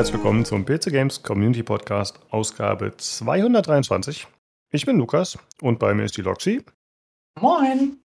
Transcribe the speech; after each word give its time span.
Herzlich 0.00 0.14
willkommen 0.14 0.46
zum 0.46 0.64
PC 0.64 0.84
Games 0.92 1.22
Community 1.22 1.62
Podcast, 1.62 2.20
Ausgabe 2.30 2.96
223. 2.96 4.26
Ich 4.72 4.86
bin 4.86 4.96
Lukas 4.96 5.38
und 5.60 5.78
bei 5.78 5.92
mir 5.92 6.04
ist 6.04 6.16
die 6.16 6.22
Loxy. 6.22 6.64
Moin. 7.38 7.98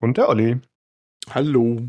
Und 0.00 0.16
der 0.16 0.30
Olli. 0.30 0.58
Hallo. 1.28 1.82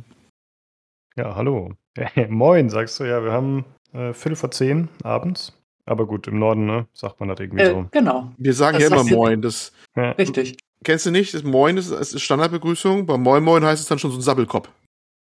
Ja, 1.15 1.33
hallo. 1.37 1.71
Moin, 2.27 2.69
sagst 2.69 2.99
du 2.99 3.05
ja, 3.05 3.23
wir 3.23 3.31
haben 3.31 3.63
äh, 3.93 4.11
Viertel 4.11 4.35
vor 4.35 4.51
zehn 4.51 4.89
abends. 5.03 5.53
Aber 5.85 6.07
gut, 6.07 6.27
im 6.27 6.39
Norden, 6.39 6.65
ne, 6.65 6.85
sagt 6.91 7.21
man 7.21 7.29
das 7.29 7.39
irgendwie 7.39 7.63
Äh, 7.63 7.71
so. 7.71 7.87
genau. 7.91 8.33
Wir 8.37 8.53
sagen 8.53 8.77
Das 8.79 8.89
ja 8.89 8.99
immer 8.99 9.09
Moin. 9.09 9.41
Das 9.41 9.71
Ja. 9.95 10.11
Richtig. 10.11 10.57
kennst 10.83 11.05
du 11.05 11.11
nicht? 11.11 11.33
Das 11.33 11.43
Moin 11.43 11.77
ist, 11.77 11.89
ist 11.89 12.19
Standardbegrüßung. 12.21 13.05
Bei 13.05 13.15
Moin 13.15 13.45
Moin 13.45 13.63
heißt 13.63 13.81
es 13.81 13.87
dann 13.87 13.97
schon 13.97 14.11
so 14.11 14.17
ein 14.17 14.21
Sabbelkopf. 14.23 14.69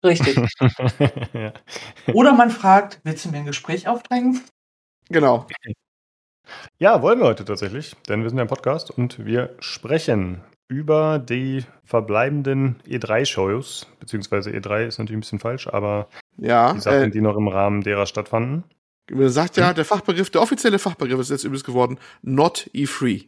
Richtig. 0.04 0.36
ja. 1.32 1.52
Oder 2.14 2.32
man 2.32 2.50
fragt, 2.50 3.00
willst 3.04 3.24
du 3.24 3.30
mir 3.30 3.38
ein 3.38 3.46
Gespräch 3.46 3.88
aufdrängen? 3.88 4.40
Genau. 5.10 5.46
ja, 6.78 7.02
wollen 7.02 7.18
wir 7.18 7.26
heute 7.26 7.44
tatsächlich, 7.44 7.96
denn 8.08 8.22
wir 8.22 8.28
sind 8.28 8.38
ja 8.38 8.42
im 8.42 8.48
Podcast 8.48 8.90
und 8.90 9.24
wir 9.24 9.56
sprechen 9.58 10.40
über 10.68 11.18
die 11.18 11.64
verbleibenden 11.84 12.76
E3-Shows, 12.86 13.86
beziehungsweise 14.00 14.50
E3 14.50 14.86
ist 14.86 14.98
natürlich 14.98 15.16
ein 15.16 15.20
bisschen 15.20 15.38
falsch, 15.40 15.66
aber 15.66 16.08
Ja. 16.36 16.74
die 16.74 16.80
Sachen, 16.80 17.04
Äh, 17.04 17.10
die 17.10 17.22
noch 17.22 17.36
im 17.36 17.48
Rahmen 17.48 17.82
derer 17.82 18.06
stattfanden. 18.06 18.64
man 19.10 19.30
sagt 19.30 19.56
ja, 19.56 19.72
der 19.72 19.86
Fachbegriff, 19.86 20.28
der 20.30 20.42
offizielle 20.42 20.78
Fachbegriff 20.78 21.18
ist 21.20 21.30
jetzt 21.30 21.44
übrigens 21.44 21.64
geworden, 21.64 21.98
not 22.22 22.68
E3. 22.74 23.26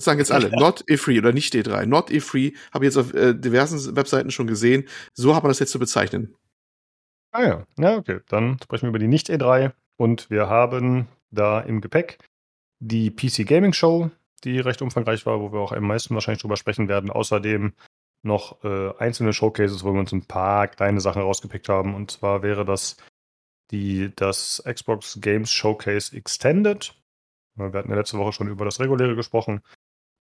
Das 0.00 0.06
sagen 0.06 0.18
jetzt 0.18 0.32
alle. 0.32 0.48
Not 0.48 0.82
E3 0.88 1.18
oder 1.18 1.34
nicht 1.34 1.52
E3. 1.52 1.84
Not 1.84 2.08
E3 2.08 2.56
habe 2.72 2.86
ich 2.86 2.88
jetzt 2.88 2.96
auf 2.96 3.12
äh, 3.12 3.34
diversen 3.34 3.94
Webseiten 3.96 4.30
schon 4.30 4.46
gesehen. 4.46 4.88
So 5.12 5.36
hat 5.36 5.42
man 5.42 5.50
das 5.50 5.58
jetzt 5.58 5.72
zu 5.72 5.78
bezeichnen. 5.78 6.34
Ah 7.32 7.42
ja, 7.42 7.66
ja, 7.78 7.96
okay. 7.98 8.20
Dann 8.30 8.56
sprechen 8.62 8.84
wir 8.84 8.88
über 8.88 8.98
die 8.98 9.08
Nicht-E3 9.08 9.72
und 9.98 10.30
wir 10.30 10.48
haben 10.48 11.06
da 11.30 11.60
im 11.60 11.82
Gepäck 11.82 12.16
die 12.78 13.10
PC 13.10 13.46
Gaming 13.46 13.74
Show, 13.74 14.10
die 14.42 14.58
recht 14.58 14.80
umfangreich 14.80 15.26
war, 15.26 15.38
wo 15.38 15.52
wir 15.52 15.60
auch 15.60 15.72
am 15.72 15.86
meisten 15.86 16.14
wahrscheinlich 16.14 16.40
drüber 16.40 16.56
sprechen 16.56 16.88
werden. 16.88 17.10
Außerdem 17.10 17.74
noch 18.22 18.64
äh, 18.64 18.94
einzelne 18.96 19.34
Showcases, 19.34 19.84
wo 19.84 19.92
wir 19.92 20.00
uns 20.00 20.12
ein 20.12 20.24
paar 20.24 20.66
kleine 20.68 21.02
Sachen 21.02 21.20
rausgepickt 21.20 21.68
haben. 21.68 21.94
Und 21.94 22.10
zwar 22.10 22.42
wäre 22.42 22.64
das 22.64 22.96
die, 23.70 24.14
das 24.16 24.62
Xbox 24.66 25.20
Games 25.20 25.52
Showcase 25.52 26.16
Extended. 26.16 26.94
Wir 27.54 27.70
hatten 27.70 27.90
ja 27.90 27.96
letzte 27.96 28.16
Woche 28.16 28.32
schon 28.32 28.48
über 28.48 28.64
das 28.64 28.80
reguläre 28.80 29.14
gesprochen. 29.14 29.60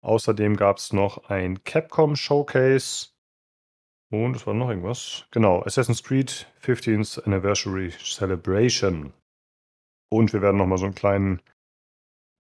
Außerdem 0.02 0.56
gab 0.56 0.78
es 0.78 0.92
noch 0.92 1.28
ein 1.28 1.64
Capcom 1.64 2.16
Showcase. 2.16 3.08
Und 4.10 4.36
es 4.36 4.46
war 4.46 4.54
noch 4.54 4.70
irgendwas. 4.70 5.26
Genau, 5.30 5.62
Assassin's 5.62 6.02
Creed 6.02 6.46
15th 6.62 7.24
Anniversary 7.24 7.90
Celebration. 7.90 9.12
Und 10.10 10.32
wir 10.32 10.40
werden 10.40 10.56
nochmal 10.56 10.78
so 10.78 10.86
einen 10.86 10.94
kleinen, 10.94 11.42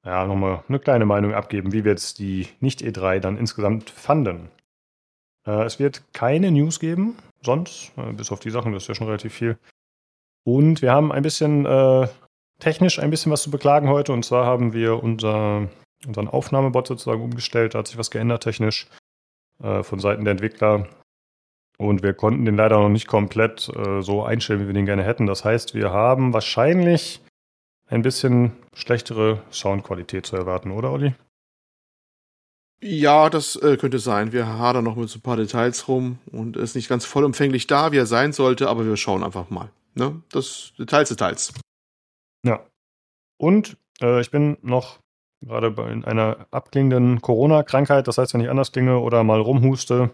ja, 0.04 0.26
nochmal 0.26 0.64
eine 0.68 0.78
kleine 0.78 1.04
Meinung 1.04 1.34
abgeben, 1.34 1.72
wie 1.72 1.84
wir 1.84 1.92
jetzt 1.92 2.18
die 2.18 2.48
Nicht-E3 2.60 3.18
dann 3.18 3.36
insgesamt 3.36 3.90
fanden. 3.90 4.50
Äh, 5.46 5.64
es 5.64 5.78
wird 5.78 6.02
keine 6.14 6.50
News 6.50 6.80
geben, 6.80 7.16
sonst, 7.42 7.92
äh, 7.96 8.12
bis 8.12 8.32
auf 8.32 8.40
die 8.40 8.50
Sachen, 8.50 8.72
das 8.72 8.84
ist 8.84 8.88
ja 8.88 8.94
schon 8.94 9.08
relativ 9.08 9.34
viel. 9.34 9.58
Und 10.44 10.80
wir 10.80 10.92
haben 10.92 11.12
ein 11.12 11.22
bisschen 11.22 11.66
äh, 11.66 12.08
technisch 12.58 12.98
ein 12.98 13.10
bisschen 13.10 13.32
was 13.32 13.42
zu 13.42 13.50
beklagen 13.50 13.88
heute. 13.88 14.12
Und 14.12 14.24
zwar 14.24 14.46
haben 14.46 14.72
wir 14.72 15.02
unser, 15.02 15.68
unseren 16.06 16.28
Aufnahmebot 16.28 16.86
sozusagen 16.86 17.22
umgestellt. 17.22 17.74
Da 17.74 17.80
hat 17.80 17.88
sich 17.88 17.98
was 17.98 18.10
geändert 18.10 18.42
technisch 18.42 18.86
äh, 19.62 19.82
von 19.82 20.00
Seiten 20.00 20.24
der 20.24 20.32
Entwickler. 20.32 20.86
Und 21.78 22.02
wir 22.02 22.12
konnten 22.12 22.44
den 22.44 22.56
leider 22.56 22.78
noch 22.78 22.88
nicht 22.88 23.06
komplett 23.06 23.68
äh, 23.68 24.02
so 24.02 24.24
einstellen, 24.24 24.60
wie 24.60 24.66
wir 24.66 24.74
den 24.74 24.86
gerne 24.86 25.04
hätten. 25.04 25.26
Das 25.26 25.44
heißt, 25.44 25.74
wir 25.74 25.92
haben 25.92 26.32
wahrscheinlich 26.32 27.20
ein 27.86 28.02
bisschen 28.02 28.52
schlechtere 28.74 29.42
Soundqualität 29.50 30.26
zu 30.26 30.36
erwarten, 30.36 30.72
oder 30.72 30.92
Olli? 30.92 31.14
Ja, 32.80 33.28
das 33.28 33.56
äh, 33.56 33.76
könnte 33.76 33.98
sein. 33.98 34.32
Wir 34.32 34.46
hadern 34.46 34.84
noch 34.84 34.96
mit 34.96 35.08
so 35.08 35.18
ein 35.18 35.22
paar 35.22 35.36
Details 35.36 35.88
rum 35.88 36.18
und 36.30 36.56
ist 36.56 36.76
nicht 36.76 36.88
ganz 36.88 37.04
vollumfänglich 37.04 37.66
da, 37.66 37.90
wie 37.90 37.96
er 37.96 38.06
sein 38.06 38.32
sollte, 38.32 38.68
aber 38.68 38.86
wir 38.86 38.96
schauen 38.96 39.24
einfach 39.24 39.50
mal. 39.50 39.70
Ne? 39.94 40.22
Das 40.30 40.72
Details, 40.78 41.08
Details. 41.08 41.52
Ja. 42.44 42.64
Und 43.36 43.76
äh, 44.00 44.20
ich 44.20 44.30
bin 44.30 44.58
noch 44.62 45.00
gerade 45.40 45.70
bei 45.70 45.90
in 45.90 46.04
einer 46.04 46.46
abklingenden 46.50 47.20
Corona-Krankheit. 47.20 48.08
Das 48.08 48.18
heißt, 48.18 48.34
wenn 48.34 48.40
ich 48.40 48.50
anders 48.50 48.72
klinge 48.72 48.98
oder 48.98 49.24
mal 49.24 49.40
rumhuste, 49.40 50.10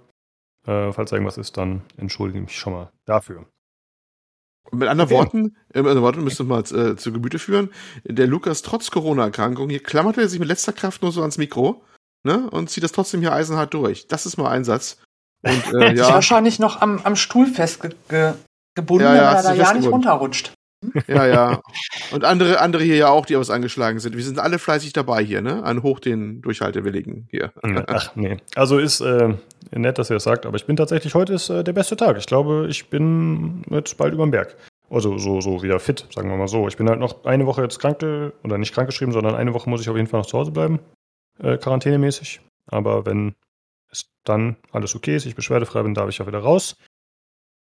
äh, 0.66 0.92
falls 0.92 1.12
irgendwas 1.12 1.38
ist, 1.38 1.56
dann 1.56 1.82
entschuldige 1.96 2.38
ich 2.38 2.44
mich 2.44 2.58
schon 2.58 2.72
mal 2.72 2.90
dafür. 3.04 3.46
Mit 4.72 4.88
anderen 4.88 5.10
Okay. 5.10 5.18
Worten, 5.18 5.56
äh, 5.72 5.78
mit 5.78 5.88
anderen 5.88 6.02
Worten 6.02 6.24
müssen 6.24 6.48
wir 6.48 6.54
mal 6.54 6.60
äh, 6.60 6.96
zu 6.96 7.12
Gemüte 7.12 7.38
führen. 7.38 7.70
Der 8.04 8.26
Lukas 8.26 8.62
trotz 8.62 8.90
Corona-Erkrankung, 8.90 9.68
hier 9.68 9.82
klammert 9.82 10.16
er 10.18 10.28
sich 10.28 10.38
mit 10.38 10.48
letzter 10.48 10.72
Kraft 10.72 11.02
nur 11.02 11.12
so 11.12 11.20
ans 11.20 11.38
Mikro, 11.38 11.84
ne? 12.24 12.48
Und 12.50 12.70
zieht 12.70 12.82
das 12.82 12.92
trotzdem 12.92 13.20
hier 13.20 13.32
eisenhart 13.32 13.74
durch. 13.74 14.08
Das 14.08 14.26
ist 14.26 14.36
mal 14.36 14.50
ein 14.50 14.64
Satz. 14.64 15.02
Und 15.42 15.74
äh, 15.74 15.92
Ist 15.92 15.98
ja, 15.98 16.08
wahrscheinlich 16.14 16.58
noch 16.58 16.80
am, 16.80 17.00
am 17.04 17.16
Stuhl 17.16 17.46
festgebunden, 17.46 18.08
ge 18.08 18.32
gebunden, 18.74 19.04
Ja, 19.04 19.14
ja, 19.14 19.22
weil 19.22 19.34
hast 19.34 19.44
er 19.44 19.56
da 19.56 19.62
ja 19.62 19.74
nicht 19.74 19.88
runterrutscht. 19.88 20.54
Ja, 21.06 21.27
ja. 21.27 21.61
Und 22.12 22.25
andere, 22.25 22.61
andere 22.61 22.83
hier 22.83 22.97
ja 22.97 23.09
auch, 23.09 23.27
die 23.27 23.37
aus 23.37 23.50
angeschlagen 23.50 23.99
sind. 23.99 24.17
Wir 24.17 24.25
sind 24.25 24.39
alle 24.39 24.59
fleißig 24.59 24.93
dabei 24.93 25.25
hier, 25.25 25.43
ne? 25.43 25.62
An 25.62 25.83
hoch 25.83 26.00
den 26.00 26.43
Durchhaltewilligen 26.43 27.28
hier. 27.31 27.53
Ach 27.87 28.15
nee. 28.17 28.37
Also 28.55 28.78
ist 28.78 29.00
äh, 29.00 29.34
nett, 29.72 29.99
dass 29.99 30.11
ihr 30.11 30.15
das 30.15 30.25
sagt, 30.25 30.47
aber 30.47 30.56
ich 30.56 30.67
bin 30.67 30.77
tatsächlich, 30.77 31.15
heute 31.15 31.34
ist 31.34 31.50
äh, 31.50 31.65
der 31.65 31.72
beste 31.72 31.97
Tag. 31.97 32.17
Ich 32.19 32.27
glaube, 32.27 32.67
ich 32.69 32.91
bin 32.91 33.62
jetzt 33.71 33.97
bald 33.97 34.15
über 34.15 34.27
den 34.27 34.31
Berg. 34.31 34.56
Also 34.91 35.19
so, 35.19 35.41
so 35.41 35.62
wieder 35.62 35.81
fit, 35.81 36.06
sagen 36.15 36.28
wir 36.28 36.37
mal 36.37 36.49
so. 36.49 36.69
Ich 36.69 36.77
bin 36.77 36.89
halt 36.89 37.01
noch 37.01 37.25
eine 37.25 37.47
Woche 37.47 37.62
jetzt 37.62 37.78
krank, 37.78 37.99
oder 38.03 38.59
nicht 38.59 38.75
krankgeschrieben, 38.75 39.12
sondern 39.12 39.34
eine 39.34 39.55
Woche 39.55 39.69
muss 39.69 39.81
ich 39.81 39.89
auf 39.89 39.97
jeden 39.97 40.09
Fall 40.09 40.21
noch 40.21 40.27
zu 40.27 40.39
Hause 40.39 40.53
bleiben, 40.53 40.78
äh, 41.39 41.56
quarantänemäßig. 41.56 42.41
Aber 42.66 43.06
wenn 43.06 43.34
es 43.91 44.06
dann 44.25 44.56
alles 44.72 44.95
okay 44.95 45.16
ist, 45.16 45.27
ich 45.27 45.34
beschwerdefrei 45.34 45.83
bin, 45.83 45.95
darf 45.95 46.09
ich 46.09 46.19
ja 46.19 46.27
wieder 46.27 46.41
raus. 46.41 46.77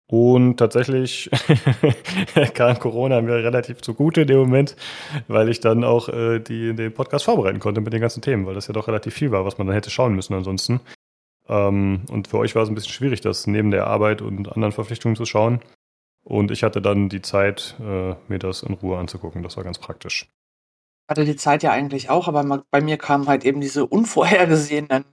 Und 0.09 0.59
tatsächlich 0.59 1.28
kam 2.55 2.78
Corona 2.78 3.21
mir 3.21 3.34
relativ 3.34 3.83
zugute 3.83 4.21
in 4.21 4.28
dem 4.28 4.39
Moment, 4.39 4.77
weil 5.27 5.49
ich 5.49 5.59
dann 5.59 5.83
auch 5.83 6.09
äh, 6.09 6.39
die, 6.39 6.75
den 6.75 6.94
Podcast 6.94 7.25
vorbereiten 7.25 7.59
konnte 7.59 7.81
mit 7.81 7.93
den 7.93 8.00
ganzen 8.00 8.22
Themen, 8.22 8.47
weil 8.47 8.55
das 8.55 8.69
ja 8.69 8.72
doch 8.72 8.87
relativ 8.87 9.15
viel 9.15 9.33
war, 9.33 9.44
was 9.44 9.59
man 9.59 9.67
dann 9.67 9.75
hätte 9.75 9.91
schauen 9.91 10.15
müssen 10.15 10.34
ansonsten. 10.34 10.81
Ähm, 11.49 12.03
und 12.09 12.28
für 12.28 12.39
euch 12.39 12.55
war 12.55 12.62
es 12.62 12.69
ein 12.69 12.77
bisschen 12.77 12.93
schwierig, 12.93 13.21
das 13.21 13.49
neben 13.49 13.72
der 13.72 13.89
Arbeit 13.89 14.22
und 14.22 14.53
anderen 14.53 14.72
Verpflichtungen 14.72 15.17
zu 15.17 15.25
schauen. 15.25 15.61
Und 16.23 16.53
ich 16.53 16.62
hatte 16.62 16.81
dann 16.81 17.09
die 17.09 17.23
Zeit, 17.23 17.77
äh, 17.81 18.15
mir 18.28 18.38
das 18.38 18.62
in 18.62 18.75
Ruhe 18.75 18.99
anzugucken. 18.99 19.43
Das 19.43 19.56
war 19.56 19.65
ganz 19.65 19.78
praktisch. 19.78 20.28
Hatte 21.09 21.25
die 21.25 21.37
Zeit 21.37 21.62
ja 21.62 21.71
eigentlich 21.71 22.11
auch, 22.11 22.27
aber 22.27 22.65
bei 22.71 22.81
mir 22.81 22.97
kamen 22.97 23.28
halt 23.28 23.44
eben 23.44 23.61
diese 23.61 23.87
unvorhergesehenen 23.87 25.05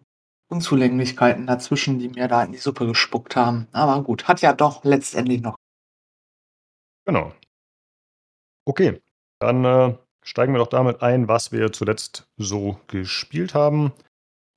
Unzulänglichkeiten 0.49 1.47
dazwischen, 1.47 1.99
die 1.99 2.09
mir 2.09 2.27
da 2.27 2.43
in 2.43 2.51
die 2.51 2.57
Suppe 2.57 2.85
gespuckt 2.85 3.35
haben. 3.35 3.67
Aber 3.71 4.01
gut, 4.03 4.27
hat 4.27 4.41
ja 4.41 4.53
doch 4.53 4.83
letztendlich 4.83 5.41
noch. 5.41 5.55
Genau. 7.05 7.33
Okay, 8.65 9.01
dann 9.39 9.65
äh, 9.65 9.97
steigen 10.23 10.53
wir 10.53 10.59
doch 10.59 10.67
damit 10.67 11.01
ein, 11.01 11.27
was 11.27 11.51
wir 11.51 11.71
zuletzt 11.73 12.27
so 12.37 12.79
gespielt 12.87 13.53
haben. 13.53 13.91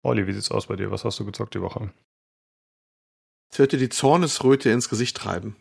Olli, 0.02 0.26
wie 0.26 0.32
sieht's 0.32 0.50
aus 0.52 0.66
bei 0.68 0.76
dir? 0.76 0.90
Was 0.90 1.04
hast 1.04 1.18
du 1.18 1.24
gezockt 1.24 1.54
die 1.54 1.60
Woche? 1.60 1.92
Jetzt 3.48 3.58
wird 3.58 3.72
dir 3.72 3.78
die 3.78 3.88
Zornesröte 3.88 4.70
ins 4.70 4.88
Gesicht 4.88 5.16
treiben. 5.16 5.56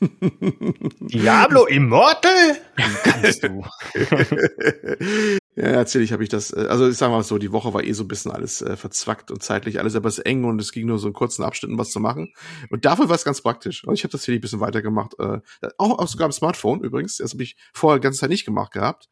Diablo 0.00 1.66
Immortal? 1.66 2.60
Wie 2.76 3.10
kannst 3.10 3.44
du? 3.44 3.64
ja, 5.54 5.64
erzähl 5.64 6.06
habe 6.10 6.22
ich 6.22 6.28
das. 6.30 6.52
äh, 6.52 6.66
Also 6.68 6.88
ich 6.88 6.96
sag 6.96 7.10
mal 7.10 7.22
so, 7.22 7.38
die 7.38 7.52
Woche 7.52 7.74
war 7.74 7.84
eh 7.84 7.92
so 7.92 8.04
ein 8.04 8.08
bisschen 8.08 8.32
alles 8.32 8.62
äh, 8.62 8.76
verzwackt 8.76 9.30
und 9.30 9.42
zeitlich 9.42 9.78
alles 9.78 9.94
etwas 9.94 10.18
eng 10.18 10.44
und 10.44 10.60
es 10.60 10.72
ging 10.72 10.86
nur 10.86 10.98
so 10.98 11.08
in 11.08 11.14
kurzen 11.14 11.42
Abschnitten 11.44 11.78
was 11.78 11.90
zu 11.90 12.00
machen. 12.00 12.32
Und 12.70 12.84
dafür 12.84 13.08
war 13.08 13.16
es 13.16 13.24
ganz 13.24 13.42
praktisch. 13.42 13.84
Und 13.84 13.94
ich 13.94 14.04
habe 14.04 14.12
das 14.12 14.24
hier 14.24 14.34
ein 14.34 14.40
bisschen 14.40 14.60
weitergemacht. 14.60 15.14
Äh, 15.18 15.40
auch, 15.78 15.98
auch 15.98 16.08
sogar 16.08 16.26
am 16.26 16.32
Smartphone 16.32 16.80
übrigens. 16.82 17.18
Das 17.18 17.32
habe 17.32 17.42
ich 17.42 17.56
vorher 17.74 17.98
die 17.98 18.04
ganze 18.04 18.20
Zeit 18.20 18.30
nicht 18.30 18.44
gemacht 18.44 18.72
gehabt. 18.72 19.08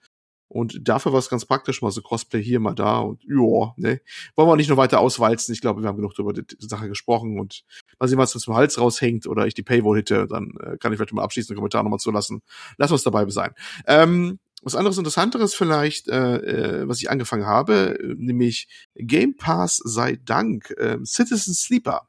Und 0.53 0.89
dafür 0.89 1.13
war 1.13 1.21
es 1.21 1.29
ganz 1.29 1.47
praktisch, 1.47 1.81
mal 1.81 1.93
so 1.93 2.03
Crossplay 2.03 2.43
hier, 2.43 2.59
mal 2.59 2.75
da 2.75 2.99
und 2.99 3.23
ja, 3.23 3.73
ne. 3.77 4.01
Wollen 4.35 4.49
wir 4.49 4.57
nicht 4.57 4.69
noch 4.69 4.77
weiter 4.77 4.99
auswalzen. 4.99 5.55
Ich 5.55 5.61
glaube, 5.61 5.81
wir 5.81 5.89
haben 5.89 5.95
genug 5.97 6.19
über 6.19 6.33
die 6.33 6.43
Sache 6.59 6.89
gesprochen 6.89 7.39
und 7.39 7.63
mal 8.01 8.09
sehen, 8.09 8.19
was 8.19 8.35
uns 8.35 8.43
zum 8.45 8.57
Hals 8.57 8.77
raushängt 8.81 9.29
oder 9.29 9.47
ich 9.47 9.55
die 9.55 9.63
Paywall 9.63 9.99
hitte, 9.99 10.27
dann 10.27 10.55
äh, 10.61 10.77
kann 10.79 10.93
ich 10.93 10.99
vielleicht 10.99 11.13
mal 11.13 11.23
abschließende 11.23 11.55
Kommentar 11.55 11.85
nochmal 11.85 12.01
zulassen. 12.01 12.43
Lass 12.79 12.91
uns 12.91 13.05
dabei 13.05 13.29
sein. 13.29 13.53
Ähm, 13.87 14.41
was 14.63 14.75
anderes 14.75 14.99
Interessanteres 14.99 15.55
vielleicht, 15.55 16.09
äh, 16.09 16.37
äh, 16.83 16.89
was 16.89 17.01
ich 17.01 17.11
angefangen 17.11 17.47
habe, 17.47 17.99
nämlich 18.17 18.69
Game 18.95 19.37
Pass 19.37 19.77
sei 19.77 20.19
Dank, 20.25 20.71
äh, 20.77 20.99
Citizen 21.05 21.55
Sleeper 21.55 22.09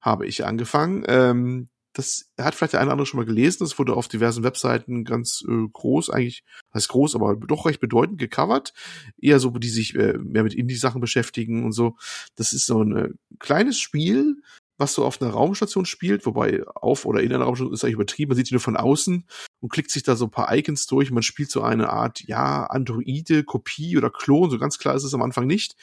habe 0.00 0.26
ich 0.26 0.44
angefangen. 0.44 1.04
Ähm, 1.06 1.68
das 1.94 2.30
hat 2.38 2.54
vielleicht 2.54 2.72
der 2.72 2.80
eine 2.80 2.88
oder 2.88 2.92
andere 2.92 3.06
schon 3.06 3.18
mal 3.18 3.26
gelesen. 3.26 3.58
Das 3.60 3.78
wurde 3.78 3.94
auf 3.94 4.08
diversen 4.08 4.44
Webseiten 4.44 5.04
ganz 5.04 5.44
äh, 5.46 5.68
groß, 5.72 6.10
eigentlich, 6.10 6.42
heißt 6.74 6.88
groß, 6.88 7.14
aber 7.14 7.36
doch 7.36 7.66
recht 7.66 7.80
bedeutend 7.80 8.18
gecovert. 8.18 8.72
Eher 9.20 9.40
so, 9.40 9.50
die 9.50 9.68
sich 9.68 9.94
äh, 9.94 10.14
mehr 10.18 10.42
mit 10.42 10.54
Indie-Sachen 10.54 11.00
beschäftigen 11.00 11.64
und 11.64 11.72
so. 11.72 11.96
Das 12.34 12.52
ist 12.52 12.66
so 12.66 12.82
ein 12.82 12.96
äh, 12.96 13.08
kleines 13.38 13.78
Spiel, 13.78 14.42
was 14.78 14.94
so 14.94 15.04
auf 15.04 15.20
einer 15.20 15.30
Raumstation 15.30 15.84
spielt, 15.84 16.26
wobei 16.26 16.64
auf 16.66 17.04
oder 17.04 17.22
in 17.22 17.32
einer 17.32 17.44
Raumstation 17.44 17.74
ist 17.74 17.84
eigentlich 17.84 17.94
übertrieben, 17.94 18.30
man 18.30 18.36
sieht 18.36 18.48
sie 18.48 18.54
nur 18.54 18.60
von 18.60 18.76
außen 18.76 19.26
und 19.60 19.72
klickt 19.72 19.90
sich 19.90 20.02
da 20.02 20.16
so 20.16 20.26
ein 20.26 20.30
paar 20.30 20.54
Icons 20.54 20.86
durch, 20.86 21.10
man 21.10 21.22
spielt 21.22 21.50
so 21.50 21.62
eine 21.62 21.90
Art, 21.90 22.20
ja, 22.22 22.64
Androide, 22.64 23.44
Kopie 23.44 23.96
oder 23.96 24.10
Klon, 24.10 24.50
so 24.50 24.58
ganz 24.58 24.78
klar 24.78 24.94
ist 24.94 25.04
es 25.04 25.14
am 25.14 25.22
Anfang 25.22 25.46
nicht, 25.46 25.76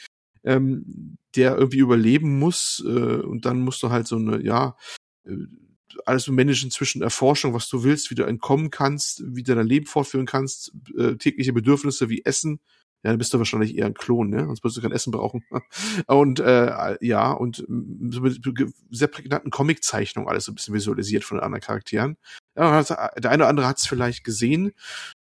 ähm, 0.44 1.16
der 1.36 1.56
irgendwie 1.56 1.78
überleben 1.78 2.38
muss 2.38 2.82
äh, 2.86 2.88
und 2.88 3.44
dann 3.46 3.60
musst 3.60 3.82
du 3.82 3.90
halt 3.90 4.06
so 4.06 4.16
eine, 4.16 4.42
ja, 4.42 4.76
äh, 5.24 5.36
alles 6.06 6.24
so 6.24 6.32
managen 6.32 6.70
zwischen 6.70 7.02
Erforschung, 7.02 7.54
was 7.54 7.68
du 7.68 7.82
willst, 7.82 8.10
wie 8.10 8.14
du 8.14 8.24
entkommen 8.24 8.70
kannst, 8.70 9.22
wie 9.26 9.42
du 9.42 9.54
dein 9.54 9.66
Leben 9.66 9.86
fortführen 9.86 10.26
kannst, 10.26 10.72
äh, 10.96 11.16
tägliche 11.16 11.52
Bedürfnisse 11.52 12.08
wie 12.08 12.24
Essen, 12.24 12.60
ja, 13.02 13.10
dann 13.10 13.18
bist 13.18 13.32
du 13.32 13.38
wahrscheinlich 13.38 13.76
eher 13.76 13.86
ein 13.86 13.94
Klon, 13.94 14.28
ne? 14.28 14.44
Sonst 14.44 14.62
wirst 14.62 14.76
du 14.76 14.82
kein 14.82 14.92
Essen 14.92 15.10
brauchen. 15.10 15.42
Und 16.06 16.38
äh, 16.40 16.96
ja, 17.00 17.32
und 17.32 17.56
so 17.56 18.20
mit 18.20 18.40
sehr 18.90 19.08
prägnanten 19.08 19.50
Comiczeichnungen 19.50 20.28
alles 20.28 20.44
so 20.44 20.52
ein 20.52 20.54
bisschen 20.54 20.74
visualisiert 20.74 21.24
von 21.24 21.38
den 21.38 21.44
anderen 21.44 21.62
Charakteren. 21.62 22.16
Ja, 22.56 22.82
der 22.82 23.30
eine 23.30 23.44
oder 23.44 23.48
andere 23.48 23.66
hat 23.66 23.78
es 23.78 23.86
vielleicht 23.86 24.22
gesehen. 24.24 24.72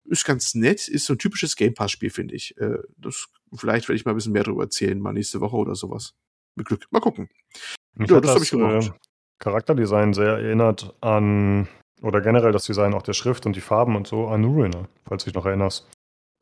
Ist 0.05 0.25
ganz 0.25 0.55
nett, 0.55 0.87
ist 0.87 1.05
so 1.05 1.13
ein 1.13 1.17
typisches 1.17 1.55
Game 1.55 1.73
Pass-Spiel, 1.73 2.11
finde 2.11 2.35
ich. 2.35 2.55
Äh, 2.57 2.77
das, 2.97 3.27
vielleicht 3.53 3.89
werde 3.89 3.97
ich 3.97 4.05
mal 4.05 4.11
ein 4.11 4.15
bisschen 4.15 4.33
mehr 4.33 4.43
darüber 4.43 4.63
erzählen, 4.63 4.99
mal 4.99 5.11
nächste 5.13 5.41
Woche 5.41 5.57
oder 5.57 5.75
sowas. 5.75 6.13
Mit 6.55 6.67
Glück. 6.67 6.85
Mal 6.91 7.01
gucken. 7.01 7.29
Ich 7.99 8.09
ja, 8.09 8.21
das, 8.21 8.21
das 8.21 8.35
habe 8.35 8.43
ich 8.43 8.51
gemacht. 8.51 8.87
Äh, 8.87 8.91
Charakterdesign 9.39 10.13
sehr 10.13 10.37
erinnert 10.37 10.95
an, 11.01 11.67
oder 12.01 12.21
generell 12.21 12.51
das 12.51 12.65
Design 12.65 12.93
auch 12.93 13.01
der 13.01 13.13
Schrift 13.13 13.45
und 13.45 13.55
die 13.55 13.61
Farben 13.61 13.95
und 13.95 14.07
so 14.07 14.27
an 14.27 14.45
Ruiner, 14.45 14.87
falls 15.05 15.23
du 15.23 15.29
dich 15.29 15.35
noch 15.35 15.45
erinnerst. 15.45 15.87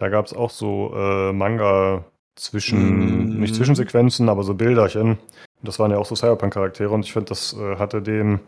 Da 0.03 0.09
gab 0.09 0.25
es 0.25 0.33
auch 0.33 0.49
so 0.49 0.91
äh, 0.93 1.31
Manga 1.31 2.03
zwischen, 2.35 3.37
mm. 3.37 3.39
nicht 3.39 3.55
Zwischensequenzen, 3.55 4.27
aber 4.27 4.43
so 4.43 4.53
Bilderchen. 4.53 5.17
Das 5.61 5.79
waren 5.79 5.91
ja 5.91 5.97
auch 5.97 6.05
so 6.05 6.13
Cyberpunk-Charaktere 6.13 6.89
und 6.89 7.05
ich 7.05 7.13
finde, 7.13 7.29
das 7.29 7.53
äh, 7.53 7.77
hatte 7.77 8.01
dem 8.01 8.41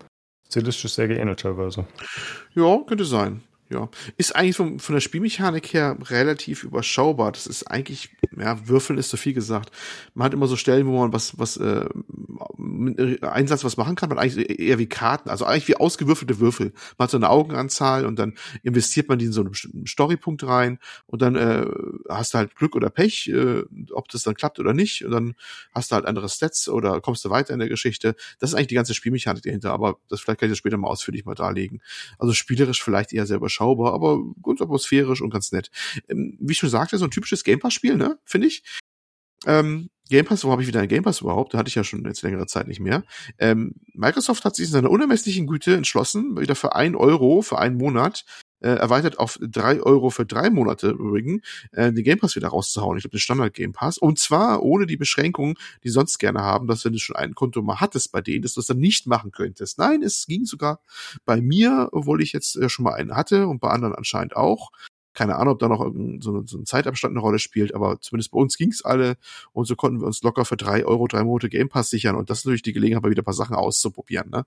stilistisch 0.50 0.92
sehr 0.92 1.08
geähnelt 1.08 1.40
teilweise. 1.40 1.86
Ja, 2.56 2.80
könnte 2.86 3.06
sein 3.06 3.42
ja. 3.70 3.90
Ist 4.18 4.36
eigentlich 4.36 4.56
von, 4.56 4.80
von 4.80 4.94
der 4.94 5.00
Spielmechanik 5.00 5.74
her 5.74 5.98
relativ 6.04 6.64
überschaubar. 6.64 7.32
Das 7.32 7.48
ist 7.48 7.64
eigentlich, 7.64 8.16
ja, 8.38 8.68
Würfeln 8.68 9.00
ist 9.00 9.10
so 9.10 9.18
viel 9.18 9.34
gesagt. 9.34 9.72
Man 10.14 10.26
hat 10.26 10.34
immer 10.34 10.46
so 10.46 10.56
Stellen, 10.56 10.86
wo 10.86 11.00
man 11.00 11.14
was, 11.14 11.40
was, 11.40 11.58
äh, 11.58 11.86
mit 12.58 13.24
Einsatz 13.24 13.64
was 13.64 13.78
machen 13.78 13.96
kann, 13.96 14.10
man 14.10 14.20
eigentlich 14.20 14.60
eher 14.60 14.78
wie 14.78 14.86
Karten, 14.86 15.30
also 15.30 15.46
eigentlich 15.46 15.68
wie 15.68 15.78
ausgewürfelte 15.78 16.40
Würfel. 16.40 16.74
Man 16.98 17.06
hat 17.06 17.12
so 17.12 17.18
eine 17.18 17.30
Augenanzahl 17.30 18.06
und 18.06 18.20
dann 18.20 18.36
investiert 18.62 19.10
man 19.10 19.18
die 19.18 19.26
in 19.26 19.32
so 19.32 19.42
einen 19.42 19.50
bestimmten 19.50 19.88
Storypunkt 19.88 20.44
rein 20.44 20.78
und 21.08 21.24
dann 21.24 21.36
äh, 21.36 21.66
hast 22.08 22.36
du 22.36 22.38
halt 22.38 22.56
Glück 22.56 22.76
oder 22.76 22.92
Pech, 22.92 23.30
äh, 23.30 23.64
ob 23.92 24.10
das 24.10 24.22
dann 24.22 24.36
klappt 24.36 24.60
oder 24.60 24.74
nicht. 24.74 25.04
Und 25.04 25.12
dann 25.12 25.34
hast 25.74 25.90
du 25.90 25.96
halt 25.96 26.06
andere 26.06 26.30
Stats 26.30 26.70
oder 26.70 27.02
kommst 27.02 27.26
du 27.26 27.32
weiter 27.32 27.54
in 27.54 27.60
der 27.60 27.70
Geschichte. 27.70 28.16
Das 28.38 28.52
ist 28.52 28.56
eigentlich 28.56 28.68
die 28.68 28.76
ganze 28.76 28.94
Spielmechanik 28.94 29.42
dahinter, 29.42 29.74
aber 29.74 29.98
das 30.08 30.22
vielleicht 30.22 30.40
kann 30.40 30.50
ich 30.50 30.52
das 30.52 30.60
später 30.60 30.78
mal 30.78 30.90
ausführlich 30.90 31.26
mal 31.26 31.34
darlegen. 31.34 31.82
Also 32.20 32.34
spielerisch 32.34 32.84
vielleicht 32.84 33.12
eher 33.12 33.28
überschaubar 33.28 33.55
überschaubar, 33.56 33.94
aber 33.94 34.20
ganz 34.44 34.62
atmosphärisch 34.62 35.22
und 35.22 35.30
ganz 35.30 35.52
nett. 35.52 35.72
Ähm, 36.10 36.38
wie 36.40 36.52
ich 36.52 36.58
schon 36.58 36.70
sagte, 36.70 36.98
so 36.98 37.06
ein 37.06 37.12
typisches 37.12 37.44
Game 37.44 37.60
Pass-Spiel, 37.60 37.96
ne, 37.96 38.20
finde 38.26 38.48
ich. 38.48 38.64
Ähm, 39.46 39.90
Game 40.10 40.26
Pass, 40.26 40.44
wo 40.44 40.52
habe 40.52 40.62
ich 40.62 40.68
wieder 40.68 40.82
ein 40.82 40.88
Game 40.88 41.04
Pass 41.04 41.22
überhaupt? 41.22 41.54
Da 41.54 41.58
hatte 41.58 41.70
ich 41.70 41.76
ja 41.76 41.84
schon 41.84 42.06
jetzt 42.06 42.22
längere 42.22 42.46
Zeit 42.46 42.68
nicht 42.68 42.80
mehr. 42.80 43.04
Ähm, 43.40 43.76
Microsoft 43.94 44.46
hat 44.46 44.56
sich 44.56 44.68
in 44.68 44.72
seiner 44.72 44.92
unermesslichen 44.92 45.48
Güte 45.48 45.76
entschlossen, 45.76 46.40
wieder 46.40 46.56
für 46.56 46.76
ein 46.76 46.96
Euro 46.96 47.42
für 47.42 47.58
einen 47.58 47.78
Monat 47.78 48.26
äh, 48.60 48.70
erweitert 48.70 49.20
auf 49.20 49.38
drei 49.42 49.82
Euro 49.82 50.10
für 50.10 50.26
drei 50.26 50.50
Monate 50.50 50.90
übrigens, 50.90 51.42
äh, 51.72 51.92
den 51.92 52.04
Game 52.04 52.20
Pass 52.20 52.36
wieder 52.36 52.50
rauszuhauen. 52.50 52.98
Ich 52.98 53.04
glaube, 53.04 53.18
den 53.18 53.20
Standard 53.20 53.54
Game 53.54 53.74
Pass. 53.74 53.98
Und 53.98 54.20
zwar 54.20 54.64
ohne 54.64 54.86
die 54.86 54.98
Beschränkungen, 54.98 55.56
die 55.84 55.90
sonst 55.90 56.18
gerne 56.18 56.42
haben, 56.42 56.68
dass 56.68 56.86
wenn 56.86 56.94
du 56.94 57.00
schon 57.00 57.16
ein 57.16 57.36
Konto 57.36 57.62
mal 57.62 57.80
hattest 57.80 58.12
bei 58.12 58.22
denen, 58.22 58.42
dass 58.42 58.54
du 58.54 58.60
das 58.60 58.68
dann 58.68 58.80
nicht 58.80 59.08
machen 59.08 59.32
könntest. 59.32 59.78
Nein, 59.78 60.02
es 60.02 60.26
ging 60.26 60.46
sogar 60.46 60.82
bei 61.26 61.42
mir, 61.42 61.90
obwohl 61.92 62.22
ich 62.22 62.34
jetzt 62.34 62.56
äh, 62.56 62.70
schon 62.70 62.84
mal 62.84 62.94
einen 62.94 63.16
hatte 63.16 63.48
und 63.48 63.60
bei 63.60 63.70
anderen 63.70 63.96
anscheinend 63.96 64.36
auch. 64.36 64.72
Keine 65.14 65.38
Ahnung, 65.38 65.54
ob 65.54 65.60
da 65.60 65.70
noch 65.70 65.80
so, 66.20 66.46
so 66.46 66.58
ein 66.58 66.66
Zeitabstand 66.66 67.14
eine 67.14 67.22
Rolle 67.22 67.40
spielt, 67.40 67.74
aber 67.74 68.02
zumindest 68.02 68.32
bei 68.32 68.38
uns 68.38 68.58
ging's 68.58 68.84
alle 68.84 69.16
und 69.54 69.66
so 69.66 69.78
konnten 69.78 70.02
wir 70.02 70.08
uns 70.08 70.22
locker 70.24 70.44
für 70.44 70.58
drei 70.58 70.86
Euro 70.86 71.08
drei 71.08 71.24
Monate 71.24 71.48
Game 71.48 71.70
Pass 71.70 71.90
sichern 71.90 72.16
und 72.16 72.30
das 72.30 72.40
ist 72.40 72.46
natürlich 72.46 72.64
die 72.64 72.74
Gelegenheit, 72.74 73.02
mal 73.02 73.12
wieder 73.12 73.22
ein 73.22 73.26
paar 73.26 73.34
Sachen 73.34 73.56
auszuprobieren. 73.56 74.30
Ne? 74.30 74.46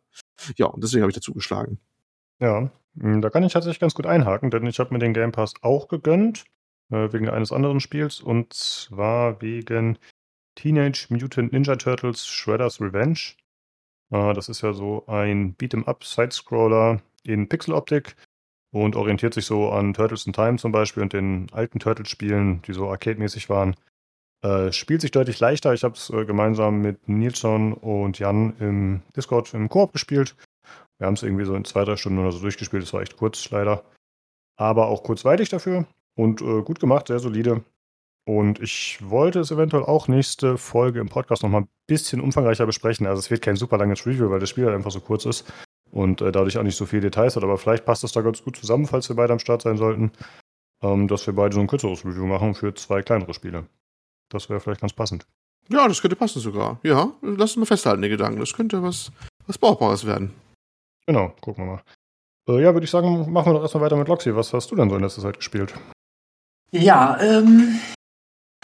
Ja, 0.56 0.66
und 0.66 0.84
deswegen 0.84 1.02
habe 1.02 1.10
ich 1.10 1.14
dazu 1.14 1.32
geschlagen. 1.32 1.78
Ja, 2.40 2.70
hm, 2.98 3.20
da 3.20 3.30
kann 3.30 3.42
ich 3.42 3.52
tatsächlich 3.52 3.80
ganz 3.80 3.94
gut 3.94 4.06
einhaken, 4.06 4.50
denn 4.50 4.66
ich 4.66 4.78
habe 4.78 4.92
mir 4.92 4.98
den 5.00 5.14
Game 5.14 5.32
Pass 5.32 5.54
auch 5.62 5.88
gegönnt, 5.88 6.44
äh, 6.90 7.12
wegen 7.12 7.28
eines 7.28 7.52
anderen 7.52 7.80
Spiels, 7.80 8.20
und 8.20 8.52
zwar 8.52 9.40
wegen 9.42 9.98
Teenage 10.54 11.06
Mutant 11.10 11.52
Ninja 11.52 11.76
Turtles 11.76 12.26
Shredder's 12.26 12.80
Revenge. 12.80 13.34
Äh, 14.10 14.34
das 14.34 14.48
ist 14.48 14.62
ja 14.62 14.72
so 14.72 15.06
ein 15.06 15.56
Beat'em-up 15.56 16.04
Sidescroller 16.04 17.00
in 17.24 17.48
Pixeloptik 17.48 18.16
und 18.72 18.96
orientiert 18.96 19.34
sich 19.34 19.46
so 19.46 19.70
an 19.70 19.94
Turtles 19.94 20.26
in 20.26 20.32
Time 20.32 20.56
zum 20.56 20.72
Beispiel 20.72 21.02
und 21.02 21.12
den 21.12 21.46
alten 21.52 21.78
Turtles-Spielen, 21.78 22.62
die 22.62 22.72
so 22.72 22.88
arcade-mäßig 22.88 23.48
waren. 23.48 23.74
Äh, 24.42 24.72
spielt 24.72 25.00
sich 25.00 25.10
deutlich 25.10 25.40
leichter. 25.40 25.74
Ich 25.74 25.82
habe 25.82 25.94
es 25.94 26.10
äh, 26.10 26.24
gemeinsam 26.24 26.80
mit 26.80 27.08
Nilsson 27.08 27.72
und 27.72 28.18
Jan 28.18 28.54
im 28.60 29.02
Discord 29.16 29.52
im 29.54 29.68
Koop 29.68 29.92
gespielt. 29.92 30.36
Wir 30.98 31.06
haben 31.06 31.14
es 31.14 31.22
irgendwie 31.22 31.44
so 31.44 31.54
in 31.54 31.64
zwei, 31.64 31.84
drei 31.84 31.96
Stunden 31.96 32.18
oder 32.18 32.32
so 32.32 32.40
durchgespielt. 32.40 32.82
Das 32.82 32.92
war 32.92 33.02
echt 33.02 33.16
kurz, 33.16 33.50
leider. 33.50 33.84
Aber 34.56 34.88
auch 34.88 35.02
kurzweilig 35.02 35.48
dafür. 35.48 35.86
Und 36.16 36.42
äh, 36.42 36.62
gut 36.62 36.80
gemacht, 36.80 37.06
sehr 37.06 37.20
solide. 37.20 37.62
Und 38.26 38.60
ich 38.60 38.98
wollte 39.00 39.40
es 39.40 39.50
eventuell 39.50 39.84
auch 39.84 40.08
nächste 40.08 40.58
Folge 40.58 41.00
im 41.00 41.08
Podcast 41.08 41.42
nochmal 41.42 41.62
ein 41.62 41.68
bisschen 41.86 42.20
umfangreicher 42.20 42.66
besprechen. 42.66 43.06
Also 43.06 43.20
es 43.20 43.30
wird 43.30 43.40
kein 43.40 43.56
super 43.56 43.78
langes 43.78 44.04
Review, 44.04 44.28
weil 44.28 44.40
das 44.40 44.50
Spiel 44.50 44.66
halt 44.66 44.74
einfach 44.74 44.90
so 44.90 45.00
kurz 45.00 45.24
ist 45.24 45.50
und 45.90 46.20
äh, 46.20 46.32
dadurch 46.32 46.58
auch 46.58 46.62
nicht 46.62 46.76
so 46.76 46.84
viele 46.84 47.02
Details 47.02 47.36
hat. 47.36 47.42
Aber 47.42 47.56
vielleicht 47.56 47.86
passt 47.86 48.02
das 48.02 48.12
da 48.12 48.20
ganz 48.20 48.42
gut 48.42 48.56
zusammen, 48.56 48.86
falls 48.86 49.08
wir 49.08 49.16
beide 49.16 49.32
am 49.32 49.38
Start 49.38 49.62
sein 49.62 49.76
sollten, 49.76 50.12
ähm, 50.82 51.08
dass 51.08 51.26
wir 51.26 51.34
beide 51.34 51.54
so 51.54 51.60
ein 51.60 51.68
kürzeres 51.68 52.04
Review 52.04 52.26
machen 52.26 52.54
für 52.54 52.74
zwei 52.74 53.00
kleinere 53.00 53.32
Spiele. 53.32 53.66
Das 54.28 54.50
wäre 54.50 54.60
vielleicht 54.60 54.82
ganz 54.82 54.92
passend. 54.92 55.26
Ja, 55.70 55.86
das 55.86 56.02
könnte 56.02 56.16
passen 56.16 56.40
sogar. 56.40 56.80
Ja, 56.82 57.12
lass 57.22 57.52
uns 57.52 57.56
mal 57.56 57.66
festhalten, 57.66 58.02
die 58.02 58.08
Gedanken. 58.08 58.40
Das 58.40 58.52
könnte 58.52 58.82
was, 58.82 59.12
was 59.46 59.56
Brauchbares 59.58 60.06
werden. 60.06 60.34
Genau, 61.08 61.32
gucken 61.40 61.64
wir 61.64 61.72
mal. 61.72 61.82
Äh, 62.50 62.62
ja, 62.62 62.74
würde 62.74 62.84
ich 62.84 62.90
sagen, 62.90 63.32
machen 63.32 63.46
wir 63.46 63.54
doch 63.54 63.62
erstmal 63.62 63.84
weiter 63.84 63.96
mit 63.96 64.08
Loxy. 64.08 64.36
Was 64.36 64.52
hast 64.52 64.70
du 64.70 64.76
denn 64.76 64.90
so 64.90 64.96
in 64.96 65.02
letzter 65.02 65.22
Zeit 65.22 65.38
gespielt? 65.38 65.72
Ja, 66.70 67.18
ähm, 67.18 67.80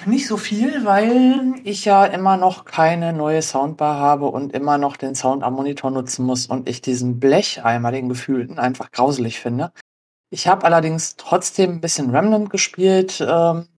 nicht 0.04 0.26
so 0.26 0.36
viel, 0.36 0.84
weil 0.84 1.54
ich 1.64 1.86
ja 1.86 2.04
immer 2.04 2.36
noch 2.36 2.66
keine 2.66 3.14
neue 3.14 3.40
Soundbar 3.40 3.98
habe 3.98 4.26
und 4.26 4.52
immer 4.52 4.76
noch 4.76 4.98
den 4.98 5.14
Sound 5.14 5.42
am 5.42 5.54
Monitor 5.54 5.90
nutzen 5.90 6.26
muss 6.26 6.46
und 6.46 6.68
ich 6.68 6.82
diesen 6.82 7.18
Blecheimer, 7.18 7.92
den 7.92 8.10
gefühlten, 8.10 8.58
einfach 8.58 8.90
grauselig 8.90 9.40
finde. 9.40 9.72
Ich 10.28 10.46
habe 10.46 10.66
allerdings 10.66 11.16
trotzdem 11.16 11.70
ein 11.70 11.80
bisschen 11.80 12.10
Remnant 12.10 12.50
gespielt, 12.50 13.24
ähm, 13.26 13.68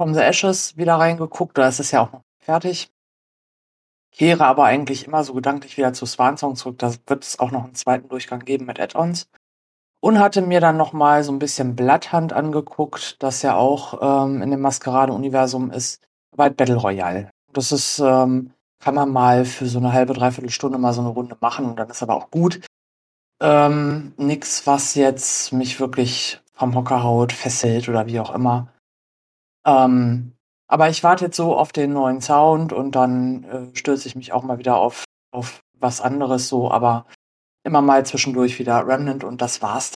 From 0.00 0.14
the 0.14 0.20
Ashes 0.20 0.78
wieder 0.78 0.94
reingeguckt, 0.94 1.58
da 1.58 1.68
ist 1.68 1.80
es 1.80 1.90
ja 1.90 2.00
auch 2.00 2.12
noch 2.12 2.22
fertig 2.38 2.88
kehre 4.16 4.46
aber 4.46 4.64
eigentlich 4.64 5.06
immer 5.06 5.22
so 5.22 5.34
gedanklich 5.34 5.76
wieder 5.76 5.92
zu 5.92 6.06
Swansong 6.06 6.56
zurück. 6.56 6.78
Da 6.78 6.92
wird 7.06 7.24
es 7.24 7.38
auch 7.38 7.50
noch 7.50 7.64
einen 7.64 7.74
zweiten 7.74 8.08
Durchgang 8.08 8.40
geben 8.40 8.66
mit 8.66 8.80
Add-ons. 8.80 9.28
Und 10.00 10.18
hatte 10.18 10.42
mir 10.42 10.60
dann 10.60 10.76
nochmal 10.76 11.24
so 11.24 11.32
ein 11.32 11.38
bisschen 11.38 11.74
Blatthand 11.74 12.32
angeguckt, 12.32 13.22
das 13.22 13.42
ja 13.42 13.56
auch 13.56 14.26
ähm, 14.26 14.42
in 14.42 14.50
dem 14.50 14.60
Maskerade-Universum 14.60 15.70
ist, 15.70 16.02
bei 16.36 16.50
Battle 16.50 16.76
Royale. 16.76 17.30
Das 17.52 17.72
ist, 17.72 17.98
ähm, 17.98 18.52
kann 18.78 18.94
man 18.94 19.10
mal 19.10 19.44
für 19.44 19.66
so 19.66 19.78
eine 19.78 19.92
halbe, 19.92 20.12
dreiviertel 20.12 20.50
Stunde 20.50 20.78
mal 20.78 20.92
so 20.92 21.00
eine 21.00 21.10
Runde 21.10 21.36
machen 21.40 21.64
und 21.64 21.76
dann 21.76 21.88
ist 21.88 22.02
aber 22.02 22.14
auch 22.14 22.30
gut. 22.30 22.60
Ähm, 23.40 24.12
nix, 24.16 24.66
was 24.66 24.94
jetzt 24.94 25.52
mich 25.52 25.80
wirklich 25.80 26.40
vom 26.52 26.74
Hocker 26.74 27.02
haut, 27.02 27.32
fesselt 27.32 27.88
oder 27.88 28.06
wie 28.06 28.20
auch 28.20 28.34
immer. 28.34 28.68
Ähm, 29.66 30.35
aber 30.68 30.88
ich 30.88 31.02
warte 31.02 31.26
jetzt 31.26 31.36
so 31.36 31.56
auf 31.56 31.72
den 31.72 31.92
neuen 31.92 32.20
Sound 32.20 32.72
und 32.72 32.92
dann 32.92 33.44
äh, 33.44 33.76
stürze 33.76 34.08
ich 34.08 34.16
mich 34.16 34.32
auch 34.32 34.42
mal 34.42 34.58
wieder 34.58 34.76
auf, 34.76 35.04
auf 35.30 35.62
was 35.74 36.00
anderes 36.00 36.48
so, 36.48 36.70
aber 36.70 37.06
immer 37.64 37.82
mal 37.82 38.06
zwischendurch 38.06 38.58
wieder 38.58 38.86
Remnant 38.86 39.24
und 39.24 39.42
das 39.42 39.62
war's. 39.62 39.94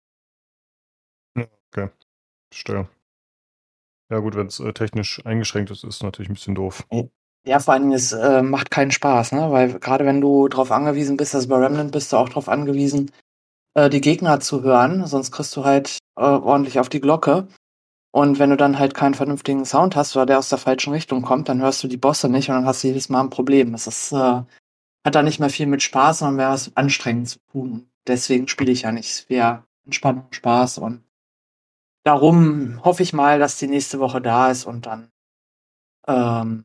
Okay, 1.36 1.90
verstehe. 2.52 2.88
Ja 4.10 4.18
gut, 4.18 4.34
wenn 4.34 4.48
es 4.48 4.58
äh, 4.58 4.72
technisch 4.72 5.24
eingeschränkt 5.24 5.70
ist, 5.70 5.84
ist 5.84 6.02
natürlich 6.02 6.30
ein 6.30 6.34
bisschen 6.34 6.56
doof. 6.56 6.84
Ja, 7.46 7.58
vor 7.60 7.74
allem, 7.74 7.92
es 7.92 8.12
äh, 8.12 8.42
macht 8.42 8.70
keinen 8.70 8.90
Spaß, 8.90 9.32
ne? 9.32 9.50
Weil 9.50 9.78
gerade 9.78 10.04
wenn 10.04 10.20
du 10.20 10.48
darauf 10.48 10.72
angewiesen 10.72 11.16
bist, 11.16 11.32
dass 11.32 11.44
du 11.44 11.48
bei 11.48 11.56
Remnant 11.56 11.92
bist 11.92 12.12
du 12.12 12.16
auch 12.16 12.28
darauf 12.28 12.48
angewiesen, 12.48 13.12
äh, 13.74 13.88
die 13.88 14.00
Gegner 14.00 14.40
zu 14.40 14.62
hören, 14.62 15.06
sonst 15.06 15.30
kriegst 15.30 15.56
du 15.56 15.64
halt 15.64 15.98
äh, 16.16 16.22
ordentlich 16.22 16.80
auf 16.80 16.88
die 16.88 17.00
Glocke. 17.00 17.46
Und 18.12 18.38
wenn 18.38 18.50
du 18.50 18.56
dann 18.56 18.78
halt 18.78 18.94
keinen 18.94 19.14
vernünftigen 19.14 19.64
Sound 19.64 19.94
hast 19.94 20.16
oder 20.16 20.26
der 20.26 20.38
aus 20.38 20.48
der 20.48 20.58
falschen 20.58 20.92
Richtung 20.92 21.22
kommt, 21.22 21.48
dann 21.48 21.60
hörst 21.60 21.82
du 21.82 21.88
die 21.88 21.96
Bosse 21.96 22.28
nicht 22.28 22.48
und 22.48 22.56
dann 22.56 22.66
hast 22.66 22.82
du 22.82 22.88
jedes 22.88 23.08
Mal 23.08 23.20
ein 23.20 23.30
Problem. 23.30 23.72
Es 23.74 23.86
ist, 23.86 24.12
äh, 24.12 24.42
hat 25.04 25.14
da 25.14 25.22
nicht 25.22 25.38
mehr 25.38 25.50
viel 25.50 25.66
mit 25.66 25.82
Spaß, 25.82 26.18
sondern 26.18 26.36
mehr 26.36 26.50
was 26.50 26.76
anstrengend 26.76 27.28
zu 27.28 27.38
tun. 27.52 27.90
Deswegen 28.06 28.48
spiele 28.48 28.72
ich 28.72 28.82
ja 28.82 28.92
nicht. 28.92 29.08
Es 29.08 29.28
wäre 29.28 29.64
Entspannung, 29.84 30.26
Spaß 30.30 30.78
und 30.78 31.04
darum 32.02 32.84
hoffe 32.84 33.02
ich 33.02 33.12
mal, 33.12 33.38
dass 33.38 33.58
die 33.58 33.68
nächste 33.68 34.00
Woche 34.00 34.20
da 34.20 34.50
ist 34.50 34.64
und 34.64 34.86
dann 34.86 35.10
ähm, 36.08 36.64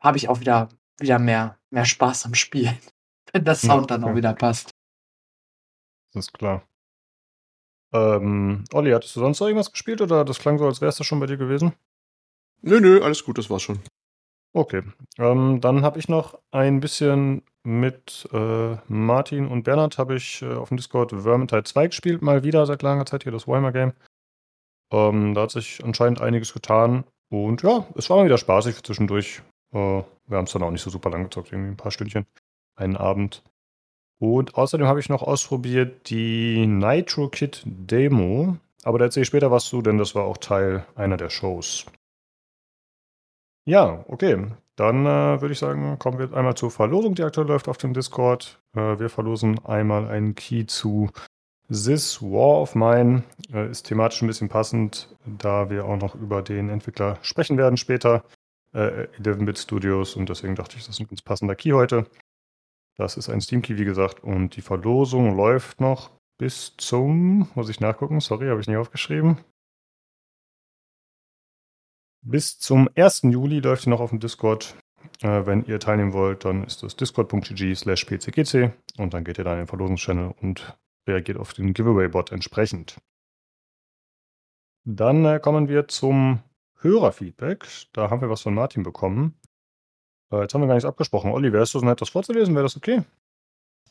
habe 0.00 0.16
ich 0.16 0.28
auch 0.28 0.40
wieder, 0.40 0.68
wieder 0.98 1.18
mehr, 1.18 1.58
mehr 1.70 1.84
Spaß 1.84 2.26
am 2.26 2.34
Spielen. 2.34 2.78
wenn 3.32 3.44
der 3.44 3.54
Sound 3.54 3.90
dann 3.90 4.04
auch 4.04 4.14
wieder 4.14 4.34
passt. 4.34 4.70
Das 6.12 6.26
ist 6.26 6.32
klar. 6.32 6.66
Ähm, 7.92 8.64
Olli, 8.72 8.90
hattest 8.90 9.14
du 9.16 9.20
sonst 9.20 9.40
noch 9.40 9.46
irgendwas 9.46 9.72
gespielt 9.72 10.00
oder 10.00 10.24
das 10.24 10.38
klang 10.38 10.58
so, 10.58 10.66
als 10.66 10.80
wäre 10.80 10.88
es 10.88 10.96
das 10.96 11.06
schon 11.06 11.20
bei 11.20 11.26
dir 11.26 11.36
gewesen? 11.36 11.72
Nö, 12.62 12.80
nö, 12.80 13.00
alles 13.02 13.24
gut, 13.24 13.38
das 13.38 13.50
war's 13.50 13.62
schon. 13.62 13.80
Okay. 14.52 14.82
Ähm, 15.18 15.60
dann 15.60 15.82
habe 15.82 15.98
ich 15.98 16.08
noch 16.08 16.38
ein 16.50 16.80
bisschen 16.80 17.42
mit 17.62 18.28
äh, 18.32 18.76
Martin 18.88 19.48
und 19.48 19.64
Bernhard 19.64 19.98
habe 19.98 20.16
ich 20.16 20.40
äh, 20.42 20.54
auf 20.54 20.68
dem 20.68 20.76
Discord 20.76 21.12
Vermintide 21.12 21.64
2 21.64 21.88
gespielt, 21.88 22.22
mal 22.22 22.42
wieder 22.42 22.64
seit 22.64 22.82
langer 22.82 23.06
Zeit 23.06 23.24
hier 23.24 23.32
das 23.32 23.46
Warhammer 23.46 23.72
Game. 23.72 23.92
Ähm, 24.92 25.34
da 25.34 25.42
hat 25.42 25.50
sich 25.50 25.84
anscheinend 25.84 26.20
einiges 26.20 26.54
getan 26.54 27.04
und 27.28 27.62
ja, 27.62 27.86
es 27.96 28.08
war 28.08 28.18
mal 28.18 28.24
wieder 28.24 28.38
spaßig 28.38 28.82
zwischendurch. 28.82 29.42
Äh, 29.72 30.02
wir 30.26 30.36
haben 30.36 30.44
es 30.44 30.52
dann 30.52 30.62
auch 30.62 30.70
nicht 30.70 30.82
so 30.82 30.90
super 30.90 31.10
lang 31.10 31.24
gezockt, 31.24 31.52
irgendwie 31.52 31.72
ein 31.72 31.76
paar 31.76 31.92
Stündchen, 31.92 32.26
einen 32.76 32.96
Abend. 32.96 33.42
Und 34.18 34.54
außerdem 34.54 34.86
habe 34.86 35.00
ich 35.00 35.08
noch 35.08 35.22
ausprobiert 35.22 36.08
die 36.10 36.66
Nitro 36.66 37.28
Kit 37.28 37.62
Demo. 37.64 38.56
Aber 38.82 38.98
da 38.98 39.06
erzähle 39.06 39.22
ich 39.22 39.28
später 39.28 39.50
was 39.50 39.64
zu, 39.64 39.82
denn 39.82 39.98
das 39.98 40.14
war 40.14 40.24
auch 40.24 40.38
Teil 40.38 40.86
einer 40.94 41.16
der 41.16 41.28
Shows. 41.28 41.86
Ja, 43.66 44.04
okay. 44.08 44.46
Dann 44.76 45.06
äh, 45.06 45.40
würde 45.40 45.52
ich 45.52 45.58
sagen, 45.58 45.98
kommen 45.98 46.18
wir 46.18 46.32
einmal 46.34 46.54
zur 46.54 46.70
Verlosung, 46.70 47.14
die 47.14 47.22
aktuell 47.22 47.46
läuft 47.46 47.66
auf 47.66 47.78
dem 47.78 47.94
Discord. 47.94 48.60
Äh, 48.74 48.98
wir 48.98 49.08
verlosen 49.08 49.58
einmal 49.64 50.06
einen 50.06 50.34
Key 50.34 50.66
zu 50.66 51.10
This 51.68 52.22
War 52.22 52.60
of 52.60 52.74
Mine. 52.74 53.24
Äh, 53.52 53.70
ist 53.70 53.84
thematisch 53.84 54.22
ein 54.22 54.28
bisschen 54.28 54.48
passend, 54.48 55.08
da 55.24 55.70
wir 55.70 55.86
auch 55.86 55.96
noch 55.96 56.14
über 56.14 56.42
den 56.42 56.68
Entwickler 56.68 57.18
sprechen 57.22 57.58
werden 57.58 57.76
später. 57.76 58.22
11-Bit 58.74 59.56
äh, 59.56 59.60
Studios 59.60 60.16
und 60.16 60.28
deswegen 60.28 60.54
dachte 60.54 60.76
ich, 60.76 60.84
das 60.84 60.96
ist 60.96 61.00
ein 61.00 61.08
ganz 61.08 61.22
passender 61.22 61.54
Key 61.54 61.70
heute. 61.70 62.06
Das 62.98 63.16
ist 63.16 63.28
ein 63.28 63.40
Steam-Key, 63.40 63.76
wie 63.76 63.84
gesagt, 63.84 64.22
und 64.22 64.56
die 64.56 64.62
Verlosung 64.62 65.36
läuft 65.36 65.80
noch 65.80 66.10
bis 66.38 66.76
zum, 66.76 67.48
muss 67.54 67.68
ich 67.68 67.80
nachgucken, 67.80 68.20
sorry, 68.20 68.48
habe 68.48 68.60
ich 68.60 68.66
nicht 68.66 68.76
aufgeschrieben. 68.76 69.38
Bis 72.22 72.58
zum 72.58 72.88
1. 72.94 73.22
Juli 73.22 73.60
läuft 73.60 73.82
sie 73.82 73.90
noch 73.90 74.00
auf 74.00 74.10
dem 74.10 74.20
Discord. 74.20 74.76
Äh, 75.22 75.46
wenn 75.46 75.64
ihr 75.64 75.78
teilnehmen 75.78 76.12
wollt, 76.12 76.44
dann 76.44 76.64
ist 76.64 76.82
das 76.82 76.96
discord.gg 76.96 77.74
slash 77.74 78.04
pcgc 78.04 78.72
und 78.98 79.14
dann 79.14 79.24
geht 79.24 79.38
ihr 79.38 79.44
da 79.44 79.52
in 79.52 79.58
den 79.58 79.66
Verlosungschannel 79.66 80.34
und 80.42 80.76
reagiert 81.06 81.38
auf 81.38 81.52
den 81.52 81.72
Giveaway-Bot 81.72 82.32
entsprechend. 82.32 83.00
Dann 84.84 85.24
äh, 85.24 85.38
kommen 85.40 85.68
wir 85.68 85.88
zum 85.88 86.42
Hörerfeedback. 86.80 87.66
Da 87.92 88.10
haben 88.10 88.20
wir 88.20 88.30
was 88.30 88.42
von 88.42 88.54
Martin 88.54 88.82
bekommen. 88.82 89.38
Jetzt 90.42 90.54
haben 90.54 90.60
wir 90.62 90.68
gar 90.68 90.74
nichts 90.74 90.88
abgesprochen. 90.88 91.30
Olli, 91.30 91.52
wärst 91.52 91.74
du 91.74 91.80
so 91.80 91.86
nett, 91.86 92.00
das 92.00 92.10
vorzulesen? 92.10 92.54
Wäre 92.54 92.64
das 92.64 92.76
okay? 92.76 93.02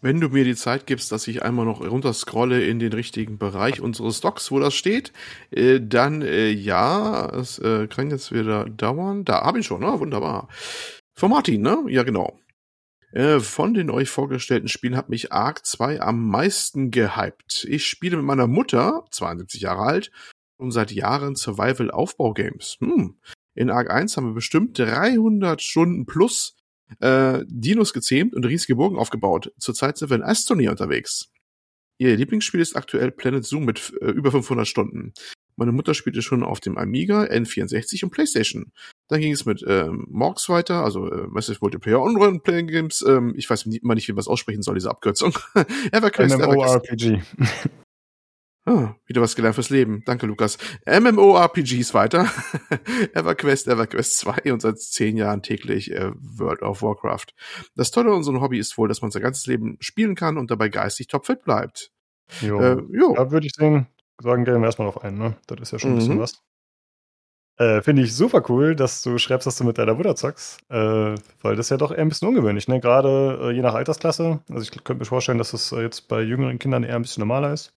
Wenn 0.01 0.19
du 0.19 0.29
mir 0.29 0.43
die 0.43 0.55
Zeit 0.55 0.85
gibst, 0.85 1.11
dass 1.11 1.27
ich 1.27 1.41
einmal 1.41 1.65
noch 1.65 1.81
runterscrolle 1.81 2.63
in 2.63 2.79
den 2.79 2.93
richtigen 2.93 3.37
Bereich 3.37 3.81
unseres 3.81 4.21
Docs, 4.21 4.51
wo 4.51 4.59
das 4.59 4.75
steht, 4.75 5.13
äh, 5.51 5.79
dann 5.81 6.21
äh, 6.21 6.49
ja, 6.49 7.27
es 7.29 7.59
äh, 7.59 7.87
kann 7.87 8.11
jetzt 8.11 8.31
wieder 8.31 8.65
dauern. 8.65 9.25
Da 9.25 9.41
habe 9.41 9.59
ich 9.59 9.65
schon, 9.65 9.81
ne? 9.81 9.99
Wunderbar. 9.99 10.47
Von 11.15 11.31
Martin, 11.31 11.61
ne? 11.61 11.85
Ja, 11.87 12.03
genau. 12.03 12.37
Äh, 13.13 13.39
von 13.39 13.73
den 13.73 13.89
euch 13.89 14.09
vorgestellten 14.09 14.67
Spielen 14.67 14.97
hat 14.97 15.09
mich 15.09 15.31
Ark 15.31 15.65
2 15.65 16.01
am 16.01 16.27
meisten 16.27 16.91
gehypt. 16.91 17.65
Ich 17.69 17.87
spiele 17.87 18.17
mit 18.17 18.25
meiner 18.25 18.47
Mutter, 18.47 19.05
72 19.11 19.61
Jahre 19.61 19.83
alt, 19.83 20.11
und 20.57 20.71
seit 20.71 20.91
Jahren 20.91 21.35
Survival-Aufbau-Games. 21.35 22.77
Hm. 22.79 23.15
In 23.55 23.69
Arc 23.69 23.89
1 23.89 24.15
haben 24.17 24.27
wir 24.27 24.33
bestimmt 24.33 24.77
300 24.77 25.61
Stunden 25.61 26.05
plus 26.05 26.55
äh, 26.99 27.43
Dinos 27.47 27.93
gezähmt 27.93 28.35
und 28.35 28.45
riesige 28.45 28.75
Burgen 28.75 28.97
aufgebaut. 28.97 29.51
Zurzeit 29.57 29.97
sind 29.97 30.09
wir 30.09 30.17
in 30.17 30.23
Astonia 30.23 30.71
unterwegs. 30.71 31.31
Ihr 31.97 32.15
Lieblingsspiel 32.17 32.59
ist 32.59 32.75
aktuell 32.75 33.11
Planet 33.11 33.45
Zoo 33.45 33.61
mit 33.61 33.93
äh, 34.01 34.07
über 34.07 34.31
500 34.31 34.67
Stunden. 34.67 35.13
Meine 35.55 35.71
Mutter 35.71 35.93
spielte 35.93 36.21
schon 36.21 36.43
auf 36.43 36.59
dem 36.59 36.77
Amiga, 36.77 37.23
N64 37.23 38.03
und 38.03 38.09
Playstation. 38.09 38.73
Dann 39.07 39.21
ging 39.21 39.31
es 39.31 39.45
mit 39.45 39.63
ähm, 39.65 40.05
Morgs 40.09 40.49
weiter, 40.49 40.83
also 40.83 41.09
äh, 41.09 41.27
Massive 41.27 41.59
Multiplayer 41.61 42.01
Online 42.01 42.41
Playing 42.41 42.67
Games. 42.67 43.03
Ähm, 43.07 43.33
ich 43.37 43.49
weiß 43.49 43.65
immer 43.65 43.95
nicht, 43.95 44.09
wie 44.09 44.11
man 44.11 44.17
das 44.17 44.27
aussprechen 44.27 44.63
soll, 44.63 44.75
diese 44.75 44.89
Abkürzung. 44.89 45.37
EverQuest, 45.93 46.37
MMORPG. 46.37 47.21
Ah, 48.67 48.95
wieder 49.05 49.21
was 49.21 49.35
gelernt 49.35 49.53
fürs 49.53 49.69
Leben. 49.69 50.01
Danke, 50.05 50.25
Lukas. 50.25 50.57
MMORPGs 50.87 51.93
weiter. 51.93 52.27
EverQuest, 53.13 53.67
EverQuest 53.67 54.17
2 54.17 54.51
und 54.53 54.61
seit 54.61 54.79
zehn 54.79 55.17
Jahren 55.17 55.43
täglich 55.43 55.91
äh, 55.91 56.11
World 56.15 56.63
of 56.63 56.81
Warcraft. 56.81 57.27
Das 57.75 57.91
Tolle 57.91 58.09
an 58.09 58.17
unserem 58.17 58.41
Hobby 58.41 58.57
ist 58.57 58.75
wohl, 58.79 58.87
dass 58.87 59.03
man 59.03 59.11
sein 59.11 59.21
ganzes 59.21 59.45
Leben 59.45 59.77
spielen 59.81 60.15
kann 60.15 60.37
und 60.37 60.49
dabei 60.49 60.69
geistig 60.69 61.07
topfit 61.07 61.43
bleibt. 61.43 61.91
Jo. 62.41 62.59
Äh, 62.59 62.81
jo. 62.91 63.13
Da 63.15 63.29
würde 63.29 63.45
ich 63.45 63.53
sagen, 63.53 63.87
sagen 64.19 64.45
gehen 64.45 64.59
wir 64.59 64.65
erstmal 64.65 64.87
auf 64.87 65.03
einen, 65.03 65.19
ne? 65.19 65.37
Das 65.45 65.59
ist 65.59 65.71
ja 65.71 65.77
schon 65.77 65.91
ein 65.91 65.97
bisschen 65.97 66.15
mhm. 66.15 66.21
was. 66.21 66.41
Äh, 67.57 67.83
Finde 67.83 68.01
ich 68.01 68.15
super 68.15 68.43
cool, 68.49 68.75
dass 68.75 69.03
du 69.03 69.19
schreibst, 69.19 69.45
dass 69.45 69.57
du 69.57 69.63
mit 69.63 69.77
deiner 69.77 69.93
Mutter 69.93 70.15
zockst, 70.15 70.59
äh, 70.69 70.75
weil 71.41 71.55
das 71.55 71.67
ist 71.67 71.69
ja 71.69 71.77
doch 71.77 71.91
eher 71.91 71.99
ein 71.99 72.09
bisschen 72.09 72.27
ungewöhnlich, 72.27 72.67
ne? 72.67 72.79
Gerade 72.79 73.39
äh, 73.43 73.51
je 73.51 73.61
nach 73.61 73.75
Altersklasse. 73.75 74.41
Also 74.49 74.61
ich 74.61 74.71
könnte 74.71 74.95
mir 74.95 75.05
vorstellen, 75.05 75.37
dass 75.37 75.51
das 75.51 75.71
äh, 75.71 75.81
jetzt 75.81 76.07
bei 76.07 76.21
jüngeren 76.21 76.57
Kindern 76.57 76.83
eher 76.83 76.95
ein 76.95 77.03
bisschen 77.03 77.21
normaler 77.21 77.53
ist. 77.53 77.75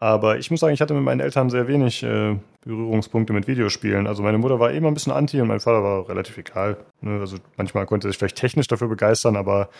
Aber 0.00 0.38
ich 0.38 0.50
muss 0.50 0.60
sagen, 0.60 0.74
ich 0.74 0.80
hatte 0.80 0.94
mit 0.94 1.02
meinen 1.02 1.20
Eltern 1.20 1.50
sehr 1.50 1.66
wenig 1.66 2.04
äh, 2.04 2.38
Berührungspunkte 2.60 3.32
mit 3.32 3.48
Videospielen. 3.48 4.06
Also 4.06 4.22
meine 4.22 4.38
Mutter 4.38 4.60
war 4.60 4.70
immer 4.70 4.88
ein 4.88 4.94
bisschen 4.94 5.12
anti 5.12 5.40
und 5.40 5.48
mein 5.48 5.60
Vater 5.60 5.82
war 5.82 6.08
relativ 6.08 6.38
egal. 6.38 6.76
Ne? 7.00 7.18
Also 7.18 7.38
manchmal 7.56 7.86
konnte 7.86 8.06
er 8.06 8.12
sich 8.12 8.18
vielleicht 8.18 8.36
technisch 8.36 8.68
dafür 8.68 8.88
begeistern, 8.88 9.36
aber 9.36 9.70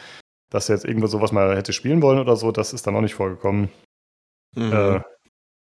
dass 0.50 0.68
er 0.68 0.75
jetzt 0.75 0.84
irgendwo 0.84 1.06
sowas 1.06 1.30
mal 1.30 1.56
hätte 1.56 1.72
spielen 1.72 2.02
wollen 2.02 2.18
oder 2.18 2.34
so, 2.34 2.50
das 2.50 2.72
ist 2.72 2.87
dann 2.87 2.96
auch 2.96 3.00
nicht 3.00 3.14
vorgekommen. 3.14 3.68
Mhm. 4.56 4.72
Äh, 4.72 5.00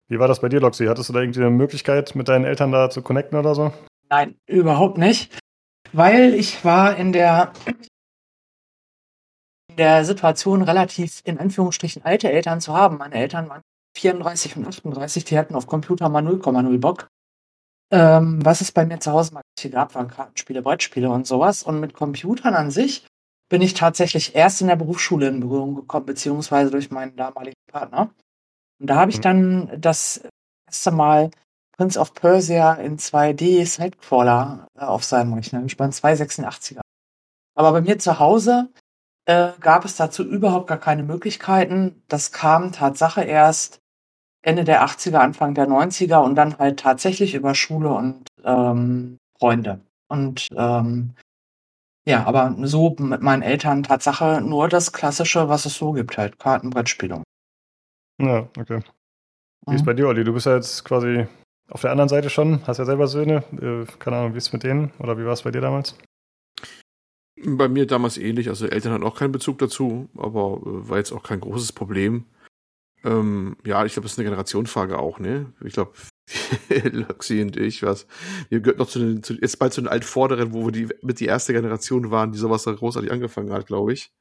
wie 0.09 0.19
war 0.19 0.27
das 0.27 0.41
bei 0.41 0.49
dir, 0.49 0.59
Loxi? 0.59 0.87
Hattest 0.87 1.09
du 1.09 1.13
da 1.13 1.21
irgendwie 1.21 1.39
eine 1.39 1.49
Möglichkeit, 1.49 2.13
mit 2.15 2.27
deinen 2.27 2.43
Eltern 2.43 2.71
da 2.71 2.89
zu 2.89 3.01
connecten 3.01 3.39
oder 3.39 3.55
so? 3.55 3.71
Nein, 4.09 4.35
überhaupt 4.45 4.97
nicht. 4.97 5.37
Weil 5.93 6.33
ich 6.33 6.65
war 6.65 6.97
in 6.97 7.13
der, 7.13 7.53
in 9.69 9.75
der 9.77 10.03
Situation, 10.03 10.63
relativ 10.63 11.21
in 11.23 11.37
Anführungsstrichen 11.37 12.03
alte 12.03 12.31
Eltern 12.31 12.59
zu 12.59 12.73
haben. 12.73 12.97
Meine 12.97 13.15
Eltern 13.15 13.47
waren 13.47 13.61
34 13.95 14.57
und 14.57 14.67
38, 14.67 15.23
die 15.25 15.37
hatten 15.37 15.55
auf 15.55 15.67
Computer 15.67 16.09
mal 16.09 16.25
0,0 16.25 16.79
Bock. 16.79 17.07
Ähm, 17.91 18.43
was 18.43 18.61
es 18.61 18.71
bei 18.71 18.85
mir 18.85 18.99
zu 18.99 19.11
Hause 19.11 19.33
mal 19.35 19.43
gab, 19.71 19.93
waren 19.93 20.07
Kartenspiele, 20.07 20.61
Brettspiele 20.61 21.09
und 21.09 21.27
sowas. 21.27 21.63
Und 21.63 21.79
mit 21.79 21.93
Computern 21.93 22.55
an 22.55 22.71
sich 22.71 23.05
bin 23.49 23.61
ich 23.61 23.75
tatsächlich 23.75 24.35
erst 24.35 24.61
in 24.61 24.67
der 24.67 24.75
Berufsschule 24.75 25.27
in 25.27 25.41
Berührung 25.41 25.75
gekommen, 25.75 26.07
beziehungsweise 26.07 26.71
durch 26.71 26.89
meinen 26.89 27.15
damaligen 27.15 27.55
Partner. 27.71 28.09
Und 28.79 28.89
da 28.89 28.95
habe 28.95 29.11
ich 29.11 29.17
mhm. 29.17 29.21
dann 29.21 29.81
das 29.81 30.23
erste 30.67 30.91
Mal 30.91 31.29
Prince 31.77 31.99
of 31.99 32.13
Persia 32.13 32.73
in 32.73 32.97
2D 32.97 33.65
Sidecrawler 33.65 34.67
auf 34.75 35.03
seinem 35.03 35.33
Rechner. 35.33 35.63
Ich 35.65 35.77
war 35.77 35.87
286er. 35.87 36.81
Aber 37.55 37.71
bei 37.71 37.81
mir 37.81 37.99
zu 37.99 38.19
Hause 38.19 38.69
äh, 39.25 39.51
gab 39.59 39.85
es 39.85 39.95
dazu 39.95 40.23
überhaupt 40.23 40.67
gar 40.67 40.79
keine 40.79 41.03
Möglichkeiten. 41.03 42.03
Das 42.07 42.31
kam 42.31 42.71
Tatsache 42.71 43.23
erst 43.23 43.82
Ende 44.43 44.65
der 44.65 44.85
80er, 44.85 45.17
Anfang 45.17 45.55
der 45.55 45.67
90er 45.67 46.23
und 46.23 46.35
dann 46.35 46.57
halt 46.59 46.79
tatsächlich 46.79 47.33
über 47.33 47.55
Schule 47.55 47.89
und 47.89 48.27
ähm, 48.43 49.17
Freunde. 49.39 49.79
Und 50.09 50.47
ähm, 50.55 51.15
ja, 52.05 52.25
aber 52.25 52.53
so 52.63 52.95
mit 52.99 53.21
meinen 53.21 53.41
Eltern 53.41 53.83
Tatsache 53.83 54.41
nur 54.41 54.67
das 54.67 54.91
Klassische, 54.91 55.47
was 55.47 55.65
es 55.65 55.75
so 55.75 55.93
gibt, 55.93 56.17
halt 56.17 56.37
Kartenbrettspielung. 56.37 57.23
Ja, 58.21 58.49
okay. 58.59 58.81
Wie 59.65 59.71
mhm. 59.71 59.75
ist 59.77 59.85
bei 59.85 59.93
dir, 59.93 60.07
Olli? 60.07 60.25
Du 60.25 60.33
bist 60.33 60.45
ja 60.45 60.55
jetzt 60.55 60.83
quasi 60.83 61.25
auf 61.69 61.81
der 61.81 61.91
anderen 61.91 62.09
Seite 62.09 62.29
schon, 62.29 62.65
hast 62.67 62.77
ja 62.77 62.85
selber 62.85 63.07
Söhne. 63.07 63.43
Äh, 63.53 63.85
keine 63.99 64.17
Ahnung, 64.17 64.33
wie 64.33 64.37
ist 64.37 64.47
es 64.47 64.53
mit 64.53 64.63
denen? 64.63 64.91
Oder 64.99 65.17
wie 65.17 65.25
war 65.25 65.31
es 65.31 65.43
bei 65.43 65.51
dir 65.51 65.61
damals? 65.61 65.97
Bei 67.45 67.69
mir 67.69 67.87
damals 67.87 68.17
ähnlich. 68.17 68.49
Also 68.49 68.67
Eltern 68.67 68.91
hatten 68.91 69.03
auch 69.03 69.17
keinen 69.17 69.31
Bezug 69.31 69.59
dazu, 69.59 70.09
aber 70.17 70.57
äh, 70.65 70.89
war 70.89 70.97
jetzt 70.97 71.13
auch 71.13 71.23
kein 71.23 71.39
großes 71.39 71.71
Problem. 71.71 72.25
Ähm, 73.03 73.57
ja, 73.65 73.85
ich 73.85 73.93
glaube, 73.93 74.05
das 74.05 74.13
ist 74.13 74.19
eine 74.19 74.25
Generationenfrage 74.25 74.97
auch, 74.97 75.19
ne? 75.19 75.51
Ich 75.63 75.73
glaube, 75.73 75.93
Luxi 76.91 77.41
und 77.41 77.57
ich, 77.57 77.83
was. 77.83 78.07
Wir 78.49 78.61
gehört 78.61 78.79
noch 78.79 78.87
zu 78.87 78.99
den, 78.99 79.23
zu, 79.23 79.33
jetzt 79.33 79.59
bald 79.59 79.73
zu 79.73 79.81
den 79.81 79.89
Altvorderen, 79.89 80.53
wo 80.53 80.65
wir 80.65 80.71
die, 80.71 80.87
mit 81.01 81.19
die 81.19 81.25
erste 81.25 81.53
Generation 81.53 82.11
waren, 82.11 82.31
die 82.31 82.37
sowas 82.37 82.63
da 82.63 82.71
großartig 82.71 83.11
angefangen 83.11 83.51
hat, 83.51 83.67
glaube 83.67 83.93
ich. 83.93 84.11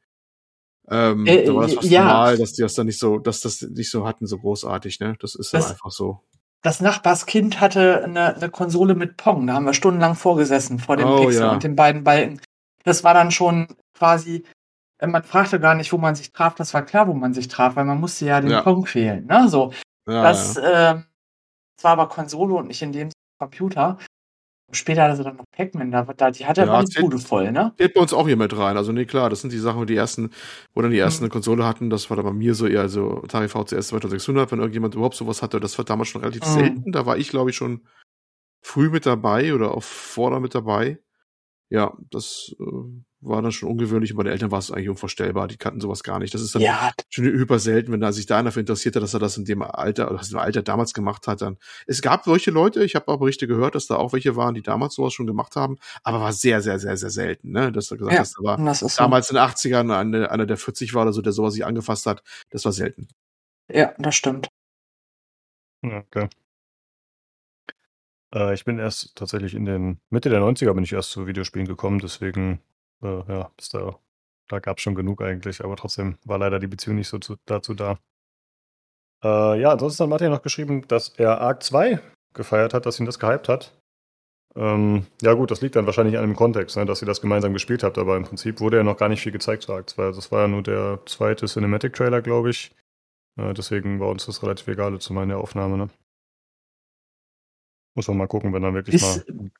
Ähm, 0.88 1.26
äh, 1.26 1.44
da 1.44 1.54
war 1.54 1.62
das 1.62 1.74
fast 1.74 1.90
ja. 1.90 2.04
normal, 2.04 2.38
dass 2.38 2.54
die 2.54 2.62
das 2.62 2.74
dann 2.74 2.86
nicht 2.86 2.98
so, 2.98 3.18
dass 3.18 3.40
das 3.40 3.62
nicht 3.62 3.90
so 3.90 4.04
hatten, 4.04 4.26
so 4.26 4.38
großartig, 4.38 4.98
ne? 4.98 5.16
Das 5.20 5.36
ist 5.36 5.54
das, 5.54 5.70
einfach 5.70 5.90
so. 5.90 6.20
Das 6.62 6.80
Nachbarskind 6.80 7.60
hatte 7.60 8.02
eine, 8.02 8.34
eine 8.34 8.50
Konsole 8.50 8.94
mit 8.96 9.16
Pong, 9.16 9.46
da 9.46 9.54
haben 9.54 9.66
wir 9.66 9.74
stundenlang 9.74 10.16
vorgesessen 10.16 10.80
vor 10.80 10.96
dem 10.96 11.06
oh, 11.06 11.20
Pixel 11.20 11.42
ja. 11.42 11.52
und 11.52 11.62
den 11.62 11.76
beiden 11.76 12.02
Balken. 12.02 12.40
Das 12.84 13.04
war 13.04 13.14
dann 13.14 13.30
schon 13.30 13.68
quasi 13.94 14.38
äh, 14.38 14.42
man 15.06 15.22
fragte 15.22 15.58
gar 15.60 15.74
nicht, 15.74 15.92
wo 15.92 15.98
man 15.98 16.14
sich 16.14 16.32
traf. 16.32 16.54
Das 16.54 16.74
war 16.74 16.82
klar, 16.82 17.08
wo 17.08 17.14
man 17.14 17.34
sich 17.34 17.48
traf, 17.48 17.76
weil 17.76 17.84
man 17.84 18.00
musste 18.00 18.26
ja 18.26 18.40
den 18.40 18.50
ja. 18.50 18.62
Punkt 18.62 18.94
wählen. 18.94 19.26
Ne? 19.26 19.48
So, 19.48 19.72
ja, 20.08 20.22
das, 20.22 20.54
ja. 20.54 20.92
Äh, 20.92 21.02
das 21.76 21.84
war 21.84 21.92
aber 21.92 22.08
Konsole 22.08 22.54
und 22.54 22.68
nicht 22.68 22.82
in 22.82 22.92
dem 22.92 23.10
Computer. 23.38 23.98
Später 24.74 25.02
hatte 25.02 25.16
sie 25.16 25.24
dann 25.24 25.36
noch 25.36 25.44
Pac-Man, 25.54 25.90
da, 25.90 26.04
da, 26.04 26.30
die 26.30 26.46
hat 26.46 26.56
ja, 26.56 26.82
die 26.82 27.00
Bude 27.00 27.18
voll, 27.18 27.52
ne? 27.52 27.74
Zählt 27.76 27.92
bei 27.92 28.00
uns 28.00 28.14
auch 28.14 28.26
hier 28.26 28.38
mit 28.38 28.56
rein. 28.56 28.78
Also 28.78 28.90
nee, 28.90 29.04
klar, 29.04 29.28
das 29.28 29.42
sind 29.42 29.52
die 29.52 29.58
Sachen, 29.58 29.80
wo 29.80 29.84
die 29.84 29.96
ersten, 29.96 30.30
wo 30.72 30.80
dann 30.80 30.92
die 30.92 30.98
ersten 30.98 31.24
eine 31.24 31.30
Konsole 31.30 31.66
hatten. 31.66 31.90
Das 31.90 32.08
war 32.08 32.16
dann 32.16 32.24
bei 32.24 32.32
mir 32.32 32.54
so 32.54 32.66
eher 32.66 32.88
so 32.88 33.22
Atari 33.22 33.48
VCS 33.48 33.88
2600, 33.88 34.50
wenn 34.50 34.60
irgendjemand 34.60 34.94
überhaupt 34.94 35.16
sowas 35.16 35.42
hatte. 35.42 35.60
Das 35.60 35.76
war 35.76 35.84
damals 35.84 36.08
schon 36.08 36.22
relativ 36.22 36.42
Mhm. 36.46 36.52
selten. 36.54 36.92
Da 36.92 37.04
war 37.04 37.18
ich, 37.18 37.28
glaube 37.28 37.50
ich, 37.50 37.56
schon 37.56 37.82
früh 38.62 38.88
mit 38.88 39.04
dabei 39.04 39.52
oder 39.52 39.74
auch 39.74 39.82
vorder 39.82 40.40
mit 40.40 40.54
dabei. 40.54 40.98
Ja, 41.72 41.96
das 42.10 42.54
äh, 42.60 42.64
war 43.22 43.40
dann 43.40 43.50
schon 43.50 43.70
ungewöhnlich. 43.70 44.10
Und 44.10 44.18
bei 44.18 44.24
den 44.24 44.32
Eltern 44.32 44.50
war 44.50 44.58
es 44.58 44.70
eigentlich 44.70 44.90
unvorstellbar. 44.90 45.48
Die 45.48 45.56
kannten 45.56 45.80
sowas 45.80 46.02
gar 46.02 46.18
nicht. 46.18 46.34
Das 46.34 46.42
ist 46.42 46.54
dann 46.54 46.60
Ja, 46.60 46.92
schon 47.08 47.24
hyper 47.24 47.58
selten, 47.58 47.92
wenn 47.92 48.00
da 48.02 48.12
sich 48.12 48.26
da 48.26 48.38
einer 48.38 48.52
für 48.52 48.60
interessiert 48.60 48.94
hat, 48.94 49.02
dass 49.02 49.14
er 49.14 49.20
das 49.20 49.38
in 49.38 49.46
dem 49.46 49.62
Alter, 49.62 50.08
oder 50.10 50.18
das 50.18 50.30
im 50.32 50.36
Alter 50.38 50.60
damals 50.62 50.92
gemacht 50.92 51.26
hat, 51.26 51.40
dann. 51.40 51.56
Es 51.86 52.02
gab 52.02 52.24
solche 52.24 52.50
Leute, 52.50 52.84
ich 52.84 52.94
habe 52.94 53.08
auch 53.08 53.16
Berichte 53.16 53.46
gehört, 53.46 53.74
dass 53.74 53.86
da 53.86 53.96
auch 53.96 54.12
welche 54.12 54.36
waren, 54.36 54.54
die 54.54 54.60
damals 54.60 54.94
sowas 54.96 55.14
schon 55.14 55.26
gemacht 55.26 55.56
haben, 55.56 55.78
aber 56.02 56.20
war 56.20 56.34
sehr, 56.34 56.60
sehr, 56.60 56.78
sehr, 56.78 56.98
sehr 56.98 57.08
selten, 57.08 57.52
ne? 57.52 57.72
Dass 57.72 57.88
du 57.88 57.96
gesagt 57.96 58.12
Ja. 58.16 58.20
hast, 58.20 58.36
da 58.38 58.42
war 58.44 58.58
das 58.58 58.82
ist 58.82 58.96
so. 58.96 59.04
damals 59.04 59.30
in 59.30 59.36
den 59.36 59.42
80ern 59.42 59.90
einer, 59.98 60.30
einer, 60.30 60.44
der 60.44 60.58
40 60.58 60.92
war 60.92 61.04
oder 61.04 61.14
so, 61.14 61.22
der 61.22 61.32
sowas 61.32 61.54
sich 61.54 61.64
angefasst 61.64 62.04
hat, 62.04 62.22
das 62.50 62.66
war 62.66 62.72
selten. 62.72 63.08
Ja, 63.70 63.94
das 63.98 64.14
stimmt. 64.14 64.48
Ja, 65.82 65.98
okay. 65.98 66.28
Äh, 68.34 68.54
ich 68.54 68.64
bin 68.64 68.78
erst 68.78 69.16
tatsächlich 69.16 69.54
in 69.54 69.64
den 69.64 70.00
Mitte 70.10 70.30
der 70.30 70.40
90er 70.40 70.72
bin 70.74 70.84
ich 70.84 70.92
erst 70.92 71.10
zu 71.10 71.26
Videospielen 71.26 71.68
gekommen, 71.68 71.98
deswegen, 71.98 72.60
äh, 73.02 73.22
ja, 73.28 73.50
bis 73.56 73.68
da, 73.68 73.98
da 74.48 74.58
gab 74.60 74.78
es 74.78 74.82
schon 74.82 74.94
genug 74.94 75.22
eigentlich, 75.22 75.64
aber 75.64 75.76
trotzdem 75.76 76.18
war 76.24 76.38
leider 76.38 76.58
die 76.58 76.66
Beziehung 76.66 76.96
nicht 76.96 77.08
so 77.08 77.18
zu, 77.18 77.36
dazu 77.46 77.74
da. 77.74 77.98
Äh, 79.22 79.60
ja, 79.60 79.72
ansonsten 79.72 80.04
hat 80.04 80.10
Martin 80.10 80.30
noch 80.30 80.42
geschrieben, 80.42 80.86
dass 80.88 81.10
er 81.10 81.40
Arc 81.40 81.62
2 81.62 82.00
gefeiert 82.34 82.74
hat, 82.74 82.86
dass 82.86 82.98
ihn 82.98 83.06
das 83.06 83.18
gehypt 83.18 83.48
hat. 83.48 83.72
Ähm, 84.54 85.06
ja 85.22 85.32
gut, 85.32 85.50
das 85.50 85.62
liegt 85.62 85.76
dann 85.76 85.86
wahrscheinlich 85.86 86.18
an 86.18 86.24
dem 86.24 86.36
Kontext, 86.36 86.76
ne, 86.76 86.84
dass 86.84 87.02
ihr 87.02 87.06
das 87.06 87.20
gemeinsam 87.20 87.52
gespielt 87.52 87.82
habt, 87.82 87.96
aber 87.96 88.16
im 88.16 88.24
Prinzip 88.24 88.60
wurde 88.60 88.78
ja 88.78 88.82
noch 88.82 88.98
gar 88.98 89.08
nicht 89.08 89.22
viel 89.22 89.32
gezeigt 89.32 89.62
zu 89.62 89.72
Arc 89.72 89.88
2. 89.88 90.02
Also 90.04 90.20
das 90.20 90.30
war 90.32 90.42
ja 90.42 90.48
nur 90.48 90.62
der 90.62 91.00
zweite 91.06 91.46
Cinematic-Trailer, 91.46 92.20
glaube 92.20 92.50
ich. 92.50 92.74
Äh, 93.38 93.54
deswegen 93.54 94.00
war 94.00 94.08
uns 94.08 94.26
das 94.26 94.42
relativ 94.42 94.68
egal 94.68 94.98
zu 94.98 95.12
meiner 95.12 95.38
Aufnahme, 95.38 95.78
ne? 95.78 95.90
Muss 97.94 98.08
man 98.08 98.16
mal 98.16 98.26
gucken, 98.28 98.52
wenn 98.52 98.62
dann 98.62 98.74
wirklich 98.74 98.96
Ist- 98.96 99.28
mal. 99.28 99.50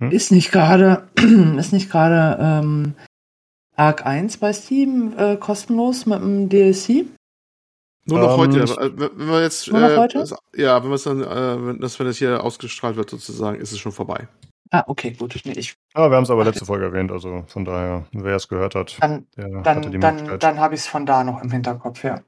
Hm? 0.00 0.10
Ist 0.12 0.30
nicht 0.30 0.52
gerade, 0.52 1.08
ist 1.58 1.72
nicht 1.72 1.90
gerade 1.90 2.38
ähm, 2.40 2.94
Arc 3.76 4.06
1 4.06 4.36
bei 4.38 4.52
Steam 4.52 5.12
äh, 5.18 5.36
kostenlos 5.36 6.06
mit 6.06 6.20
dem 6.20 6.48
DLC? 6.48 7.06
Nur 8.06 8.20
noch 8.20 8.34
Ähm, 8.34 8.38
heute, 8.38 8.62
aber 8.62 9.18
wenn 9.18 9.28
wir 9.28 9.42
jetzt, 9.42 9.70
Nur 9.70 9.80
noch 9.80 9.88
äh, 9.90 9.96
heute? 9.96 10.24
ja, 10.54 10.82
wenn 10.82 10.90
wir 10.90 10.94
es 10.94 11.02
dann, 11.02 11.20
äh, 11.22 11.66
wenn 11.66 11.80
das, 11.80 11.98
wenn 11.98 12.06
das 12.06 12.16
hier 12.16 12.42
ausgestrahlt 12.42 12.96
wird 12.96 13.10
sozusagen, 13.10 13.60
ist 13.60 13.72
es 13.72 13.78
schon 13.80 13.92
vorbei. 13.92 14.28
Ah, 14.70 14.84
okay, 14.86 15.12
gut. 15.12 15.40
Nee, 15.44 15.52
ich, 15.56 15.74
Aber 15.94 16.10
wir 16.10 16.16
haben 16.16 16.24
es 16.24 16.30
aber 16.30 16.42
Ach, 16.42 16.46
letzte 16.46 16.64
Folge 16.66 16.84
erwähnt, 16.84 17.10
also 17.10 17.44
von 17.48 17.64
daher, 17.64 18.06
wer 18.12 18.36
es 18.36 18.48
gehört 18.48 18.74
hat, 18.74 18.98
dann 19.00 19.26
der 19.36 19.64
hatte 19.64 19.90
die 19.90 19.98
dann, 19.98 20.26
dann, 20.26 20.38
dann 20.38 20.58
habe 20.60 20.74
ich 20.74 20.82
es 20.82 20.86
von 20.86 21.06
da 21.06 21.24
noch 21.24 21.42
im 21.42 21.50
Hinterkopf, 21.50 22.04
ja. 22.04 22.20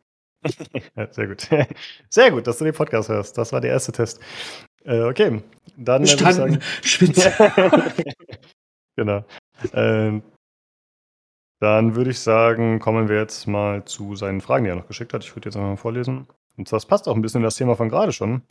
Ja, 0.97 1.13
sehr 1.13 1.27
gut. 1.29 1.47
Sehr 2.09 2.31
gut, 2.31 2.47
dass 2.47 2.57
du 2.59 2.65
den 2.65 2.73
Podcast 2.75 3.11
hörst. 3.11 3.37
Das 3.37 3.53
war 3.53 3.61
der 3.61 3.73
erste 3.73 3.93
Test. 3.93 4.21
Äh, 4.85 5.03
okay, 5.03 5.43
dann 5.77 6.05
äh, 6.05 6.07
würde 6.07 6.13
ich 6.13 6.17
Bestanden. 6.17 6.35
sagen. 6.35 6.63
Spitze. 6.83 7.33
genau. 8.97 9.25
Ähm, 9.73 10.23
dann 11.61 11.95
würde 11.95 12.11
ich 12.11 12.19
sagen, 12.19 12.79
kommen 12.79 13.09
wir 13.09 13.17
jetzt 13.17 13.47
mal 13.47 13.85
zu 13.85 14.17
seinen 14.17 14.41
Fragen, 14.41 14.65
die 14.65 14.71
er 14.71 14.77
noch 14.77 14.89
geschickt 14.89 15.13
hat. 15.13 15.25
Ich 15.25 15.37
würde 15.37 15.49
jetzt 15.49 15.57
einmal 15.57 15.77
vorlesen. 15.77 16.27
Und 16.57 16.73
das 16.73 16.87
passt 16.87 17.07
auch 17.07 17.15
ein 17.15 17.23
bisschen 17.23 17.41
in 17.41 17.45
das 17.45 17.57
Thema 17.57 17.77
von 17.77 17.89
gerade 17.89 18.13
schon. 18.13 18.43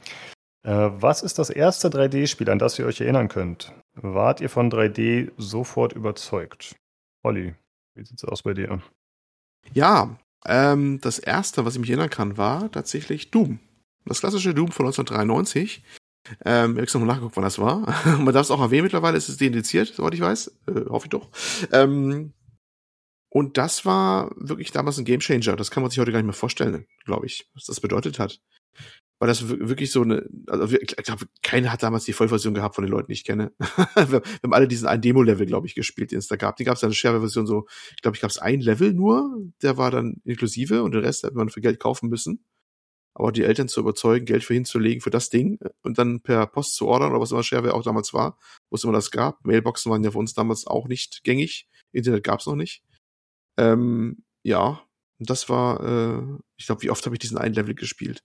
Äh, 0.64 0.90
was 0.94 1.24
ist 1.24 1.40
das 1.40 1.50
erste 1.50 1.90
3D-Spiel, 1.90 2.50
an 2.50 2.60
das 2.60 2.78
ihr 2.78 2.86
euch 2.86 3.02
erinnern 3.02 3.28
könnt? 3.28 3.74
Wart 3.96 4.42
ihr 4.42 4.50
von 4.50 4.70
3D 4.72 5.32
sofort 5.38 5.94
überzeugt? 5.94 6.76
Olli, 7.24 7.56
wie 7.96 8.06
sieht's 8.06 8.24
aus 8.26 8.44
bei 8.44 8.54
dir? 8.54 8.82
Ja, 9.74 10.18
ähm, 10.46 11.00
das 11.02 11.20
erste, 11.20 11.66
was 11.66 11.76
ich 11.76 11.82
mich 11.82 11.90
erinnern 11.90 12.10
kann, 12.10 12.38
war 12.38 12.72
tatsächlich 12.72 13.32
Doom. 13.32 13.60
Das 14.06 14.20
klassische 14.22 14.54
Doom 14.54 14.72
von 14.72 14.86
1993. 14.86 15.84
Ähm, 16.46 16.72
ich 16.72 16.76
habe 16.76 16.82
extra 16.82 17.00
mal 17.00 17.06
nachgeguckt, 17.06 17.36
wann 17.38 17.44
das 17.44 17.60
war. 17.60 17.80
Man 18.20 18.34
darf 18.34 18.44
es 18.46 18.52
auch 18.52 18.62
erwähnen, 18.62 18.84
mittlerweile 18.84 19.18
ist 19.18 19.30
es 19.30 19.38
deindiziert, 19.38 19.94
soweit 19.96 20.14
ich 20.14 20.22
weiß. 20.22 20.48
Äh, 20.68 20.86
hoffe 20.90 21.06
ich 21.06 21.10
doch. 21.10 21.30
Ähm, 21.72 22.34
und 23.32 23.58
das 23.58 23.86
war 23.86 24.32
wirklich 24.38 24.72
damals 24.72 24.98
ein 24.98 25.06
Gamechanger. 25.06 25.56
Das 25.56 25.70
kann 25.72 25.84
man 25.84 25.92
sich 25.92 26.00
heute 26.00 26.12
gar 26.12 26.20
nicht 26.20 26.26
mehr 26.26 26.34
vorstellen, 26.34 26.86
glaube 27.06 27.28
ich, 27.28 27.48
was 27.54 27.66
das 27.66 27.80
bedeutet 27.80 28.18
hat. 28.20 28.42
Weil 29.20 29.28
das 29.28 29.48
wir- 29.50 29.68
wirklich 29.68 29.92
so 29.92 30.02
eine, 30.02 30.28
also 30.48 30.76
ich 30.76 30.96
glaube, 30.96 31.26
keiner 31.44 31.72
hat 31.74 31.84
damals 31.84 32.06
die 32.06 32.14
Vollversion 32.14 32.54
gehabt 32.54 32.76
von 32.76 32.86
den 32.86 32.92
Leuten, 32.92 33.08
die 33.08 33.14
ich 33.14 33.26
kenne. 33.26 33.52
wir, 33.96 34.12
wir 34.12 34.22
haben 34.44 34.54
alle 34.54 34.68
diesen 34.68 34.88
einen 34.88 35.02
Demo-Level, 35.02 35.46
glaube 35.46 35.68
ich, 35.68 35.76
gespielt, 35.76 36.12
den 36.12 36.20
es 36.20 36.28
da 36.28 36.38
gab. 36.38 36.56
Die 36.56 36.64
gab 36.64 36.78
es 36.78 36.84
eine 36.84 36.94
Shareware-Version 36.94 37.46
so, 37.46 37.68
ich 37.96 38.02
glaube, 38.02 38.16
ich 38.16 38.22
gab 38.22 38.32
es 38.32 38.40
ein 38.40 38.62
Level 38.62 38.94
nur, 38.94 39.38
der 39.62 39.78
war 39.78 39.92
dann 39.92 40.22
inklusive 40.24 40.82
und 40.84 40.94
den 40.94 41.04
Rest 41.04 41.24
hat 41.24 41.34
man 41.36 41.50
für 41.50 41.62
Geld 41.62 41.80
kaufen 41.80 42.10
müssen. 42.10 42.46
Aber 43.14 43.32
die 43.32 43.44
Eltern 43.44 43.68
zu 43.68 43.82
überzeugen, 43.82 44.26
Geld 44.26 44.44
für 44.44 44.54
hinzulegen 44.54 45.02
für 45.02 45.10
das 45.10 45.30
Ding 45.30 45.60
und 45.84 45.98
dann 45.98 46.22
per 46.22 46.46
Post 46.48 46.76
zu 46.76 46.88
ordern 46.88 47.12
oder 47.12 47.20
was 47.20 47.32
immer 47.32 47.44
Shareware 47.44 47.74
auch 47.74 47.84
damals 47.84 48.14
war, 48.14 48.38
wo 48.70 48.76
es 48.76 48.84
immer 48.84 48.94
das 48.94 49.12
gab. 49.12 49.44
Mailboxen 49.46 49.92
waren 49.92 50.04
ja 50.04 50.12
für 50.12 50.20
uns 50.20 50.34
damals 50.34 50.68
auch 50.68 50.88
nicht 50.88 51.24
gängig. 51.24 51.68
Internet 51.92 52.24
gab 52.24 52.40
es 52.40 52.46
noch 52.46 52.56
nicht. 52.56 52.84
Ähm, 53.58 54.24
ja, 54.44 54.82
das 55.20 55.50
war, 55.50 55.84
äh, 55.84 56.38
ich 56.58 56.66
glaube, 56.66 56.82
wie 56.82 56.90
oft 56.90 57.06
habe 57.06 57.16
ich 57.16 57.20
diesen 57.20 57.38
einen 57.38 57.54
Level 57.54 57.76
gespielt? 57.76 58.24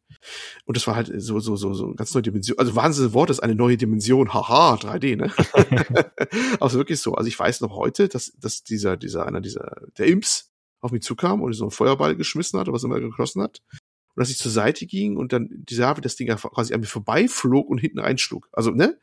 Und 0.65 0.77
das 0.77 0.87
war 0.87 0.95
halt 0.95 1.11
so, 1.17 1.41
so, 1.41 1.57
so, 1.57 1.75
so 1.75 1.93
ganz 1.95 2.15
neue 2.15 2.23
Dimension. 2.23 2.57
Also 2.59 2.77
Wahnsinn, 2.77 3.13
Wort 3.13 3.31
ist 3.31 3.41
eine 3.41 3.57
neue 3.57 3.77
Dimension. 3.77 4.33
Haha, 4.33 4.75
3D, 4.77 5.17
ne? 5.17 5.33
also 6.61 6.79
wirklich 6.79 7.01
so. 7.01 7.15
Also 7.15 7.27
ich 7.27 7.39
weiß 7.39 7.63
noch 7.63 7.75
heute, 7.75 8.09
dass, 8.09 8.33
dass 8.39 8.63
dieser, 8.63 8.97
dieser, 8.97 9.27
einer 9.27 9.41
dieser, 9.41 9.83
der 9.99 10.07
Imps 10.07 10.53
auf 10.81 10.93
mich 10.93 11.03
zukam 11.03 11.43
und 11.43 11.53
so 11.55 11.65
einen 11.65 11.71
Feuerball 11.73 12.15
geschmissen 12.15 12.61
hat, 12.61 12.69
oder 12.69 12.77
was 12.77 12.85
immer 12.85 13.01
geklossen 13.01 13.43
hat. 13.43 13.61
Und 14.17 14.21
dass 14.21 14.31
ich 14.31 14.39
zur 14.39 14.51
Seite 14.53 14.87
ging 14.87 15.17
und 15.17 15.33
dann 15.33 15.49
dieser, 15.51 15.97
wie 15.97 16.01
das 16.01 16.17
Ding 16.17 16.31
einfach 16.31 16.51
quasi 16.53 16.73
an 16.75 16.81
mir 16.81 16.87
vorbeiflog 16.87 17.69
und 17.69 17.79
hinten 17.79 17.99
reinschlug. 17.99 18.49
Also, 18.53 18.71
ne? 18.71 18.99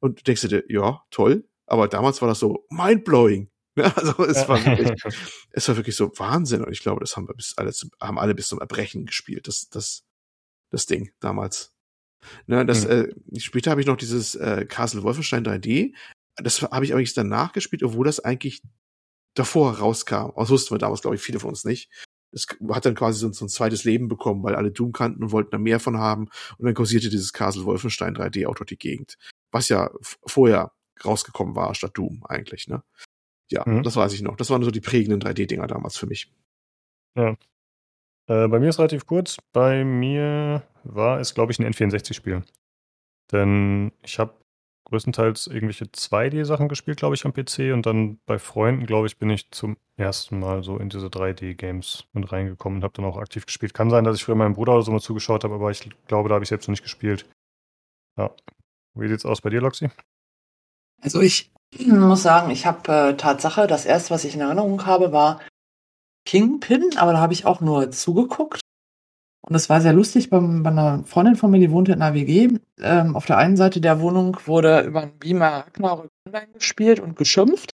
Und 0.00 0.20
du 0.20 0.22
denkst 0.24 0.42
dir, 0.42 0.64
ja, 0.68 1.02
toll. 1.10 1.48
Aber 1.66 1.88
damals 1.88 2.20
war 2.20 2.28
das 2.28 2.38
so 2.38 2.66
mindblowing. 2.70 3.50
Ne? 3.76 3.92
Also 3.96 4.24
es 4.24 4.46
war 4.48 4.64
wirklich, 4.64 5.02
es 5.50 5.66
war 5.68 5.74
wirklich 5.76 5.96
so 5.96 6.12
Wahnsinn. 6.16 6.62
Und 6.62 6.70
ich 6.72 6.78
glaube, 6.80 7.00
das 7.00 7.16
haben 7.16 7.26
wir 7.26 7.34
bis 7.34 7.54
alle, 7.58 7.72
zum- 7.72 7.90
haben 8.00 8.20
alle 8.20 8.36
bis 8.36 8.46
zum 8.46 8.60
Erbrechen 8.60 9.04
gespielt. 9.06 9.48
Das, 9.48 9.68
das, 9.68 10.04
das 10.70 10.86
Ding 10.86 11.10
damals. 11.18 11.74
Ne, 12.46 12.64
das, 12.64 12.84
Hm. 12.88 13.10
äh, 13.32 13.40
später 13.40 13.72
habe 13.72 13.80
ich 13.80 13.88
noch 13.88 13.96
dieses 13.96 14.36
äh, 14.36 14.64
Castle 14.68 15.02
Wolfenstein 15.02 15.44
3D. 15.44 15.92
Das 16.36 16.62
habe 16.62 16.84
ich 16.84 16.94
eigentlich 16.94 17.14
danach 17.14 17.52
gespielt, 17.52 17.82
obwohl 17.82 18.06
das 18.06 18.20
eigentlich 18.20 18.62
davor 19.34 19.76
rauskam. 19.78 20.30
Das 20.36 20.50
wussten 20.50 20.72
wir 20.72 20.78
damals, 20.78 21.00
glaube 21.02 21.16
ich, 21.16 21.22
viele 21.22 21.40
von 21.40 21.50
uns 21.50 21.64
nicht. 21.64 21.90
Es 22.34 22.46
hat 22.70 22.84
dann 22.84 22.94
quasi 22.94 23.18
so, 23.20 23.32
so 23.32 23.44
ein 23.44 23.48
zweites 23.48 23.84
Leben 23.84 24.08
bekommen, 24.08 24.42
weil 24.42 24.54
alle 24.56 24.70
Doom 24.72 24.92
kannten 24.92 25.22
und 25.22 25.32
wollten 25.32 25.50
da 25.52 25.58
mehr 25.58 25.80
von 25.80 25.98
haben. 25.98 26.28
Und 26.58 26.66
dann 26.66 26.74
kursierte 26.74 27.08
dieses 27.08 27.32
Castle 27.32 27.64
Wolfenstein 27.64 28.14
3D 28.16 28.46
auch 28.46 28.54
durch 28.56 28.68
die 28.68 28.76
Gegend. 28.78 29.16
Was 29.52 29.68
ja 29.68 29.90
vorher 30.26 30.72
rausgekommen 31.04 31.54
war 31.54 31.74
statt 31.74 31.92
Doom 31.94 32.24
eigentlich, 32.28 32.66
ne? 32.68 32.82
Ja, 33.50 33.62
Mhm. 33.66 33.82
das 33.82 33.94
weiß 33.96 34.12
ich 34.14 34.22
noch. 34.22 34.36
Das 34.36 34.50
waren 34.50 34.62
so 34.62 34.70
die 34.70 34.80
prägenden 34.80 35.20
3D-Dinger 35.20 35.66
damals 35.66 35.96
für 35.96 36.06
mich. 36.06 36.32
Äh, 37.16 37.34
bei 38.26 38.58
mir 38.58 38.68
ist 38.68 38.78
relativ 38.78 39.06
kurz. 39.06 39.36
Bei 39.52 39.84
mir 39.84 40.62
war 40.82 41.20
es, 41.20 41.34
glaube 41.34 41.52
ich, 41.52 41.58
ein 41.58 41.66
N64-Spiel. 41.72 42.42
Denn 43.32 43.92
ich 44.02 44.18
habe 44.18 44.34
größtenteils 44.94 45.48
irgendwelche 45.48 45.86
2D-Sachen 45.86 46.68
gespielt, 46.68 46.98
glaube 46.98 47.16
ich, 47.16 47.24
am 47.24 47.32
PC. 47.32 47.72
Und 47.72 47.84
dann 47.84 48.18
bei 48.26 48.38
Freunden, 48.38 48.86
glaube 48.86 49.08
ich, 49.08 49.18
bin 49.18 49.28
ich 49.28 49.50
zum 49.50 49.76
ersten 49.96 50.38
Mal 50.38 50.62
so 50.62 50.78
in 50.78 50.88
diese 50.88 51.08
3D-Games 51.08 52.04
mit 52.12 52.30
reingekommen 52.30 52.78
und 52.78 52.84
habe 52.84 52.94
dann 52.94 53.04
auch 53.04 53.16
aktiv 53.16 53.44
gespielt. 53.46 53.74
Kann 53.74 53.90
sein, 53.90 54.04
dass 54.04 54.16
ich 54.16 54.24
früher 54.24 54.36
meinem 54.36 54.54
Bruder 54.54 54.74
oder 54.74 54.82
so 54.82 54.92
mal 54.92 55.00
zugeschaut 55.00 55.42
habe, 55.42 55.54
aber 55.54 55.70
ich 55.70 55.88
glaube, 56.06 56.28
da 56.28 56.36
habe 56.36 56.44
ich 56.44 56.48
selbst 56.48 56.68
noch 56.68 56.72
nicht 56.72 56.84
gespielt. 56.84 57.28
Ja. 58.16 58.30
Wie 58.94 59.08
sieht's 59.08 59.26
aus 59.26 59.40
bei 59.40 59.50
dir, 59.50 59.60
Loxi? 59.60 59.90
Also 61.02 61.20
ich 61.20 61.52
muss 61.86 62.22
sagen, 62.22 62.50
ich 62.50 62.66
habe 62.66 62.92
äh, 62.92 63.16
Tatsache, 63.16 63.66
das 63.66 63.84
erste, 63.84 64.14
was 64.14 64.24
ich 64.24 64.34
in 64.34 64.40
Erinnerung 64.40 64.86
habe, 64.86 65.12
war 65.12 65.40
Kingpin, 66.24 66.96
aber 66.96 67.12
da 67.12 67.18
habe 67.18 67.32
ich 67.32 67.46
auch 67.46 67.60
nur 67.60 67.90
zugeguckt. 67.90 68.60
Und 69.46 69.54
es 69.54 69.68
war 69.68 69.80
sehr 69.80 69.92
lustig 69.92 70.30
bei, 70.30 70.38
bei 70.38 70.70
einer 70.70 71.04
Freundin 71.04 71.36
von 71.36 71.50
mir, 71.50 71.60
die 71.60 71.70
wohnte 71.70 71.92
in 71.92 72.00
einer 72.00 72.14
WG. 72.14 72.48
Ähm, 72.80 73.14
auf 73.14 73.26
der 73.26 73.36
einen 73.36 73.56
Seite 73.56 73.80
der 73.80 74.00
Wohnung 74.00 74.38
wurde 74.46 74.80
über 74.80 75.02
einen 75.02 75.18
Beamer 75.18 75.66
Ragnarök 75.66 76.10
online 76.26 76.52
gespielt 76.52 76.98
und 76.98 77.16
geschimpft. 77.16 77.70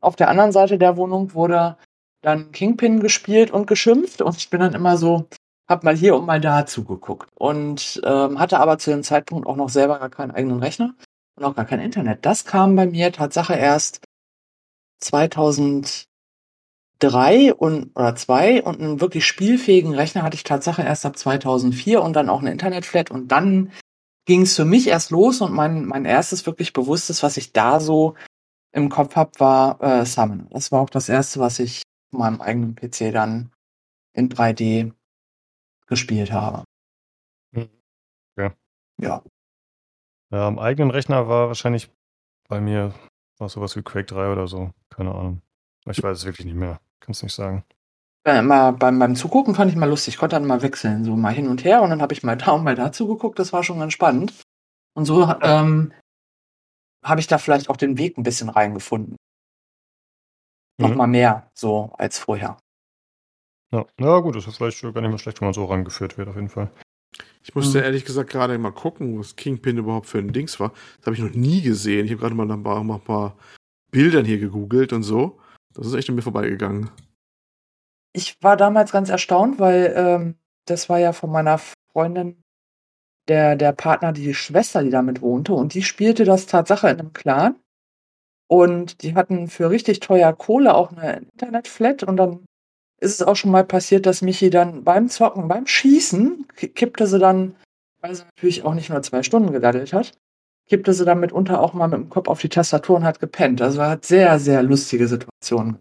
Auf 0.00 0.16
der 0.16 0.28
anderen 0.28 0.52
Seite 0.52 0.76
der 0.76 0.96
Wohnung 0.96 1.32
wurde 1.32 1.78
dann 2.20 2.52
Kingpin 2.52 3.00
gespielt 3.00 3.50
und 3.50 3.66
geschimpft. 3.66 4.20
Und 4.20 4.36
ich 4.36 4.50
bin 4.50 4.60
dann 4.60 4.74
immer 4.74 4.98
so, 4.98 5.28
hab 5.66 5.82
mal 5.82 5.96
hier 5.96 6.14
und 6.14 6.26
mal 6.26 6.40
da 6.40 6.66
zugeguckt. 6.66 7.30
Und 7.34 8.02
ähm, 8.04 8.38
hatte 8.38 8.60
aber 8.60 8.76
zu 8.78 8.90
dem 8.90 9.02
Zeitpunkt 9.02 9.46
auch 9.46 9.56
noch 9.56 9.70
selber 9.70 9.98
gar 9.98 10.10
keinen 10.10 10.32
eigenen 10.32 10.58
Rechner 10.58 10.94
und 11.36 11.44
auch 11.44 11.54
gar 11.54 11.64
kein 11.64 11.80
Internet. 11.80 12.26
Das 12.26 12.44
kam 12.44 12.76
bei 12.76 12.86
mir 12.86 13.12
Tatsache 13.12 13.54
erst 13.54 14.02
2003 17.10 17.54
und 17.54 17.96
oder 17.96 18.14
zwei 18.14 18.62
und 18.62 18.80
einen 18.80 19.00
wirklich 19.00 19.26
spielfähigen 19.26 19.94
Rechner 19.94 20.22
hatte 20.22 20.36
ich 20.36 20.44
Tatsache 20.44 20.82
erst 20.82 21.04
ab 21.04 21.16
2004 21.16 22.02
und 22.02 22.14
dann 22.14 22.28
auch 22.28 22.40
eine 22.40 22.52
Internetflat 22.52 23.10
und 23.10 23.28
dann 23.28 23.72
ging 24.24 24.42
es 24.42 24.54
für 24.54 24.64
mich 24.64 24.86
erst 24.86 25.10
los 25.10 25.40
und 25.40 25.52
mein, 25.52 25.84
mein 25.84 26.04
erstes 26.04 26.46
wirklich 26.46 26.72
bewusstes, 26.72 27.22
was 27.22 27.36
ich 27.36 27.52
da 27.52 27.80
so 27.80 28.14
im 28.72 28.88
Kopf 28.88 29.16
habe, 29.16 29.32
war 29.38 29.82
äh, 29.82 30.06
Summon. 30.06 30.48
Das 30.50 30.72
war 30.72 30.80
auch 30.80 30.90
das 30.90 31.08
erste, 31.08 31.40
was 31.40 31.58
ich 31.58 31.82
auf 32.12 32.20
meinem 32.20 32.40
eigenen 32.40 32.74
PC 32.74 33.12
dann 33.12 33.50
in 34.14 34.28
3D 34.28 34.92
gespielt 35.86 36.32
habe. 36.32 36.64
Hm. 37.54 37.68
Ja. 38.38 38.54
Ja. 39.00 39.22
Ja, 40.30 40.46
am 40.46 40.58
eigenen 40.58 40.90
Rechner 40.90 41.28
war 41.28 41.48
wahrscheinlich 41.48 41.90
bei 42.48 42.60
mir 42.60 42.94
war 43.38 43.48
sowas 43.48 43.76
wie 43.76 43.82
Quake 43.82 44.06
3 44.06 44.32
oder 44.32 44.46
so. 44.46 44.70
Keine 44.88 45.14
Ahnung. 45.14 45.42
Ich 45.86 46.02
weiß 46.02 46.18
es 46.18 46.24
wirklich 46.24 46.46
nicht 46.46 46.56
mehr. 46.56 46.80
Kann's 47.00 47.22
nicht 47.22 47.34
sagen. 47.34 47.64
Äh, 48.24 48.38
immer 48.38 48.72
beim, 48.72 48.98
beim 48.98 49.16
Zugucken 49.16 49.54
fand 49.54 49.70
ich 49.70 49.76
mal 49.76 49.88
lustig. 49.88 50.14
Ich 50.14 50.20
konnte 50.20 50.36
dann 50.36 50.46
mal 50.46 50.62
wechseln, 50.62 51.04
so 51.04 51.16
mal 51.16 51.34
hin 51.34 51.48
und 51.48 51.64
her 51.64 51.82
und 51.82 51.90
dann 51.90 52.00
habe 52.02 52.12
ich 52.12 52.22
mal 52.22 52.36
da 52.36 52.52
und 52.52 52.62
mal 52.64 52.76
da 52.76 52.92
zugeguckt. 52.92 53.38
Das 53.38 53.52
war 53.52 53.64
schon 53.64 53.80
ganz 53.80 53.92
spannend. 53.92 54.32
Und 54.94 55.06
so 55.06 55.24
ähm, 55.40 55.92
habe 57.04 57.20
ich 57.20 57.26
da 57.26 57.38
vielleicht 57.38 57.68
auch 57.68 57.76
den 57.76 57.98
Weg 57.98 58.16
ein 58.16 58.22
bisschen 58.22 58.48
reingefunden. 58.48 59.16
Mhm. 60.78 60.86
Noch 60.86 60.94
mal 60.94 61.06
mehr 61.08 61.50
so 61.54 61.92
als 61.98 62.18
vorher. 62.18 62.58
Ja, 63.72 63.86
ja 63.98 64.18
gut, 64.20 64.36
das 64.36 64.46
ist 64.46 64.56
vielleicht 64.58 64.80
gar 64.82 64.92
nicht 65.00 65.10
mal 65.10 65.18
schlecht, 65.18 65.40
wenn 65.40 65.46
man 65.46 65.54
so 65.54 65.64
rangeführt 65.64 66.18
wird, 66.18 66.28
auf 66.28 66.36
jeden 66.36 66.50
Fall. 66.50 66.70
Ich 67.42 67.54
musste 67.54 67.78
Mhm. 67.78 67.84
ehrlich 67.84 68.04
gesagt 68.04 68.30
gerade 68.30 68.56
mal 68.58 68.70
gucken, 68.70 69.18
was 69.18 69.34
Kingpin 69.34 69.78
überhaupt 69.78 70.06
für 70.06 70.18
ein 70.18 70.32
Dings 70.32 70.60
war. 70.60 70.72
Das 70.98 71.06
habe 71.06 71.16
ich 71.16 71.22
noch 71.22 71.30
nie 71.30 71.60
gesehen. 71.62 72.04
Ich 72.04 72.12
habe 72.12 72.20
gerade 72.20 72.34
mal 72.34 72.48
ein 72.50 72.62
paar, 72.62 72.84
nach 72.84 72.94
ein 72.96 73.00
paar 73.04 73.36
Bildern 73.90 74.24
hier 74.24 74.38
gegoogelt 74.38 74.92
und 74.92 75.02
so. 75.02 75.40
Das 75.74 75.86
ist 75.86 75.94
echt 75.94 76.08
an 76.08 76.16
mir 76.16 76.22
vorbeigegangen. 76.22 76.90
Ich 78.12 78.36
war 78.42 78.56
damals 78.56 78.92
ganz 78.92 79.08
erstaunt, 79.08 79.58
weil 79.58 79.92
ähm, 79.96 80.34
das 80.66 80.88
war 80.88 80.98
ja 80.98 81.12
von 81.12 81.30
meiner 81.30 81.58
Freundin 81.92 82.42
der, 83.28 83.56
der 83.56 83.72
Partner, 83.72 84.12
die 84.12 84.34
Schwester, 84.34 84.82
die 84.82 84.90
damit 84.90 85.22
wohnte. 85.22 85.54
Und 85.54 85.74
die 85.74 85.82
spielte 85.82 86.24
das 86.24 86.46
Tatsache 86.46 86.90
in 86.90 86.98
einem 86.98 87.12
Clan. 87.12 87.56
Und 88.48 89.02
die 89.02 89.14
hatten 89.14 89.48
für 89.48 89.70
richtig 89.70 90.00
teuer 90.00 90.32
Kohle 90.34 90.74
auch 90.74 90.92
eine 90.92 91.18
Internetflat. 91.32 92.02
Und 92.02 92.18
dann 92.18 92.44
ist 93.00 93.20
es 93.20 93.22
auch 93.26 93.36
schon 93.36 93.50
mal 93.50 93.64
passiert, 93.64 94.04
dass 94.04 94.20
Michi 94.20 94.50
dann 94.50 94.84
beim 94.84 95.08
Zocken, 95.08 95.48
beim 95.48 95.66
Schießen, 95.66 96.46
ki- 96.54 96.68
kippte 96.68 97.06
sie 97.06 97.18
dann, 97.18 97.56
weil 98.00 98.14
sie 98.14 98.24
natürlich 98.24 98.64
auch 98.64 98.74
nicht 98.74 98.90
nur 98.90 99.00
zwei 99.02 99.22
Stunden 99.22 99.52
gedaddelt 99.52 99.92
hat, 99.94 100.12
kippte 100.72 100.94
sie 100.94 101.04
dann 101.04 101.20
mitunter 101.20 101.60
auch 101.60 101.74
mal 101.74 101.86
mit 101.86 101.98
dem 101.98 102.08
Kopf 102.08 102.28
auf 102.28 102.40
die 102.40 102.48
Tastatur 102.48 102.96
und 102.96 103.04
hat 103.04 103.20
gepennt. 103.20 103.60
Also 103.60 103.82
hat 103.82 104.06
sehr, 104.06 104.38
sehr 104.38 104.62
lustige 104.62 105.06
Situationen. 105.06 105.78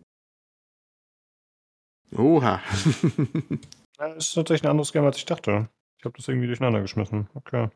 Oha. 2.15 2.59
Das 3.97 4.17
ist 4.17 4.33
tatsächlich 4.33 4.63
ein 4.63 4.71
anderes 4.71 4.91
Game, 4.91 5.05
als 5.05 5.17
ich 5.17 5.25
dachte. 5.25 5.69
Ich 5.99 6.05
habe 6.05 6.17
das 6.17 6.27
irgendwie 6.27 6.47
durcheinander 6.47 6.81
geschmissen. 6.81 7.29
Okay. 7.35 7.69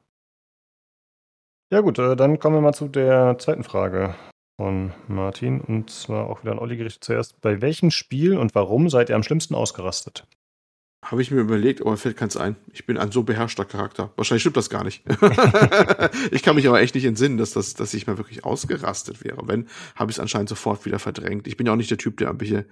Ja 1.71 1.81
gut, 1.81 1.99
äh, 1.99 2.15
dann 2.15 2.39
kommen 2.39 2.55
wir 2.55 2.61
mal 2.61 2.73
zu 2.73 2.87
der 2.87 3.37
zweiten 3.37 3.63
Frage 3.63 4.15
von 4.59 4.91
Martin. 5.07 5.61
Und 5.61 5.91
zwar 5.91 6.27
auch 6.27 6.41
wieder 6.41 6.53
an 6.53 6.59
Olli 6.59 6.77
gerichtet 6.77 7.03
zuerst. 7.03 7.39
Bei 7.41 7.61
welchem 7.61 7.91
Spiel 7.91 8.39
und 8.39 8.55
warum 8.55 8.89
seid 8.89 9.09
ihr 9.09 9.15
am 9.15 9.21
schlimmsten 9.21 9.53
ausgerastet? 9.53 10.25
Habe 11.05 11.21
ich 11.21 11.29
mir 11.29 11.41
überlegt, 11.41 11.81
aber 11.81 11.97
fällt 11.97 12.17
keins 12.17 12.35
ein. 12.35 12.55
Ich 12.73 12.87
bin 12.87 12.97
ein 12.97 13.11
so 13.11 13.21
beherrschter 13.21 13.63
Charakter. 13.63 14.11
Wahrscheinlich 14.15 14.41
stimmt 14.41 14.57
das 14.57 14.71
gar 14.71 14.83
nicht. 14.83 15.03
ich 16.31 16.41
kann 16.41 16.55
mich 16.55 16.67
aber 16.67 16.81
echt 16.81 16.95
nicht 16.95 17.05
entsinnen, 17.05 17.37
dass, 17.37 17.51
das, 17.51 17.75
dass 17.75 17.93
ich 17.93 18.07
mal 18.07 18.17
wirklich 18.17 18.43
ausgerastet 18.43 19.23
wäre. 19.23 19.47
Wenn, 19.47 19.67
habe 19.93 20.09
ich 20.09 20.17
es 20.17 20.19
anscheinend 20.19 20.49
sofort 20.49 20.83
wieder 20.83 20.97
verdrängt. 20.97 21.45
Ich 21.45 21.57
bin 21.57 21.67
ja 21.67 21.73
auch 21.73 21.77
nicht 21.77 21.91
der 21.91 21.99
Typ, 21.99 22.17
der 22.17 22.29
irgendwelche 22.29 22.67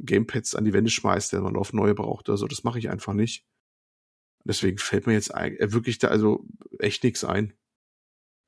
Gamepads 0.00 0.56
an 0.56 0.64
die 0.64 0.72
Wände 0.72 0.90
schmeißt, 0.90 1.32
der 1.32 1.42
man 1.42 1.56
auf 1.56 1.72
neue 1.72 1.94
braucht 1.94 2.28
oder 2.28 2.38
so. 2.38 2.48
Das 2.48 2.64
mache 2.64 2.80
ich 2.80 2.90
einfach 2.90 3.12
nicht. 3.12 3.46
Deswegen 4.42 4.78
fällt 4.78 5.06
mir 5.06 5.12
jetzt 5.12 5.32
äh, 5.32 5.72
wirklich 5.72 5.98
da 5.98 6.08
also 6.08 6.44
echt 6.80 7.04
nichts 7.04 7.22
ein. 7.22 7.52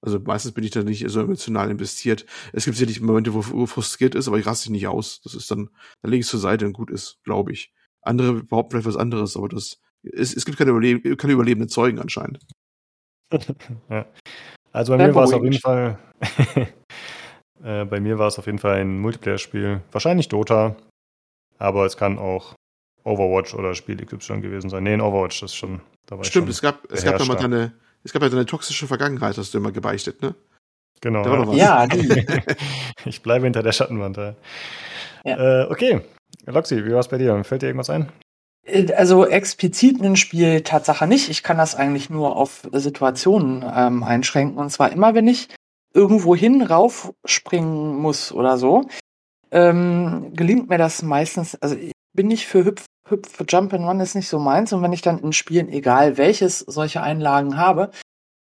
Also 0.00 0.18
meistens 0.18 0.50
bin 0.50 0.64
ich 0.64 0.72
da 0.72 0.82
nicht 0.82 1.08
so 1.08 1.20
emotional 1.20 1.70
investiert. 1.70 2.26
Es 2.52 2.64
gibt 2.64 2.76
sicherlich 2.76 3.00
Momente, 3.00 3.34
wo, 3.34 3.46
wo 3.52 3.66
frustriert 3.66 4.16
ist, 4.16 4.26
aber 4.26 4.40
ich 4.40 4.46
raste 4.46 4.72
nicht 4.72 4.88
aus. 4.88 5.20
Das 5.22 5.36
ist 5.36 5.48
dann, 5.48 5.70
dann 6.00 6.10
lege 6.10 6.22
ich 6.22 6.26
es 6.26 6.30
zur 6.30 6.40
Seite 6.40 6.66
und 6.66 6.72
gut 6.72 6.90
ist, 6.90 7.20
glaube 7.22 7.52
ich. 7.52 7.72
Andere 8.02 8.42
behaupten 8.42 8.72
vielleicht 8.72 8.86
was 8.86 8.96
anderes, 8.96 9.36
aber 9.36 9.48
das 9.48 9.78
es, 10.02 10.34
es 10.34 10.44
gibt 10.44 10.58
keine, 10.58 10.70
Überleb 10.70 11.18
keine 11.18 11.32
überlebenden 11.32 11.68
Zeugen 11.68 11.98
anscheinend. 11.98 12.40
ja. 13.88 14.06
Also 14.72 14.96
bei 14.96 15.06
mir 15.06 15.14
war 15.14 15.24
es 15.24 15.32
auf 15.32 15.42
jeden. 15.42 15.58
Fall. 15.58 15.98
äh, 17.62 17.84
bei 17.84 18.00
mir 18.00 18.18
war 18.18 18.28
es 18.28 18.38
auf 18.38 18.46
jeden 18.46 18.58
Fall 18.58 18.80
ein 18.80 18.98
Multiplayer-Spiel. 19.00 19.82
Wahrscheinlich 19.92 20.28
Dota. 20.28 20.76
Aber 21.58 21.86
es 21.86 21.96
kann 21.96 22.18
auch 22.18 22.54
Overwatch 23.04 23.54
oder 23.54 23.74
Spiel 23.74 24.04
XY 24.04 24.40
gewesen 24.40 24.70
sein. 24.70 24.82
Nee, 24.82 24.94
in 24.94 25.00
Overwatch, 25.00 25.40
das 25.40 25.52
ist 25.52 25.56
schon. 25.56 25.80
Da 26.06 26.16
war 26.16 26.24
Stimmt, 26.24 26.48
ich 26.48 26.56
es 26.56 26.60
schon 26.60 26.70
gab, 26.70 26.90
es 26.90 27.04
gab 27.04 27.18
da 27.18 27.24
mal 27.24 27.36
deine, 27.36 27.74
es 28.02 28.12
gab 28.12 28.22
ja 28.22 28.28
deine 28.28 28.46
toxische 28.46 28.86
Vergangenheit, 28.86 29.36
hast 29.36 29.54
du 29.54 29.58
immer 29.58 29.72
gebeichtet, 29.72 30.20
ne? 30.22 30.34
Genau. 31.00 31.22
Da 31.22 31.46
war 31.46 31.54
ja. 31.54 31.84
Ja, 31.84 31.86
die. 31.86 32.26
ich 33.04 33.22
bleibe 33.22 33.44
hinter 33.44 33.62
der 33.62 33.72
Schattenwand. 33.72 34.16
Ja. 34.16 34.34
Ja. 35.24 35.64
Äh, 35.64 35.70
okay. 35.70 36.00
Loxi, 36.46 36.84
wie 36.84 36.92
war 36.92 37.00
es 37.00 37.08
bei 37.08 37.18
dir? 37.18 37.42
Fällt 37.44 37.62
dir 37.62 37.66
irgendwas 37.66 37.90
ein? 37.90 38.10
Äh, 38.64 38.92
Also 38.94 39.26
explizit 39.26 40.00
ein 40.00 40.16
Spiel 40.16 40.62
Tatsache 40.62 41.06
nicht. 41.06 41.28
Ich 41.28 41.42
kann 41.42 41.58
das 41.58 41.74
eigentlich 41.74 42.10
nur 42.10 42.36
auf 42.36 42.68
Situationen 42.72 43.64
ähm, 43.74 44.02
einschränken. 44.02 44.58
Und 44.58 44.70
zwar 44.70 44.92
immer, 44.92 45.14
wenn 45.14 45.28
ich 45.28 45.48
irgendwo 45.94 46.34
hin 46.34 46.62
raufspringen 46.62 47.96
muss 47.96 48.32
oder 48.32 48.56
so, 48.56 48.88
ähm, 49.50 50.32
gelingt 50.34 50.68
mir 50.68 50.78
das 50.78 51.02
meistens. 51.02 51.54
Also 51.56 51.76
ich 51.76 51.92
bin 52.14 52.28
nicht 52.28 52.46
für 52.46 52.64
Hüpf, 52.64 52.86
Hüpf, 53.08 53.44
Jump 53.48 53.74
and 53.74 53.84
Run 53.86 54.00
ist 54.00 54.14
nicht 54.14 54.28
so 54.28 54.38
meins. 54.38 54.72
Und 54.72 54.82
wenn 54.82 54.92
ich 54.92 55.02
dann 55.02 55.18
in 55.18 55.32
Spielen, 55.32 55.68
egal 55.68 56.16
welches, 56.16 56.60
solche 56.60 57.02
Einlagen 57.02 57.56
habe, 57.56 57.90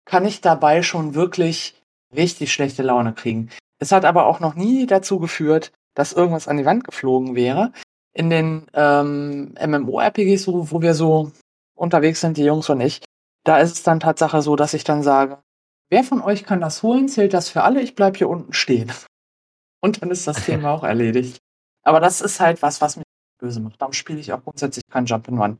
kann 0.05 0.25
ich 0.25 0.41
dabei 0.41 0.81
schon 0.81 1.13
wirklich 1.13 1.81
richtig 2.15 2.53
schlechte 2.53 2.83
Laune 2.83 3.13
kriegen. 3.13 3.49
Es 3.79 3.91
hat 3.91 4.05
aber 4.05 4.25
auch 4.25 4.39
noch 4.39 4.55
nie 4.55 4.85
dazu 4.85 5.19
geführt, 5.19 5.71
dass 5.93 6.13
irgendwas 6.13 6.47
an 6.47 6.57
die 6.57 6.65
Wand 6.65 6.83
geflogen 6.83 7.35
wäre 7.35 7.71
in 8.13 8.29
den 8.29 8.67
ähm, 8.73 9.55
MMO-RPGs, 9.59 10.47
wo, 10.47 10.71
wo 10.71 10.81
wir 10.81 10.93
so 10.93 11.31
unterwegs 11.75 12.21
sind, 12.21 12.37
die 12.37 12.43
Jungs 12.43 12.69
und 12.69 12.81
ich, 12.81 13.01
da 13.43 13.57
ist 13.59 13.71
es 13.71 13.83
dann 13.83 13.99
Tatsache 13.99 14.41
so, 14.41 14.55
dass 14.55 14.73
ich 14.73 14.83
dann 14.83 15.03
sage, 15.03 15.41
wer 15.89 16.03
von 16.03 16.21
euch 16.21 16.43
kann 16.43 16.61
das 16.61 16.83
holen? 16.83 17.07
Zählt 17.07 17.33
das 17.33 17.49
für 17.49 17.63
alle? 17.63 17.81
Ich 17.81 17.95
bleib 17.95 18.17
hier 18.17 18.29
unten 18.29 18.53
stehen. 18.53 18.91
Und 19.83 20.03
dann 20.03 20.11
ist 20.11 20.27
das 20.27 20.45
Thema 20.45 20.71
auch 20.71 20.83
erledigt. 20.83 21.39
Aber 21.81 21.99
das 21.99 22.21
ist 22.21 22.39
halt 22.39 22.61
was, 22.61 22.81
was 22.81 22.97
mich 22.97 23.05
böse 23.39 23.59
macht. 23.59 23.81
Darum 23.81 23.93
spiele 23.93 24.19
ich 24.19 24.31
auch 24.31 24.43
grundsätzlich 24.43 24.83
kein 24.91 25.07
Jump'n'Run. 25.07 25.57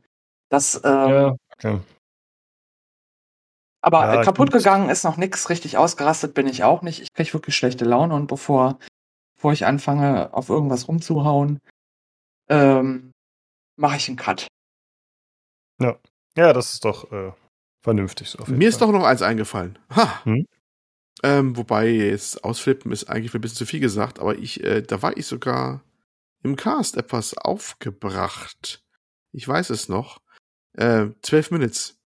Das, 0.48 0.80
ähm, 0.84 1.36
okay. 1.54 1.80
aber 3.80 4.14
Ja, 4.14 4.22
kaputt 4.22 4.52
gegangen 4.52 4.90
ist 4.90 5.02
noch 5.02 5.16
nix, 5.16 5.50
richtig 5.50 5.76
ausgerastet 5.76 6.34
bin 6.34 6.46
ich 6.46 6.62
auch 6.62 6.82
nicht. 6.82 7.00
Ich 7.02 7.12
krieg 7.12 7.34
wirklich 7.34 7.56
schlechte 7.56 7.84
Laune 7.84 8.14
und 8.14 8.28
bevor, 8.28 8.78
bevor 9.42 9.52
ich 9.52 9.66
anfange, 9.66 10.32
auf 10.32 10.50
irgendwas 10.50 10.86
rumzuhauen, 10.86 11.58
ähm, 12.48 13.10
mache 13.76 13.96
ich 13.96 14.06
einen 14.06 14.16
Cut. 14.16 14.46
Ja, 15.80 16.52
das 16.52 16.74
ist 16.74 16.84
doch 16.84 17.10
äh, 17.10 17.32
vernünftig. 17.82 18.30
So 18.30 18.38
auf 18.38 18.46
jeden 18.46 18.58
Mir 18.58 18.68
ist 18.68 18.78
Fall. 18.78 18.86
doch 18.86 18.92
noch 18.92 19.04
eins 19.04 19.20
eingefallen. 19.20 19.80
Ha! 19.90 20.24
Hm? 20.24 20.46
Ähm, 21.24 21.56
wobei 21.56 21.88
jetzt 21.88 22.44
ausflippen 22.44 22.92
ist 22.92 23.10
eigentlich 23.10 23.34
ein 23.34 23.40
bisschen 23.40 23.56
zu 23.56 23.66
viel 23.66 23.80
gesagt, 23.80 24.20
aber 24.20 24.38
ich, 24.38 24.62
äh, 24.62 24.80
da 24.80 25.02
war 25.02 25.16
ich 25.16 25.26
sogar 25.26 25.82
im 26.44 26.54
Cast 26.54 26.96
etwas 26.96 27.36
aufgebracht. 27.36 28.84
Ich 29.32 29.48
weiß 29.48 29.70
es 29.70 29.88
noch. 29.88 30.20
Äh, 30.74 31.08
12 31.22 31.50
Minutes. 31.50 31.98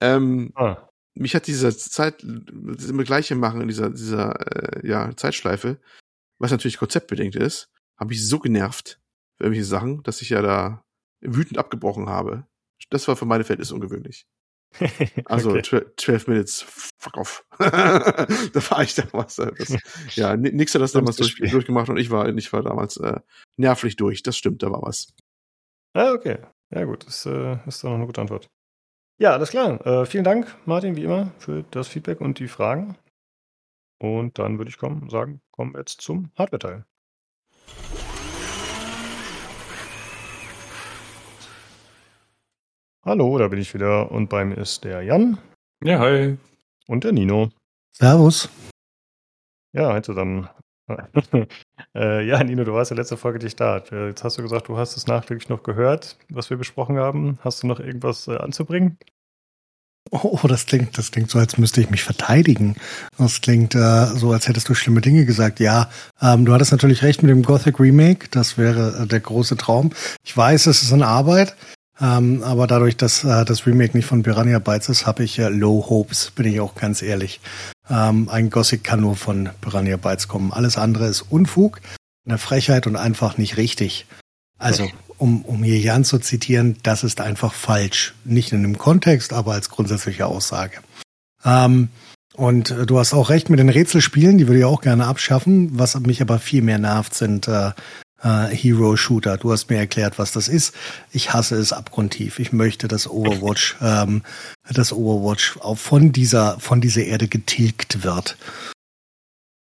Ähm, 0.00 0.52
Ah, 0.54 0.88
mich 1.14 1.34
hat 1.34 1.46
diese 1.46 1.76
Zeit, 1.76 2.24
das 2.24 2.86
immer 2.86 3.04
Gleiche 3.04 3.34
machen 3.34 3.60
in 3.60 3.68
dieser, 3.68 3.90
dieser 3.90 4.80
äh, 4.82 4.88
ja, 4.88 5.14
Zeitschleife, 5.14 5.78
was 6.38 6.50
natürlich 6.50 6.78
konzeptbedingt 6.78 7.36
ist, 7.36 7.70
habe 7.98 8.12
ich 8.12 8.26
so 8.26 8.38
genervt 8.38 9.00
für 9.36 9.44
irgendwelche 9.44 9.68
Sachen, 9.68 10.02
dass 10.02 10.22
ich 10.22 10.30
ja 10.30 10.42
da 10.42 10.82
wütend 11.20 11.58
abgebrochen 11.58 12.08
habe. 12.08 12.46
Das 12.90 13.08
war 13.08 13.16
für 13.16 13.26
meine 13.26 13.44
Verhältnisse 13.44 13.74
ungewöhnlich. 13.74 14.26
Also 15.24 15.50
okay. 15.50 15.62
12 15.62 15.96
12 15.96 16.26
Minutes, 16.28 16.62
fuck 16.98 17.16
off. 17.16 17.44
da 17.58 18.26
war 18.70 18.82
ich 18.82 18.94
damals. 18.94 19.38
Äh, 19.38 19.52
das, 19.56 19.76
ja, 20.14 20.36
ni- 20.36 20.52
nix 20.52 20.74
hat 20.74 20.82
das 20.82 20.92
damals 20.92 21.16
durch, 21.16 21.36
durchgemacht 21.36 21.88
und 21.88 21.96
ich 21.96 22.10
war, 22.10 22.28
ich 22.28 22.52
war 22.52 22.62
damals 22.62 22.96
äh, 22.98 23.20
nervlich 23.56 23.96
durch. 23.96 24.22
Das 24.22 24.36
stimmt, 24.36 24.62
da 24.62 24.70
war 24.70 24.82
was. 24.82 25.14
Ah, 25.94 26.12
okay. 26.12 26.38
Ja, 26.70 26.84
gut, 26.84 27.06
das 27.06 27.24
äh, 27.26 27.58
ist 27.66 27.82
doch 27.82 27.88
noch 27.88 27.96
eine 27.96 28.06
gute 28.06 28.20
Antwort. 28.20 28.48
Ja, 29.18 29.32
alles 29.32 29.50
klar. 29.50 29.84
Äh, 29.86 30.06
vielen 30.06 30.24
Dank, 30.24 30.54
Martin, 30.66 30.96
wie 30.96 31.04
immer, 31.04 31.32
für 31.38 31.64
das 31.70 31.88
Feedback 31.88 32.20
und 32.20 32.38
die 32.38 32.46
Fragen. 32.48 32.96
Und 33.98 34.38
dann 34.38 34.58
würde 34.58 34.70
ich 34.70 34.78
kommen, 34.78 35.10
sagen, 35.10 35.40
kommen 35.50 35.72
wir 35.74 35.80
jetzt 35.80 36.00
zum 36.00 36.30
Hardware-Teil. 36.36 36.84
Hallo, 43.04 43.38
da 43.38 43.48
bin 43.48 43.58
ich 43.58 43.74
wieder 43.74 44.10
und 44.10 44.28
bei 44.28 44.44
mir 44.44 44.58
ist 44.58 44.84
der 44.84 45.02
Jan 45.02 45.38
Ja, 45.82 45.98
hi. 45.98 46.36
und 46.86 47.04
der 47.04 47.12
Nino. 47.12 47.50
Servus. 47.92 48.48
Ja, 49.72 49.92
hi 49.92 50.02
zusammen. 50.02 50.48
äh, 51.94 52.24
ja, 52.26 52.42
Nino, 52.44 52.64
du 52.64 52.72
warst 52.74 52.90
ja 52.90 52.96
letzte 52.96 53.16
Folge 53.16 53.38
nicht 53.40 53.58
da. 53.60 53.78
Jetzt 53.78 54.24
hast 54.24 54.38
du 54.38 54.42
gesagt, 54.42 54.68
du 54.68 54.76
hast 54.78 54.96
es 54.96 55.06
nachträglich 55.06 55.48
noch 55.48 55.62
gehört, 55.62 56.18
was 56.30 56.50
wir 56.50 56.56
besprochen 56.56 56.98
haben. 56.98 57.38
Hast 57.40 57.62
du 57.62 57.66
noch 57.66 57.80
irgendwas 57.80 58.28
äh, 58.28 58.36
anzubringen? 58.36 58.98
Oh, 60.10 60.38
das 60.48 60.66
klingt, 60.66 60.96
das 60.96 61.10
klingt 61.10 61.30
so, 61.30 61.38
als 61.38 61.58
müsste 61.58 61.80
ich 61.80 61.90
mich 61.90 62.02
verteidigen. 62.02 62.76
Das 63.18 63.40
klingt 63.40 63.74
äh, 63.74 64.06
so, 64.06 64.32
als 64.32 64.48
hättest 64.48 64.68
du 64.68 64.74
schlimme 64.74 65.00
Dinge 65.00 65.24
gesagt. 65.26 65.60
Ja, 65.60 65.90
ähm, 66.22 66.44
du 66.44 66.54
hattest 66.54 66.72
natürlich 66.72 67.02
recht 67.02 67.22
mit 67.22 67.30
dem 67.30 67.42
Gothic 67.42 67.78
Remake. 67.78 68.28
Das 68.30 68.56
wäre 68.56 69.02
äh, 69.02 69.06
der 69.06 69.20
große 69.20 69.56
Traum. 69.56 69.90
Ich 70.24 70.34
weiß, 70.36 70.66
es 70.66 70.82
ist 70.82 70.92
eine 70.92 71.06
Arbeit, 71.06 71.54
ähm, 72.00 72.42
aber 72.42 72.66
dadurch, 72.66 72.96
dass 72.96 73.24
äh, 73.24 73.44
das 73.44 73.66
Remake 73.66 73.96
nicht 73.96 74.06
von 74.06 74.22
Piranha 74.22 74.60
Bytes 74.60 74.88
ist, 74.88 75.06
habe 75.06 75.24
ich 75.24 75.38
äh, 75.38 75.48
Low 75.48 75.86
Hopes, 75.90 76.30
bin 76.30 76.46
ich 76.46 76.60
auch 76.60 76.74
ganz 76.74 77.02
ehrlich. 77.02 77.40
Ähm, 77.90 78.28
ein 78.28 78.50
Gothic 78.50 78.84
kann 78.84 79.00
nur 79.00 79.16
von 79.16 79.50
Piranha 79.60 79.96
Bytes 79.96 80.28
kommen. 80.28 80.52
Alles 80.52 80.78
andere 80.78 81.06
ist 81.06 81.22
Unfug, 81.22 81.80
eine 82.26 82.38
Frechheit 82.38 82.86
und 82.86 82.96
einfach 82.96 83.36
nicht 83.36 83.56
richtig. 83.56 84.06
Also, 84.58 84.88
um, 85.18 85.42
um 85.42 85.62
hier 85.62 85.78
Jan 85.78 86.04
zu 86.04 86.18
zitieren, 86.18 86.76
das 86.82 87.04
ist 87.04 87.20
einfach 87.20 87.52
falsch. 87.52 88.14
Nicht 88.24 88.52
in 88.52 88.62
dem 88.62 88.78
Kontext, 88.78 89.32
aber 89.32 89.52
als 89.52 89.68
grundsätzliche 89.68 90.26
Aussage. 90.26 90.78
Ähm, 91.44 91.88
und 92.34 92.70
äh, 92.70 92.86
du 92.86 92.98
hast 92.98 93.12
auch 93.12 93.30
recht 93.30 93.50
mit 93.50 93.58
den 93.58 93.68
Rätselspielen, 93.68 94.38
die 94.38 94.46
würde 94.46 94.60
ich 94.60 94.64
auch 94.64 94.80
gerne 94.80 95.06
abschaffen. 95.06 95.78
Was 95.78 95.98
mich 96.00 96.22
aber 96.22 96.38
viel 96.38 96.62
mehr 96.62 96.78
nervt, 96.78 97.14
sind 97.14 97.48
äh, 97.48 97.72
äh, 98.22 98.46
Hero-Shooter. 98.48 99.36
Du 99.38 99.52
hast 99.52 99.70
mir 99.70 99.78
erklärt, 99.78 100.18
was 100.18 100.32
das 100.32 100.48
ist. 100.48 100.74
Ich 101.12 101.32
hasse 101.32 101.56
es 101.56 101.72
abgrundtief. 101.72 102.38
Ich 102.38 102.52
möchte, 102.52 102.88
dass 102.88 103.08
Overwatch, 103.08 103.76
ähm, 103.80 104.22
dass 104.72 104.92
Overwatch 104.92 105.58
auch 105.58 105.78
von 105.78 106.12
dieser, 106.12 106.58
von 106.60 106.80
dieser 106.80 107.04
Erde 107.04 107.28
getilgt 107.28 108.04
wird. 108.04 108.36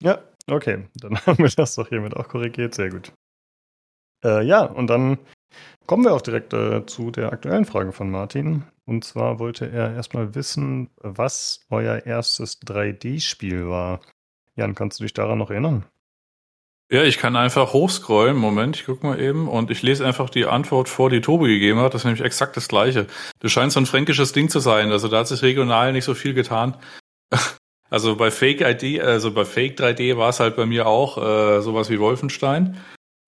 Ja, 0.01 0.19
okay. 0.49 0.85
Dann 0.95 1.17
haben 1.25 1.39
wir 1.39 1.49
das 1.49 1.75
doch 1.75 1.89
hiermit 1.89 2.15
auch 2.15 2.27
korrigiert. 2.27 2.75
Sehr 2.75 2.89
gut. 2.89 3.11
Äh, 4.23 4.45
ja, 4.45 4.61
und 4.63 4.87
dann 4.87 5.17
kommen 5.87 6.03
wir 6.03 6.13
auch 6.13 6.21
direkt 6.21 6.53
äh, 6.53 6.85
zu 6.85 7.11
der 7.11 7.31
aktuellen 7.31 7.65
Frage 7.65 7.93
von 7.93 8.11
Martin. 8.11 8.63
Und 8.85 9.03
zwar 9.03 9.39
wollte 9.39 9.69
er 9.69 9.95
erstmal 9.95 10.35
wissen, 10.35 10.89
was 10.97 11.65
euer 11.69 12.05
erstes 12.05 12.61
3D-Spiel 12.61 13.67
war. 13.67 14.01
Jan, 14.55 14.75
kannst 14.75 14.99
du 14.99 15.03
dich 15.03 15.13
daran 15.13 15.39
noch 15.39 15.49
erinnern? 15.49 15.85
Ja, 16.89 17.03
ich 17.03 17.17
kann 17.17 17.35
einfach 17.35 17.73
hochscrollen. 17.73 18.37
Moment, 18.37 18.77
ich 18.77 18.85
guck 18.85 19.03
mal 19.03 19.19
eben 19.19 19.49
und 19.49 19.71
ich 19.71 19.81
lese 19.81 20.05
einfach 20.05 20.29
die 20.29 20.45
Antwort 20.45 20.87
vor, 20.87 21.09
die 21.09 21.19
Tobi 21.19 21.47
gegeben 21.47 21.79
hat. 21.79 21.93
Das 21.93 22.01
ist 22.01 22.05
nämlich 22.05 22.23
exakt 22.23 22.55
das 22.55 22.69
Gleiche. 22.69 23.07
Das 23.39 23.51
scheint 23.51 23.73
so 23.73 23.79
ein 23.81 23.85
fränkisches 23.85 24.31
Ding 24.31 24.47
zu 24.47 24.59
sein. 24.59 24.91
Also 24.91 25.09
da 25.09 25.19
hat 25.19 25.27
sich 25.27 25.41
regional 25.41 25.91
nicht 25.91 26.05
so 26.05 26.13
viel 26.13 26.33
getan. 26.33 26.77
Also 27.89 28.17
bei 28.17 28.31
Fake 28.31 28.59
ID, 28.59 28.99
also 28.99 29.31
bei 29.31 29.45
Fake 29.45 29.79
3D 29.79 30.17
war 30.17 30.27
es 30.27 30.41
halt 30.41 30.57
bei 30.57 30.65
mir 30.65 30.87
auch 30.87 31.17
äh, 31.17 31.61
sowas 31.61 31.89
wie 31.89 32.01
Wolfenstein. 32.01 32.75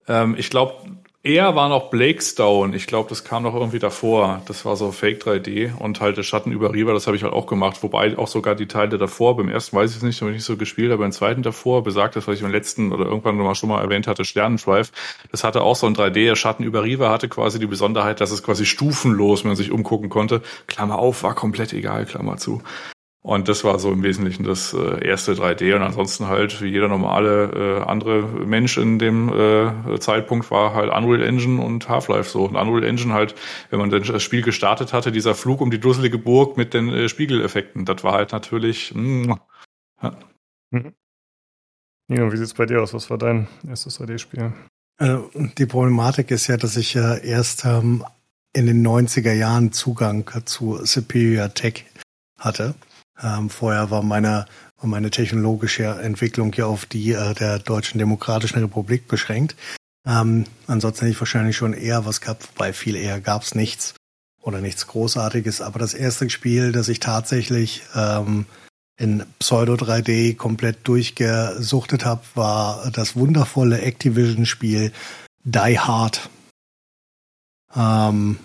Ähm, 0.06 0.34
ich 0.36 0.50
glaube, 0.50 0.82
eher 1.22 1.54
war 1.54 1.68
noch 1.68 1.90
Blakestone. 1.90 2.74
Ich 2.74 2.86
glaube, 2.86 3.08
das 3.08 3.24
kam 3.24 3.42
noch 3.42 3.54
irgendwie 3.54 3.78
davor. 3.78 4.42
Das 4.46 4.64
war 4.64 4.76
so 4.76 4.90
Fake 4.90 5.22
3D 5.22 5.76
und 5.76 6.00
halt 6.00 6.16
der 6.16 6.22
Schatten 6.22 6.52
über 6.52 6.72
Riva, 6.72 6.92
das 6.92 7.06
habe 7.06 7.16
ich 7.16 7.22
halt 7.22 7.32
auch 7.32 7.46
gemacht. 7.46 7.82
Wobei 7.82 8.16
auch 8.16 8.28
sogar 8.28 8.54
die 8.54 8.66
Teile 8.66 8.96
davor, 8.96 9.36
beim 9.36 9.48
ersten 9.48 9.76
weiß 9.76 9.90
ich 9.90 9.98
es 9.98 10.02
nicht, 10.02 10.20
habe 10.20 10.30
ich 10.30 10.38
nicht 10.38 10.46
so 10.46 10.56
gespielt, 10.56 10.90
aber 10.92 11.02
beim 11.02 11.12
zweiten 11.12 11.42
davor, 11.42 11.82
besagt 11.82 12.16
das, 12.16 12.26
was 12.26 12.36
ich 12.36 12.42
beim 12.42 12.52
letzten 12.52 12.92
oder 12.92 13.04
irgendwann 13.04 13.36
mal 13.36 13.54
schon 13.54 13.68
mal 13.68 13.82
erwähnt 13.82 14.06
hatte, 14.06 14.24
Sternendrive, 14.24 14.90
das 15.30 15.44
hatte 15.44 15.62
auch 15.62 15.76
so 15.76 15.86
ein 15.86 15.94
3D. 15.94 16.24
Der 16.24 16.36
Schatten 16.36 16.64
über 16.64 16.84
Riva 16.84 17.10
hatte 17.10 17.28
quasi 17.28 17.58
die 17.58 17.66
Besonderheit, 17.66 18.20
dass 18.20 18.30
es 18.30 18.42
quasi 18.42 18.64
stufenlos, 18.64 19.44
wenn 19.44 19.50
man 19.50 19.56
sich 19.56 19.70
umgucken 19.70 20.08
konnte. 20.08 20.42
Klammer 20.66 20.98
auf, 20.98 21.22
war 21.22 21.34
komplett 21.34 21.72
egal, 21.72 22.06
Klammer 22.06 22.38
zu. 22.38 22.62
Und 23.22 23.48
das 23.48 23.64
war 23.64 23.78
so 23.78 23.92
im 23.92 24.02
Wesentlichen 24.02 24.44
das 24.44 24.72
äh, 24.72 25.06
erste 25.06 25.34
3D. 25.34 25.76
Und 25.76 25.82
ansonsten 25.82 26.28
halt, 26.28 26.62
wie 26.62 26.68
jeder 26.68 26.88
normale 26.88 27.80
äh, 27.80 27.82
andere 27.82 28.22
Mensch 28.22 28.78
in 28.78 28.98
dem 28.98 29.28
äh, 29.28 30.00
Zeitpunkt, 30.00 30.50
war 30.50 30.74
halt 30.74 30.90
Unreal 30.90 31.22
Engine 31.22 31.60
und 31.62 31.86
Half-Life 31.88 32.30
so. 32.30 32.44
Und 32.44 32.56
Unreal 32.56 32.84
Engine 32.84 33.12
halt, 33.12 33.34
wenn 33.68 33.78
man 33.78 33.90
das 33.90 34.22
Spiel 34.22 34.40
gestartet 34.40 34.94
hatte, 34.94 35.12
dieser 35.12 35.34
Flug 35.34 35.60
um 35.60 35.70
die 35.70 35.80
dusselige 35.80 36.16
Burg 36.16 36.56
mit 36.56 36.72
den 36.72 36.88
äh, 36.88 37.08
Spiegeleffekten, 37.10 37.84
das 37.84 38.02
war 38.02 38.14
halt 38.14 38.32
natürlich. 38.32 38.94
Mm, 38.94 39.34
ja. 40.02 40.18
Mhm. 40.70 40.94
Ja, 42.08 42.32
wie 42.32 42.36
sieht's 42.38 42.54
bei 42.54 42.64
dir 42.64 42.82
aus? 42.82 42.94
Was 42.94 43.10
war 43.10 43.18
dein 43.18 43.48
erstes 43.68 44.00
3D-Spiel? 44.00 44.54
Also, 44.96 45.30
die 45.58 45.66
Problematik 45.66 46.30
ist 46.30 46.46
ja, 46.46 46.56
dass 46.56 46.76
ich 46.76 46.94
ja 46.94 47.16
erst 47.16 47.66
ähm, 47.66 48.02
in 48.54 48.66
den 48.66 48.84
90er 48.84 49.32
Jahren 49.32 49.72
Zugang 49.72 50.24
zu 50.46 50.84
Superior 50.84 51.52
Tech 51.52 51.84
hatte. 52.38 52.74
Ähm, 53.22 53.50
vorher 53.50 53.90
war 53.90 54.02
meine, 54.02 54.46
meine 54.82 55.10
technologische 55.10 55.84
Entwicklung 55.84 56.52
ja 56.54 56.66
auf 56.66 56.86
die 56.86 57.12
äh, 57.12 57.34
der 57.34 57.58
Deutschen 57.58 57.98
Demokratischen 57.98 58.60
Republik 58.60 59.08
beschränkt. 59.08 59.56
Ähm, 60.06 60.46
ansonsten 60.66 61.00
hätte 61.04 61.12
ich 61.12 61.20
wahrscheinlich 61.20 61.56
schon 61.56 61.74
eher 61.74 62.06
was 62.06 62.20
gehabt, 62.20 62.48
wobei 62.54 62.72
viel 62.72 62.96
eher 62.96 63.20
gab's 63.20 63.54
nichts 63.54 63.94
oder 64.42 64.60
nichts 64.60 64.86
Großartiges. 64.86 65.60
Aber 65.60 65.78
das 65.78 65.94
erste 65.94 66.28
Spiel, 66.30 66.72
das 66.72 66.88
ich 66.88 67.00
tatsächlich 67.00 67.82
ähm, 67.94 68.46
in 68.98 69.24
Pseudo 69.38 69.74
3D 69.74 70.36
komplett 70.36 70.86
durchgesuchtet 70.88 72.04
habe, 72.04 72.22
war 72.34 72.90
das 72.90 73.16
wundervolle 73.16 73.80
Activision-Spiel 73.80 74.92
Die 75.44 75.78
Hard. 75.78 76.28
Ähm, 77.74 78.38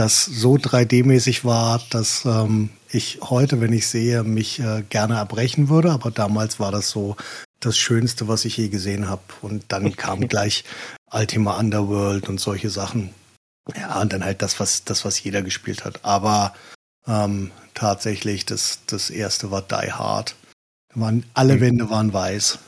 das 0.00 0.24
so 0.24 0.54
3D-mäßig 0.54 1.44
war, 1.44 1.78
dass 1.90 2.24
ähm, 2.24 2.70
ich 2.90 3.18
heute, 3.20 3.60
wenn 3.60 3.74
ich 3.74 3.86
sehe, 3.86 4.24
mich 4.24 4.58
äh, 4.58 4.82
gerne 4.88 5.16
erbrechen 5.16 5.68
würde. 5.68 5.92
Aber 5.92 6.10
damals 6.10 6.58
war 6.58 6.72
das 6.72 6.88
so 6.88 7.16
das 7.60 7.76
Schönste, 7.76 8.26
was 8.26 8.46
ich 8.46 8.56
je 8.56 8.70
gesehen 8.70 9.10
habe. 9.10 9.20
Und 9.42 9.64
dann 9.68 9.94
kam 9.96 10.26
gleich 10.26 10.64
Ultima 11.12 11.58
Underworld 11.58 12.30
und 12.30 12.40
solche 12.40 12.70
Sachen. 12.70 13.12
Ja, 13.76 14.00
und 14.00 14.14
dann 14.14 14.24
halt 14.24 14.40
das, 14.40 14.58
was, 14.58 14.84
das, 14.84 15.04
was 15.04 15.22
jeder 15.22 15.42
gespielt 15.42 15.84
hat. 15.84 16.02
Aber 16.02 16.54
ähm, 17.06 17.50
tatsächlich, 17.74 18.46
das, 18.46 18.80
das 18.86 19.10
erste 19.10 19.50
war 19.50 19.60
Die 19.60 19.92
Hard. 19.92 20.34
Waren, 20.94 21.26
alle 21.34 21.56
mhm. 21.56 21.60
Wände 21.60 21.90
waren 21.90 22.14
weiß. 22.14 22.58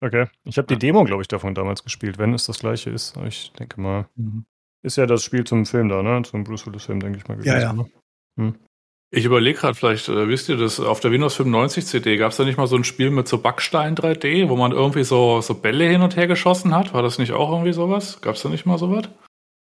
Okay. 0.00 0.28
Ich 0.44 0.56
habe 0.56 0.66
die 0.66 0.78
Demo, 0.78 1.04
glaube 1.04 1.20
ich, 1.20 1.28
davon 1.28 1.54
damals 1.54 1.84
gespielt, 1.84 2.16
wenn 2.16 2.32
es 2.32 2.46
das 2.46 2.60
gleiche 2.60 2.88
ist. 2.88 3.18
Ich 3.18 3.52
denke 3.52 3.78
mal. 3.78 4.08
Mhm. 4.16 4.46
Ist 4.82 4.96
ja 4.96 5.06
das 5.06 5.22
Spiel 5.22 5.44
zum 5.44 5.64
Film 5.64 5.88
da, 5.88 6.02
ne? 6.02 6.22
Zum 6.22 6.44
Bruce 6.44 6.66
Willis-Film, 6.66 7.00
denke 7.00 7.18
ich 7.18 7.28
mal. 7.28 7.36
Gewesen, 7.36 7.52
ja, 7.52 7.60
ja. 7.60 7.72
Ne? 7.72 7.86
Hm. 8.36 8.54
Ich 9.14 9.26
überlege 9.26 9.58
gerade, 9.58 9.74
vielleicht 9.74 10.08
äh, 10.08 10.26
wisst 10.26 10.48
ihr 10.48 10.56
das, 10.56 10.80
auf 10.80 11.00
der 11.00 11.12
Windows 11.12 11.34
95 11.34 11.84
CD 11.84 12.16
gab 12.16 12.30
es 12.30 12.38
da 12.38 12.44
nicht 12.44 12.56
mal 12.56 12.66
so 12.66 12.76
ein 12.76 12.84
Spiel 12.84 13.10
mit 13.10 13.28
so 13.28 13.38
Backstein 13.38 13.94
3D, 13.94 14.48
wo 14.48 14.56
man 14.56 14.72
irgendwie 14.72 15.04
so, 15.04 15.42
so 15.42 15.54
Bälle 15.54 15.84
hin 15.84 16.00
und 16.00 16.16
her 16.16 16.26
geschossen 16.26 16.74
hat? 16.74 16.94
War 16.94 17.02
das 17.02 17.18
nicht 17.18 17.32
auch 17.32 17.50
irgendwie 17.50 17.74
sowas? 17.74 18.22
Gab 18.22 18.36
es 18.36 18.42
da 18.42 18.48
nicht 18.48 18.64
mal 18.64 18.78
sowas? 18.78 19.10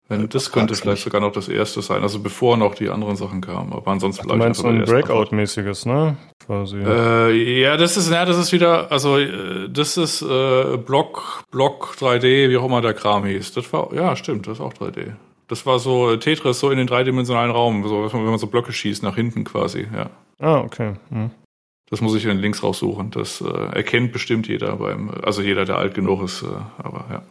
Wenn, 0.09 0.29
das 0.29 0.53
könnte 0.53 0.75
vielleicht 0.75 1.03
sogar 1.03 1.23
noch 1.23 1.33
das 1.33 1.49
erste 1.49 1.81
sein, 1.81 2.03
also 2.03 2.21
bevor 2.21 2.59
noch 2.59 2.75
die 2.75 2.91
anderen 2.91 3.17
Sachen 3.17 3.41
kamen. 3.41 3.73
Aber 3.73 3.91
ansonsten 3.91 4.27
ich. 4.27 4.33
Du 4.33 4.37
meinst 4.37 4.61
so 4.61 4.69
ein 4.69 4.85
Breakout-mäßiges, 4.85 5.87
ne? 5.87 6.17
Quasi. 6.45 6.77
Äh, 6.77 7.61
ja, 7.63 7.79
das 7.79 7.97
ist, 7.97 8.11
ja, 8.11 8.27
das 8.27 8.37
ist 8.37 8.53
wieder, 8.53 8.93
also 8.93 9.17
äh, 9.19 9.71
das 9.71 9.97
ist 9.97 10.21
äh, 10.21 10.77
Block, 10.77 11.45
Block 11.51 11.97
3D, 11.99 12.51
wie 12.51 12.57
auch 12.59 12.67
immer 12.67 12.83
der 12.83 12.93
Kram 12.93 13.25
hieß. 13.25 13.53
Das 13.55 13.73
war, 13.73 13.95
ja, 13.95 14.15
stimmt, 14.15 14.47
das 14.47 14.59
ist 14.59 14.61
auch 14.61 14.75
3D. 14.75 15.15
Das 15.49 15.65
war 15.65 15.79
so 15.79 16.13
äh, 16.13 16.19
Tetris 16.19 16.61
so 16.61 16.71
in 16.71 16.77
den 16.77 16.87
dreidimensionalen 16.87 17.51
Raum, 17.51 17.87
so, 17.89 18.13
wenn 18.13 18.25
man 18.25 18.39
so 18.39 18.47
Blöcke 18.47 18.73
schießt 18.73 19.03
nach 19.03 19.15
hinten 19.15 19.45
quasi, 19.45 19.87
ja. 19.95 20.11
Ah, 20.39 20.59
okay. 20.59 20.95
Hm. 21.09 21.31
Das 21.89 22.03
muss 22.03 22.15
ich 22.15 22.25
in 22.25 22.31
den 22.31 22.39
Links 22.39 22.63
raussuchen. 22.63 23.11
Das 23.11 23.41
äh, 23.41 23.47
erkennt 23.47 24.13
bestimmt 24.13 24.49
jeder 24.49 24.77
beim, 24.77 25.11
also 25.23 25.41
jeder, 25.41 25.65
der 25.65 25.79
alt 25.79 25.95
genug 25.95 26.23
ist, 26.23 26.43
äh, 26.43 26.47
aber 26.77 27.07
ja. 27.11 27.23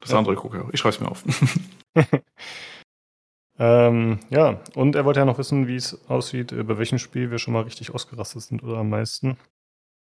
Das 0.00 0.10
ja. 0.10 0.18
andere 0.18 0.34
gucke 0.34 0.64
ich. 0.68 0.74
Ich 0.74 0.80
schreibe 0.80 0.94
es 0.94 1.00
mir 1.00 1.10
auf. 1.10 1.24
ähm, 3.58 4.20
ja, 4.30 4.60
und 4.74 4.96
er 4.96 5.04
wollte 5.04 5.20
ja 5.20 5.26
noch 5.26 5.38
wissen, 5.38 5.66
wie 5.68 5.76
es 5.76 6.08
aussieht, 6.08 6.52
äh, 6.52 6.62
bei 6.62 6.78
welchem 6.78 6.98
Spiel 6.98 7.30
wir 7.30 7.38
schon 7.38 7.54
mal 7.54 7.62
richtig 7.62 7.94
ausgerastet 7.94 8.42
sind 8.42 8.62
oder 8.62 8.78
am 8.78 8.90
meisten. 8.90 9.36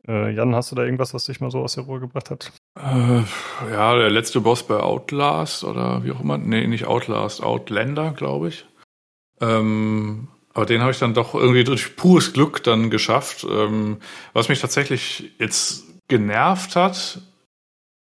Äh, 0.08 0.32
Jan, 0.32 0.56
hast 0.56 0.72
du 0.72 0.76
da 0.76 0.84
irgendwas, 0.84 1.14
was 1.14 1.26
dich 1.26 1.40
mal 1.40 1.50
so 1.50 1.60
aus 1.60 1.76
der 1.76 1.86
Ruhe 1.86 2.00
gebracht 2.00 2.30
hat? 2.30 2.52
Äh, 2.78 3.24
ja, 3.72 3.96
der 3.96 4.10
letzte 4.10 4.42
Boss 4.42 4.64
bei 4.64 4.80
Outlast 4.80 5.64
oder 5.64 6.04
wie 6.04 6.12
auch 6.12 6.22
immer. 6.22 6.38
Nee, 6.38 6.68
nicht 6.68 6.86
Outlast, 6.86 7.42
Outlander, 7.42 8.12
glaube 8.12 8.50
ich. 8.50 8.66
Ähm, 9.42 10.28
aber 10.54 10.66
den 10.66 10.82
habe 10.82 10.92
ich 10.92 11.00
dann 11.00 11.14
doch 11.14 11.34
irgendwie 11.34 11.64
durch 11.64 11.96
pures 11.96 12.34
Glück 12.34 12.64
dann 12.64 12.90
geschafft. 12.90 13.46
Ähm, 13.50 13.98
was 14.34 14.48
mich 14.48 14.62
tatsächlich 14.62 15.34
jetzt 15.40 15.84
genervt 16.08 16.76
hat, 16.76 17.22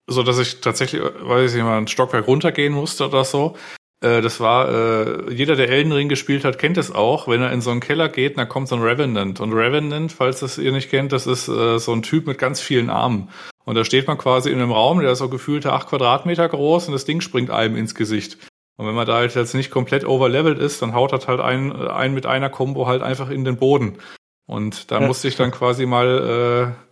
so 0.07 0.23
dass 0.23 0.39
ich 0.39 0.61
tatsächlich, 0.61 1.03
weiß 1.03 1.51
ich 1.51 1.57
nicht 1.57 1.65
mal, 1.65 1.79
ein 1.79 1.89
Stockwerk 1.89 2.27
runtergehen 2.27 2.73
musste 2.73 3.07
oder 3.07 3.25
so. 3.25 3.57
Äh, 4.01 4.21
das 4.21 4.41
war, 4.41 4.69
äh, 4.69 5.33
jeder, 5.33 5.57
der 5.57 5.69
Elden 5.71 5.93
Ring 5.93 6.09
gespielt 6.09 6.45
hat, 6.45 6.59
kennt 6.59 6.77
es 6.77 6.93
auch. 6.93 7.27
Wenn 7.27 7.43
er 7.43 7.53
in 7.53 7.61
so 7.61 7.71
einen 7.71 7.81
Keller 7.81 8.09
geht, 8.09 8.37
dann 8.37 8.49
kommt 8.49 8.69
so 8.69 8.77
ein 8.77 8.83
Revenant. 8.83 9.41
Und 9.41 9.53
Revenant, 9.53 10.13
falls 10.13 10.41
das 10.41 10.59
ihr 10.59 10.73
nicht 10.73 10.91
kennt, 10.91 11.13
das 11.13 11.27
ist 11.27 11.49
äh, 11.49 11.79
so 11.79 11.93
ein 11.93 12.03
Typ 12.03 12.27
mit 12.27 12.39
ganz 12.39 12.61
vielen 12.61 12.91
Armen. 12.91 13.31
Und 13.65 13.77
da 13.77 13.85
steht 13.85 14.07
man 14.07 14.19
quasi 14.19 14.51
in 14.51 14.61
einem 14.61 14.73
Raum, 14.73 15.01
der 15.01 15.13
ist 15.13 15.21
so 15.21 15.31
gefühlte 15.31 15.73
acht 15.73 15.89
Quadratmeter 15.89 16.49
groß 16.49 16.89
und 16.89 16.93
das 16.93 17.07
Ding 17.07 17.23
springt 17.23 17.51
einem 17.51 17.77
ins 17.77 17.95
Gesicht. 17.95 18.37
Und 18.77 18.87
wenn 18.87 18.95
man 18.95 19.07
da 19.07 19.15
halt 19.15 19.35
jetzt 19.35 19.55
nicht 19.55 19.71
komplett 19.71 20.05
overlevelt 20.05 20.59
ist, 20.59 20.83
dann 20.83 20.95
haut 20.95 21.13
das 21.13 21.29
halt 21.29 21.41
ein, 21.41 21.73
ein 21.73 22.13
mit 22.13 22.27
einer 22.27 22.51
Combo 22.51 22.87
halt 22.87 23.03
einfach 23.03 23.31
in 23.31 23.45
den 23.45 23.57
Boden. 23.57 23.99
Und 24.47 24.91
da 24.91 25.01
ja. 25.01 25.07
musste 25.07 25.29
ich 25.29 25.37
dann 25.37 25.51
quasi 25.51 25.87
mal 25.87 26.75
äh, 26.77 26.84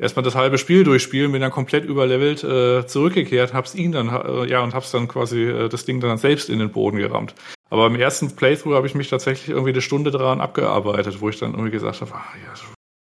erstmal 0.00 0.24
das 0.24 0.34
halbe 0.34 0.58
Spiel 0.58 0.82
durchspielen, 0.82 1.30
bin 1.30 1.42
dann 1.42 1.50
komplett 1.50 1.84
überlevelt 1.84 2.42
äh, 2.42 2.86
zurückgekehrt, 2.86 3.52
hab's 3.52 3.74
ihn 3.74 3.92
dann, 3.92 4.08
äh, 4.08 4.46
ja, 4.46 4.62
und 4.62 4.74
hab's 4.74 4.90
dann 4.90 5.06
quasi 5.06 5.42
äh, 5.42 5.68
das 5.68 5.84
Ding 5.84 6.00
dann 6.00 6.18
selbst 6.18 6.48
in 6.48 6.58
den 6.58 6.72
Boden 6.72 6.96
gerammt. 6.96 7.34
Aber 7.68 7.86
im 7.86 7.94
ersten 7.94 8.34
Playthrough 8.34 8.74
habe 8.74 8.86
ich 8.86 8.94
mich 8.94 9.08
tatsächlich 9.08 9.50
irgendwie 9.50 9.70
eine 9.70 9.82
Stunde 9.82 10.10
daran 10.10 10.40
abgearbeitet, 10.40 11.20
wo 11.20 11.28
ich 11.28 11.38
dann 11.38 11.52
irgendwie 11.52 11.70
gesagt 11.70 12.00
habe, 12.00 12.14
ah, 12.14 12.24
ja, 12.44 12.52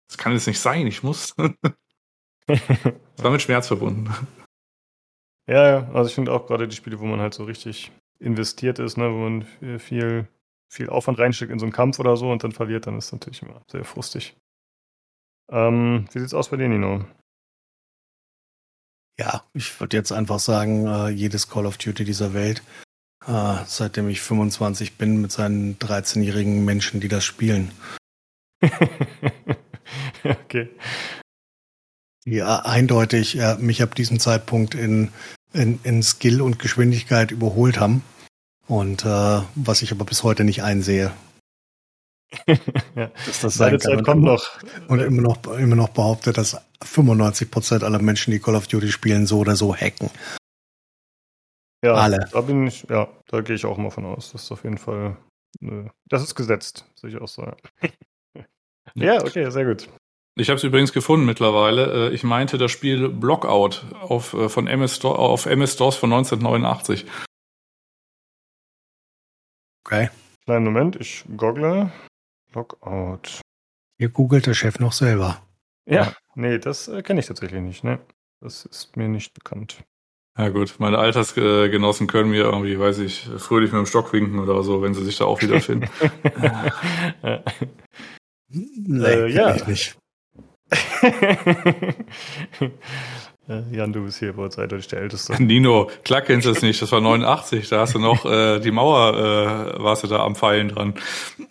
das 0.10 0.18
kann 0.18 0.34
jetzt 0.34 0.48
nicht 0.48 0.60
sein, 0.60 0.88
ich 0.88 1.04
muss. 1.04 1.34
das 1.38 2.58
war 3.18 3.32
mit 3.32 3.42
Schmerz 3.42 3.68
verbunden. 3.68 4.10
Ja, 5.48 5.68
ja, 5.68 5.90
also 5.94 6.10
ich 6.10 6.16
finde 6.16 6.34
auch 6.34 6.48
gerade 6.48 6.68
die 6.68 6.76
Spiele, 6.76 7.00
wo 7.00 7.06
man 7.06 7.22
halt 7.22 7.34
so 7.34 7.44
richtig 7.46 7.92
investiert 8.20 8.80
ist, 8.80 8.98
ne, 8.98 9.12
wo 9.12 9.18
man 9.18 9.80
viel, 9.80 10.28
viel 10.70 10.90
Aufwand 10.90 11.20
reinsteckt 11.20 11.52
in 11.52 11.60
so 11.60 11.66
einen 11.66 11.72
Kampf 11.72 12.00
oder 12.00 12.18
so 12.18 12.30
und 12.30 12.44
dann 12.44 12.52
verliert, 12.52 12.86
dann 12.86 12.98
ist 12.98 13.12
natürlich 13.14 13.42
immer 13.42 13.62
sehr 13.72 13.86
frustig. 13.86 14.36
Ähm, 15.52 16.06
wie 16.12 16.20
sieht's 16.20 16.34
aus 16.34 16.50
bei 16.50 16.58
dir, 16.58 16.68
Nino? 16.68 17.06
Ja, 19.20 19.44
ich 19.54 19.80
würde 19.80 19.98
jetzt 19.98 20.12
einfach 20.12 20.40
sagen, 20.40 20.88
äh, 20.88 21.10
jedes 21.10 21.50
Call 21.50 21.66
of 21.66 21.78
Duty 21.78 22.06
dieser 22.06 22.34
Welt, 22.34 22.64
äh, 23.28 23.56
seitdem 23.66 24.08
ich 24.08 24.22
25 24.22 24.98
bin, 24.98 25.22
mit 25.22 25.32
seinen 25.32 25.78
13-jährigen 25.78 26.64
Menschen, 26.64 27.02
die 27.02 27.10
das 27.10 27.26
spielen. 27.26 27.72
okay. 30.24 30.70
Ja, 32.26 32.60
eindeutig 32.60 33.38
äh, 33.40 33.56
mich 33.56 33.82
ab 33.82 33.96
diesem 33.96 34.20
Zeitpunkt 34.20 34.76
in, 34.76 35.12
in, 35.52 35.80
in 35.84 36.04
Skill 36.04 36.42
und 36.42 36.60
Geschwindigkeit 36.60 37.32
überholt 37.32 37.80
haben. 37.80 38.04
Und 38.68 39.04
äh, 39.04 39.42
was 39.56 39.82
ich 39.82 39.92
aber 39.92 40.06
bis 40.06 40.24
heute 40.24 40.44
nicht 40.44 40.62
einsehe. 40.64 41.12
Dass 42.96 43.42
das 43.42 43.56
sein 43.56 43.80
Zeit 43.80 44.04
kommt 44.04 44.24
noch. 44.24 44.46
Und 44.88 45.00
immer 45.00 45.22
noch, 45.22 45.58
immer 45.58 45.76
noch 45.76 45.90
behauptet, 45.90 46.38
dass 46.38 46.62
95 46.84 47.50
Prozent 47.50 47.84
aller 47.84 48.00
Menschen, 48.00 48.32
die 48.32 48.40
Call 48.40 48.56
of 48.56 48.68
Duty 48.68 48.92
spielen, 48.92 49.26
so 49.26 49.40
oder 49.40 49.56
so 49.56 49.76
hacken. 49.76 50.10
Ja, 51.84 51.94
Alle. 51.94 52.28
da 52.32 52.42
bin 52.42 52.68
ich, 52.68 52.84
ja, 52.90 53.08
da 53.28 53.42
gehe 53.42 53.56
ich 53.56 53.66
auch 53.66 53.78
mal 53.78 53.90
von 53.90 54.06
aus. 54.06 54.32
Das 54.32 54.44
ist 54.44 54.52
auf 54.52 54.64
jeden 54.64 54.78
Fall, 54.78 55.16
äh, 55.62 55.86
das 56.08 56.24
ist 56.24 56.36
gesetzt, 56.36 56.86
sehe 56.96 57.10
ich 57.10 57.18
auch 57.18 57.28
so. 57.28 57.50
ja, 58.96 59.22
okay, 59.24 59.50
sehr 59.50 59.66
gut. 59.66 59.88
Ich 60.36 60.50
habe 60.50 60.58
es 60.58 60.64
übrigens 60.64 60.94
gefunden 60.94 61.26
mittlerweile. 61.26 62.10
Äh, 62.10 62.14
ich 62.14 62.24
meinte 62.24 62.58
das 62.58 62.72
Spiel 62.72 63.10
Blockout 63.10 63.86
auf, 64.02 64.34
äh, 64.34 64.50
von 64.50 64.68
MS, 64.68 65.04
auf 65.06 65.46
MS-DOS 65.46 65.96
von 65.96 66.12
1989. 66.12 67.06
Okay. 69.86 70.10
Kleinen 70.46 70.66
Moment, 70.66 70.98
ich 70.98 71.24
goggle. 71.36 71.92
Blockout. 72.52 73.42
Hier 73.98 74.10
googelt 74.10 74.46
der 74.46 74.54
Chef 74.54 74.80
noch 74.80 74.94
selber. 74.94 75.42
Ja, 75.86 76.14
nee, 76.36 76.60
das 76.60 76.88
äh, 76.88 77.02
kenne 77.02 77.20
ich 77.20 77.28
tatsächlich 77.28 77.62
nicht. 77.62 77.84
Ne? 77.84 78.00
Das 78.42 78.66
ist 78.66 78.96
mir 78.96 79.08
nicht 79.08 79.34
bekannt. 79.34 79.84
Ja 80.38 80.50
gut, 80.50 80.76
meine 80.80 81.00
Altersgenossen 81.00 82.08
können 82.08 82.32
mir 82.32 82.44
irgendwie, 82.44 82.80
weiß 82.80 83.00
ich, 83.00 83.30
fröhlich 83.38 83.74
mit 83.74 83.80
dem 83.80 83.86
Stock 83.86 84.14
winken 84.14 84.40
oder 84.40 84.64
so, 84.64 84.82
wenn 84.82 84.94
sie 84.94 85.04
sich 85.04 85.18
da 85.18 85.26
auch 85.26 85.42
wiederfinden. 85.42 85.90
nee, 88.48 89.06
äh, 89.06 89.28
ja. 89.28 89.56
Ich 89.56 89.68
nicht. 89.68 89.98
Äh, 93.50 93.64
Jan, 93.72 93.92
du 93.92 94.06
bist 94.06 94.20
hier 94.20 94.34
bei 94.34 94.44
uns 94.44 94.60
eindeutig 94.60 94.88
der 94.88 95.00
Älteste. 95.00 95.34
Nino, 95.44 95.90
klar 96.04 96.22
kennst 96.22 96.46
du 96.46 96.52
es 96.52 96.62
nicht, 96.62 96.80
das 96.82 96.92
war 96.92 97.02
89, 97.02 97.68
da 97.68 97.80
hast 97.80 97.96
du 97.96 98.00
noch 98.00 98.24
äh, 98.26 98.60
die 98.60 98.70
Mauer, 98.70 99.16
äh, 99.18 99.82
warst 99.82 100.04
du 100.04 100.08
da 100.08 100.24
am 100.24 100.36
Pfeilen 100.36 100.70
dran. 100.70 100.94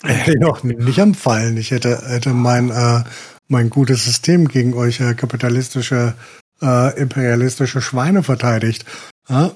Äh, 0.04 0.34
noch 0.38 0.62
nicht 0.62 1.00
am 1.00 1.14
Pfeilen, 1.14 1.56
ich 1.56 1.72
hätte, 1.72 2.00
hätte 2.06 2.30
mein, 2.30 2.70
äh, 2.70 3.02
mein 3.48 3.68
gutes 3.68 4.04
System 4.04 4.46
gegen 4.46 4.74
euch 4.74 5.00
äh, 5.00 5.14
kapitalistische, 5.14 6.14
äh, 6.62 6.96
imperialistische 7.00 7.80
Schweine 7.80 8.22
verteidigt. 8.22 8.84
Ja? 9.28 9.50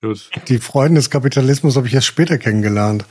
Gut. 0.00 0.30
Die 0.48 0.58
Freunde 0.58 1.00
des 1.00 1.10
Kapitalismus 1.10 1.76
habe 1.76 1.88
ich 1.88 1.94
erst 1.94 2.06
später 2.06 2.38
kennengelernt. 2.38 3.04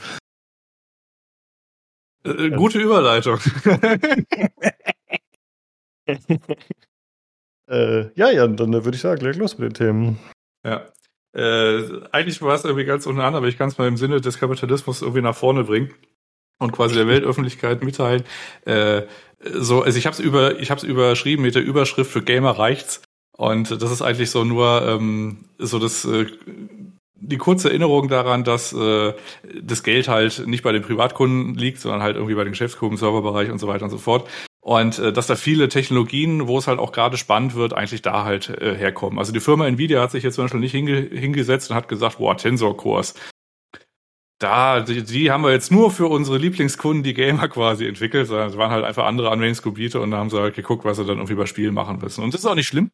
Äh, 2.24 2.50
gute 2.50 2.80
Überleitung. 2.80 3.38
äh, 7.68 8.10
ja, 8.14 8.30
Jan, 8.30 8.56
dann 8.56 8.72
würde 8.72 8.94
ich 8.94 9.00
sagen, 9.00 9.24
leg 9.24 9.36
los 9.36 9.58
mit 9.58 9.70
den 9.70 9.74
Themen. 9.74 10.18
Ja. 10.64 10.86
Äh, 11.34 11.82
eigentlich 12.12 12.40
war 12.40 12.54
es 12.54 12.64
irgendwie 12.64 12.84
ganz 12.84 13.06
unten 13.06 13.20
an, 13.20 13.34
aber 13.34 13.48
ich 13.48 13.58
kann 13.58 13.68
es 13.68 13.78
mal 13.78 13.88
im 13.88 13.96
Sinne 13.96 14.20
des 14.20 14.38
Kapitalismus 14.38 15.02
irgendwie 15.02 15.22
nach 15.22 15.36
vorne 15.36 15.64
bringen 15.64 15.92
und 16.58 16.72
quasi 16.72 16.94
der 16.94 17.08
Weltöffentlichkeit 17.08 17.84
mitteilen. 17.84 18.24
Äh, 18.64 19.02
so, 19.44 19.82
also 19.82 19.98
ich 19.98 20.06
habe 20.06 20.14
es 20.14 20.20
über, 20.20 20.58
ich 20.58 20.70
habe 20.70 20.86
überschrieben 20.86 21.42
mit 21.42 21.54
der 21.54 21.62
Überschrift 21.62 22.10
für 22.10 22.22
Gamer 22.22 22.52
reicht's. 22.52 23.02
Und 23.36 23.70
das 23.70 23.90
ist 23.90 24.00
eigentlich 24.00 24.30
so 24.30 24.44
nur 24.44 24.82
ähm, 24.82 25.44
so 25.58 25.78
das 25.78 26.06
äh, 26.06 26.26
die 27.18 27.38
kurze 27.38 27.68
Erinnerung 27.68 28.08
daran, 28.08 28.44
dass 28.44 28.72
äh, 28.72 29.14
das 29.60 29.82
Geld 29.82 30.08
halt 30.08 30.46
nicht 30.46 30.62
bei 30.62 30.72
den 30.72 30.82
Privatkunden 30.82 31.54
liegt, 31.54 31.80
sondern 31.80 32.02
halt 32.02 32.16
irgendwie 32.16 32.34
bei 32.34 32.44
den 32.44 32.52
Geschäftskunden, 32.52 32.98
Serverbereich 32.98 33.50
und 33.50 33.58
so 33.58 33.68
weiter 33.68 33.84
und 33.84 33.90
so 33.90 33.98
fort. 33.98 34.28
Und 34.66 34.98
äh, 34.98 35.12
dass 35.12 35.28
da 35.28 35.36
viele 35.36 35.68
Technologien, 35.68 36.48
wo 36.48 36.58
es 36.58 36.66
halt 36.66 36.80
auch 36.80 36.90
gerade 36.90 37.16
spannend 37.16 37.54
wird, 37.54 37.72
eigentlich 37.72 38.02
da 38.02 38.24
halt 38.24 38.48
äh, 38.48 38.74
herkommen. 38.74 39.20
Also 39.20 39.32
die 39.32 39.38
Firma 39.38 39.64
Nvidia 39.64 40.02
hat 40.02 40.10
sich 40.10 40.24
jetzt 40.24 40.34
zum 40.34 40.46
Beispiel 40.46 40.58
nicht 40.58 40.72
hinge 40.72 41.02
hingesetzt 41.02 41.70
und 41.70 41.76
hat 41.76 41.86
gesagt, 41.86 42.18
boah, 42.18 42.36
Tensor 42.36 42.76
Cores. 42.76 43.14
Da, 44.40 44.80
die, 44.80 45.04
die 45.04 45.30
haben 45.30 45.44
wir 45.44 45.52
jetzt 45.52 45.70
nur 45.70 45.92
für 45.92 46.08
unsere 46.08 46.38
Lieblingskunden, 46.38 47.04
die 47.04 47.14
Gamer 47.14 47.46
quasi 47.46 47.86
entwickelt, 47.86 48.26
sondern 48.26 48.48
es 48.48 48.56
waren 48.56 48.72
halt 48.72 48.84
einfach 48.84 49.06
andere 49.06 49.30
Anwendungsgebiete 49.30 50.00
und 50.00 50.10
da 50.10 50.16
haben 50.16 50.30
sie 50.30 50.40
halt 50.40 50.56
geguckt, 50.56 50.84
was 50.84 50.96
sie 50.96 51.04
dann 51.04 51.18
irgendwie 51.18 51.36
bei 51.36 51.46
Spielen 51.46 51.72
machen 51.72 52.00
müssen. 52.00 52.24
Und 52.24 52.34
das 52.34 52.40
ist 52.40 52.46
auch 52.46 52.56
nicht 52.56 52.66
schlimm. 52.66 52.90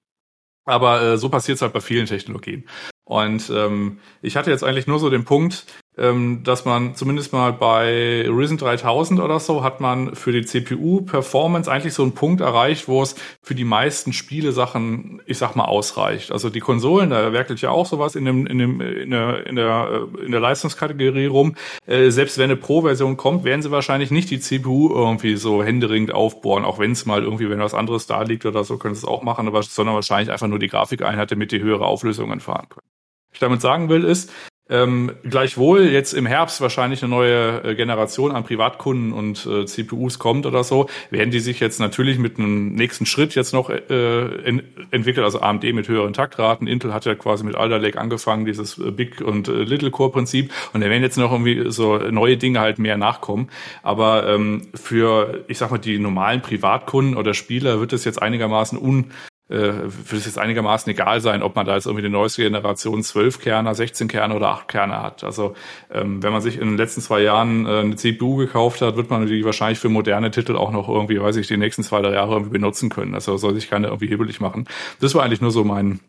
Aber 0.67 1.01
äh, 1.01 1.17
so 1.17 1.31
passiert 1.31 1.57
es 1.57 1.63
halt 1.63 1.73
bei 1.73 1.81
vielen 1.81 2.05
Technologien. 2.05 2.69
Und 3.05 3.49
ähm, 3.49 3.99
ich 4.21 4.37
hatte 4.37 4.51
jetzt 4.51 4.63
eigentlich 4.63 4.87
nur 4.87 4.99
so 4.99 5.09
den 5.09 5.25
Punkt, 5.25 5.65
ähm, 5.99 6.43
dass 6.43 6.65
man 6.65 6.95
zumindest 6.95 7.33
mal 7.33 7.53
bei 7.53 8.27
Risen 8.29 8.57
3000 8.57 9.21
oder 9.21 9.39
so 9.41 9.63
hat 9.63 9.81
man 9.81 10.15
für 10.15 10.33
die 10.33 10.45
CPU-Performance 10.45 11.71
eigentlich 11.71 11.93
so 11.93 12.03
einen 12.03 12.13
Punkt 12.13 12.41
erreicht, 12.41 12.89
wo 12.89 13.03
es 13.03 13.15
für 13.43 13.55
die 13.55 13.65
meisten 13.65 14.15
Spiele-Sachen, 14.15 15.21
ich 15.27 15.37
sag 15.37 15.55
mal, 15.55 15.67
ausreicht. 15.67 16.33
Also 16.33 16.49
die 16.49 16.61
Konsolen, 16.61 17.11
da 17.11 17.33
werkelt 17.33 17.61
ja 17.61 17.71
auch 17.71 17.85
sowas 17.85 18.17
in, 18.17 18.25
dem, 18.25 18.47
in, 18.47 18.59
dem, 18.59 18.81
in, 18.81 19.11
der, 19.11 19.47
in, 19.47 19.57
der, 19.57 20.09
äh, 20.19 20.25
in 20.25 20.33
der 20.33 20.41
Leistungskategorie 20.41 21.27
rum. 21.27 21.57
Äh, 21.87 22.11
selbst 22.11 22.39
wenn 22.39 22.45
eine 22.45 22.57
Pro-Version 22.57 23.19
kommt, 23.19 23.45
werden 23.45 23.61
sie 23.61 23.71
wahrscheinlich 23.71 24.11
nicht 24.11 24.31
die 24.31 24.41
CPU 24.41 24.89
irgendwie 24.91 25.37
so 25.37 25.63
händeringend 25.63 26.15
aufbohren, 26.15 26.65
auch 26.65 26.79
wenn 26.79 26.93
es 26.93 27.05
mal 27.05 27.23
irgendwie, 27.23 27.51
wenn 27.51 27.61
was 27.61 27.75
anderes 27.75 28.07
da 28.07 28.23
liegt 28.23 28.47
oder 28.47 28.65
so, 28.65 28.79
können 28.79 28.95
sie 28.95 29.01
es 29.01 29.05
auch 29.05 29.23
machen, 29.23 29.47
aber, 29.47 29.63
sondern 29.63 29.95
wahrscheinlich 29.95 30.33
einfach 30.33 30.49
nur 30.49 30.59
die 30.59 30.69
Grafikeinheit, 30.69 31.31
damit 31.31 31.53
die 31.53 31.61
höhere 31.61 31.85
Auflösungen 31.85 32.41
fahren 32.41 32.69
können. 32.71 32.87
Was 33.29 33.35
ich 33.35 33.41
damit 33.41 33.61
sagen 33.61 33.89
will, 33.91 34.05
ist, 34.05 34.31
ähm, 34.73 35.13
gleichwohl 35.23 35.83
jetzt 35.83 36.15
im 36.15 36.25
Herbst 36.25 36.63
wahrscheinlich 36.63 37.03
eine 37.03 37.11
neue 37.11 37.63
äh, 37.63 37.75
Generation 37.75 38.33
an 38.33 38.43
Privatkunden 38.43 39.13
und 39.13 39.45
äh, 39.45 39.67
CPUs 39.67 40.19
kommt 40.19 40.47
oder 40.47 40.65
so, 40.65 40.89
werden 41.11 41.31
die 41.31 41.41
sich 41.41 41.61
jetzt 41.61 41.79
natürlich 41.79 42.19
mit 42.19 42.39
einem 42.39 42.73
nächsten 42.75 43.05
Schritt 43.05 43.35
jetzt 43.35 43.53
noch 43.53 43.69
äh, 43.69 44.25
in, 44.49 44.63
entwickelt, 44.91 45.25
also 45.25 45.41
AMD 45.41 45.65
mit 45.75 45.89
höheren 45.89 46.15
Taktraten. 46.15 46.67
Intel 46.67 46.95
hat 46.95 47.05
ja 47.05 47.15
quasi 47.15 47.45
mit 47.45 47.55
Alder 47.55 47.79
Lake 47.79 48.01
angefangen, 48.01 48.47
dieses 48.47 48.79
äh, 48.79 48.91
Big 48.91 49.21
und 49.21 49.49
äh, 49.49 49.63
Little 49.63 49.91
Core 49.91 50.11
Prinzip. 50.11 50.51
Und 50.73 50.81
da 50.81 50.89
werden 50.89 51.03
jetzt 51.03 51.19
noch 51.19 51.33
irgendwie 51.33 51.71
so 51.71 51.99
neue 51.99 52.39
Dinge 52.39 52.61
halt 52.61 52.79
mehr 52.79 52.97
nachkommen. 52.97 53.51
Aber 53.83 54.27
ähm, 54.27 54.69
für, 54.75 55.45
ich 55.49 55.59
sag 55.59 55.71
mal, 55.71 55.79
die 55.79 55.99
normalen 55.99 56.41
Privatkunden 56.41 57.19
oder 57.19 57.35
Spieler 57.35 57.79
wird 57.79 57.93
es 57.93 58.07
jetzt 58.07 58.23
einigermaßen 58.23 58.79
un 58.79 59.11
äh, 59.49 59.57
wird 59.57 60.13
es 60.13 60.27
jetzt 60.27 60.39
einigermaßen 60.39 60.91
egal 60.91 61.21
sein, 61.21 61.43
ob 61.43 61.57
man 61.57 61.67
da 61.67 61.75
jetzt 61.75 61.87
irgendwie 61.87 62.05
die 62.05 62.09
neueste 62.09 62.43
Generation 62.43 63.03
12 63.03 63.41
Kerner, 63.41 63.75
16 63.75 64.09
Kerner 64.09 64.37
oder 64.37 64.49
8 64.49 64.69
Kerner 64.69 65.03
hat. 65.03 65.25
Also 65.25 65.55
ähm, 65.91 66.23
wenn 66.23 66.33
man 66.33 66.41
sich 66.41 66.59
in 66.59 66.69
den 66.69 66.77
letzten 66.77 67.01
zwei 67.01 67.21
Jahren 67.21 67.67
äh, 67.67 67.81
eine 67.81 67.97
CPU 67.97 68.37
gekauft 68.37 68.81
hat, 68.81 68.97
wird 68.97 69.11
man 69.11 69.27
die 69.27 69.45
wahrscheinlich 69.45 69.79
für 69.79 69.89
moderne 69.89 70.31
Titel 70.31 70.57
auch 70.57 70.71
noch 70.71 70.89
irgendwie, 70.89 71.21
weiß 71.21 71.37
ich, 71.37 71.49
die 71.49 71.57
nächsten 71.57 71.83
zwei, 71.83 72.01
drei 72.01 72.15
Jahre 72.15 72.33
irgendwie 72.33 72.53
benutzen 72.53 72.89
können. 72.89 73.15
Also 73.15 73.37
soll 73.37 73.55
sich 73.55 73.69
keiner 73.69 73.89
irgendwie 73.89 74.09
hebelig 74.09 74.41
machen. 74.41 74.67
Das 75.01 75.15
war 75.15 75.25
eigentlich 75.25 75.41
nur 75.41 75.51
so 75.51 75.65
mein, 75.65 76.01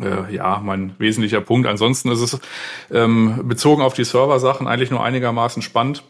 äh, 0.00 0.32
ja, 0.32 0.60
mein 0.62 0.94
wesentlicher 0.98 1.40
Punkt. 1.40 1.66
Ansonsten 1.66 2.10
ist 2.10 2.20
es 2.20 2.40
ähm, 2.92 3.48
bezogen 3.48 3.82
auf 3.82 3.94
die 3.94 4.04
Server-Sachen 4.04 4.66
eigentlich 4.66 4.90
nur 4.90 5.02
einigermaßen 5.02 5.62
spannend 5.62 6.04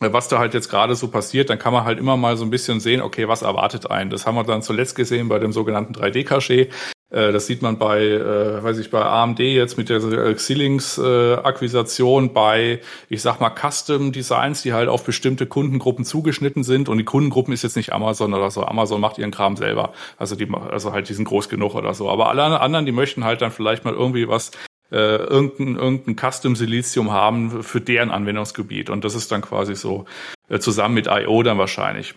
was 0.00 0.28
da 0.28 0.38
halt 0.38 0.54
jetzt 0.54 0.70
gerade 0.70 0.94
so 0.94 1.08
passiert, 1.08 1.50
dann 1.50 1.58
kann 1.58 1.74
man 1.74 1.84
halt 1.84 1.98
immer 1.98 2.16
mal 2.16 2.36
so 2.36 2.44
ein 2.44 2.50
bisschen 2.50 2.80
sehen, 2.80 3.02
okay, 3.02 3.28
was 3.28 3.42
erwartet 3.42 3.90
einen. 3.90 4.08
Das 4.10 4.26
haben 4.26 4.34
wir 4.34 4.44
dann 4.44 4.62
zuletzt 4.62 4.94
gesehen 4.96 5.28
bei 5.28 5.38
dem 5.38 5.52
sogenannten 5.52 5.92
3D-Caché. 5.94 6.68
Äh, 7.10 7.32
das 7.32 7.46
sieht 7.46 7.60
man 7.60 7.78
bei, 7.78 8.04
äh, 8.04 8.62
weiß 8.62 8.78
ich, 8.78 8.90
bei 8.90 9.02
AMD 9.02 9.40
jetzt 9.40 9.76
mit 9.76 9.90
der 9.90 10.00
Xilinx-Akquisition, 10.34 12.32
bei, 12.32 12.80
ich 13.08 13.20
sag 13.20 13.40
mal, 13.40 13.50
Custom 13.50 14.12
Designs, 14.12 14.62
die 14.62 14.72
halt 14.72 14.88
auf 14.88 15.04
bestimmte 15.04 15.46
Kundengruppen 15.46 16.06
zugeschnitten 16.06 16.64
sind. 16.64 16.88
Und 16.88 16.96
die 16.98 17.04
Kundengruppen 17.04 17.52
ist 17.52 17.62
jetzt 17.62 17.76
nicht 17.76 17.92
Amazon 17.92 18.32
oder 18.32 18.50
so. 18.50 18.64
Amazon 18.64 19.02
macht 19.02 19.18
ihren 19.18 19.32
Kram 19.32 19.56
selber. 19.56 19.92
Also 20.16 20.34
die, 20.34 20.48
also 20.70 20.92
halt, 20.92 21.10
die 21.10 21.14
sind 21.14 21.26
groß 21.26 21.50
genug 21.50 21.74
oder 21.74 21.92
so. 21.92 22.08
Aber 22.08 22.30
alle 22.30 22.42
anderen, 22.60 22.86
die 22.86 22.92
möchten 22.92 23.24
halt 23.24 23.42
dann 23.42 23.50
vielleicht 23.50 23.84
mal 23.84 23.92
irgendwie 23.92 24.28
was 24.28 24.52
äh, 24.90 24.96
irgendein, 25.16 25.76
irgendein 25.76 26.16
Custom 26.16 26.56
Silizium 26.56 27.10
haben 27.12 27.62
für 27.62 27.80
deren 27.80 28.10
Anwendungsgebiet. 28.10 28.90
Und 28.90 29.04
das 29.04 29.14
ist 29.14 29.30
dann 29.32 29.42
quasi 29.42 29.74
so 29.74 30.04
äh, 30.48 30.58
zusammen 30.58 30.94
mit 30.94 31.06
I.O. 31.06 31.42
dann 31.42 31.58
wahrscheinlich. 31.58 32.14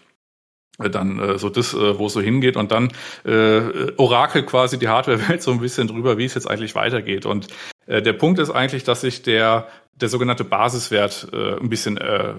äh, 0.79 0.89
dann 0.89 1.19
äh, 1.19 1.37
so 1.37 1.49
das, 1.49 1.73
äh, 1.73 1.97
wo 1.99 2.07
es 2.07 2.13
so 2.13 2.21
hingeht 2.21 2.57
und 2.57 2.71
dann 2.71 2.91
äh, 3.25 3.91
Orakel 3.97 4.43
quasi 4.43 4.79
die 4.79 4.87
Hardware-Welt 4.87 5.41
so 5.43 5.51
ein 5.51 5.59
bisschen 5.59 5.87
drüber, 5.87 6.17
wie 6.17 6.25
es 6.25 6.33
jetzt 6.33 6.49
eigentlich 6.49 6.75
weitergeht. 6.75 7.25
Und 7.25 7.47
äh, 7.85 8.01
der 8.01 8.13
Punkt 8.13 8.39
ist 8.39 8.49
eigentlich, 8.49 8.83
dass 8.83 9.01
sich 9.01 9.21
der 9.21 9.67
der 9.95 10.09
sogenannte 10.09 10.43
Basiswert 10.43 11.27
äh, 11.31 11.59
ein 11.59 11.69
bisschen 11.69 11.97
äh, 11.97 12.33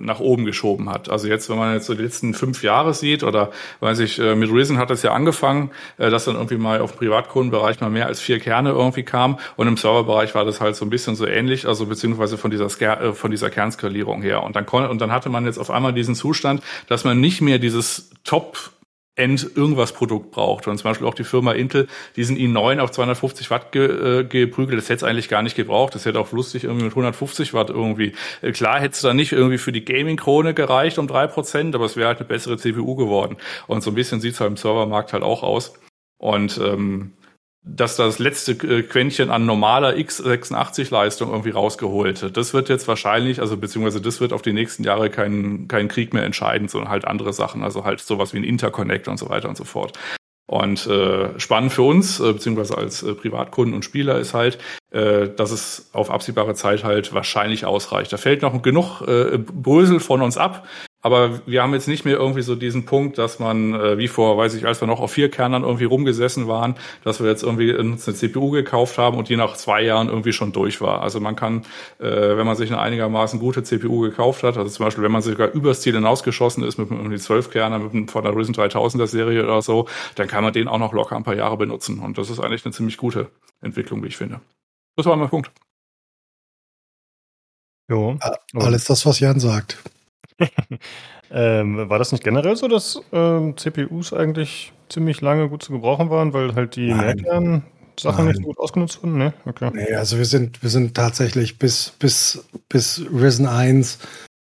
nach 0.00 0.20
oben 0.20 0.44
geschoben 0.44 0.90
hat. 0.90 1.08
Also 1.08 1.26
jetzt, 1.26 1.48
wenn 1.48 1.56
man 1.56 1.74
jetzt 1.74 1.86
so 1.86 1.94
die 1.94 2.02
letzten 2.02 2.34
fünf 2.34 2.62
Jahre 2.62 2.92
sieht 2.92 3.22
oder 3.22 3.50
weiß 3.80 4.00
ich, 4.00 4.18
äh, 4.18 4.34
mit 4.34 4.52
Risen 4.52 4.76
hat 4.76 4.90
das 4.90 5.02
ja 5.02 5.12
angefangen, 5.12 5.70
äh, 5.96 6.10
dass 6.10 6.26
dann 6.26 6.34
irgendwie 6.34 6.58
mal 6.58 6.80
auf 6.80 6.92
dem 6.92 6.98
Privatkundenbereich 6.98 7.80
mal 7.80 7.88
mehr 7.88 8.06
als 8.06 8.20
vier 8.20 8.40
Kerne 8.40 8.70
irgendwie 8.70 9.04
kam 9.04 9.38
und 9.56 9.66
im 9.66 9.78
Serverbereich 9.78 10.34
war 10.34 10.44
das 10.44 10.60
halt 10.60 10.76
so 10.76 10.84
ein 10.84 10.90
bisschen 10.90 11.16
so 11.16 11.26
ähnlich, 11.26 11.66
also 11.66 11.86
beziehungsweise 11.86 12.36
von 12.36 12.50
dieser 12.50 12.68
Sker 12.68 13.00
äh, 13.00 13.12
von 13.14 13.30
dieser 13.30 13.48
Kernskalierung 13.48 14.20
her. 14.20 14.42
Und 14.42 14.54
dann 14.54 14.66
konnte 14.66 14.90
und 14.90 15.00
dann 15.00 15.10
hatte 15.10 15.30
man 15.30 15.46
jetzt 15.46 15.58
auf 15.58 15.70
einmal 15.70 15.94
diesen 15.94 16.14
Zustand, 16.14 16.62
dass 16.88 17.04
man 17.04 17.20
nicht 17.20 17.40
mehr 17.40 17.58
dieses 17.58 18.10
Top 18.22 18.70
End 19.18 19.50
irgendwas 19.54 19.92
Produkt 19.92 20.30
braucht. 20.30 20.66
Und 20.66 20.78
zum 20.78 20.90
Beispiel 20.90 21.06
auch 21.06 21.14
die 21.14 21.24
Firma 21.24 21.52
Intel, 21.52 21.88
diesen 22.16 22.36
i9 22.36 22.78
auf 22.78 22.90
250 22.90 23.50
Watt 23.50 23.72
ge, 23.72 24.20
äh, 24.20 24.24
geprügelt, 24.24 24.78
das 24.78 24.88
hätte 24.88 24.98
es 24.98 25.02
eigentlich 25.04 25.28
gar 25.28 25.42
nicht 25.42 25.56
gebraucht. 25.56 25.94
Das 25.94 26.04
hätte 26.04 26.20
auch 26.20 26.30
lustig 26.32 26.64
irgendwie 26.64 26.84
mit 26.84 26.92
150 26.92 27.54
Watt 27.54 27.70
irgendwie. 27.70 28.12
Äh, 28.42 28.52
klar 28.52 28.80
hätte 28.80 28.94
es 28.94 29.00
dann 29.00 29.16
nicht 29.16 29.32
irgendwie 29.32 29.58
für 29.58 29.72
die 29.72 29.84
Gaming-Krone 29.84 30.54
gereicht 30.54 30.98
um 30.98 31.06
drei 31.06 31.26
Prozent, 31.26 31.74
aber 31.74 31.84
es 31.84 31.96
wäre 31.96 32.08
halt 32.08 32.18
eine 32.18 32.28
bessere 32.28 32.56
CPU 32.56 32.94
geworden. 32.94 33.36
Und 33.66 33.82
so 33.82 33.90
ein 33.90 33.94
bisschen 33.94 34.20
sieht 34.20 34.34
es 34.34 34.40
halt 34.40 34.50
im 34.50 34.56
Servermarkt 34.56 35.12
halt 35.12 35.22
auch 35.22 35.42
aus. 35.42 35.74
Und 36.18 36.58
ähm, 36.58 37.12
dass 37.62 37.96
das 37.96 38.18
letzte 38.18 38.52
äh, 38.52 38.82
Quäntchen 38.82 39.30
an 39.30 39.46
normaler 39.46 39.94
x86-Leistung 39.94 41.30
irgendwie 41.30 41.50
rausgeholt. 41.50 42.36
Das 42.36 42.54
wird 42.54 42.68
jetzt 42.68 42.88
wahrscheinlich, 42.88 43.40
also 43.40 43.56
beziehungsweise 43.56 44.00
das 44.00 44.20
wird 44.20 44.32
auf 44.32 44.42
die 44.42 44.52
nächsten 44.52 44.84
Jahre 44.84 45.10
keinen 45.10 45.68
kein 45.68 45.88
Krieg 45.88 46.14
mehr 46.14 46.24
entscheiden, 46.24 46.68
sondern 46.68 46.90
halt 46.90 47.04
andere 47.04 47.32
Sachen, 47.32 47.62
also 47.62 47.84
halt 47.84 48.00
sowas 48.00 48.32
wie 48.32 48.38
ein 48.38 48.44
Interconnect 48.44 49.08
und 49.08 49.18
so 49.18 49.28
weiter 49.28 49.48
und 49.48 49.56
so 49.56 49.64
fort. 49.64 49.98
Und 50.48 50.86
äh, 50.86 51.38
spannend 51.38 51.72
für 51.72 51.82
uns, 51.82 52.20
äh, 52.20 52.32
beziehungsweise 52.32 52.78
als 52.78 53.02
äh, 53.02 53.12
Privatkunden 53.12 53.74
und 53.74 53.84
Spieler, 53.84 54.18
ist 54.18 54.32
halt, 54.32 54.58
äh, 54.90 55.28
dass 55.28 55.50
es 55.50 55.90
auf 55.92 56.10
absehbare 56.10 56.54
Zeit 56.54 56.84
halt 56.84 57.12
wahrscheinlich 57.12 57.66
ausreicht. 57.66 58.10
Da 58.14 58.16
fällt 58.16 58.40
noch 58.40 58.62
genug 58.62 59.02
äh, 59.02 59.36
Brösel 59.36 60.00
von 60.00 60.22
uns 60.22 60.38
ab, 60.38 60.66
aber 61.00 61.46
wir 61.46 61.62
haben 61.62 61.74
jetzt 61.74 61.86
nicht 61.86 62.04
mehr 62.04 62.16
irgendwie 62.16 62.42
so 62.42 62.56
diesen 62.56 62.84
Punkt, 62.84 63.18
dass 63.18 63.38
man, 63.38 63.72
äh, 63.74 63.98
wie 63.98 64.08
vor, 64.08 64.36
weiß 64.36 64.54
ich, 64.54 64.66
als 64.66 64.80
wir 64.80 64.88
noch 64.88 64.98
auf 64.98 65.12
vier 65.12 65.30
Kernern 65.30 65.62
irgendwie 65.62 65.84
rumgesessen 65.84 66.48
waren, 66.48 66.74
dass 67.04 67.20
wir 67.20 67.28
jetzt 67.28 67.44
irgendwie 67.44 67.72
uns 67.72 68.08
eine 68.08 68.16
CPU 68.16 68.50
gekauft 68.50 68.98
haben 68.98 69.16
und 69.16 69.28
die 69.28 69.36
nach 69.36 69.56
zwei 69.56 69.82
Jahren 69.82 70.08
irgendwie 70.08 70.32
schon 70.32 70.50
durch 70.52 70.80
war. 70.80 71.00
Also 71.00 71.20
man 71.20 71.36
kann, 71.36 71.62
äh, 72.00 72.36
wenn 72.36 72.46
man 72.46 72.56
sich 72.56 72.72
eine 72.72 72.80
einigermaßen 72.80 73.38
gute 73.38 73.62
CPU 73.62 74.00
gekauft 74.00 74.42
hat, 74.42 74.56
also 74.56 74.68
zum 74.68 74.86
Beispiel, 74.86 75.04
wenn 75.04 75.12
man 75.12 75.22
sogar 75.22 75.52
übers 75.52 75.82
Ziel 75.82 75.94
hinausgeschossen 75.94 76.64
ist 76.64 76.78
mit 76.78 76.90
irgendwie 76.90 77.18
zwölf 77.18 77.50
Kerner, 77.50 77.78
mit 77.78 77.92
einem, 77.92 78.08
von 78.08 78.24
der 78.24 78.34
Risen 78.34 78.54
3000er 78.54 79.06
Serie 79.06 79.44
oder 79.44 79.62
so, 79.62 79.86
dann 80.16 80.26
kann 80.26 80.42
man 80.42 80.52
den 80.52 80.66
auch 80.66 80.78
noch 80.78 80.92
locker 80.92 81.14
ein 81.14 81.24
paar 81.24 81.36
Jahre 81.36 81.56
benutzen. 81.56 82.00
Und 82.00 82.18
das 82.18 82.28
ist 82.28 82.40
eigentlich 82.40 82.64
eine 82.64 82.74
ziemlich 82.74 82.96
gute 82.96 83.30
Entwicklung, 83.60 84.02
wie 84.02 84.08
ich 84.08 84.16
finde. 84.16 84.40
Das 84.96 85.06
war 85.06 85.14
mein 85.14 85.28
Punkt. 85.28 85.52
Jo. 87.88 88.18
Alles 88.54 88.84
das, 88.84 89.06
was 89.06 89.20
Jan 89.20 89.38
sagt. 89.38 89.78
Ähm, 91.30 91.88
war 91.88 91.98
das 91.98 92.12
nicht 92.12 92.24
generell 92.24 92.56
so, 92.56 92.68
dass 92.68 93.00
ähm, 93.12 93.56
CPUs 93.56 94.12
eigentlich 94.12 94.72
ziemlich 94.88 95.20
lange 95.20 95.48
gut 95.48 95.62
zu 95.62 95.72
gebrauchen 95.72 96.10
waren, 96.10 96.32
weil 96.32 96.54
halt 96.54 96.76
die 96.76 96.92
Mehrkern 96.92 97.64
Sachen 97.98 98.26
nicht 98.26 98.36
so 98.36 98.42
gut 98.42 98.58
ausgenutzt 98.58 99.02
wurden? 99.02 99.18
Ne? 99.18 99.34
Okay. 99.44 99.70
Nee, 99.72 99.94
also 99.94 100.18
wir 100.18 100.24
sind, 100.24 100.62
wir 100.62 100.70
sind 100.70 100.94
tatsächlich 100.94 101.58
bis, 101.58 101.92
bis, 101.98 102.44
bis 102.68 103.02
Risen 103.12 103.46
1 103.46 103.98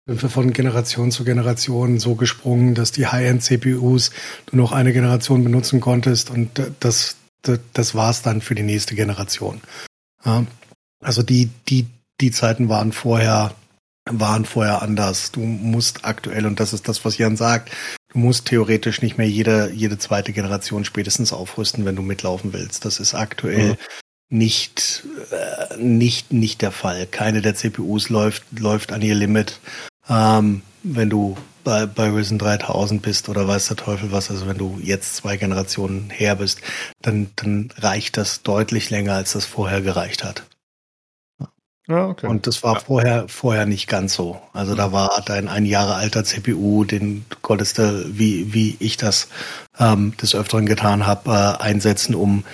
sind 0.06 0.22
wir 0.22 0.28
von 0.28 0.52
Generation 0.52 1.10
zu 1.10 1.24
Generation 1.24 2.00
so 2.00 2.14
gesprungen, 2.14 2.74
dass 2.74 2.90
die 2.90 3.06
High-End-CPUs 3.06 4.10
nur 4.50 4.64
noch 4.64 4.72
eine 4.72 4.92
Generation 4.92 5.44
benutzen 5.44 5.80
konntest 5.80 6.30
und 6.30 6.50
das, 6.80 7.16
das, 7.42 7.60
das 7.72 7.94
war 7.94 8.10
es 8.10 8.22
dann 8.22 8.40
für 8.40 8.54
die 8.54 8.62
nächste 8.62 8.94
Generation. 8.94 9.60
Ja, 10.24 10.44
also 11.02 11.22
die, 11.22 11.50
die, 11.68 11.86
die 12.20 12.30
Zeiten 12.30 12.68
waren 12.68 12.92
vorher 12.92 13.54
waren 14.08 14.44
vorher 14.44 14.82
anders. 14.82 15.32
Du 15.32 15.40
musst 15.40 16.04
aktuell, 16.04 16.46
und 16.46 16.60
das 16.60 16.72
ist 16.72 16.88
das, 16.88 17.04
was 17.04 17.18
Jan 17.18 17.36
sagt, 17.36 17.70
du 18.12 18.18
musst 18.18 18.46
theoretisch 18.46 19.02
nicht 19.02 19.18
mehr 19.18 19.28
jede, 19.28 19.70
jede 19.72 19.98
zweite 19.98 20.32
Generation 20.32 20.84
spätestens 20.84 21.32
aufrüsten, 21.32 21.84
wenn 21.84 21.96
du 21.96 22.02
mitlaufen 22.02 22.52
willst. 22.52 22.84
Das 22.84 23.00
ist 23.00 23.14
aktuell 23.14 23.72
mhm. 23.72 23.76
nicht, 24.30 25.04
äh, 25.30 25.76
nicht, 25.76 26.32
nicht 26.32 26.62
der 26.62 26.72
Fall. 26.72 27.06
Keine 27.06 27.42
der 27.42 27.54
CPUs 27.54 28.08
läuft, 28.08 28.44
läuft 28.58 28.92
an 28.92 29.02
ihr 29.02 29.14
Limit. 29.14 29.60
Ähm, 30.08 30.62
wenn 30.82 31.10
du 31.10 31.36
bei, 31.62 31.86
bei 31.86 32.10
Risen 32.10 32.38
3000 32.38 33.02
bist 33.02 33.28
oder 33.28 33.46
weiß 33.46 33.68
der 33.68 33.76
Teufel 33.76 34.12
was, 34.12 34.30
also 34.30 34.46
wenn 34.46 34.58
du 34.58 34.78
jetzt 34.82 35.16
zwei 35.16 35.36
Generationen 35.36 36.10
her 36.10 36.36
bist, 36.36 36.60
dann, 37.02 37.30
dann 37.36 37.70
reicht 37.76 38.16
das 38.16 38.42
deutlich 38.42 38.90
länger, 38.90 39.14
als 39.14 39.32
das 39.32 39.44
vorher 39.44 39.82
gereicht 39.82 40.24
hat. 40.24 40.44
Ja, 41.90 42.06
okay. 42.06 42.28
Und 42.28 42.46
das 42.46 42.62
war 42.62 42.74
ja. 42.74 42.80
vorher, 42.80 43.28
vorher 43.28 43.66
nicht 43.66 43.88
ganz 43.88 44.14
so. 44.14 44.40
Also 44.52 44.76
da 44.76 44.92
war 44.92 45.22
dein 45.26 45.48
ein 45.48 45.66
Jahre 45.66 45.96
alter 45.96 46.22
CPU, 46.22 46.84
den 46.84 47.24
konntest 47.42 47.78
du, 47.78 48.04
wie, 48.16 48.54
wie 48.54 48.76
ich 48.78 48.96
das 48.96 49.28
ähm, 49.76 50.16
des 50.18 50.36
Öfteren 50.36 50.66
getan 50.66 51.04
habe, 51.04 51.30
äh, 51.30 51.62
einsetzen, 51.62 52.14
um 52.14 52.44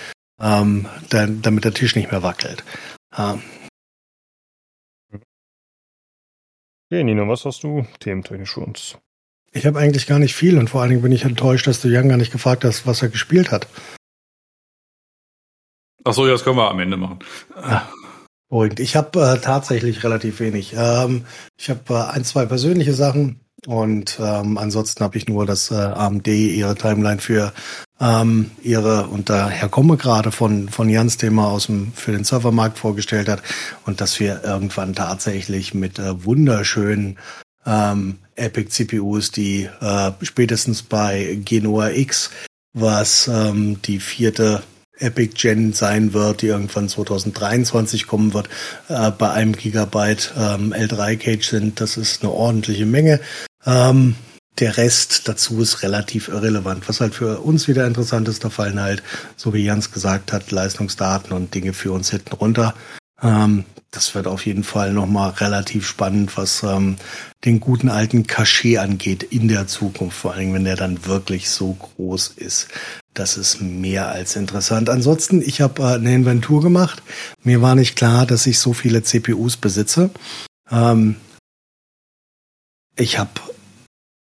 ähm, 0.41 0.87
da, 1.11 1.26
damit 1.26 1.64
der 1.66 1.74
Tisch 1.74 1.95
nicht 1.97 2.11
mehr 2.11 2.22
wackelt. 2.22 2.64
Ähm. 3.14 3.43
Okay, 6.91 7.05
Nino, 7.05 7.28
was 7.28 7.45
hast 7.45 7.62
du 7.62 7.87
thementechnisch 8.01 8.55
für 8.55 8.61
uns? 8.61 8.97
Ich 9.53 9.66
habe 9.66 9.78
eigentlich 9.78 10.07
gar 10.07 10.18
nicht 10.18 10.34
viel 10.34 10.57
und 10.57 10.70
vor 10.70 10.80
allen 10.80 10.91
Dingen 10.91 11.03
bin 11.03 11.12
ich 11.12 11.24
enttäuscht, 11.24 11.66
dass 11.66 11.82
du 11.82 11.89
Jan 11.89 12.09
gar 12.09 12.16
nicht 12.16 12.32
gefragt 12.32 12.64
hast, 12.64 12.87
was 12.87 13.03
er 13.03 13.11
gespielt 13.11 13.51
hat. 13.51 13.68
Ach 16.05 16.14
so, 16.14 16.24
ja, 16.24 16.32
das 16.32 16.43
können 16.43 16.57
wir 16.57 16.70
am 16.70 16.80
Ende 16.80 16.97
machen. 16.97 17.18
Ja. 17.55 17.87
Beruhigend. 18.49 18.80
Ich 18.80 18.94
habe 18.97 19.20
äh, 19.20 19.38
tatsächlich 19.40 20.05
relativ 20.05 20.40
wenig. 20.40 20.74
Ähm, 20.76 21.24
ich 21.59 21.68
habe 21.70 21.80
äh, 21.90 22.14
ein, 22.14 22.24
zwei 22.24 22.47
persönliche 22.47 22.94
Sachen 22.94 23.40
und 23.66 24.18
ähm, 24.20 24.59
ansonsten 24.59 25.03
habe 25.03 25.18
ich 25.18 25.26
nur, 25.26 25.47
dass 25.47 25.72
äh, 25.72 25.74
AMD 25.74 26.28
ihre 26.28 26.76
Timeline 26.76 27.20
für 27.20 27.53
ähm, 27.99 28.51
ihre, 28.62 29.09
und 29.09 29.30
daher 29.30 29.68
komme 29.68 29.97
gerade 29.97 30.30
von, 30.30 30.68
von 30.68 30.88
Jans 30.88 31.16
Thema 31.16 31.49
aus 31.49 31.66
dem, 31.66 31.92
für 31.94 32.12
den 32.12 32.24
Servermarkt 32.24 32.78
vorgestellt 32.78 33.28
hat 33.28 33.42
und 33.84 34.01
dass 34.01 34.20
wir 34.20 34.44
irgendwann 34.44 34.94
tatsächlich 34.94 35.74
mit 35.74 35.99
äh, 35.99 36.24
wunderschönen 36.24 37.18
ähm, 37.64 38.18
Epic 38.36 38.70
CPUs, 38.70 39.32
die 39.32 39.68
äh, 39.80 40.12
spätestens 40.22 40.82
bei 40.82 41.40
Genoa 41.44 41.90
X, 41.90 42.30
was 42.74 43.28
ähm, 43.28 43.80
die 43.82 43.99
vierte 43.99 44.62
Epic 44.99 45.34
Gen 45.34 45.72
sein 45.72 46.12
wird, 46.12 46.42
die 46.42 46.49
irgendwann 46.49 46.88
2023 46.88 48.07
kommen 48.07 48.34
wird, 48.34 48.49
äh, 48.88 49.11
bei 49.11 49.30
einem 49.30 49.53
Gigabyte 49.53 50.32
ähm, 50.36 50.72
L3 50.72 51.16
Cage 51.16 51.47
sind. 51.49 51.80
Das 51.80 51.97
ist 51.97 52.22
eine 52.22 52.32
ordentliche 52.32 52.86
Menge. 52.86 53.20
Ähm, 53.64 54.16
der 54.59 54.76
Rest 54.78 55.28
dazu 55.28 55.61
ist 55.61 55.82
relativ 55.82 56.28
irrelevant. 56.28 56.88
Was 56.88 57.01
halt 57.01 57.14
für 57.14 57.40
uns 57.40 57.68
wieder 57.68 57.86
interessant 57.86 58.28
ist, 58.28 58.44
da 58.44 58.51
fallen 58.51 58.80
halt, 58.80 59.03
so 59.36 59.53
wie 59.53 59.64
Jans 59.64 59.92
gesagt 59.92 60.32
hat, 60.32 60.51
Leistungsdaten 60.51 61.32
und 61.32 61.55
Dinge 61.55 61.74
für 61.74 61.92
uns 61.92 62.11
hinten 62.11 62.34
runter. 62.34 62.74
Ähm, 63.22 63.64
das 63.90 64.14
wird 64.14 64.26
auf 64.26 64.44
jeden 64.44 64.64
Fall 64.64 64.92
nochmal 64.92 65.30
relativ 65.30 65.86
spannend, 65.86 66.36
was 66.36 66.62
ähm, 66.62 66.97
den 67.44 67.61
guten 67.61 67.88
alten 67.88 68.26
Cachet 68.26 68.78
angeht 68.78 69.22
in 69.22 69.49
der 69.49 69.66
Zukunft, 69.66 70.18
vor 70.18 70.34
allem 70.34 70.55
wenn 70.55 70.64
der 70.64 70.76
dann 70.76 71.07
wirklich 71.07 71.49
so 71.51 71.72
groß 71.74 72.28
ist. 72.36 72.68
Das 73.17 73.39
ist 73.39 73.62
mehr 73.62 74.11
als 74.11 74.37
interessant. 74.37 74.91
Ansonsten, 74.91 75.41
ich 75.41 75.62
habe 75.62 75.83
äh, 75.83 75.95
eine 75.95 76.14
Inventur 76.14 76.61
gemacht. 76.61 77.03
Mir 77.43 77.62
war 77.62 77.75
nicht 77.75 77.97
klar, 77.97 78.27
dass 78.27 78.47
ich 78.47 78.59
so 78.59 78.75
viele 78.75 79.03
CPUs 79.03 79.57
besitze. 79.57 80.11
Ähm, 80.71 81.17
ich 82.95 83.19
habe 83.19 83.31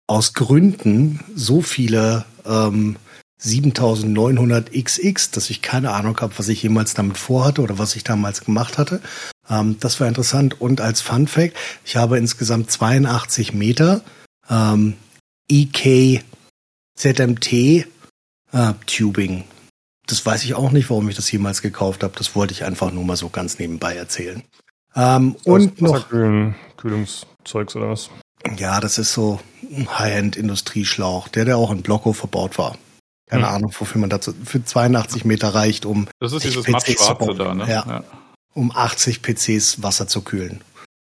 aus 0.05 0.35
Gründen 0.35 1.21
so 1.35 1.63
viele 1.63 2.25
ähm, 2.45 2.97
7900 3.39 4.71
XX, 4.71 5.31
dass 5.31 5.49
ich 5.49 5.63
keine 5.63 5.91
Ahnung 5.93 6.21
habe, 6.21 6.37
was 6.37 6.47
ich 6.47 6.61
jemals 6.61 6.93
damit 6.93 7.17
vorhatte 7.17 7.63
oder 7.63 7.79
was 7.79 7.95
ich 7.95 8.03
damals 8.03 8.45
gemacht 8.45 8.77
hatte. 8.77 9.01
Ähm, 9.49 9.77
das 9.79 9.99
war 9.99 10.07
interessant. 10.07 10.61
Und 10.61 10.81
als 10.81 11.01
Fun 11.01 11.27
Fact, 11.27 11.57
ich 11.83 11.95
habe 11.95 12.19
insgesamt 12.19 12.69
82 12.69 13.53
Meter 13.53 14.01
ähm, 14.51 14.93
EK 15.49 16.23
ZMT 16.95 17.87
äh, 18.51 18.73
Tubing. 18.85 19.43
Das 20.07 20.25
weiß 20.25 20.45
ich 20.45 20.55
auch 20.55 20.71
nicht, 20.71 20.89
warum 20.89 21.09
ich 21.09 21.15
das 21.15 21.31
jemals 21.31 21.61
gekauft 21.61 22.03
habe. 22.03 22.13
Das 22.17 22.35
wollte 22.35 22.53
ich 22.53 22.63
einfach 22.63 22.91
nur 22.91 23.03
mal 23.03 23.17
so 23.17 23.29
ganz 23.29 23.59
nebenbei 23.59 23.95
erzählen. 23.95 24.43
Ähm, 24.95 25.35
und 25.43 25.81
noch 25.81 26.09
Kühlungszeugs 26.77 27.75
oder 27.75 27.89
was? 27.89 28.09
Ja, 28.57 28.79
das 28.79 28.97
ist 28.97 29.13
so 29.13 29.39
ein 29.75 29.99
High-End-Industrieschlauch, 29.99 31.27
der, 31.27 31.45
der 31.45 31.57
auch 31.57 31.71
in 31.71 31.81
Blocko 31.81 32.13
verbaut 32.13 32.57
war. 32.57 32.77
Keine 33.29 33.47
hm. 33.47 33.55
Ahnung, 33.55 33.73
wofür 33.77 33.99
man 33.99 34.09
dazu 34.09 34.33
für 34.45 34.63
82 34.63 35.25
Meter 35.25 35.49
reicht, 35.49 35.85
um 35.85 36.07
das 36.19 36.31
ist 36.31 36.45
dieses 36.45 36.63
PCs 36.63 37.13
da, 37.37 37.53
ne? 37.53 37.63
Ja, 37.67 37.85
ja. 37.85 38.03
Um 38.53 38.71
80 38.71 39.21
PCs 39.21 39.83
Wasser 39.83 40.07
zu 40.07 40.21
kühlen. 40.21 40.61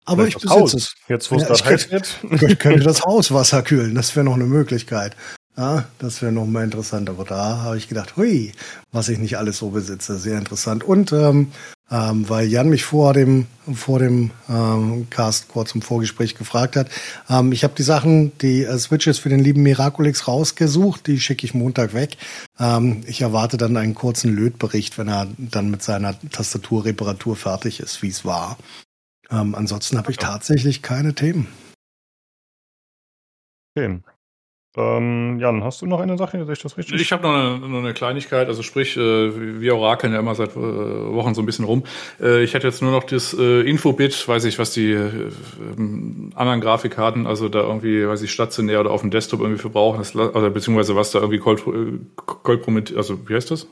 Aber 0.06 0.22
Vielleicht 0.22 0.36
ich 0.38 0.42
besitze 0.42 0.60
Haus. 0.60 0.74
es. 0.74 0.94
Jetzt, 1.08 1.30
wo 1.30 1.36
es 1.36 1.42
Ja, 1.42 1.54
ich 1.54 1.64
heiß 1.64 1.90
wird. 1.90 2.20
Ich 2.50 2.58
könnte 2.58 2.80
das 2.84 3.02
Haus 3.02 3.32
Wasser 3.32 3.62
kühlen, 3.62 3.94
das 3.94 4.16
wäre 4.16 4.24
noch 4.24 4.34
eine 4.34 4.44
Möglichkeit. 4.44 5.14
Ja, 5.56 5.86
das 5.98 6.20
wäre 6.20 6.32
noch 6.32 6.46
mal 6.46 6.64
interessant. 6.64 7.08
Aber 7.08 7.24
da 7.24 7.58
habe 7.62 7.78
ich 7.78 7.88
gedacht, 7.88 8.16
hui, 8.16 8.52
was 8.92 9.08
ich 9.08 9.18
nicht 9.18 9.38
alles 9.38 9.58
so 9.58 9.70
besitze, 9.70 10.18
sehr 10.18 10.38
interessant. 10.38 10.84
Und 10.84 11.12
ähm, 11.12 11.52
ähm, 11.90 12.28
weil 12.28 12.48
Jan 12.48 12.68
mich 12.68 12.84
vor 12.84 13.14
dem 13.14 13.46
vor 13.72 14.00
dem 14.00 14.32
ähm, 14.48 15.08
Cast 15.08 15.48
kurz 15.48 15.72
im 15.74 15.82
Vorgespräch 15.82 16.34
gefragt 16.34 16.76
hat, 16.76 16.88
ähm, 17.30 17.52
ich 17.52 17.62
habe 17.64 17.74
die 17.76 17.84
Sachen, 17.84 18.36
die 18.38 18.64
äh, 18.64 18.78
Switches 18.78 19.18
für 19.18 19.28
den 19.28 19.38
lieben 19.38 19.62
Miraculix 19.62 20.26
rausgesucht, 20.26 21.06
die 21.06 21.20
schicke 21.20 21.46
ich 21.46 21.54
Montag 21.54 21.94
weg. 21.94 22.16
Ähm, 22.58 23.02
ich 23.06 23.22
erwarte 23.22 23.56
dann 23.56 23.76
einen 23.76 23.94
kurzen 23.94 24.34
Lötbericht, 24.34 24.98
wenn 24.98 25.08
er 25.08 25.28
dann 25.38 25.70
mit 25.70 25.82
seiner 25.82 26.16
Tastaturreparatur 26.30 27.36
fertig 27.36 27.80
ist, 27.80 28.02
wie 28.02 28.08
es 28.08 28.24
war. 28.24 28.58
Ähm, 29.30 29.54
ansonsten 29.54 29.96
habe 29.96 30.10
ich 30.10 30.18
tatsächlich 30.18 30.82
keine 30.82 31.14
Themen. 31.14 31.46
Okay. 33.76 34.00
Ähm, 34.78 35.38
Jan, 35.40 35.64
hast 35.64 35.80
du 35.80 35.86
noch 35.86 36.00
eine 36.00 36.18
Sache? 36.18 36.44
Sehe 36.44 36.52
ich 36.52 36.62
das 36.62 36.76
richtig? 36.76 37.00
Ich 37.00 37.10
habe 37.10 37.22
noch 37.22 37.34
eine, 37.34 37.58
noch 37.58 37.78
eine 37.78 37.94
Kleinigkeit, 37.94 38.48
also 38.48 38.62
sprich, 38.62 38.96
äh, 38.96 39.60
wir 39.60 39.76
orakeln 39.76 40.12
ja 40.12 40.18
immer 40.18 40.34
seit 40.34 40.50
äh, 40.50 40.54
Wochen 40.56 41.34
so 41.34 41.40
ein 41.40 41.46
bisschen 41.46 41.64
rum. 41.64 41.84
Äh, 42.20 42.42
ich 42.42 42.52
hätte 42.52 42.66
jetzt 42.66 42.82
nur 42.82 42.90
noch 42.90 43.04
das 43.04 43.32
äh, 43.32 43.62
Infobit, 43.62 44.28
weiß 44.28 44.44
ich, 44.44 44.58
was 44.58 44.72
die 44.74 44.92
äh, 44.92 45.30
ähm, 45.78 46.30
anderen 46.34 46.60
Grafikkarten, 46.60 47.26
also 47.26 47.48
da 47.48 47.60
irgendwie, 47.60 48.06
weiß 48.06 48.20
ich, 48.22 48.32
stationär 48.32 48.80
oder 48.80 48.90
auf 48.90 49.00
dem 49.00 49.10
Desktop 49.10 49.40
irgendwie 49.40 49.60
für 49.60 49.70
brauchen, 49.70 49.98
das, 49.98 50.14
also 50.14 50.50
beziehungsweise 50.50 50.94
was 50.94 51.10
da 51.10 51.20
irgendwie 51.20 51.38
kolp 51.38 51.66
äh, 51.66 51.98
kolpromit, 52.26 52.94
also 52.94 53.18
wie 53.28 53.34
heißt 53.34 53.50
das? 53.50 53.66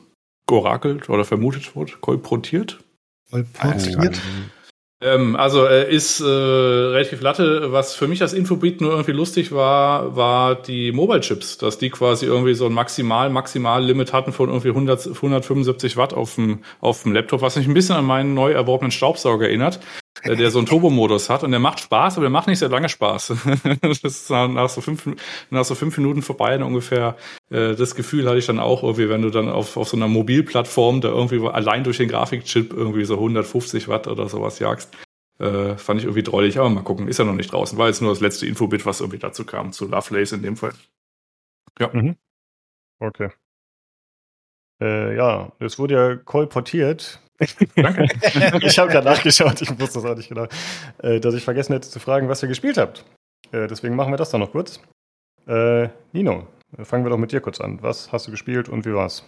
Georakelt 0.47 1.11
oder 1.11 1.25
vermutet 1.27 1.77
wird? 1.77 2.01
Kolportiert? 2.01 2.79
Kolportiert. 3.31 4.21
Ähm, 5.05 5.37
also 5.37 5.67
äh, 5.67 5.95
ist 5.95 6.21
äh, 6.21 6.25
relativ 6.25 7.21
latte. 7.21 7.73
Was 7.73 7.95
für 7.95 8.09
mich 8.09 8.23
als 8.23 8.33
Infobit 8.33 8.81
nur 8.81 8.93
irgendwie 8.93 9.13
lustig 9.13 9.53
war, 9.53 10.17
war 10.17 10.55
die 10.55 10.93
Mobile 10.93 11.21
Chips, 11.21 11.59
dass 11.59 11.77
die 11.77 11.91
quasi 11.91 12.25
irgendwie 12.25 12.55
so 12.55 12.65
ein 12.65 12.73
maximal 12.73 13.29
maximal 13.29 13.85
Limit 13.85 14.15
hatten 14.15 14.33
von 14.33 14.49
irgendwie 14.49 14.71
100, 14.71 15.07
175 15.09 15.99
Watt 15.99 16.15
auf 16.15 16.37
dem 16.37 16.65
auf 16.81 17.03
dem 17.03 17.13
Laptop, 17.13 17.43
was 17.43 17.57
mich 17.57 17.69
ein 17.69 17.75
bisschen 17.75 17.97
an 17.97 18.07
meinen 18.07 18.33
neu 18.33 18.53
erworbenen 18.53 18.91
Staubsauger 18.91 19.47
erinnert, 19.47 19.79
der 20.23 20.51
so 20.51 20.59
einen 20.59 20.67
Turbomodus 20.67 21.29
hat 21.29 21.43
und 21.43 21.51
der 21.51 21.61
macht 21.61 21.81
Spaß, 21.81 22.17
aber 22.17 22.25
der 22.25 22.31
macht 22.31 22.47
nicht 22.47 22.59
sehr 22.59 22.69
lange 22.69 22.89
Spaß. 22.89 23.33
das 23.83 23.99
ist 24.03 24.31
nach 24.31 24.69
so 24.69 24.81
fünf 24.81 25.09
nach 25.51 25.65
so 25.65 25.75
fünf 25.75 25.97
Minuten 25.99 26.23
vorbei 26.23 26.63
ungefähr. 26.63 27.17
Äh, 27.51 27.75
das 27.75 27.95
Gefühl 27.95 28.29
hatte 28.29 28.39
ich 28.39 28.47
dann 28.47 28.61
auch 28.61 28.83
irgendwie, 28.83 29.09
wenn 29.09 29.23
du 29.23 29.31
dann 29.31 29.49
auf 29.49 29.77
auf 29.77 29.89
so 29.89 29.97
einer 29.97 30.09
Mobilplattform 30.09 31.01
da 31.01 31.09
irgendwie 31.09 31.47
allein 31.47 31.85
durch 31.85 31.99
den 31.99 32.09
Grafikchip 32.09 32.73
irgendwie 32.73 33.05
so 33.05 33.15
150 33.15 33.89
Watt 33.89 34.07
oder 34.07 34.29
sowas 34.29 34.59
jagst. 34.59 34.97
Äh, 35.39 35.77
fand 35.77 36.01
ich 36.01 36.07
irgendwie 36.07 36.23
drollig, 36.23 36.59
aber 36.59 36.71
mal 36.71 36.85
gucken, 36.85 37.09
ist 37.09 37.19
ja 37.19 37.25
noch 37.25 37.35
nicht 37.35 37.53
draußen. 37.53 37.77
War 37.77 37.89
jetzt 37.89 38.01
nur 38.01 38.13
das 38.13 38.21
letzte 38.21 38.47
Infobit, 38.47 38.87
was 38.87 39.01
irgendwie 39.01 39.19
dazu 39.19 39.45
kam, 39.45 39.73
zu 39.73 39.89
Lovelace 39.89 40.33
in 40.33 40.43
dem 40.43 40.57
Fall. 40.57 40.73
Ja. 41.79 41.91
Mhm. 41.93 42.17
Okay. 43.01 43.31
Äh, 44.81 45.17
ja, 45.17 45.53
es 45.59 45.79
wurde 45.79 45.95
ja 45.95 46.17
kolportiert. 46.17 47.21
Danke. 47.77 48.05
ich 48.63 48.79
habe 48.79 48.91
gerade 48.91 49.07
nachgeschaut, 49.07 49.61
ich 49.61 49.71
wusste 49.81 50.01
das 50.01 50.05
auch 50.05 50.17
nicht 50.17 50.29
genau, 50.29 50.47
äh, 50.99 51.21
dass 51.21 51.35
ich 51.35 51.45
vergessen 51.45 51.73
hätte 51.73 51.89
zu 51.89 51.99
fragen, 51.99 52.29
was 52.29 52.43
ihr 52.43 52.49
gespielt 52.49 52.79
habt. 52.79 53.05
Äh, 53.53 53.67
deswegen 53.67 53.97
machen 53.97 54.13
wir 54.13 54.17
das 54.17 54.31
dann 54.31 54.41
noch 54.41 54.53
kurz. 54.53 54.81
Äh, 55.47 55.89
Nino, 56.13 56.47
fangen 56.83 57.05
wir 57.05 57.11
doch 57.11 57.19
mit 57.19 57.33
dir 57.33 57.41
kurz 57.41 57.61
an. 57.61 57.83
Was 57.83 58.13
hast 58.13 58.27
du 58.27 58.31
gespielt 58.31 58.69
und 58.69 58.87
wie 58.87 58.95
war's? 58.95 59.25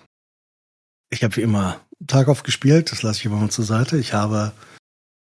Ich 1.11 1.23
habe 1.23 1.37
wie 1.37 1.43
immer 1.43 1.81
Tarkov 2.07 2.43
gespielt, 2.43 2.91
das 2.93 3.03
lasse 3.03 3.21
ich 3.21 3.27
immer 3.27 3.37
mal 3.37 3.51
zur 3.51 3.65
Seite. 3.65 3.97
Ich 3.99 4.13
habe 4.13 4.53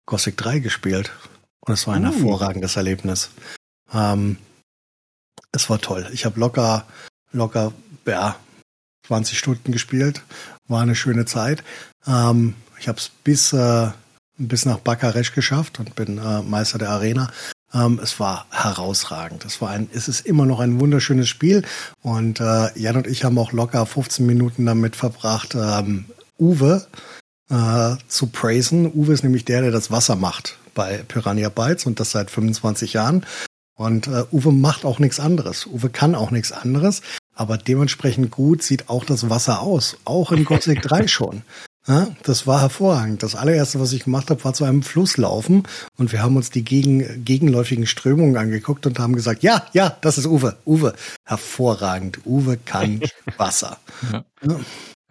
Gothic 0.07 0.37
3 0.37 0.59
gespielt 0.59 1.13
und 1.61 1.73
es 1.73 1.87
war 1.87 1.95
ein 1.95 2.05
Uh. 2.05 2.13
hervorragendes 2.13 2.77
Erlebnis. 2.77 3.31
Ähm, 3.93 4.39
es 5.53 5.71
war 5.71 5.81
toll. 5.81 6.09
Ich 6.13 6.25
habe 6.25 6.39
locker, 6.39 6.87
locker, 7.33 7.73
ja, 8.07 8.37
20 9.07 9.39
Stunden 9.39 9.73
gespielt. 9.73 10.23
War 10.69 10.83
eine 10.83 10.95
schöne 10.95 11.25
Zeit. 11.25 11.63
Ähm, 12.07 12.55
ich 12.79 12.89
habe 12.89 12.99
es 12.99 13.11
bis, 13.23 13.53
äh, 13.53 13.89
bis 14.39 14.67
nach 14.67 14.79
Bakaresch 14.79 15.33
geschafft 15.33 15.79
und 15.81 15.95
bin 15.95 16.19
äh, 16.19 16.43
Meister 16.43 16.79
der 16.79 16.91
Arena. 16.91 17.31
Ähm, 17.73 18.01
es 18.03 18.21
war 18.21 18.47
herausragend. 18.51 19.45
Es 19.45 19.61
war 19.61 19.71
ein, 19.71 19.89
es 19.93 20.09
ist 20.09 20.27
immer 20.27 20.47
noch 20.47 20.61
ein 20.61 20.81
wunderschönes 20.81 21.29
Spiel. 21.29 21.65
Und 22.03 22.41
äh, 22.41 22.79
Jan 22.79 22.97
und 22.97 23.07
ich 23.07 23.25
haben 23.25 23.39
auch 23.39 23.53
locker 23.53 23.85
15 23.85 24.25
Minuten 24.25 24.65
damit 24.67 24.97
verbracht, 24.97 25.55
ähm, 25.55 26.07
Uwe 26.39 26.87
äh, 27.51 27.97
zu 28.09 28.29
praisen. 28.29 28.91
Uwe 28.93 29.13
ist 29.13 29.25
nämlich 29.25 29.45
der, 29.45 29.63
der 29.63 29.71
das 29.71 29.91
Wasser 29.91 30.17
macht 30.17 30.59
bei 30.75 30.99
Piranha 31.09 31.49
Bytes 31.49 31.87
und 31.87 32.01
das 32.01 32.11
seit 32.11 32.31
25 32.31 32.93
Jahren. 32.93 33.27
Und 33.77 34.07
äh, 34.07 34.25
Uwe 34.31 34.53
macht 34.53 34.85
auch 34.85 35.01
nichts 35.01 35.19
anderes. 35.19 35.67
Uwe 35.67 35.91
kann 35.91 36.15
auch 36.15 36.31
nichts 36.31 36.53
anderes, 36.53 37.03
aber 37.35 37.59
dementsprechend 37.59 38.31
gut 38.31 38.63
sieht 38.63 38.89
auch 38.89 39.05
das 39.05 39.29
Wasser 39.31 39.61
aus. 39.61 39.97
Auch 40.05 40.31
in 40.31 40.45
Gothic 40.45 40.83
3 40.83 41.09
schon. 41.09 41.43
Ja, 41.87 42.09
das 42.23 42.47
war 42.47 42.63
hervorragend. 42.63 43.23
Das 43.23 43.35
allererste, 43.35 43.79
was 43.79 43.93
ich 43.93 44.05
gemacht 44.05 44.31
habe, 44.31 44.43
war 44.45 44.55
zu 44.55 44.65
einem 44.65 44.83
Fluss 44.83 45.19
laufen 45.19 45.65
und 45.99 46.13
wir 46.13 46.23
haben 46.23 46.37
uns 46.37 46.51
die 46.51 46.65
gegen, 46.65 47.25
gegenläufigen 47.25 47.87
Strömungen 47.87 48.39
angeguckt 48.39 48.87
und 48.87 48.99
haben 48.99 49.15
gesagt, 49.15 49.43
ja, 49.43 49.67
ja, 49.75 49.95
das 50.01 50.17
ist 50.17 50.27
Uwe. 50.27 50.57
Uwe, 50.65 50.95
hervorragend. 51.25 52.21
Uwe 52.25 52.57
kann 52.57 53.03
Wasser. 53.37 53.79
Ja. 54.11 54.25
Ja. 54.49 54.61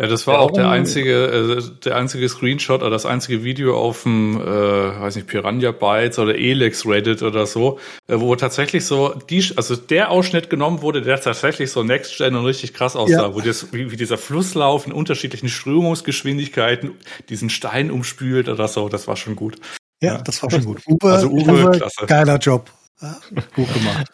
Ja, 0.02 0.08
das 0.08 0.26
war 0.26 0.36
Ja, 0.36 0.40
auch 0.40 0.50
der 0.52 0.64
warum- 0.64 0.74
einzige, 0.78 1.26
äh, 1.28 1.62
der 1.86 1.96
einzige 1.98 2.28
Screenshot 2.28 2.82
oder 2.82 2.90
das 2.90 3.06
einzige 3.06 3.44
Video 3.44 3.78
auf 3.78 4.04
dem, 4.04 4.42
äh, 4.42 4.44
weiß 4.44 5.16
nicht, 5.18 5.28
Piranha 5.28 5.72
Bytes 5.72 6.18
oder 6.18 6.34
Elex 6.36 6.88
Reddit 6.88 7.22
oder 7.22 7.46
so, 7.46 7.78
äh, 8.08 8.20
wo 8.20 8.36
tatsächlich 8.36 8.86
so 8.86 9.14
die, 9.30 9.46
also 9.56 9.76
der 9.76 10.10
Ausschnitt 10.10 10.50
genommen 10.50 10.82
wurde, 10.82 11.04
der 11.04 11.22
tatsächlich 11.22 11.70
so 11.72 11.84
Next 11.84 12.18
Gen 12.18 12.36
und 12.36 12.46
richtig 12.46 12.74
krass 12.74 12.96
aussah, 12.96 13.28
Ja. 13.28 13.36
wo 13.36 13.42
das, 13.42 13.72
wie, 13.72 13.92
wie 13.92 13.96
dieser 13.96 14.18
Flusslauf 14.18 14.88
in 14.88 14.94
unterschiedlichen 14.94 15.48
Strömungsgeschwindigkeiten 15.48 16.96
diesen 17.30 17.52
Stein 17.52 17.92
umspült 17.92 18.50
oder 18.50 18.68
so, 18.68 18.90
das 18.90 19.08
war 19.08 19.16
schon 19.16 19.36
gut. 19.36 19.58
Ja, 20.02 20.18
das 20.24 20.42
war 20.42 20.50
schon 20.50 20.66
gut. 20.66 20.82
Uwe, 20.88 21.12
Also 21.14 21.28
Uwe, 21.30 21.70
klasse. 21.72 22.06
geiler 22.08 22.38
Job. 22.38 22.70
Ja, 23.00 23.18
gut 23.56 23.72
gemacht. 23.74 24.08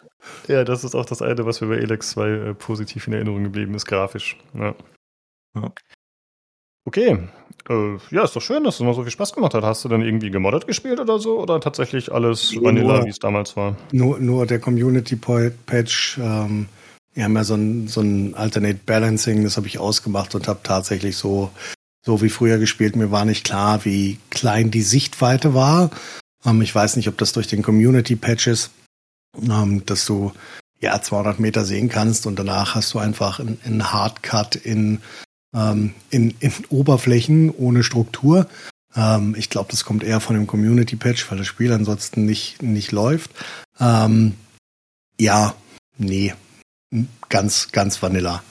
Ja, 0.46 0.62
das 0.64 0.84
ist 0.84 0.94
auch 0.94 1.06
das 1.06 1.22
eine, 1.22 1.46
was 1.46 1.60
mir 1.62 1.68
bei 1.68 1.76
Elex 1.76 2.10
2 2.10 2.28
äh, 2.28 2.54
positiv 2.54 3.06
in 3.06 3.14
Erinnerung 3.14 3.42
geblieben 3.44 3.74
ist, 3.74 3.86
grafisch. 3.86 4.36
Ja. 4.52 4.74
Ja. 5.54 5.72
Okay. 6.86 7.28
Äh, 7.68 7.96
ja, 8.10 8.24
ist 8.24 8.34
doch 8.34 8.40
schön, 8.42 8.64
dass 8.64 8.76
es 8.76 8.80
noch 8.80 8.94
so 8.94 9.02
viel 9.02 9.10
Spaß 9.12 9.32
gemacht 9.34 9.54
hat. 9.54 9.62
Hast 9.64 9.84
du 9.84 9.88
dann 9.88 10.02
irgendwie 10.02 10.30
gemoddet 10.30 10.66
gespielt 10.66 10.98
oder 10.98 11.18
so? 11.18 11.38
Oder 11.40 11.60
tatsächlich 11.60 12.10
alles 12.10 12.52
Nur- 12.54 12.64
Vanilla, 12.64 13.04
wie 13.04 13.10
es 13.10 13.18
damals 13.18 13.56
war? 13.56 13.76
Nur, 13.92 14.18
nur 14.18 14.46
der 14.46 14.58
Community 14.60 15.16
Po- 15.16 15.50
Patch, 15.66 16.18
ähm, 16.18 16.68
wir 17.12 17.24
haben 17.24 17.36
ja 17.36 17.44
so 17.44 17.54
ein, 17.54 17.86
so 17.88 18.00
ein 18.00 18.34
Alternate 18.34 18.80
Balancing, 18.86 19.44
das 19.44 19.56
habe 19.56 19.66
ich 19.66 19.78
ausgemacht 19.78 20.34
und 20.34 20.48
habe 20.48 20.60
tatsächlich 20.62 21.16
so, 21.16 21.50
so 22.04 22.22
wie 22.22 22.30
früher 22.30 22.58
gespielt. 22.58 22.96
Mir 22.96 23.10
war 23.10 23.24
nicht 23.24 23.44
klar, 23.44 23.84
wie 23.84 24.18
klein 24.30 24.70
die 24.70 24.82
Sichtweite 24.82 25.52
war. 25.52 25.90
Ähm, 26.46 26.62
ich 26.62 26.74
weiß 26.74 26.96
nicht, 26.96 27.08
ob 27.08 27.18
das 27.18 27.32
durch 27.32 27.46
den 27.48 27.62
Community 27.62 28.16
Patch 28.16 28.46
ist, 28.46 28.70
ähm, 29.42 29.84
dass 29.84 30.06
du 30.06 30.32
ja 30.80 31.00
200 31.02 31.40
Meter 31.40 31.64
sehen 31.66 31.90
kannst 31.90 32.26
und 32.26 32.38
danach 32.38 32.74
hast 32.74 32.94
du 32.94 32.98
einfach 32.98 33.38
einen, 33.38 33.60
einen 33.66 33.92
Hardcut 33.92 34.56
in, 34.56 35.00
ähm, 35.54 35.94
in, 36.10 36.34
in 36.40 36.52
Oberflächen 36.68 37.50
ohne 37.50 37.82
Struktur. 37.82 38.48
Ähm, 38.94 39.34
ich 39.38 39.50
glaube, 39.50 39.70
das 39.70 39.84
kommt 39.84 40.02
eher 40.02 40.20
von 40.20 40.36
dem 40.36 40.46
Community 40.46 40.96
Patch, 40.96 41.30
weil 41.30 41.38
das 41.38 41.46
Spiel 41.46 41.72
ansonsten 41.72 42.24
nicht, 42.24 42.62
nicht 42.62 42.92
läuft. 42.92 43.30
Ähm, 43.78 44.34
ja, 45.18 45.54
nee, 45.98 46.34
ganz, 47.28 47.72
ganz 47.72 48.02
Vanilla. 48.02 48.42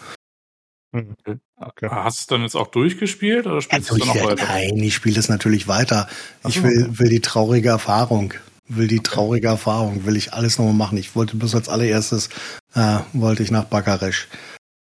Hm. 0.96 1.16
Okay. 1.62 1.88
Hast 1.92 2.20
du 2.20 2.22
es 2.22 2.28
dann 2.28 2.42
jetzt 2.42 2.56
auch 2.56 2.68
durchgespielt 2.68 3.46
oder 3.46 3.62
spielst 3.62 3.90
du 3.90 3.94
Also 3.94 3.96
es 3.96 4.08
ich, 4.08 4.14
dann 4.14 4.24
noch 4.24 4.30
weiter? 4.32 4.46
nein, 4.48 4.78
ich 4.78 4.96
spiele 4.96 5.20
es 5.20 5.30
natürlich 5.30 5.68
weiter. 5.68 6.08
Ach 6.42 6.50
Ich 6.50 6.64
will, 6.64 6.98
will 6.98 7.10
die 7.10 7.20
traurige 7.20 7.70
Erfahrung. 7.70 8.34
Will 8.72 8.88
die 8.88 9.02
traurige 9.02 9.48
Erfahrung, 9.48 10.06
will 10.06 10.16
ich 10.16 10.34
alles 10.34 10.58
nochmal 10.60 10.76
machen. 10.76 10.98
Ich 10.98 11.16
wollte 11.16 11.36
bloß 11.36 11.56
als 11.56 11.70
allererstes, 11.70 12.30
äh, 12.76 13.00
wollte 13.14 13.42
ich 13.44 13.50
nach 13.52 13.66
Bakaresch, 13.66 14.28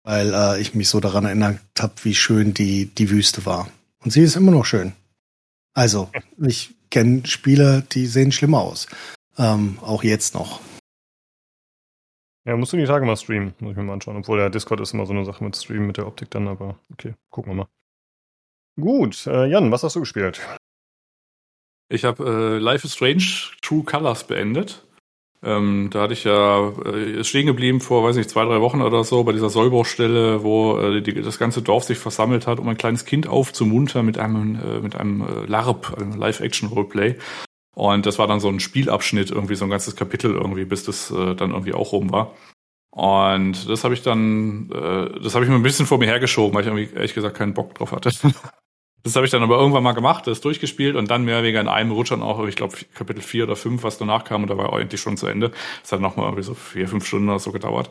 weil 0.10 0.34
äh, 0.34 0.60
ich 0.60 0.74
mich 0.74 0.90
so 0.90 1.00
daran 1.00 1.26
erinnert 1.26 1.60
habe, 1.78 1.94
wie 2.02 2.16
schön 2.16 2.52
die, 2.56 2.88
die 2.88 3.12
Wüste 3.12 3.46
war. 3.46 3.70
Und 4.04 4.10
sie 4.10 4.24
ist 4.24 4.36
immer 4.36 4.50
noch 4.50 4.66
schön. 4.66 4.94
Also, 5.76 6.10
ich 6.44 6.74
kenne 6.90 7.28
Spiele, 7.28 7.84
die 7.92 8.08
sehen 8.08 8.32
schlimmer 8.32 8.62
aus. 8.62 8.88
Ähm, 9.38 9.78
auch 9.84 10.04
jetzt 10.04 10.34
noch. 10.34 10.62
Ja, 12.44 12.58
musst 12.58 12.74
du 12.74 12.78
die 12.78 12.86
Tage 12.86 13.06
mal 13.06 13.18
streamen, 13.18 13.54
muss 13.60 13.72
ich 13.72 13.78
mir 13.78 13.84
mal 13.84 13.94
anschauen. 13.94 14.18
Obwohl 14.18 14.40
der 14.40 14.50
Discord 14.50 14.80
ist 14.80 14.96
immer 14.96 15.06
so 15.06 15.14
eine 15.14 15.26
Sache 15.26 15.44
mit 15.44 15.56
Streamen, 15.56 15.86
mit 15.86 15.98
der 15.98 16.08
Optik 16.08 16.32
dann, 16.32 16.48
aber 16.48 16.80
okay, 16.92 17.14
gucken 17.30 17.52
wir 17.52 17.58
mal. 17.58 17.68
Gut, 18.82 19.28
äh, 19.28 19.46
Jan, 19.46 19.72
was 19.72 19.84
hast 19.84 19.96
du 19.96 20.00
gespielt? 20.00 20.42
Ich 21.88 22.04
habe 22.04 22.24
äh, 22.24 22.58
Life 22.58 22.88
is 22.88 22.96
Strange 22.96 23.52
True 23.62 23.84
Colors 23.84 24.26
beendet. 24.26 24.84
Ähm, 25.42 25.90
da 25.92 26.02
hatte 26.02 26.14
ich 26.14 26.26
ja 26.26 26.74
äh, 26.86 27.20
ist 27.20 27.30
stehen 27.30 27.46
geblieben 27.46 27.80
vor, 27.80 28.04
weiß 28.04 28.18
nicht, 28.18 28.30
zwei, 28.30 28.44
drei 28.44 28.60
Wochen 28.60 28.82
oder 28.82 29.06
so 29.06 29.24
bei 29.24 29.32
dieser 29.32 29.50
Sollbruchstelle, 29.50 30.44
wo 30.44 30.78
äh, 30.78 31.02
die, 31.02 31.14
das 31.14 31.40
ganze 31.40 31.62
Dorf 31.62 31.86
sich 31.86 31.98
versammelt 31.98 32.46
hat, 32.46 32.60
um 32.60 32.68
ein 32.68 32.78
kleines 32.78 33.06
Kind 33.06 33.28
aufzumuntern 33.28 34.06
mit 34.06 34.18
einem 34.18 34.56
äh, 34.56 34.80
mit 34.82 34.96
einem 34.96 35.22
äh, 35.22 35.46
LARP, 35.46 35.98
einem 35.98 36.18
Live-Action-Roleplay. 36.18 37.16
Und 37.74 38.06
das 38.06 38.20
war 38.20 38.28
dann 38.28 38.42
so 38.42 38.50
ein 38.50 38.60
Spielabschnitt, 38.60 39.32
irgendwie 39.32 39.56
so 39.56 39.64
ein 39.64 39.70
ganzes 39.72 39.96
Kapitel 39.96 40.34
irgendwie, 40.34 40.66
bis 40.66 40.84
das 40.84 41.12
äh, 41.12 41.36
dann 41.36 41.52
irgendwie 41.52 41.74
auch 41.74 41.94
rum 41.94 42.12
war. 42.12 42.36
Und 42.92 43.70
das 43.70 43.86
habe 43.86 43.94
ich 43.94 44.02
dann, 44.02 44.70
äh, 44.72 45.22
das 45.22 45.36
habe 45.36 45.46
ich 45.46 45.50
mir 45.50 45.56
ein 45.56 45.64
bisschen 45.64 45.86
vor 45.86 46.00
mir 46.00 46.08
hergeschoben, 46.08 46.54
weil 46.54 46.64
ich 46.64 46.68
irgendwie 46.68 46.94
ehrlich 46.94 47.14
gesagt 47.14 47.38
keinen 47.38 47.54
Bock 47.54 47.76
drauf 47.76 47.94
hatte. 47.94 48.12
Das 49.04 49.16
habe 49.16 49.26
ich 49.26 49.32
dann 49.32 49.44
aber 49.44 49.58
irgendwann 49.58 49.84
mal 49.84 49.94
gemacht, 49.94 50.28
das 50.28 50.42
durchgespielt 50.42 50.96
und 50.96 51.10
dann 51.10 51.24
mehr 51.24 51.36
oder 51.36 51.44
weniger 51.44 51.62
in 51.62 51.68
einem 51.68 51.92
Rutsch 51.92 52.12
dann 52.12 52.22
auch, 52.22 52.46
ich 52.46 52.56
glaube, 52.56 52.76
Kapitel 52.94 53.22
4 53.22 53.46
oder 53.46 53.56
5, 53.56 53.84
was 53.84 53.98
danach 53.98 54.26
kam, 54.26 54.44
und 54.44 54.50
da 54.50 54.58
war 54.58 54.74
eigentlich 54.74 55.00
schon 55.00 55.16
zu 55.16 55.28
Ende. 55.28 55.52
Das 55.82 55.92
hat 55.92 56.02
nochmal 56.02 56.26
irgendwie 56.26 56.44
so 56.44 56.54
vier, 56.54 56.88
fünf 56.88 57.06
Stunden 57.06 57.30
oder 57.30 57.40
so 57.40 57.52
gedauert. 57.52 57.90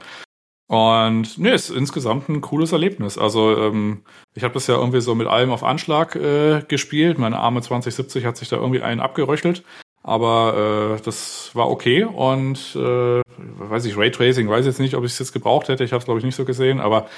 Und 0.68 1.38
nee, 1.38 1.54
ist 1.54 1.70
insgesamt 1.70 2.28
ein 2.28 2.42
cooles 2.42 2.72
Erlebnis. 2.72 3.16
Also 3.16 3.56
ähm, 3.56 4.02
ich 4.34 4.44
habe 4.44 4.52
das 4.52 4.66
ja 4.66 4.76
irgendwie 4.76 5.00
so 5.00 5.14
mit 5.14 5.26
allem 5.26 5.50
auf 5.50 5.64
Anschlag 5.64 6.14
äh, 6.14 6.62
gespielt. 6.68 7.18
Meine 7.18 7.38
arme 7.38 7.62
2070 7.62 8.26
hat 8.26 8.36
sich 8.36 8.50
da 8.50 8.56
irgendwie 8.56 8.82
einen 8.82 9.00
abgeröchelt. 9.00 9.64
Aber 10.02 10.96
äh, 10.98 11.02
das 11.02 11.50
war 11.54 11.70
okay 11.70 12.04
und 12.04 12.76
äh, 12.76 13.20
weiß 13.20 13.84
ich, 13.86 13.96
Raytracing, 13.96 14.48
weiß 14.48 14.66
jetzt 14.66 14.78
nicht, 14.78 14.94
ob 14.94 15.04
ich 15.04 15.12
es 15.12 15.18
jetzt 15.18 15.32
gebraucht 15.32 15.68
hätte. 15.68 15.84
Ich 15.84 15.92
habe 15.92 16.00
es, 16.00 16.04
glaube 16.04 16.20
ich, 16.20 16.24
nicht 16.24 16.36
so 16.36 16.44
gesehen, 16.44 16.80
aber 16.80 17.08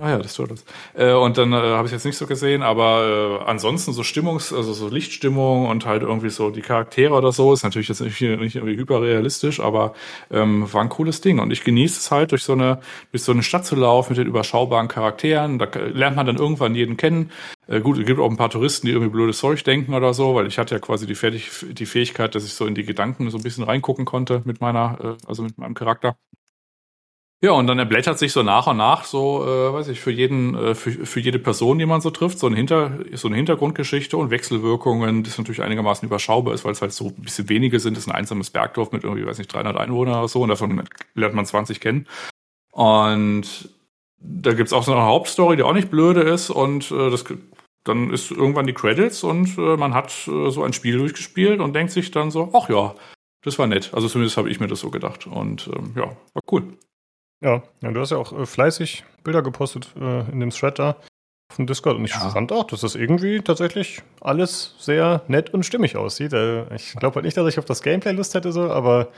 Ah 0.00 0.10
ja, 0.10 0.18
das 0.18 0.34
tut 0.34 0.52
das. 0.52 0.64
Äh, 0.94 1.12
und 1.12 1.38
dann 1.38 1.52
äh, 1.52 1.56
habe 1.56 1.86
ich 1.86 1.92
jetzt 1.92 2.04
nicht 2.04 2.16
so 2.16 2.28
gesehen, 2.28 2.62
aber 2.62 3.40
äh, 3.42 3.44
ansonsten 3.50 3.92
so 3.92 4.02
Stimmungs-, 4.02 4.54
also 4.54 4.72
so 4.72 4.88
Lichtstimmung 4.88 5.66
und 5.66 5.86
halt 5.86 6.02
irgendwie 6.02 6.30
so 6.30 6.50
die 6.50 6.60
Charaktere 6.60 7.12
oder 7.14 7.32
so 7.32 7.52
ist 7.52 7.64
natürlich 7.64 7.88
jetzt 7.88 8.00
nicht, 8.02 8.20
nicht 8.20 8.54
irgendwie 8.54 8.76
hyperrealistisch, 8.76 9.58
aber 9.58 9.94
ähm, 10.30 10.72
war 10.72 10.82
ein 10.82 10.88
cooles 10.88 11.20
Ding. 11.20 11.40
Und 11.40 11.50
ich 11.52 11.64
genieße 11.64 11.98
es 11.98 12.10
halt, 12.12 12.30
durch 12.30 12.44
so 12.44 12.52
eine, 12.52 12.78
durch 13.10 13.24
so 13.24 13.32
eine 13.32 13.42
Stadt 13.42 13.66
zu 13.66 13.74
laufen 13.74 14.12
mit 14.12 14.18
den 14.18 14.28
überschaubaren 14.28 14.86
Charakteren. 14.86 15.58
Da 15.58 15.66
lernt 15.92 16.14
man 16.14 16.26
dann 16.26 16.36
irgendwann 16.36 16.76
jeden 16.76 16.96
kennen. 16.96 17.32
Äh, 17.66 17.80
gut, 17.80 17.98
es 17.98 18.06
gibt 18.06 18.20
auch 18.20 18.30
ein 18.30 18.36
paar 18.36 18.50
Touristen, 18.50 18.86
die 18.86 18.92
irgendwie 18.92 19.10
blödes 19.10 19.38
Zeug 19.38 19.64
denken 19.64 19.94
oder 19.94 20.14
so, 20.14 20.36
weil 20.36 20.46
ich 20.46 20.58
hatte 20.58 20.76
ja 20.76 20.78
quasi 20.80 21.06
die, 21.08 21.16
Fertig 21.16 21.50
die 21.72 21.86
Fähigkeit, 21.86 22.36
dass 22.36 22.44
ich 22.44 22.54
so 22.54 22.66
in 22.66 22.76
die 22.76 22.84
Gedanken 22.84 23.28
so 23.30 23.36
ein 23.38 23.42
bisschen 23.42 23.64
reingucken 23.64 24.04
konnte 24.04 24.42
mit 24.44 24.60
meiner, 24.60 25.16
äh, 25.20 25.26
also 25.26 25.42
mit 25.42 25.58
meinem 25.58 25.74
Charakter. 25.74 26.16
Ja, 27.40 27.52
und 27.52 27.68
dann 27.68 27.78
erblättert 27.78 28.18
sich 28.18 28.32
so 28.32 28.42
nach 28.42 28.66
und 28.66 28.78
nach 28.78 29.04
so, 29.04 29.44
äh, 29.46 29.72
weiß 29.72 29.88
ich, 29.88 30.00
für 30.00 30.10
jeden, 30.10 30.56
äh, 30.56 30.74
für, 30.74 30.90
für 30.90 31.20
jede 31.20 31.38
Person, 31.38 31.78
die 31.78 31.86
man 31.86 32.00
so 32.00 32.10
trifft, 32.10 32.40
so, 32.40 32.48
ein 32.48 32.54
Hinter, 32.54 32.98
so 33.12 33.28
eine 33.28 33.36
Hintergrundgeschichte 33.36 34.16
und 34.16 34.30
Wechselwirkungen, 34.30 35.22
das 35.22 35.38
natürlich 35.38 35.62
einigermaßen 35.62 36.08
überschaubar 36.08 36.54
ist, 36.54 36.64
weil 36.64 36.72
es 36.72 36.82
halt 36.82 36.92
so 36.92 37.06
ein 37.06 37.22
bisschen 37.22 37.48
wenige 37.48 37.78
sind. 37.78 37.96
Das 37.96 38.04
ist 38.04 38.10
ein 38.10 38.16
einsames 38.16 38.50
Bergdorf 38.50 38.90
mit 38.90 39.04
irgendwie, 39.04 39.24
weiß 39.24 39.38
nicht, 39.38 39.52
300 39.52 39.76
Einwohnern 39.76 40.18
oder 40.18 40.26
so 40.26 40.42
und 40.42 40.48
davon 40.48 40.82
lernt 41.14 41.34
man 41.36 41.46
20 41.46 41.80
kennen. 41.80 42.08
Und 42.72 43.68
da 44.18 44.52
gibt's 44.54 44.72
auch 44.72 44.82
so 44.82 44.92
eine 44.92 45.02
Hauptstory, 45.02 45.56
die 45.56 45.62
auch 45.62 45.74
nicht 45.74 45.90
blöde 45.90 46.22
ist 46.22 46.50
und 46.50 46.90
äh, 46.90 47.10
das 47.10 47.24
dann 47.84 48.10
ist 48.10 48.32
irgendwann 48.32 48.66
die 48.66 48.74
Credits 48.74 49.22
und 49.22 49.56
äh, 49.56 49.76
man 49.76 49.94
hat 49.94 50.10
äh, 50.26 50.50
so 50.50 50.64
ein 50.64 50.72
Spiel 50.72 50.98
durchgespielt 50.98 51.60
und 51.60 51.74
denkt 51.74 51.92
sich 51.92 52.10
dann 52.10 52.30
so, 52.32 52.50
ach 52.52 52.68
ja, 52.68 52.94
das 53.42 53.58
war 53.58 53.66
nett. 53.68 53.90
Also 53.94 54.08
zumindest 54.08 54.36
habe 54.36 54.50
ich 54.50 54.60
mir 54.60 54.66
das 54.66 54.80
so 54.80 54.90
gedacht. 54.90 55.26
Und 55.26 55.70
ähm, 55.74 55.92
ja, 55.96 56.04
war 56.04 56.42
cool. 56.50 56.76
Ja, 57.40 57.62
ja, 57.80 57.90
du 57.90 58.00
hast 58.00 58.10
ja 58.10 58.16
auch 58.16 58.32
äh, 58.32 58.46
fleißig 58.46 59.04
Bilder 59.22 59.42
gepostet 59.42 59.94
äh, 60.00 60.30
in 60.30 60.40
dem 60.40 60.50
Thread 60.50 60.78
da 60.78 60.96
auf 61.50 61.56
dem 61.56 61.66
Discord 61.66 61.96
und 61.96 62.04
ich 62.04 62.12
ja. 62.12 62.28
fand 62.30 62.52
auch, 62.52 62.64
dass 62.64 62.82
das 62.82 62.94
irgendwie 62.94 63.40
tatsächlich 63.40 64.02
alles 64.20 64.74
sehr 64.78 65.22
nett 65.28 65.54
und 65.54 65.64
stimmig 65.64 65.96
aussieht. 65.96 66.32
Äh, 66.32 66.74
ich 66.74 66.94
glaube 66.94 67.16
halt 67.16 67.24
nicht, 67.24 67.36
dass 67.36 67.48
ich 67.48 67.58
auf 67.58 67.64
das 67.64 67.82
Gameplay 67.82 68.12
Lust 68.12 68.34
hätte, 68.34 68.52
so, 68.52 68.70
aber 68.70 69.08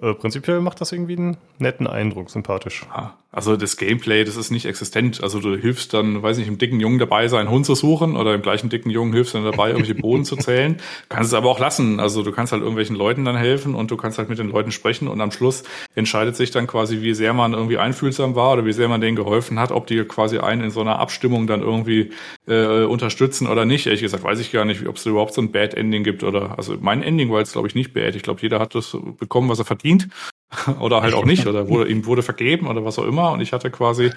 äh, 0.00 0.14
prinzipiell 0.14 0.60
macht 0.60 0.80
das 0.80 0.92
irgendwie 0.92 1.16
einen 1.16 1.36
netten 1.58 1.86
Eindruck, 1.86 2.30
sympathisch. 2.30 2.86
Ja, 2.94 3.16
also 3.34 3.56
das 3.56 3.78
Gameplay, 3.78 4.24
das 4.24 4.36
ist 4.36 4.50
nicht 4.50 4.66
existent. 4.66 5.22
Also 5.22 5.40
du 5.40 5.56
hilfst 5.56 5.94
dann, 5.94 6.22
weiß 6.22 6.36
nicht, 6.36 6.48
im 6.48 6.58
dicken 6.58 6.80
Jungen 6.80 6.98
dabei, 6.98 7.28
seinen 7.28 7.48
Hund 7.48 7.64
zu 7.64 7.74
suchen 7.74 8.14
oder 8.14 8.34
im 8.34 8.42
gleichen 8.42 8.68
dicken 8.68 8.90
Jungen 8.90 9.14
hilfst 9.14 9.34
dann 9.34 9.42
dabei, 9.42 9.68
irgendwelche 9.68 9.94
Boden 9.94 10.26
zu 10.26 10.36
zählen. 10.36 10.76
Kannst 11.08 11.28
es 11.28 11.34
aber 11.34 11.48
auch 11.48 11.58
lassen. 11.58 11.98
Also 11.98 12.22
du 12.22 12.30
kannst 12.30 12.52
halt 12.52 12.60
irgendwelchen 12.60 12.94
Leuten 12.94 13.24
dann 13.24 13.36
helfen 13.36 13.74
und 13.74 13.90
du 13.90 13.96
kannst 13.96 14.18
halt 14.18 14.28
mit 14.28 14.38
den 14.38 14.50
Leuten 14.50 14.70
sprechen 14.70 15.08
und 15.08 15.20
am 15.22 15.30
Schluss 15.30 15.62
entscheidet 15.94 16.36
sich 16.36 16.50
dann 16.50 16.66
quasi, 16.66 17.00
wie 17.00 17.14
sehr 17.14 17.32
man 17.32 17.54
irgendwie 17.54 17.78
einfühlsam 17.78 18.34
war 18.34 18.52
oder 18.52 18.66
wie 18.66 18.72
sehr 18.74 18.88
man 18.88 19.00
denen 19.00 19.16
geholfen 19.16 19.58
hat, 19.58 19.72
ob 19.72 19.86
die 19.86 20.04
quasi 20.04 20.38
einen 20.38 20.64
in 20.64 20.70
so 20.70 20.82
einer 20.82 20.98
Abstimmung 20.98 21.46
dann 21.46 21.62
irgendwie 21.62 22.10
äh, 22.46 22.84
unterstützen 22.84 23.46
oder 23.46 23.64
nicht. 23.64 23.86
Ehrlich 23.86 24.02
gesagt 24.02 24.24
weiß 24.24 24.40
ich 24.40 24.52
gar 24.52 24.66
nicht, 24.66 24.86
ob 24.86 24.96
es 24.96 25.06
überhaupt 25.06 25.32
so 25.32 25.40
ein 25.40 25.52
Bad 25.52 25.72
Ending 25.72 26.04
gibt 26.04 26.22
oder, 26.22 26.58
also 26.58 26.76
mein 26.80 27.02
Ending 27.02 27.30
war 27.30 27.38
jetzt 27.38 27.52
glaube 27.52 27.68
ich 27.68 27.74
nicht 27.74 27.94
bad. 27.94 28.14
Ich 28.14 28.22
glaube, 28.22 28.42
jeder 28.42 28.58
hat 28.58 28.74
das 28.74 28.94
bekommen, 29.18 29.48
was 29.48 29.58
er 29.58 29.64
verdient 29.64 29.91
oder 30.80 31.02
halt 31.02 31.14
auch 31.14 31.24
nicht 31.24 31.46
oder 31.46 31.68
wurde 31.68 31.88
ihm 31.90 32.04
wurde 32.06 32.22
vergeben 32.22 32.66
oder 32.66 32.84
was 32.84 32.98
auch 32.98 33.06
immer 33.06 33.32
und 33.32 33.40
ich 33.40 33.52
hatte 33.52 33.70
quasi 33.70 34.10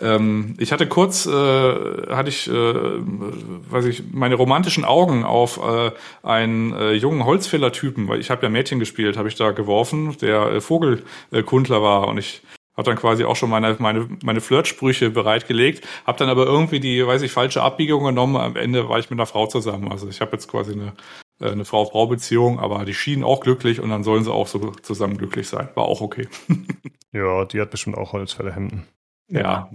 ähm, 0.00 0.54
ich 0.58 0.72
hatte 0.72 0.86
kurz 0.86 1.26
äh, 1.26 1.30
hatte 1.30 2.28
ich 2.28 2.48
äh, 2.48 2.52
weiß 2.52 3.84
ich 3.86 4.04
meine 4.12 4.36
romantischen 4.36 4.84
Augen 4.84 5.24
auf 5.24 5.60
äh, 5.62 5.90
einen 6.22 6.72
äh, 6.72 6.92
jungen 6.92 7.24
Holzfällertypen 7.24 8.08
weil 8.08 8.20
ich 8.20 8.30
habe 8.30 8.42
ja 8.42 8.48
Mädchen 8.48 8.78
gespielt 8.78 9.16
habe 9.16 9.28
ich 9.28 9.34
da 9.34 9.50
geworfen 9.50 10.16
der 10.20 10.46
äh, 10.46 10.60
Vogelkundler 10.60 11.82
war 11.82 12.08
und 12.08 12.18
ich 12.18 12.42
habe 12.76 12.86
dann 12.86 12.96
quasi 12.96 13.24
auch 13.24 13.36
schon 13.36 13.50
meine 13.50 13.76
meine 13.78 14.08
meine 14.22 14.40
Flirtsprüche 14.40 15.10
bereitgelegt, 15.10 15.86
habe 16.06 16.18
dann 16.18 16.30
aber 16.30 16.46
irgendwie 16.46 16.80
die, 16.80 17.06
weiß 17.06 17.20
ich, 17.20 17.30
falsche 17.30 17.62
Abbiegung 17.62 18.02
genommen. 18.04 18.36
Am 18.36 18.56
Ende 18.56 18.88
war 18.88 18.98
ich 18.98 19.10
mit 19.10 19.18
einer 19.18 19.26
Frau 19.26 19.46
zusammen. 19.46 19.92
Also 19.92 20.08
ich 20.08 20.22
habe 20.22 20.32
jetzt 20.32 20.48
quasi 20.48 20.72
eine 20.72 20.94
äh, 21.40 21.50
eine 21.50 21.64
Frau-Frau-Beziehung, 21.64 22.60
aber 22.60 22.84
die 22.84 22.94
schienen 22.94 23.24
auch 23.24 23.40
glücklich 23.40 23.80
und 23.80 23.90
dann 23.90 24.04
sollen 24.04 24.24
sie 24.24 24.32
auch 24.32 24.48
so 24.48 24.70
zusammen 24.70 25.18
glücklich 25.18 25.48
sein. 25.48 25.68
War 25.74 25.84
auch 25.84 26.00
okay. 26.00 26.28
ja, 27.12 27.44
die 27.44 27.60
hat 27.60 27.70
bestimmt 27.70 27.96
auch 27.96 28.12
Holzfällerhemden. 28.12 28.86
Ja. 29.28 29.70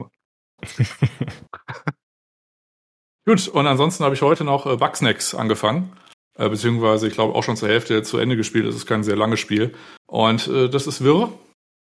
Gut, 3.26 3.48
und 3.50 3.68
ansonsten 3.68 4.04
habe 4.06 4.16
ich 4.16 4.22
heute 4.22 4.44
noch 4.44 4.66
äh, 4.66 4.78
Bugsnacks 4.78 5.36
angefangen. 5.36 5.92
Äh, 6.38 6.50
beziehungsweise, 6.50 7.08
ich 7.08 7.14
glaube, 7.14 7.36
auch 7.36 7.44
schon 7.44 7.58
zur 7.58 7.68
Hälfte 7.68 8.04
zu 8.04 8.18
Ende 8.20 8.38
gespielt. 8.38 8.68
Das 8.68 8.76
ist 8.76 8.86
kein 8.86 9.04
sehr 9.04 9.16
langes 9.16 9.40
Spiel. 9.40 9.74
Und 10.06 10.48
äh, 10.48 10.70
das 10.70 10.88
ist 10.88 11.04
wirr. 11.04 11.32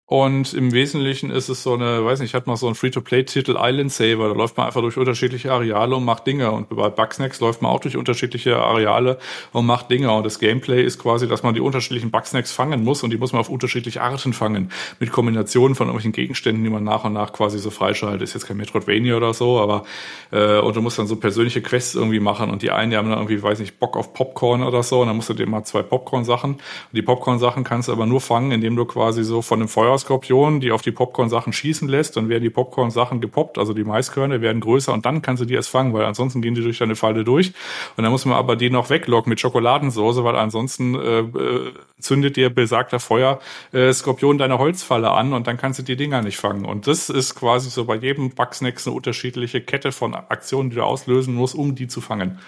Und 0.07 0.53
im 0.53 0.71
Wesentlichen 0.71 1.31
ist 1.31 1.49
es 1.49 1.63
so 1.63 1.73
eine, 1.73 2.05
weiß 2.05 2.19
nicht, 2.19 2.29
ich 2.29 2.35
hatte 2.35 2.47
mal 2.47 2.57
so 2.57 2.67
einen 2.67 2.75
Free-to-Play-Titel 2.75 3.55
Island 3.59 3.91
Saver, 3.91 4.27
da 4.27 4.35
läuft 4.35 4.55
man 4.55 4.67
einfach 4.67 4.81
durch 4.81 4.97
unterschiedliche 4.97 5.51
Areale 5.51 5.95
und 5.95 6.05
macht 6.05 6.27
Dinge. 6.27 6.51
Und 6.51 6.69
bei 6.69 6.89
Bugsnacks 6.89 7.39
läuft 7.39 7.63
man 7.63 7.71
auch 7.71 7.79
durch 7.79 7.97
unterschiedliche 7.97 8.57
Areale 8.57 9.17
und 9.51 9.65
macht 9.65 9.89
Dinge. 9.89 10.11
Und 10.11 10.23
das 10.23 10.37
Gameplay 10.37 10.83
ist 10.83 11.01
quasi, 11.01 11.27
dass 11.27 11.41
man 11.41 11.55
die 11.55 11.59
unterschiedlichen 11.59 12.11
Bugsnacks 12.11 12.51
fangen 12.51 12.83
muss 12.83 13.01
und 13.01 13.09
die 13.09 13.17
muss 13.17 13.33
man 13.33 13.39
auf 13.39 13.49
unterschiedliche 13.49 14.03
Arten 14.03 14.33
fangen. 14.33 14.69
Mit 14.99 15.11
Kombinationen 15.11 15.73
von 15.73 15.87
irgendwelchen 15.87 16.11
Gegenständen, 16.11 16.63
die 16.63 16.69
man 16.69 16.83
nach 16.83 17.03
und 17.03 17.13
nach 17.13 17.33
quasi 17.33 17.57
so 17.57 17.71
freischaltet. 17.71 18.21
Ist 18.21 18.35
jetzt 18.35 18.45
kein 18.45 18.57
Metroidvania 18.57 19.17
oder 19.17 19.33
so, 19.33 19.59
aber 19.59 19.85
äh, 20.31 20.59
und 20.59 20.75
du 20.75 20.83
musst 20.83 20.99
dann 20.99 21.07
so 21.07 21.15
persönliche 21.15 21.63
Quests 21.63 21.95
irgendwie 21.95 22.19
machen. 22.19 22.51
Und 22.51 22.61
die 22.61 22.69
einen, 22.69 22.91
die 22.91 22.97
haben 22.97 23.09
dann 23.09 23.17
irgendwie, 23.17 23.41
weiß 23.41 23.57
nicht, 23.57 23.79
Bock 23.79 23.97
auf 23.97 24.13
Popcorn 24.13 24.61
oder 24.61 24.83
so, 24.83 25.01
und 25.01 25.07
dann 25.07 25.15
musst 25.15 25.29
du 25.29 25.33
dir 25.33 25.47
mal 25.47 25.63
zwei 25.63 25.81
Popcorn-Sachen. 25.81 26.51
Und 26.51 26.61
die 26.91 27.01
Popcorn-Sachen 27.01 27.63
kannst 27.63 27.87
du 27.87 27.91
aber 27.91 28.05
nur 28.05 28.21
fangen, 28.21 28.51
indem 28.51 28.75
du 28.75 28.85
quasi 28.85 29.23
so 29.23 29.41
von 29.41 29.57
dem 29.57 29.67
Feuer 29.67 29.94
Feuerskorpion, 29.95 30.59
die 30.59 30.71
auf 30.71 30.81
die 30.81 30.91
Popcorn-Sachen 30.91 31.53
schießen 31.53 31.87
lässt, 31.87 32.17
dann 32.17 32.27
werden 32.29 32.43
die 32.43 32.49
Popcorn-Sachen 32.49 33.21
gepoppt, 33.21 33.57
also 33.57 33.73
die 33.73 33.83
Maiskörner 33.83 34.41
werden 34.41 34.59
größer 34.59 34.93
und 34.93 35.05
dann 35.05 35.21
kannst 35.21 35.41
du 35.41 35.45
die 35.45 35.53
erst 35.53 35.69
fangen, 35.69 35.93
weil 35.93 36.05
ansonsten 36.05 36.41
gehen 36.41 36.55
die 36.55 36.61
durch 36.61 36.79
deine 36.79 36.95
Falle 36.95 37.23
durch. 37.23 37.53
Und 37.95 38.03
dann 38.03 38.11
muss 38.11 38.25
man 38.25 38.37
aber 38.37 38.55
die 38.55 38.69
noch 38.69 38.89
weglocken 38.89 39.29
mit 39.29 39.39
Schokoladensoße, 39.39 40.23
weil 40.23 40.35
ansonsten 40.35 40.95
äh, 40.95 41.19
äh, 41.19 41.73
zündet 41.99 42.35
dir 42.35 42.49
besagter 42.49 42.99
Feuer-Skorpion 42.99 44.35
äh, 44.35 44.39
deine 44.39 44.59
Holzfalle 44.59 45.11
an 45.11 45.33
und 45.33 45.47
dann 45.47 45.57
kannst 45.57 45.79
du 45.79 45.83
die 45.83 45.95
Dinger 45.95 46.21
nicht 46.21 46.37
fangen. 46.37 46.65
Und 46.65 46.87
das 46.87 47.09
ist 47.09 47.35
quasi 47.35 47.69
so 47.69 47.85
bei 47.85 47.95
jedem 47.95 48.31
Bugsnacks 48.31 48.87
eine 48.87 48.95
unterschiedliche 48.95 49.61
Kette 49.61 49.91
von 49.91 50.13
Aktionen, 50.13 50.69
die 50.69 50.75
du 50.77 50.83
auslösen 50.83 51.33
musst, 51.33 51.55
um 51.55 51.75
die 51.75 51.87
zu 51.87 52.01
fangen. 52.01 52.39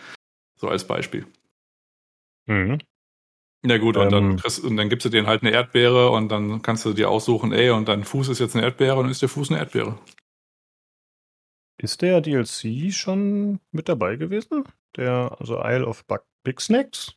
So 0.56 0.68
als 0.68 0.86
Beispiel. 0.86 1.26
Mhm. 2.48 2.80
Ja 3.66 3.78
gut, 3.78 3.98
und 3.98 4.12
dann, 4.12 4.32
ähm. 4.32 4.38
kriegst, 4.38 4.64
und 4.64 4.78
dann 4.78 4.90
gibst 4.90 5.06
du 5.06 5.10
denen 5.10 5.28
halt 5.28 5.42
eine 5.42 5.52
Erdbeere 5.52 6.12
und 6.12 6.30
dann 6.30 6.62
kannst 6.62 6.86
du 6.86 6.94
dir 6.94 7.10
aussuchen, 7.10 7.52
ey, 7.52 7.72
und 7.72 7.88
dein 7.88 8.04
Fuß 8.04 8.30
ist 8.30 8.40
jetzt 8.40 8.56
eine 8.56 8.66
Erdbeere 8.66 8.96
und 8.98 9.04
dann 9.04 9.12
ist 9.12 9.22
der 9.22 9.30
Fuß 9.30 9.50
eine 9.50 9.60
Erdbeere. 9.60 9.98
Ist 11.80 12.02
der 12.02 12.22
DLC 12.22 12.92
schon 12.92 13.60
mit 13.72 13.88
dabei 13.88 14.16
gewesen? 14.16 14.64
Der, 14.96 15.36
also 15.40 15.62
Isle 15.64 15.86
of 15.86 16.06
Bug 16.06 16.24
Big 16.44 16.60
Snacks? 16.60 17.16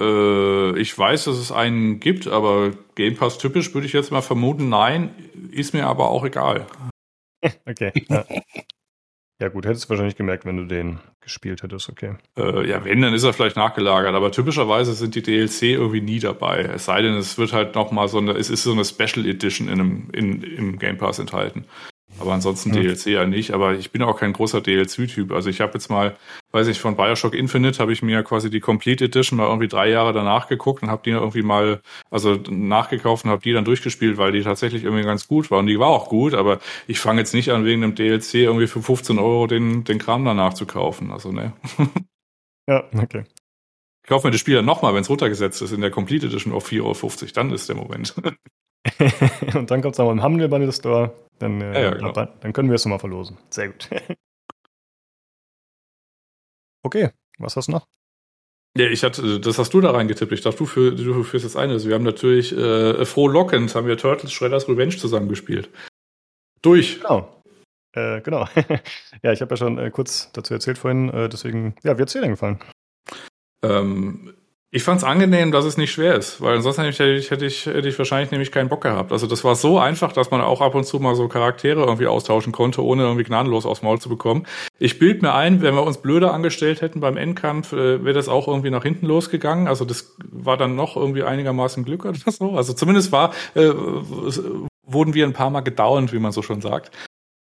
Äh, 0.00 0.78
ich 0.78 0.96
weiß, 0.96 1.24
dass 1.24 1.36
es 1.36 1.52
einen 1.52 2.00
gibt, 2.00 2.26
aber 2.26 2.72
Game 2.94 3.16
Pass 3.16 3.38
typisch 3.38 3.74
würde 3.74 3.86
ich 3.86 3.92
jetzt 3.92 4.10
mal 4.10 4.22
vermuten, 4.22 4.68
nein, 4.68 5.14
ist 5.52 5.74
mir 5.74 5.86
aber 5.86 6.08
auch 6.08 6.24
egal. 6.24 6.66
okay. 7.66 7.92
Ja. 8.08 8.24
Ja 9.42 9.48
gut, 9.48 9.66
hättest 9.66 9.86
du 9.86 9.88
wahrscheinlich 9.88 10.14
gemerkt, 10.14 10.44
wenn 10.44 10.56
du 10.56 10.66
den 10.66 11.00
gespielt 11.20 11.64
hättest, 11.64 11.88
okay. 11.88 12.14
Äh, 12.36 12.64
ja, 12.68 12.84
wenn, 12.84 13.02
dann 13.02 13.12
ist 13.12 13.24
er 13.24 13.32
vielleicht 13.32 13.56
nachgelagert, 13.56 14.14
aber 14.14 14.30
typischerweise 14.30 14.92
sind 14.92 15.16
die 15.16 15.22
DLC 15.22 15.62
irgendwie 15.62 16.00
nie 16.00 16.20
dabei. 16.20 16.60
Es 16.60 16.84
sei 16.84 17.02
denn, 17.02 17.14
es 17.14 17.38
wird 17.38 17.52
halt 17.52 17.74
nochmal 17.74 18.06
so 18.06 18.18
eine, 18.18 18.34
es 18.34 18.50
ist 18.50 18.62
so 18.62 18.70
eine 18.70 18.84
Special 18.84 19.26
Edition 19.26 19.66
in 19.66 19.80
einem, 19.80 20.10
in, 20.12 20.42
im 20.44 20.78
Game 20.78 20.96
Pass 20.96 21.18
enthalten. 21.18 21.64
Aber 22.22 22.32
ansonsten 22.32 22.72
hm. 22.72 22.80
DLC 22.80 23.06
ja 23.06 23.26
nicht. 23.26 23.50
Aber 23.50 23.74
ich 23.74 23.90
bin 23.90 24.02
auch 24.02 24.18
kein 24.18 24.32
großer 24.32 24.60
DLC-Typ. 24.60 25.32
Also 25.32 25.50
ich 25.50 25.60
habe 25.60 25.72
jetzt 25.74 25.90
mal, 25.90 26.16
weiß 26.52 26.68
ich, 26.68 26.78
von 26.78 26.96
Bioshock 26.96 27.34
Infinite 27.34 27.80
habe 27.80 27.92
ich 27.92 28.00
mir 28.00 28.22
quasi 28.22 28.48
die 28.48 28.60
Complete 28.60 29.06
Edition 29.06 29.36
mal 29.36 29.48
irgendwie 29.48 29.66
drei 29.66 29.90
Jahre 29.90 30.12
danach 30.12 30.46
geguckt 30.46 30.84
und 30.84 30.90
habe 30.90 31.02
die 31.04 31.10
irgendwie 31.10 31.42
mal, 31.42 31.80
also 32.10 32.38
nachgekauft 32.48 33.24
und 33.24 33.30
habe 33.32 33.42
die 33.42 33.52
dann 33.52 33.64
durchgespielt, 33.64 34.18
weil 34.18 34.30
die 34.30 34.42
tatsächlich 34.42 34.84
irgendwie 34.84 35.02
ganz 35.02 35.26
gut 35.26 35.50
war. 35.50 35.58
Und 35.58 35.66
die 35.66 35.80
war 35.80 35.88
auch 35.88 36.08
gut, 36.08 36.34
aber 36.34 36.60
ich 36.86 37.00
fange 37.00 37.20
jetzt 37.20 37.34
nicht 37.34 37.50
an, 37.50 37.64
wegen 37.64 37.82
einem 37.82 37.96
DLC 37.96 38.34
irgendwie 38.34 38.68
für 38.68 38.80
15 38.80 39.18
Euro 39.18 39.48
den, 39.48 39.82
den 39.82 39.98
Kram 39.98 40.24
danach 40.24 40.54
zu 40.54 40.64
kaufen. 40.64 41.10
Also 41.10 41.32
ne. 41.32 41.52
ja, 42.68 42.84
okay. 42.96 43.24
Ich 44.04 44.08
kaufe 44.08 44.28
mir 44.28 44.30
das 44.30 44.40
Spiel 44.40 44.54
dann 44.54 44.64
nochmal, 44.64 44.94
wenn 44.94 45.02
es 45.02 45.10
runtergesetzt 45.10 45.60
ist 45.60 45.72
in 45.72 45.80
der 45.80 45.90
Complete 45.90 46.26
Edition 46.26 46.52
auf 46.52 46.70
4,50 46.70 46.82
Euro. 46.82 47.32
Dann 47.34 47.50
ist 47.50 47.68
der 47.68 47.76
Moment. 47.76 48.14
und 49.54 49.70
dann 49.70 49.82
kommt 49.82 49.94
es 49.94 49.98
nochmal 49.98 50.14
im 50.14 50.22
Humble 50.22 50.48
Bundle 50.48 50.72
Store. 50.72 51.14
Dann, 51.38 51.60
äh, 51.60 51.74
Ja, 51.74 51.80
ja, 51.80 51.90
genau. 51.94 52.12
dann, 52.12 52.52
können 52.52 52.68
wir 52.68 52.74
es 52.76 52.84
nochmal 52.84 52.98
verlosen. 52.98 53.38
Sehr 53.50 53.68
gut. 53.68 53.88
okay, 56.82 57.10
was 57.38 57.56
hast 57.56 57.68
du 57.68 57.72
noch? 57.72 57.86
Ja, 58.76 58.86
ich 58.86 59.02
hatte, 59.02 59.38
das 59.38 59.58
hast 59.58 59.74
du 59.74 59.80
da 59.80 59.90
reingetippt. 59.90 60.32
Ich 60.32 60.40
dachte, 60.40 60.58
du, 60.58 60.66
für, 60.66 60.92
du 60.92 61.22
führst 61.24 61.44
jetzt 61.44 61.56
eine. 61.56 61.74
Also 61.74 61.88
wir 61.88 61.94
haben 61.94 62.04
natürlich 62.04 62.56
äh, 62.56 63.04
frohlockend 63.04 63.74
haben 63.74 63.86
wir 63.86 63.98
Turtles 63.98 64.32
Shredders 64.32 64.68
Revenge 64.68 64.96
zusammengespielt. 64.96 65.68
Durch. 66.62 67.00
Genau. 67.00 67.42
Äh, 67.94 68.22
genau. 68.22 68.48
ja, 69.22 69.32
ich 69.32 69.42
habe 69.42 69.52
ja 69.52 69.56
schon 69.56 69.78
äh, 69.78 69.90
kurz 69.90 70.32
dazu 70.32 70.54
erzählt 70.54 70.78
vorhin, 70.78 71.10
äh, 71.10 71.28
deswegen, 71.28 71.74
ja, 71.82 71.98
wie 71.98 72.02
hat 72.02 72.08
es 72.08 72.14
dir 72.14 72.22
denn 72.22 72.30
gefallen? 72.30 72.60
Ähm, 73.62 74.32
ich 74.74 74.84
fand 74.84 74.98
es 74.98 75.04
angenehm, 75.04 75.52
dass 75.52 75.66
es 75.66 75.76
nicht 75.76 75.92
schwer 75.92 76.14
ist, 76.14 76.40
weil 76.40 76.56
ansonsten 76.56 76.84
hätte 76.84 77.04
ich, 77.04 77.30
hätte, 77.30 77.44
ich, 77.44 77.66
hätte 77.66 77.86
ich 77.86 77.98
wahrscheinlich 77.98 78.30
nämlich 78.30 78.50
keinen 78.50 78.70
Bock 78.70 78.80
gehabt. 78.80 79.12
Also 79.12 79.26
das 79.26 79.44
war 79.44 79.54
so 79.54 79.78
einfach, 79.78 80.14
dass 80.14 80.30
man 80.30 80.40
auch 80.40 80.62
ab 80.62 80.74
und 80.74 80.84
zu 80.84 80.98
mal 80.98 81.14
so 81.14 81.28
Charaktere 81.28 81.82
irgendwie 81.82 82.06
austauschen 82.06 82.52
konnte, 82.52 82.82
ohne 82.82 83.02
irgendwie 83.02 83.24
gnadenlos 83.24 83.66
aufs 83.66 83.82
Maul 83.82 84.00
zu 84.00 84.08
bekommen. 84.08 84.46
Ich 84.78 84.98
bild 84.98 85.20
mir 85.20 85.34
ein, 85.34 85.60
wenn 85.60 85.74
wir 85.74 85.82
uns 85.82 85.98
blöder 85.98 86.32
angestellt 86.32 86.80
hätten 86.80 87.00
beim 87.00 87.18
Endkampf, 87.18 87.74
äh, 87.74 88.02
wäre 88.02 88.14
das 88.14 88.28
auch 88.30 88.48
irgendwie 88.48 88.70
nach 88.70 88.82
hinten 88.82 89.04
losgegangen. 89.04 89.68
Also 89.68 89.84
das 89.84 90.16
war 90.30 90.56
dann 90.56 90.74
noch 90.74 90.96
irgendwie 90.96 91.22
einigermaßen 91.22 91.84
Glück 91.84 92.06
oder 92.06 92.32
so. 92.32 92.52
Also 92.52 92.72
zumindest 92.72 93.12
war, 93.12 93.34
äh, 93.54 93.68
wurden 94.86 95.12
wir 95.12 95.26
ein 95.26 95.34
paar 95.34 95.50
Mal 95.50 95.60
gedauert, 95.60 96.14
wie 96.14 96.18
man 96.18 96.32
so 96.32 96.40
schon 96.40 96.62
sagt. 96.62 96.96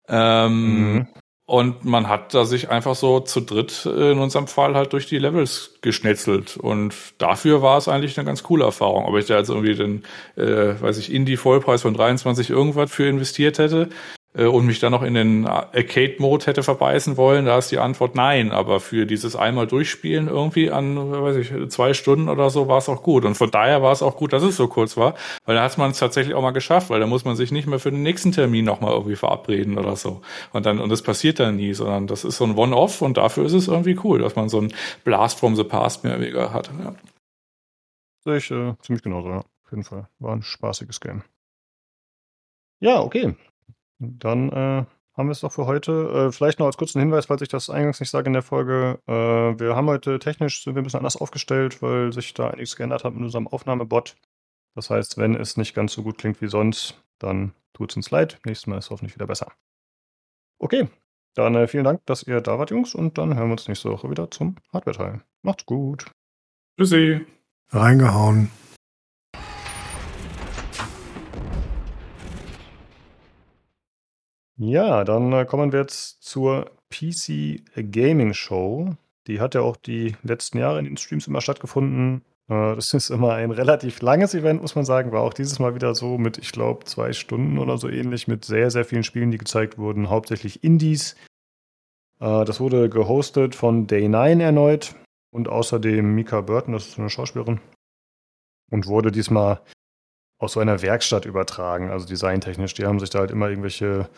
Ähm, 0.08 0.94
Mhm. 0.94 1.08
Und 1.44 1.84
man 1.84 2.08
hat 2.08 2.34
da 2.34 2.44
sich 2.44 2.70
einfach 2.70 2.94
so 2.94 3.20
zu 3.20 3.40
dritt 3.40 3.84
äh, 3.84 4.12
in 4.12 4.18
unserem 4.20 4.46
Fall 4.46 4.74
halt 4.74 4.92
durch 4.92 5.06
die 5.06 5.18
Levels 5.18 5.74
geschnetzelt. 5.82 6.56
Und 6.56 6.94
dafür 7.18 7.62
war 7.62 7.78
es 7.78 7.88
eigentlich 7.88 8.16
eine 8.16 8.24
ganz 8.24 8.42
coole 8.42 8.64
Erfahrung. 8.64 9.06
Ob 9.06 9.16
ich 9.16 9.26
da 9.26 9.38
jetzt 9.38 9.50
irgendwie 9.50 9.74
den, 9.74 10.04
äh, 10.36 10.80
weiß 10.80 10.98
ich, 10.98 11.12
Indie-Vollpreis 11.12 11.82
von 11.82 11.94
23 11.94 12.50
irgendwas 12.50 12.90
für 12.92 13.06
investiert 13.06 13.58
hätte 13.58 13.88
und 14.34 14.64
mich 14.64 14.78
dann 14.78 14.92
noch 14.92 15.02
in 15.02 15.12
den 15.12 15.46
Arcade-Mode 15.46 16.46
hätte 16.46 16.62
verbeißen 16.62 17.18
wollen, 17.18 17.44
da 17.44 17.58
ist 17.58 17.70
die 17.70 17.78
Antwort 17.78 18.14
nein. 18.14 18.50
Aber 18.50 18.80
für 18.80 19.04
dieses 19.04 19.36
einmal 19.36 19.66
durchspielen 19.66 20.26
irgendwie 20.28 20.70
an, 20.70 20.96
weiß 20.96 21.36
ich, 21.36 21.70
zwei 21.70 21.92
Stunden 21.92 22.30
oder 22.30 22.48
so 22.48 22.66
war 22.66 22.78
es 22.78 22.88
auch 22.88 23.02
gut. 23.02 23.26
Und 23.26 23.34
von 23.34 23.50
daher 23.50 23.82
war 23.82 23.92
es 23.92 24.02
auch 24.02 24.16
gut, 24.16 24.32
dass 24.32 24.42
es 24.42 24.56
so 24.56 24.68
kurz 24.68 24.96
war, 24.96 25.14
weil 25.44 25.56
da 25.56 25.62
hat 25.62 25.76
man 25.76 25.90
es 25.90 25.98
tatsächlich 25.98 26.34
auch 26.34 26.40
mal 26.40 26.52
geschafft, 26.52 26.88
weil 26.88 27.00
da 27.00 27.06
muss 27.06 27.26
man 27.26 27.36
sich 27.36 27.52
nicht 27.52 27.66
mehr 27.66 27.78
für 27.78 27.90
den 27.90 28.02
nächsten 28.02 28.32
Termin 28.32 28.64
nochmal 28.64 28.92
irgendwie 28.92 29.16
verabreden 29.16 29.76
oder 29.78 29.96
so. 29.96 30.22
Und 30.52 30.64
dann, 30.64 30.78
und 30.78 30.88
das 30.88 31.02
passiert 31.02 31.38
dann 31.38 31.56
nie, 31.56 31.74
sondern 31.74 32.06
das 32.06 32.24
ist 32.24 32.38
so 32.38 32.44
ein 32.44 32.56
One-Off 32.56 33.02
und 33.02 33.18
dafür 33.18 33.44
ist 33.44 33.52
es 33.52 33.68
irgendwie 33.68 33.98
cool, 34.02 34.20
dass 34.20 34.34
man 34.34 34.48
so 34.48 34.60
ein 34.60 34.72
Blast 35.04 35.40
from 35.40 35.56
the 35.56 35.64
Past 35.64 36.04
mehr 36.04 36.14
oder 36.14 36.22
weniger 36.22 36.52
hat. 36.54 36.70
Ja. 36.82 36.94
Sehe 38.24 38.36
ich 38.38 38.50
äh, 38.50 38.74
ziemlich 38.80 39.02
genauso, 39.02 39.28
ja. 39.28 39.38
Auf 39.38 39.70
jeden 39.72 39.84
Fall. 39.84 40.08
War 40.20 40.36
ein 40.36 40.42
spaßiges 40.42 41.00
Game. 41.00 41.22
Ja, 42.80 43.00
okay. 43.00 43.34
Dann 44.02 44.50
äh, 44.50 44.84
haben 45.14 45.28
wir 45.28 45.32
es 45.32 45.40
doch 45.40 45.52
für 45.52 45.66
heute. 45.66 45.92
Äh, 45.92 46.32
vielleicht 46.32 46.58
noch 46.58 46.66
als 46.66 46.76
kurzen 46.76 47.00
Hinweis, 47.00 47.26
falls 47.26 47.42
ich 47.42 47.48
das 47.48 47.70
eingangs 47.70 48.00
nicht 48.00 48.10
sage 48.10 48.26
in 48.26 48.32
der 48.32 48.42
Folge. 48.42 48.98
Äh, 49.06 49.12
wir 49.12 49.76
haben 49.76 49.88
heute 49.88 50.18
technisch 50.18 50.64
sind 50.64 50.74
wir 50.74 50.82
ein 50.82 50.84
bisschen 50.84 50.98
anders 50.98 51.16
aufgestellt, 51.16 51.82
weil 51.82 52.12
sich 52.12 52.34
da 52.34 52.50
einiges 52.50 52.76
geändert 52.76 53.04
hat 53.04 53.14
mit 53.14 53.22
unserem 53.22 53.46
Aufnahmebot. 53.46 54.16
Das 54.74 54.90
heißt, 54.90 55.18
wenn 55.18 55.34
es 55.34 55.56
nicht 55.56 55.74
ganz 55.74 55.92
so 55.92 56.02
gut 56.02 56.18
klingt 56.18 56.40
wie 56.40 56.48
sonst, 56.48 57.02
dann 57.18 57.52
tut 57.74 57.90
es 57.90 57.96
uns 57.96 58.10
leid. 58.10 58.40
Nächstes 58.44 58.66
Mal 58.66 58.78
ist 58.78 58.86
es 58.86 58.90
hoffentlich 58.90 59.14
wieder 59.14 59.26
besser. 59.26 59.52
Okay, 60.58 60.88
dann 61.34 61.54
äh, 61.54 61.66
vielen 61.66 61.84
Dank, 61.84 62.04
dass 62.06 62.22
ihr 62.22 62.40
da 62.40 62.58
wart, 62.58 62.70
Jungs, 62.70 62.94
und 62.94 63.18
dann 63.18 63.34
hören 63.36 63.48
wir 63.48 63.52
uns 63.52 63.68
nächste 63.68 63.90
Woche 63.90 64.10
wieder 64.10 64.30
zum 64.30 64.56
Hardware-Teil. 64.72 65.22
Macht's 65.42 65.66
gut. 65.66 66.10
Tschüssi. 66.78 67.26
Reingehauen. 67.70 68.50
Ja, 74.56 75.04
dann 75.04 75.32
äh, 75.32 75.44
kommen 75.44 75.72
wir 75.72 75.80
jetzt 75.80 76.22
zur 76.22 76.70
PC 76.90 77.62
Gaming 77.90 78.34
Show. 78.34 78.94
Die 79.26 79.40
hat 79.40 79.54
ja 79.54 79.62
auch 79.62 79.76
die 79.76 80.16
letzten 80.22 80.58
Jahre 80.58 80.78
in 80.78 80.84
den 80.84 80.96
Streams 80.96 81.26
immer 81.26 81.40
stattgefunden. 81.40 82.22
Äh, 82.48 82.74
das 82.74 82.92
ist 82.92 83.10
immer 83.10 83.34
ein 83.34 83.50
relativ 83.50 84.02
langes 84.02 84.34
Event, 84.34 84.60
muss 84.60 84.74
man 84.74 84.84
sagen. 84.84 85.12
War 85.12 85.22
auch 85.22 85.34
dieses 85.34 85.58
Mal 85.58 85.74
wieder 85.74 85.94
so 85.94 86.18
mit, 86.18 86.38
ich 86.38 86.52
glaube, 86.52 86.84
zwei 86.84 87.12
Stunden 87.12 87.58
oder 87.58 87.78
so 87.78 87.88
ähnlich, 87.88 88.28
mit 88.28 88.44
sehr, 88.44 88.70
sehr 88.70 88.84
vielen 88.84 89.04
Spielen, 89.04 89.30
die 89.30 89.38
gezeigt 89.38 89.78
wurden. 89.78 90.10
Hauptsächlich 90.10 90.62
Indies. 90.62 91.16
Äh, 92.20 92.44
das 92.44 92.60
wurde 92.60 92.88
gehostet 92.88 93.54
von 93.54 93.86
Day9 93.86 94.40
erneut 94.42 94.94
und 95.32 95.48
außerdem 95.48 96.14
Mika 96.14 96.40
Burton, 96.42 96.74
das 96.74 96.88
ist 96.88 96.98
eine 96.98 97.10
Schauspielerin. 97.10 97.60
Und 98.70 98.86
wurde 98.86 99.12
diesmal 99.12 99.60
aus 100.38 100.54
so 100.54 100.60
einer 100.60 100.82
Werkstatt 100.82 101.24
übertragen, 101.24 101.90
also 101.90 102.06
designtechnisch. 102.06 102.74
Die 102.74 102.84
haben 102.84 102.98
sich 102.98 103.10
da 103.10 103.20
halt 103.20 103.30
immer 103.30 103.48
irgendwelche 103.48 104.08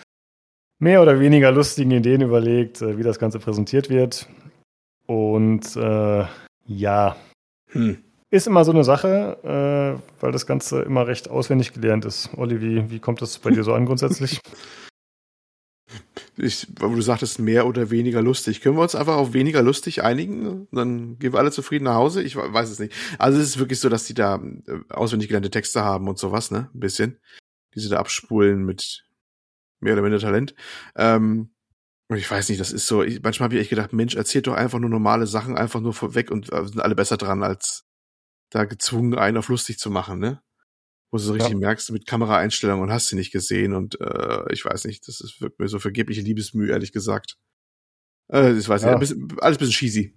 mehr 0.79 1.03
oder 1.03 1.20
weniger 1.20 1.53
lustigen 1.53 1.91
Ideen 1.91 2.20
überlegt, 2.20 2.83
äh, 2.83 2.99
wie 2.99 3.03
das 3.03 3.18
Ganze 3.18 3.39
präsentiert 3.39 3.91
wird. 3.91 4.29
Und 5.07 5.77
äh, 5.77 6.25
ja, 6.66 7.16
Hm. 7.70 7.99
ist 8.31 8.47
immer 8.47 8.64
so 8.64 8.72
eine 8.72 8.85
Sache, 8.85 9.39
äh, 9.43 10.22
weil 10.22 10.33
das 10.33 10.47
Ganze 10.47 10.83
immer 10.83 11.07
recht 11.07 11.29
auswendig 11.29 11.72
gelernt 11.72 12.05
ist. 12.05 12.31
Olli, 12.37 12.61
wie, 12.61 12.91
wie 12.91 13.01
kommt 13.01 13.20
das 13.20 13.39
bei 13.39 13.51
dir 13.51 13.64
so 13.64 13.75
an 13.75 13.87
grundsätzlich? 13.87 14.41
Ich, 16.37 16.66
weil 16.81 16.93
du 16.97 17.01
sagtest, 17.01 17.39
mehr 17.39 17.64
oder 17.66 17.91
weniger 17.91 18.20
lustig. 18.20 18.61
Können 18.61 18.77
wir 18.77 18.83
uns 18.83 18.97
einfach 18.97 19.16
auf 19.16 19.35
weniger 19.35 19.62
lustig 19.62 20.03
einigen? 20.03 20.66
Dann 20.72 21.16
gehen 21.20 21.33
wir 21.33 21.39
alle 21.39 21.53
zufrieden 21.53 21.85
nach 21.85 21.95
Hause? 21.95 22.25
Ich 22.25 22.35
weiß 22.35 22.70
es 22.70 22.81
nicht. 22.81 22.93
Also 23.20 23.39
es 23.39 23.51
ist 23.51 23.59
wirklich 23.61 23.79
so, 23.79 23.89
dass 23.89 24.05
die 24.05 24.14
da 24.14 24.43
äh, 24.66 24.79
auswendig 24.89 25.29
gelernte 25.29 25.51
Texte 25.51 25.85
haben 25.85 26.09
und 26.09 26.18
sowas, 26.18 26.51
ne? 26.51 26.70
Ein 26.75 26.81
bisschen. 26.81 27.18
Die 27.75 27.81
sie 27.81 27.89
da 27.89 27.99
abspulen 27.99 28.64
mit 28.64 29.05
mehr 29.85 29.95
oder 29.95 30.03
minder 30.03 30.18
Talent. 30.20 30.55
Ähm, 30.97 31.51
und 32.09 32.18
ich 32.18 32.30
weiß 32.30 32.49
nicht, 32.51 32.61
das 32.61 32.72
ist 32.72 32.87
so, 32.87 33.03
ich, 33.03 33.22
manchmal 33.22 33.47
habe 33.47 33.57
ich 33.57 33.62
echt 33.62 33.70
gedacht, 33.70 33.93
Mensch, 33.93 34.16
erzählt 34.16 34.47
doch 34.47 34.55
einfach 34.55 34.78
nur 34.80 34.91
normale 34.91 35.26
Sachen 35.26 35.57
einfach 35.57 35.80
nur 35.80 35.95
vorweg 35.95 36.30
und 36.30 36.53
äh, 36.53 36.66
sind 36.66 36.80
alle 36.80 36.95
besser 36.97 37.16
dran, 37.16 37.43
als 37.43 37.85
da 38.51 38.64
gezwungen, 38.64 39.14
einen 39.16 39.39
auf 39.39 39.49
lustig 39.49 39.78
zu 39.78 39.91
machen, 39.91 40.20
ne? 40.20 40.43
Wo 41.12 41.18
du 41.18 41.24
so 41.24 41.32
richtig 41.35 41.55
Ja. 41.55 41.61
merkst, 41.61 41.93
mit 41.93 42.07
Kameraeinstellungen 42.07 42.82
und 42.85 42.93
hast 42.93 43.09
sie 43.09 43.16
nicht 43.16 43.32
gesehen 43.32 43.74
und 43.74 44.01
äh, 44.01 44.53
ich 44.53 44.64
weiß 44.64 44.85
nicht, 44.87 45.09
das 45.09 45.20
ist 45.20 45.41
wirkt 45.41 45.61
mir 45.61 45.68
so 45.68 45.78
vergebliche 45.78 46.22
Liebesmühe, 46.22 46.70
ehrlich 46.72 46.93
gesagt. 46.93 47.37
Äh, 48.32 48.53
ich 48.55 48.68
weiß 48.68 48.85
Ja. 48.85 48.99
nicht, 48.99 49.14
alles 49.43 49.57
ein 49.57 49.61
bisschen 49.61 49.72
cheesy. 49.74 50.14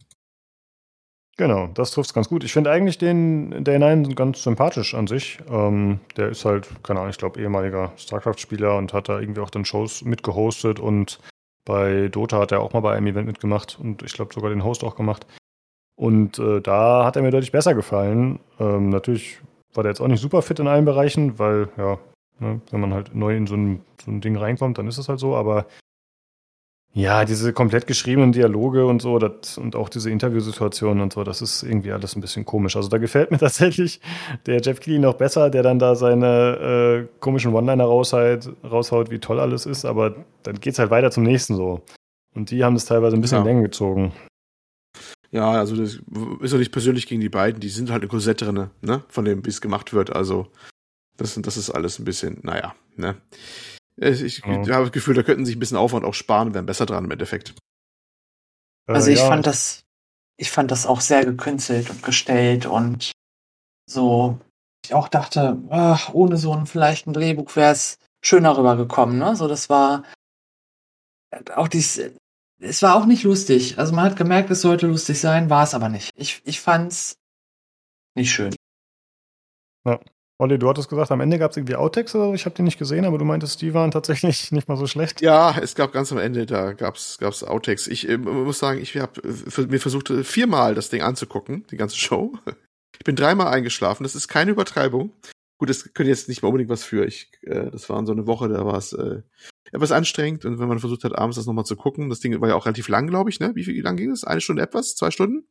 Genau, 1.37 1.67
das 1.75 1.91
trifft 1.91 2.09
es 2.09 2.13
ganz 2.15 2.29
gut. 2.29 2.43
Ich 2.43 2.51
finde 2.51 2.71
eigentlich 2.71 2.97
den 2.97 3.63
Day 3.63 3.77
9 3.77 4.15
ganz 4.15 4.41
sympathisch 4.41 4.95
an 4.95 5.05
sich. 5.05 5.37
Ähm, 5.51 5.99
der 6.17 6.29
ist 6.29 6.45
halt, 6.45 6.67
keine 6.83 6.99
Ahnung, 6.99 7.11
ich 7.11 7.19
glaube, 7.19 7.39
ehemaliger 7.39 7.91
StarCraft-Spieler 7.95 8.75
und 8.75 8.91
hat 8.91 9.07
da 9.07 9.19
irgendwie 9.19 9.41
auch 9.41 9.51
dann 9.51 9.63
Shows 9.63 10.03
mitgehostet 10.03 10.79
und 10.79 11.19
bei 11.63 12.07
Dota 12.07 12.39
hat 12.39 12.51
er 12.51 12.61
auch 12.61 12.73
mal 12.73 12.79
bei 12.79 12.95
einem 12.95 13.07
Event 13.07 13.27
mitgemacht 13.27 13.77
und 13.79 14.01
ich 14.01 14.13
glaube 14.13 14.33
sogar 14.33 14.49
den 14.49 14.63
Host 14.63 14.83
auch 14.83 14.95
gemacht. 14.95 15.27
Und 15.95 16.39
äh, 16.39 16.59
da 16.59 17.05
hat 17.05 17.15
er 17.15 17.21
mir 17.21 17.31
deutlich 17.31 17.51
besser 17.51 17.75
gefallen. 17.75 18.39
Ähm, 18.59 18.89
natürlich 18.89 19.39
war 19.75 19.83
der 19.83 19.91
jetzt 19.91 20.01
auch 20.01 20.07
nicht 20.07 20.21
super 20.21 20.41
fit 20.41 20.59
in 20.59 20.67
allen 20.67 20.85
Bereichen, 20.85 21.37
weil, 21.37 21.69
ja, 21.77 21.99
ne, 22.39 22.61
wenn 22.71 22.81
man 22.81 22.93
halt 22.95 23.13
neu 23.13 23.35
in 23.35 23.45
so 23.45 23.55
ein, 23.55 23.81
so 24.03 24.09
ein 24.09 24.21
Ding 24.21 24.37
reinkommt, 24.37 24.79
dann 24.79 24.87
ist 24.87 24.97
es 24.97 25.07
halt 25.07 25.19
so, 25.19 25.35
aber 25.35 25.67
ja, 26.97 27.25
diese 27.25 27.53
komplett 27.53 27.85
geschriebenen 27.85 28.31
Dialoge 28.31 28.87
und 28.87 29.03
so, 29.03 29.19
das, 29.19 29.59
und 29.59 29.75
auch 29.75 29.87
diese 29.87 30.09
Interviewsituationen 30.09 31.03
und 31.03 31.13
so, 31.13 31.23
das 31.23 31.43
ist 31.43 31.61
irgendwie 31.61 31.91
alles 31.91 32.15
ein 32.15 32.21
bisschen 32.21 32.43
komisch. 32.43 32.75
Also 32.75 32.89
da 32.89 32.97
gefällt 32.97 33.29
mir 33.29 33.37
tatsächlich 33.37 34.01
der 34.47 34.61
Jeff 34.61 34.79
Keighley 34.79 34.97
noch 34.97 35.13
besser, 35.13 35.51
der 35.51 35.61
dann 35.61 35.77
da 35.77 35.93
seine 35.93 37.05
äh, 37.05 37.19
komischen 37.19 37.53
One-Liner 37.53 37.83
raushaut, 37.83 38.51
raushaut, 38.63 39.11
wie 39.11 39.19
toll 39.19 39.39
alles 39.39 39.67
ist, 39.67 39.85
aber 39.85 40.15
dann 40.41 40.59
geht's 40.59 40.79
halt 40.79 40.89
weiter 40.89 41.11
zum 41.11 41.21
nächsten 41.23 41.55
so. 41.55 41.81
Und 42.33 42.49
die 42.49 42.63
haben 42.63 42.73
das 42.73 42.85
teilweise 42.85 43.15
ein 43.15 43.21
bisschen 43.21 43.37
Ja. 43.37 43.41
in 43.43 43.47
Länge 43.47 43.61
gezogen. 43.63 44.11
Ja, 45.29 45.51
also 45.51 45.75
das 45.75 45.99
ist 46.41 46.53
doch 46.53 46.57
nicht 46.57 46.71
persönlich 46.71 47.05
gegen 47.05 47.21
die 47.21 47.29
beiden, 47.29 47.59
die 47.59 47.69
sind 47.69 47.91
halt 47.91 48.01
eine 48.01 48.07
Korsett 48.09 48.41
drinne, 48.41 48.71
ne? 48.81 49.03
Von 49.09 49.25
dem, 49.25 49.45
wie 49.45 49.49
es 49.49 49.61
gemacht 49.61 49.93
wird. 49.93 50.15
Also, 50.15 50.47
das, 51.17 51.35
das 51.35 51.57
ist 51.57 51.69
alles 51.69 51.99
ein 51.99 52.05
bisschen, 52.05 52.39
naja, 52.41 52.73
ne? 52.95 53.15
Ich, 53.99 54.21
ich 54.21 54.39
Ja. 54.45 54.51
habe 54.51 54.83
das 54.85 54.91
Gefühl, 54.91 55.15
da 55.15 55.23
könnten 55.23 55.45
sich 55.45 55.55
ein 55.55 55.59
bisschen 55.59 55.77
Aufwand 55.77 56.05
auch 56.05 56.13
sparen, 56.13 56.53
wären 56.53 56.65
besser 56.65 56.85
dran 56.85 57.05
im 57.05 57.11
Endeffekt. 57.11 57.55
Äh, 58.87 58.93
Also 58.93 59.09
ich 59.09 59.19
ja, 59.19 59.27
fand 59.27 59.47
das, 59.47 59.83
ich 60.37 60.51
fand 60.51 60.71
das 60.71 60.85
auch 60.85 61.01
sehr 61.01 61.25
gekünstelt 61.25 61.89
und 61.89 62.03
gestellt 62.03 62.65
und 62.65 63.11
so. 63.89 64.39
Ich 64.85 64.93
auch 64.93 65.07
dachte, 65.07 65.57
ach, 65.69 66.13
ohne 66.13 66.37
so 66.37 66.53
ein 66.53 66.67
vielleicht 66.67 67.07
ein 67.07 67.13
Drehbuch 67.13 67.55
wäre 67.55 67.71
es 67.71 67.97
schöner 68.23 68.57
rübergekommen, 68.57 69.17
ne? 69.17 69.35
So, 69.35 69.47
das 69.47 69.69
war 69.69 70.03
auch 71.55 71.67
dies, 71.67 71.99
es 72.59 72.81
war 72.81 72.95
auch 72.95 73.05
nicht 73.05 73.23
lustig. 73.23 73.77
Also 73.79 73.93
man 73.93 74.05
hat 74.05 74.15
gemerkt, 74.15 74.49
es 74.51 74.61
sollte 74.61 74.87
lustig 74.87 75.19
sein, 75.19 75.49
war 75.49 75.63
es 75.63 75.73
aber 75.73 75.89
nicht. 75.89 76.11
Ich, 76.15 76.41
ich 76.45 76.61
fand's 76.61 77.17
nicht 78.15 78.31
schön. 78.31 78.55
Olli, 80.39 80.59
du 80.59 80.69
hattest 80.69 80.89
gesagt, 80.89 81.11
am 81.11 81.19
Ende 81.19 81.39
gab 81.39 81.51
es 81.51 81.57
irgendwie 81.57 81.75
Outtakes 81.75 82.13
oder 82.13 82.25
so. 82.25 82.33
Ich 82.35 82.45
habe 82.45 82.55
die 82.55 82.61
nicht 82.61 82.77
gesehen, 82.77 83.05
aber 83.05 83.17
du 83.17 83.25
meintest, 83.25 83.59
die 83.61 83.73
waren 83.73 83.89
tatsächlich 83.89 84.51
nicht 84.51 84.67
mal 84.67 84.77
so 84.77 84.85
schlecht. 84.85 85.21
Ja, 85.21 85.57
es 85.59 85.73
gab 85.73 85.91
ganz 85.91 86.11
am 86.11 86.19
Ende, 86.19 86.45
da 86.45 86.73
gab's 86.73 87.17
gab's 87.17 87.43
Outtakes. 87.43 87.87
Ich 87.87 88.07
äh, 88.07 88.17
muss 88.17 88.59
sagen, 88.59 88.79
ich 88.79 88.95
habe 88.97 89.21
mir 89.67 89.79
versucht, 89.79 90.09
viermal 90.23 90.75
das 90.75 90.89
Ding 90.89 91.01
anzugucken, 91.01 91.65
die 91.71 91.77
ganze 91.77 91.97
Show. 91.97 92.37
Ich 92.97 93.03
bin 93.03 93.15
dreimal 93.15 93.47
eingeschlafen, 93.47 94.03
das 94.03 94.15
ist 94.15 94.27
keine 94.27 94.51
Übertreibung. 94.51 95.11
Gut, 95.59 95.71
das 95.71 95.91
könnte 95.95 96.11
jetzt 96.11 96.29
nicht 96.29 96.43
mal 96.43 96.49
unbedingt 96.49 96.69
was 96.69 96.83
für. 96.83 97.05
Ich, 97.05 97.31
äh, 97.41 97.71
das 97.71 97.89
war 97.89 98.05
so 98.05 98.11
eine 98.11 98.27
Woche, 98.27 98.47
da 98.47 98.63
war 98.63 98.77
es 98.77 98.93
äh, 98.93 99.23
etwas 99.71 99.91
anstrengend 99.91 100.45
und 100.45 100.59
wenn 100.59 100.67
man 100.67 100.79
versucht 100.79 101.03
hat, 101.03 101.17
abends 101.17 101.37
das 101.37 101.47
nochmal 101.47 101.65
zu 101.65 101.75
gucken, 101.75 102.09
das 102.09 102.19
Ding 102.19 102.39
war 102.39 102.49
ja 102.49 102.55
auch 102.55 102.67
relativ 102.67 102.89
lang, 102.89 103.07
glaube 103.07 103.31
ich, 103.31 103.39
ne? 103.39 103.51
Wie 103.55 103.63
viel 103.63 103.81
lang 103.81 103.97
ging 103.97 104.11
es? 104.11 104.23
Eine 104.23 104.41
Stunde 104.41 104.61
etwas? 104.61 104.95
Zwei 104.95 105.09
Stunden? 105.09 105.47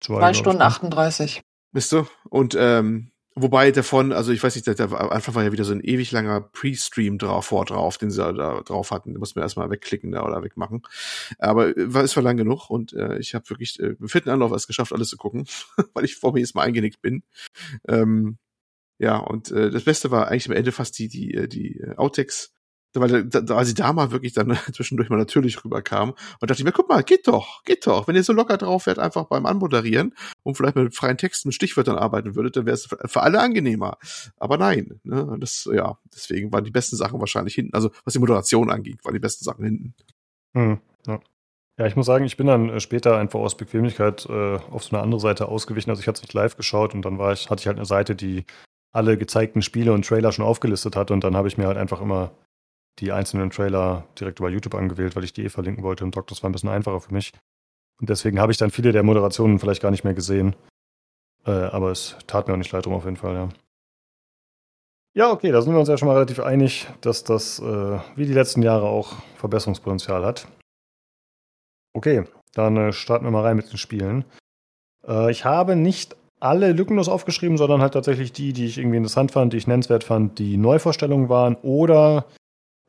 Zwei, 0.00 0.18
Zwei 0.18 0.34
Stunden 0.34 0.62
38. 0.62 1.40
Bist 1.72 1.92
du? 1.92 2.06
Und 2.28 2.54
ähm, 2.58 3.10
Wobei 3.40 3.70
davon, 3.70 4.12
also 4.12 4.32
ich 4.32 4.42
weiß 4.42 4.54
nicht, 4.56 4.66
der, 4.66 4.92
Anfang 4.92 5.34
war 5.34 5.44
ja 5.44 5.52
wieder 5.52 5.64
so 5.64 5.72
ein 5.72 5.80
ewig 5.80 6.10
langer 6.10 6.40
Pre-Stream 6.40 7.18
drauf, 7.18 7.46
vor 7.46 7.64
drauf, 7.64 7.96
den 7.96 8.10
sie 8.10 8.18
da 8.18 8.62
drauf 8.62 8.90
hatten. 8.90 9.12
Den 9.12 9.20
muss 9.20 9.34
man 9.34 9.42
erstmal 9.42 9.70
wegklicken 9.70 10.10
da 10.12 10.24
oder 10.24 10.42
wegmachen. 10.42 10.82
Aber 11.38 11.76
äh, 11.76 11.94
war, 11.94 12.02
es 12.02 12.16
war 12.16 12.22
lang 12.22 12.36
genug 12.36 12.68
und 12.70 12.92
äh, 12.94 13.18
ich 13.18 13.34
habe 13.34 13.48
wirklich 13.50 13.78
äh, 13.80 13.94
mit 13.98 14.10
vierten 14.10 14.30
Anlauf 14.30 14.50
es 14.52 14.66
geschafft, 14.66 14.92
alles 14.92 15.08
zu 15.08 15.16
gucken, 15.16 15.46
weil 15.94 16.04
ich 16.04 16.16
vor 16.16 16.32
mir 16.32 16.40
jetzt 16.40 16.54
mal 16.54 16.62
eingenickt 16.62 17.00
bin. 17.00 17.22
Ähm, 17.86 18.38
ja, 18.98 19.18
und 19.18 19.50
äh, 19.52 19.70
das 19.70 19.84
Beste 19.84 20.10
war 20.10 20.28
eigentlich 20.28 20.48
am 20.48 20.56
Ende 20.56 20.72
fast 20.72 20.98
die, 20.98 21.08
die, 21.08 21.34
äh, 21.34 21.48
die 21.48 21.78
äh, 21.80 21.94
Outtakes 21.96 22.52
weil 22.94 23.28
als 23.50 23.68
sie 23.68 23.74
da 23.74 23.92
mal 23.92 24.10
wirklich 24.10 24.32
dann 24.32 24.56
zwischendurch 24.72 25.10
mal 25.10 25.16
natürlich 25.16 25.64
rüberkam 25.64 26.10
und 26.40 26.50
dachte 26.50 26.60
ich 26.60 26.64
mir, 26.64 26.72
guck 26.72 26.88
mal, 26.88 27.02
geht 27.02 27.28
doch, 27.28 27.62
geht 27.64 27.86
doch. 27.86 28.08
Wenn 28.08 28.16
ihr 28.16 28.22
so 28.22 28.32
locker 28.32 28.56
drauf 28.56 28.86
wärt, 28.86 28.98
einfach 28.98 29.26
beim 29.26 29.46
Anmoderieren 29.46 30.14
und 30.42 30.56
vielleicht 30.56 30.76
mit 30.76 30.94
freien 30.94 31.18
Texten, 31.18 31.48
mit 31.48 31.54
Stichwörtern 31.54 31.96
arbeiten 31.96 32.34
würdet, 32.34 32.56
dann 32.56 32.66
wäre 32.66 32.74
es 32.74 32.86
für 32.86 33.22
alle 33.22 33.40
angenehmer. 33.40 33.98
Aber 34.36 34.56
nein, 34.56 35.00
ne, 35.04 35.36
das, 35.38 35.68
ja, 35.72 35.98
deswegen 36.14 36.52
waren 36.52 36.64
die 36.64 36.70
besten 36.70 36.96
Sachen 36.96 37.20
wahrscheinlich 37.20 37.54
hinten. 37.54 37.74
Also 37.74 37.90
was 38.04 38.14
die 38.14 38.20
Moderation 38.20 38.70
angeht, 38.70 39.04
waren 39.04 39.14
die 39.14 39.20
besten 39.20 39.44
Sachen 39.44 39.64
hinten. 39.64 39.94
Hm, 40.54 40.80
ja. 41.06 41.20
Ja, 41.78 41.86
ich 41.86 41.94
muss 41.94 42.06
sagen, 42.06 42.24
ich 42.24 42.36
bin 42.36 42.48
dann 42.48 42.70
äh, 42.70 42.80
später 42.80 43.18
einfach 43.18 43.38
aus 43.38 43.56
Bequemlichkeit 43.56 44.26
äh, 44.28 44.56
auf 44.56 44.82
so 44.82 44.96
eine 44.96 45.02
andere 45.02 45.20
Seite 45.20 45.46
ausgewichen. 45.46 45.90
Also 45.90 46.00
ich 46.00 46.08
hatte 46.08 46.18
es 46.18 46.22
nicht 46.22 46.34
live 46.34 46.56
geschaut 46.56 46.92
und 46.92 47.02
dann 47.04 47.18
war 47.18 47.32
ich, 47.32 47.50
hatte 47.50 47.60
ich 47.60 47.68
halt 47.68 47.76
eine 47.76 47.86
Seite, 47.86 48.16
die 48.16 48.46
alle 48.92 49.16
gezeigten 49.16 49.62
Spiele 49.62 49.92
und 49.92 50.04
Trailer 50.04 50.32
schon 50.32 50.44
aufgelistet 50.44 50.96
hat 50.96 51.12
und 51.12 51.22
dann 51.22 51.36
habe 51.36 51.46
ich 51.46 51.56
mir 51.56 51.66
halt 51.68 51.76
einfach 51.76 52.00
immer 52.00 52.32
die 53.00 53.12
einzelnen 53.12 53.50
Trailer 53.50 54.04
direkt 54.18 54.38
über 54.40 54.48
YouTube 54.48 54.74
angewählt, 54.74 55.16
weil 55.16 55.24
ich 55.24 55.32
die 55.32 55.44
eh 55.44 55.48
verlinken 55.48 55.84
wollte 55.84 56.04
und 56.04 56.14
Doc, 56.16 56.26
das 56.26 56.42
war 56.42 56.50
ein 56.50 56.52
bisschen 56.52 56.68
einfacher 56.68 57.00
für 57.00 57.12
mich. 57.12 57.32
Und 58.00 58.10
deswegen 58.10 58.38
habe 58.38 58.52
ich 58.52 58.58
dann 58.58 58.70
viele 58.70 58.92
der 58.92 59.02
Moderationen 59.02 59.58
vielleicht 59.58 59.82
gar 59.82 59.90
nicht 59.90 60.04
mehr 60.04 60.14
gesehen. 60.14 60.54
Äh, 61.46 61.50
aber 61.50 61.90
es 61.90 62.16
tat 62.26 62.46
mir 62.46 62.54
auch 62.54 62.58
nicht 62.58 62.72
leid 62.72 62.86
drum 62.86 62.94
auf 62.94 63.04
jeden 63.04 63.16
Fall, 63.16 63.34
ja. 63.34 63.48
Ja, 65.14 65.32
okay, 65.32 65.50
da 65.50 65.62
sind 65.62 65.72
wir 65.72 65.80
uns 65.80 65.88
ja 65.88 65.96
schon 65.96 66.06
mal 66.06 66.14
relativ 66.14 66.38
einig, 66.38 66.86
dass 67.00 67.24
das 67.24 67.58
äh, 67.58 67.98
wie 68.14 68.26
die 68.26 68.32
letzten 68.32 68.62
Jahre 68.62 68.86
auch 68.86 69.14
Verbesserungspotenzial 69.36 70.24
hat. 70.24 70.46
Okay, 71.92 72.24
dann 72.54 72.76
äh, 72.76 72.92
starten 72.92 73.24
wir 73.24 73.30
mal 73.30 73.42
rein 73.42 73.56
mit 73.56 73.70
den 73.70 73.78
Spielen. 73.78 74.24
Äh, 75.06 75.30
ich 75.30 75.44
habe 75.44 75.74
nicht 75.74 76.16
alle 76.40 76.72
lückenlos 76.72 77.08
aufgeschrieben, 77.08 77.56
sondern 77.56 77.80
halt 77.80 77.94
tatsächlich 77.94 78.32
die, 78.32 78.52
die 78.52 78.66
ich 78.66 78.78
irgendwie 78.78 78.98
interessant 78.98 79.32
fand, 79.32 79.52
die 79.52 79.56
ich 79.56 79.66
nennenswert 79.66 80.04
fand, 80.04 80.38
die 80.38 80.56
Neuvorstellungen 80.56 81.28
waren 81.28 81.56
oder 81.62 82.26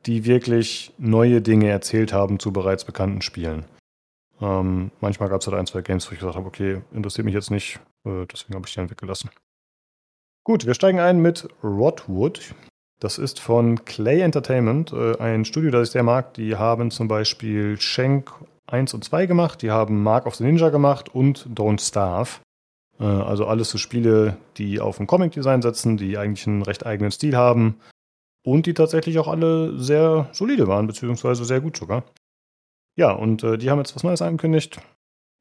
die 0.06 0.24
wirklich 0.24 0.92
neue 0.98 1.42
Dinge 1.42 1.68
erzählt 1.68 2.12
haben 2.12 2.38
zu 2.38 2.52
bereits 2.52 2.84
bekannten 2.84 3.22
Spielen. 3.22 3.64
Ähm, 4.40 4.90
manchmal 5.00 5.28
gab 5.28 5.40
es 5.40 5.46
halt 5.46 5.56
ein, 5.56 5.66
zwei 5.66 5.82
Games, 5.82 6.08
wo 6.08 6.12
ich 6.12 6.20
gesagt 6.20 6.36
habe, 6.36 6.46
okay, 6.46 6.82
interessiert 6.92 7.24
mich 7.24 7.34
jetzt 7.34 7.50
nicht, 7.50 7.78
äh, 8.06 8.26
deswegen 8.32 8.54
habe 8.54 8.66
ich 8.66 8.72
die 8.72 8.80
dann 8.80 8.90
weggelassen. 8.90 9.30
Gut, 10.44 10.66
wir 10.66 10.74
steigen 10.74 11.00
ein 11.00 11.20
mit 11.20 11.48
Rodwood. 11.62 12.54
Das 12.98 13.18
ist 13.18 13.40
von 13.40 13.84
Clay 13.84 14.20
Entertainment, 14.20 14.92
äh, 14.92 15.16
ein 15.18 15.44
Studio, 15.44 15.70
das 15.70 15.88
ich 15.88 15.92
sehr 15.92 16.02
mag. 16.02 16.34
Die 16.34 16.56
haben 16.56 16.90
zum 16.90 17.08
Beispiel 17.08 17.78
Shank 17.80 18.32
1 18.66 18.94
und 18.94 19.04
2 19.04 19.26
gemacht, 19.26 19.62
die 19.62 19.70
haben 19.70 20.02
Mark 20.02 20.26
of 20.26 20.36
the 20.36 20.44
Ninja 20.44 20.70
gemacht 20.70 21.14
und 21.14 21.48
Don't 21.54 21.80
Starve. 21.86 22.40
Äh, 22.98 23.04
also 23.04 23.46
alles 23.46 23.70
so 23.70 23.78
Spiele, 23.78 24.36
die 24.56 24.80
auf 24.80 25.00
ein 25.00 25.06
Comic-Design 25.06 25.62
setzen, 25.62 25.96
die 25.96 26.16
eigentlich 26.18 26.46
einen 26.46 26.62
recht 26.62 26.86
eigenen 26.86 27.10
Stil 27.10 27.36
haben, 27.36 27.80
und 28.42 28.66
die 28.66 28.74
tatsächlich 28.74 29.18
auch 29.18 29.28
alle 29.28 29.78
sehr 29.78 30.28
solide 30.32 30.66
waren, 30.66 30.86
beziehungsweise 30.86 31.44
sehr 31.44 31.60
gut 31.60 31.76
sogar. 31.76 32.04
Ja, 32.96 33.12
und 33.12 33.42
äh, 33.44 33.58
die 33.58 33.70
haben 33.70 33.78
jetzt 33.78 33.94
was 33.94 34.02
Neues 34.02 34.22
angekündigt. 34.22 34.80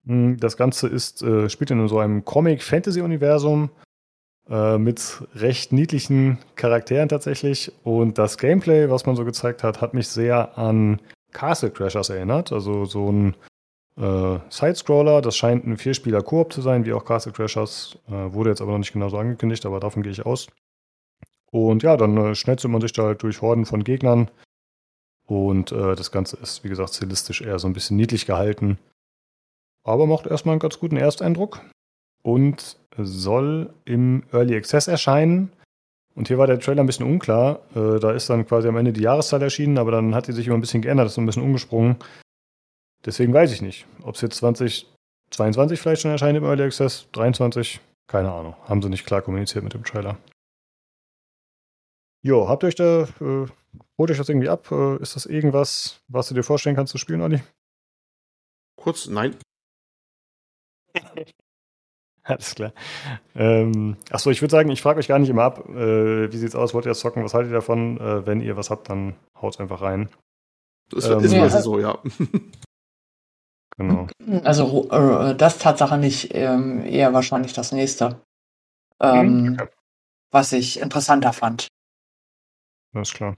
Hm, 0.05 0.37
das 0.37 0.57
Ganze 0.57 0.87
ist, 0.87 1.21
äh, 1.21 1.49
spielt 1.49 1.71
in 1.71 1.87
so 1.87 1.99
einem 1.99 2.25
Comic-Fantasy-Universum 2.25 3.69
äh, 4.49 4.77
mit 4.77 5.23
recht 5.35 5.71
niedlichen 5.71 6.37
Charakteren 6.55 7.09
tatsächlich. 7.09 7.71
Und 7.83 8.17
das 8.17 8.37
Gameplay, 8.37 8.89
was 8.89 9.05
man 9.05 9.15
so 9.15 9.25
gezeigt 9.25 9.63
hat, 9.63 9.81
hat 9.81 9.93
mich 9.93 10.07
sehr 10.07 10.57
an 10.57 11.01
Castle 11.31 11.71
Crashers 11.71 12.09
erinnert. 12.09 12.51
Also 12.51 12.85
so 12.85 13.11
ein 13.11 13.35
äh, 13.97 14.39
Side-Scroller. 14.49 15.21
Das 15.21 15.37
scheint 15.37 15.65
ein 15.65 15.77
Vierspieler-Koop 15.77 16.53
zu 16.53 16.61
sein, 16.61 16.85
wie 16.85 16.93
auch 16.93 17.05
Castle 17.05 17.31
Crashers. 17.31 17.97
Äh, 18.07 18.33
wurde 18.33 18.51
jetzt 18.51 18.61
aber 18.61 18.71
noch 18.71 18.79
nicht 18.79 18.93
genau 18.93 19.09
so 19.09 19.17
angekündigt, 19.17 19.65
aber 19.65 19.79
davon 19.79 20.03
gehe 20.03 20.11
ich 20.11 20.25
aus. 20.25 20.47
Und 21.51 21.83
ja, 21.83 21.97
dann 21.97 22.15
äh, 22.17 22.35
schnetzelt 22.35 22.71
man 22.71 22.81
sich 22.81 22.93
da 22.93 23.03
halt 23.03 23.23
durch 23.23 23.41
Horden 23.41 23.65
von 23.65 23.83
Gegnern. 23.83 24.29
Und 25.25 25.71
äh, 25.71 25.95
das 25.95 26.11
Ganze 26.11 26.37
ist, 26.37 26.63
wie 26.63 26.69
gesagt, 26.69 26.93
stilistisch 26.93 27.41
eher 27.41 27.59
so 27.59 27.67
ein 27.67 27.73
bisschen 27.73 27.97
niedlich 27.97 28.25
gehalten. 28.25 28.77
Aber 29.83 30.07
macht 30.07 30.27
erstmal 30.27 30.53
einen 30.53 30.59
ganz 30.59 30.79
guten 30.79 30.97
Ersteindruck. 30.97 31.61
Und 32.21 32.77
soll 32.97 33.73
im 33.85 34.23
Early 34.31 34.55
Access 34.55 34.87
erscheinen. 34.87 35.51
Und 36.15 36.27
hier 36.27 36.37
war 36.37 36.47
der 36.47 36.59
Trailer 36.59 36.83
ein 36.83 36.87
bisschen 36.87 37.05
unklar. 37.05 37.61
Äh, 37.75 37.99
da 37.99 38.11
ist 38.11 38.29
dann 38.29 38.45
quasi 38.45 38.67
am 38.67 38.77
Ende 38.77 38.93
die 38.93 39.01
Jahreszeit 39.01 39.41
erschienen, 39.41 39.77
aber 39.77 39.91
dann 39.91 40.15
hat 40.15 40.27
die 40.27 40.33
sich 40.33 40.47
immer 40.47 40.57
ein 40.57 40.61
bisschen 40.61 40.81
geändert, 40.81 41.07
ist 41.07 41.13
so 41.13 41.21
ein 41.21 41.25
bisschen 41.25 41.43
umgesprungen. 41.43 41.97
Deswegen 43.05 43.33
weiß 43.33 43.53
ich 43.53 43.61
nicht, 43.61 43.85
ob 44.03 44.15
es 44.15 44.21
jetzt 44.21 44.37
2022 44.37 45.79
vielleicht 45.79 46.01
schon 46.01 46.11
erscheint 46.11 46.37
im 46.37 46.43
Early 46.43 46.63
Access, 46.63 47.07
23, 47.13 47.79
keine 48.07 48.31
Ahnung. 48.31 48.55
Haben 48.67 48.81
sie 48.81 48.89
nicht 48.89 49.05
klar 49.05 49.21
kommuniziert 49.21 49.63
mit 49.63 49.73
dem 49.73 49.85
Trailer. 49.85 50.17
Jo, 52.22 52.49
habt 52.49 52.63
ihr 52.63 52.67
euch 52.67 52.76
da, 52.76 53.03
äh, 53.03 53.47
holt 53.97 54.11
euch 54.11 54.17
das 54.17 54.30
irgendwie 54.30 54.49
ab? 54.49 54.72
Äh, 54.72 55.01
ist 55.01 55.15
das 55.15 55.26
irgendwas, 55.26 56.01
was 56.07 56.28
du 56.28 56.34
dir 56.34 56.43
vorstellen 56.43 56.76
kannst 56.76 56.91
zu 56.91 56.97
spielen, 56.97 57.22
Olli? 57.22 57.41
Kurz, 58.76 59.07
nein. 59.07 59.38
Alles 62.24 62.55
klar. 62.55 62.74
Ähm, 63.36 63.97
achso, 64.11 64.30
ich 64.30 64.41
würde 64.41 64.51
sagen, 64.51 64.70
ich 64.70 64.82
frage 64.82 64.99
euch 64.99 65.07
gar 65.07 65.17
nicht 65.20 65.30
immer 65.30 65.43
ab, 65.43 65.67
äh, 65.70 66.32
wie 66.32 66.38
sieht's 66.38 66.55
aus, 66.55 66.74
wollt 66.74 66.86
ihr 66.86 66.89
das 66.89 66.99
zocken, 66.99 67.24
was 67.24 67.34
haltet 67.34 67.51
ihr 67.51 67.55
davon? 67.55 67.97
Äh, 67.99 68.26
wenn 68.28 68.41
ihr 68.41 68.55
was 68.55 68.70
habt, 68.70 68.89
dann 68.89 69.15
haut 69.41 69.59
einfach 69.59 69.82
rein. 69.82 70.09
Das 70.89 71.07
ähm, 71.07 71.24
ist 71.24 71.36
meistens 71.36 71.63
so, 71.63 71.80
ja. 71.80 71.97
genau. 73.78 74.07
Also 74.43 74.89
äh, 74.91 75.36
das 75.36 75.57
Tatsache 75.57 75.97
nicht, 75.97 76.36
ähm, 76.36 76.86
eher 76.86 77.13
wahrscheinlich 77.13 77.53
das 77.53 77.72
nächste. 77.72 78.22
Ähm, 78.99 79.57
okay. 79.59 79.70
Was 80.32 80.51
ich 80.51 80.80
interessanter 80.80 81.34
fand. 81.34 81.67
Ist 82.93 83.13
klar. 83.13 83.37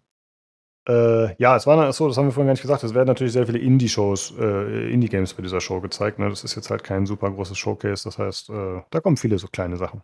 Äh, 0.87 1.35
ja, 1.35 1.55
es 1.55 1.67
war 1.67 1.93
so, 1.93 2.07
das 2.07 2.17
haben 2.17 2.25
wir 2.25 2.31
vorhin 2.31 2.47
gar 2.47 2.53
nicht 2.53 2.61
gesagt, 2.61 2.83
es 2.83 2.93
werden 2.93 3.07
natürlich 3.07 3.33
sehr 3.33 3.45
viele 3.45 3.59
Indie-Shows, 3.59 4.33
äh, 4.39 4.91
Indie-Games 4.91 5.33
bei 5.35 5.43
dieser 5.43 5.61
Show 5.61 5.79
gezeigt. 5.79 6.17
Ne? 6.17 6.29
Das 6.29 6.43
ist 6.43 6.55
jetzt 6.55 6.71
halt 6.71 6.83
kein 6.83 7.05
super 7.05 7.29
großes 7.29 7.57
Showcase, 7.57 8.03
das 8.03 8.17
heißt, 8.17 8.49
äh, 8.49 8.81
da 8.89 8.99
kommen 8.99 9.17
viele 9.17 9.37
so 9.37 9.47
kleine 9.47 9.77
Sachen. 9.77 10.01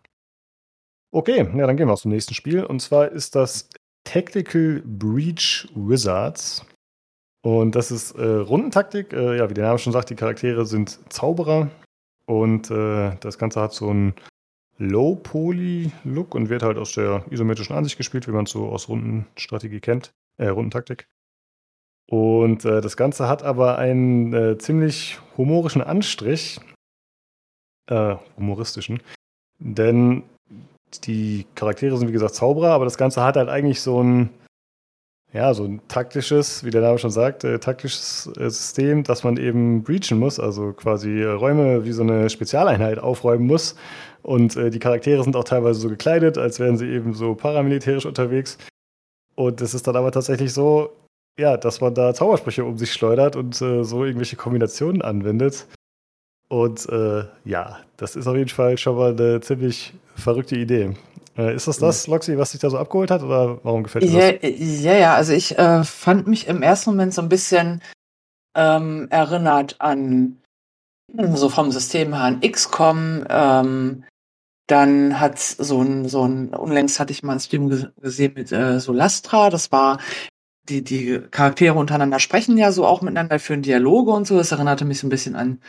Okay, 1.10 1.38
ja, 1.38 1.66
dann 1.66 1.76
gehen 1.76 1.88
wir 1.88 1.96
zum 1.96 2.10
nächsten 2.10 2.34
Spiel. 2.34 2.64
Und 2.64 2.80
zwar 2.80 3.10
ist 3.10 3.34
das 3.34 3.70
Tactical 4.04 4.82
Breach 4.84 5.68
Wizards. 5.74 6.64
Und 7.42 7.74
das 7.74 7.90
ist 7.90 8.12
äh, 8.12 8.24
Rundentaktik. 8.24 9.12
Äh, 9.12 9.38
ja, 9.38 9.48
wie 9.48 9.54
der 9.54 9.64
Name 9.64 9.78
schon 9.78 9.92
sagt, 9.92 10.10
die 10.10 10.16
Charaktere 10.16 10.66
sind 10.66 11.00
Zauberer. 11.10 11.70
Und 12.26 12.70
äh, 12.70 13.16
das 13.20 13.38
Ganze 13.38 13.60
hat 13.60 13.72
so 13.72 13.90
ein 13.92 14.14
Low-Poly-Look 14.78 16.34
und 16.34 16.48
wird 16.48 16.62
halt 16.62 16.78
aus 16.78 16.92
der 16.92 17.24
isometrischen 17.30 17.76
Ansicht 17.76 17.96
gespielt, 17.96 18.26
wie 18.26 18.32
man 18.32 18.44
es 18.44 18.50
so 18.50 18.68
aus 18.68 18.88
Rundenstrategie 18.88 19.80
kennt, 19.80 20.14
äh, 20.38 20.48
Rundentaktik. 20.48 21.08
Und 22.10 22.64
äh, 22.64 22.80
das 22.80 22.96
Ganze 22.96 23.28
hat 23.28 23.42
aber 23.42 23.78
einen 23.78 24.32
äh, 24.32 24.58
ziemlich 24.58 25.18
humorischen 25.36 25.82
Anstrich, 25.82 26.58
äh, 27.86 28.16
humoristischen, 28.36 29.02
denn 29.58 30.22
die 31.04 31.46
Charaktere 31.54 31.98
sind 31.98 32.08
wie 32.08 32.12
gesagt 32.12 32.34
Zauberer, 32.34 32.70
aber 32.70 32.84
das 32.84 32.96
Ganze 32.96 33.22
hat 33.22 33.36
halt 33.36 33.48
eigentlich 33.48 33.82
so 33.82 34.02
ein 34.02 34.30
ja, 35.32 35.52
so 35.52 35.64
ein 35.64 35.80
taktisches, 35.88 36.64
wie 36.64 36.70
der 36.70 36.80
Name 36.80 36.98
schon 36.98 37.10
sagt, 37.10 37.44
äh, 37.44 37.58
taktisches 37.58 38.30
äh, 38.38 38.48
System, 38.48 39.04
dass 39.04 39.24
man 39.24 39.36
eben 39.36 39.82
breachen 39.82 40.18
muss, 40.18 40.40
also 40.40 40.72
quasi 40.72 41.22
Räume 41.22 41.84
wie 41.84 41.92
so 41.92 42.02
eine 42.02 42.30
Spezialeinheit 42.30 42.98
aufräumen 42.98 43.46
muss. 43.46 43.76
Und 44.22 44.56
äh, 44.56 44.70
die 44.70 44.78
Charaktere 44.78 45.22
sind 45.22 45.36
auch 45.36 45.44
teilweise 45.44 45.80
so 45.80 45.88
gekleidet, 45.88 46.38
als 46.38 46.58
wären 46.60 46.78
sie 46.78 46.88
eben 46.88 47.12
so 47.12 47.34
paramilitärisch 47.34 48.06
unterwegs. 48.06 48.58
Und 49.34 49.60
es 49.60 49.74
ist 49.74 49.86
dann 49.86 49.96
aber 49.96 50.12
tatsächlich 50.12 50.52
so, 50.52 50.92
ja, 51.38 51.56
dass 51.56 51.80
man 51.80 51.94
da 51.94 52.14
Zaubersprüche 52.14 52.64
um 52.64 52.78
sich 52.78 52.92
schleudert 52.92 53.36
und 53.36 53.60
äh, 53.60 53.84
so 53.84 54.04
irgendwelche 54.04 54.36
Kombinationen 54.36 55.02
anwendet. 55.02 55.66
Und 56.48 56.88
äh, 56.88 57.24
ja, 57.44 57.78
das 57.98 58.16
ist 58.16 58.26
auf 58.26 58.36
jeden 58.36 58.48
Fall 58.48 58.78
schon 58.78 58.96
mal 58.96 59.12
eine 59.12 59.40
ziemlich 59.40 59.92
verrückte 60.16 60.56
Idee. 60.56 60.94
Äh, 61.38 61.54
ist 61.54 61.68
das 61.68 61.78
das, 61.78 62.06
Loxi, 62.06 62.36
was 62.36 62.50
dich 62.52 62.60
da 62.60 62.68
so 62.68 62.78
abgeholt 62.78 63.10
hat 63.10 63.22
oder 63.22 63.60
warum 63.62 63.84
gefällt 63.84 64.04
dir 64.04 64.38
das? 64.40 64.82
ja, 64.82 64.94
ja, 64.94 65.14
also 65.14 65.32
ich 65.32 65.56
äh, 65.58 65.84
fand 65.84 66.26
mich 66.26 66.48
im 66.48 66.62
ersten 66.62 66.90
Moment 66.90 67.14
so 67.14 67.22
ein 67.22 67.28
bisschen 67.28 67.80
ähm, 68.56 69.06
erinnert 69.10 69.76
an 69.78 70.40
so 71.16 71.48
vom 71.48 71.70
System 71.70 72.12
her 72.12 72.24
an 72.24 72.40
XCOM. 72.40 73.24
Ähm, 73.28 74.04
dann 74.66 75.18
hat's 75.18 75.52
so 75.52 75.80
ein, 75.80 76.08
so 76.08 76.26
ein, 76.26 76.50
unlängst 76.50 77.00
hatte 77.00 77.12
ich 77.12 77.22
mal 77.22 77.32
ein 77.32 77.40
Stream 77.40 77.70
ge 77.70 77.88
gesehen 78.00 78.34
mit 78.34 78.52
äh, 78.52 78.80
Solastra. 78.80 79.48
Das 79.48 79.72
war, 79.72 79.98
die, 80.68 80.84
die 80.84 81.20
Charaktere 81.30 81.74
untereinander 81.74 82.18
sprechen 82.18 82.58
ja 82.58 82.70
so 82.70 82.84
auch 82.86 83.00
miteinander, 83.00 83.38
führen 83.38 83.62
Dialoge 83.62 84.10
und 84.10 84.26
so. 84.26 84.36
Das 84.36 84.52
erinnerte 84.52 84.84
mich 84.84 84.98
so 84.98 85.06
ein 85.06 85.10
bisschen 85.10 85.36
an, 85.36 85.62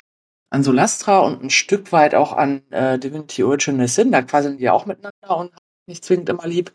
an 0.50 0.64
Solastra 0.64 1.20
und 1.20 1.42
ein 1.42 1.50
Stück 1.50 1.94
weit 1.94 2.14
auch 2.14 2.34
an 2.34 2.62
äh, 2.72 3.00
Divinity 3.00 3.44
Original 3.44 3.88
Sin. 3.88 4.12
Da 4.12 4.22
quasi 4.22 4.58
die 4.58 4.64
ja 4.64 4.74
auch 4.74 4.86
miteinander 4.86 5.38
und 5.38 5.52
nicht 5.90 6.06
zwingend 6.06 6.30
immer 6.30 6.48
lieb. 6.48 6.72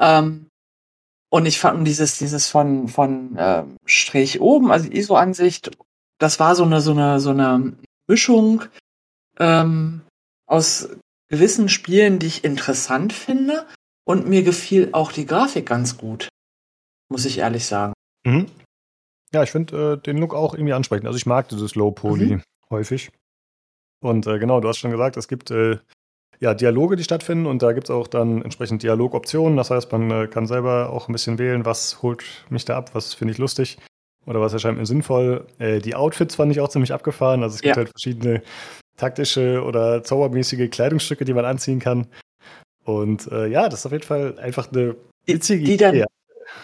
Ähm, 0.00 0.48
und 1.30 1.46
ich 1.46 1.58
fand 1.60 1.86
dieses, 1.86 2.18
dieses 2.18 2.48
von, 2.48 2.88
von 2.88 3.36
ähm, 3.38 3.76
Strich 3.84 4.40
oben, 4.40 4.70
also 4.70 4.88
die 4.88 4.96
ISO-Ansicht, 4.96 5.70
das 6.18 6.40
war 6.40 6.54
so 6.54 6.64
eine, 6.64 6.80
so 6.80 6.92
eine, 6.92 7.20
so 7.20 7.30
eine 7.30 7.74
Mischung 8.06 8.62
ähm, 9.38 10.02
aus 10.46 10.88
gewissen 11.28 11.68
Spielen, 11.68 12.18
die 12.18 12.26
ich 12.26 12.44
interessant 12.44 13.12
finde. 13.12 13.66
Und 14.06 14.28
mir 14.28 14.42
gefiel 14.42 14.90
auch 14.92 15.12
die 15.12 15.24
Grafik 15.24 15.64
ganz 15.66 15.96
gut. 15.96 16.28
Muss 17.08 17.24
ich 17.24 17.38
ehrlich 17.38 17.64
sagen. 17.64 17.94
Mhm. 18.26 18.46
Ja, 19.32 19.42
ich 19.42 19.50
finde 19.50 19.94
äh, 19.94 19.96
den 19.96 20.18
Look 20.18 20.34
auch 20.34 20.54
irgendwie 20.54 20.74
ansprechend. 20.74 21.06
Also 21.06 21.16
ich 21.16 21.24
mag 21.26 21.48
dieses 21.48 21.74
Low 21.74 21.90
Poly 21.90 22.26
Mhm. 22.26 22.42
häufig. 22.70 23.10
Und 24.00 24.26
äh, 24.26 24.38
genau, 24.38 24.60
du 24.60 24.68
hast 24.68 24.78
schon 24.78 24.90
gesagt, 24.90 25.16
es 25.16 25.26
gibt 25.26 25.50
äh, 25.50 25.78
ja 26.40 26.54
Dialoge, 26.54 26.96
die 26.96 27.04
stattfinden 27.04 27.46
und 27.46 27.62
da 27.62 27.72
gibt 27.72 27.84
es 27.88 27.90
auch 27.90 28.06
dann 28.06 28.42
entsprechend 28.42 28.82
Dialogoptionen. 28.82 29.56
Das 29.56 29.70
heißt, 29.70 29.90
man 29.92 30.10
äh, 30.10 30.26
kann 30.26 30.46
selber 30.46 30.90
auch 30.90 31.08
ein 31.08 31.12
bisschen 31.12 31.38
wählen, 31.38 31.64
was 31.64 32.02
holt 32.02 32.24
mich 32.50 32.64
da 32.64 32.76
ab, 32.76 32.90
was 32.94 33.14
finde 33.14 33.32
ich 33.32 33.38
lustig 33.38 33.78
oder 34.26 34.40
was 34.40 34.52
erscheint 34.52 34.78
mir 34.78 34.86
sinnvoll. 34.86 35.46
Äh, 35.58 35.80
die 35.80 35.94
Outfits 35.94 36.34
fand 36.36 36.50
ich 36.52 36.60
auch 36.60 36.68
ziemlich 36.68 36.92
abgefahren. 36.92 37.42
Also 37.42 37.56
es 37.56 37.62
gibt 37.62 37.76
Ja. 37.76 37.82
halt 37.82 37.90
verschiedene 37.90 38.42
taktische 38.96 39.62
oder 39.64 40.02
zaubermäßige 40.04 40.70
Kleidungsstücke, 40.70 41.24
die 41.24 41.34
man 41.34 41.44
anziehen 41.44 41.80
kann. 41.80 42.06
Und 42.84 43.30
äh, 43.32 43.46
ja, 43.46 43.68
das 43.68 43.80
ist 43.80 43.86
auf 43.86 43.92
jeden 43.92 44.04
Fall 44.04 44.38
einfach 44.38 44.70
eine 44.72 44.94
Die, 45.26 45.34
witzige 45.34 45.64
die 45.64 45.76
dann, 45.76 45.94
Idee. 45.94 46.04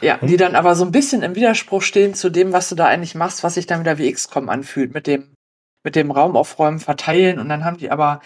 ja, 0.01 0.21
Hm? 0.21 0.29
die 0.29 0.37
dann 0.37 0.55
aber 0.55 0.75
so 0.75 0.85
ein 0.85 0.93
bisschen 0.93 1.23
im 1.23 1.35
Widerspruch 1.35 1.83
stehen 1.83 2.15
zu 2.15 2.31
dem, 2.31 2.53
was 2.53 2.69
du 2.69 2.75
da 2.75 2.87
eigentlich 2.87 3.15
machst, 3.15 3.43
was 3.43 3.55
sich 3.55 3.67
dann 3.67 3.81
wieder 3.81 3.99
wie 3.99 4.13
XCOM 4.13 4.49
anfühlt, 4.49 4.93
mit 4.95 5.07
dem, 5.07 5.35
mit 5.83 5.97
dem 5.97 6.11
Raum 6.11 6.37
aufräumen, 6.37 6.79
verteilen 6.79 7.39
und 7.39 7.49
dann 7.49 7.65
haben 7.65 7.79
die 7.79 7.91
aber 7.91 8.21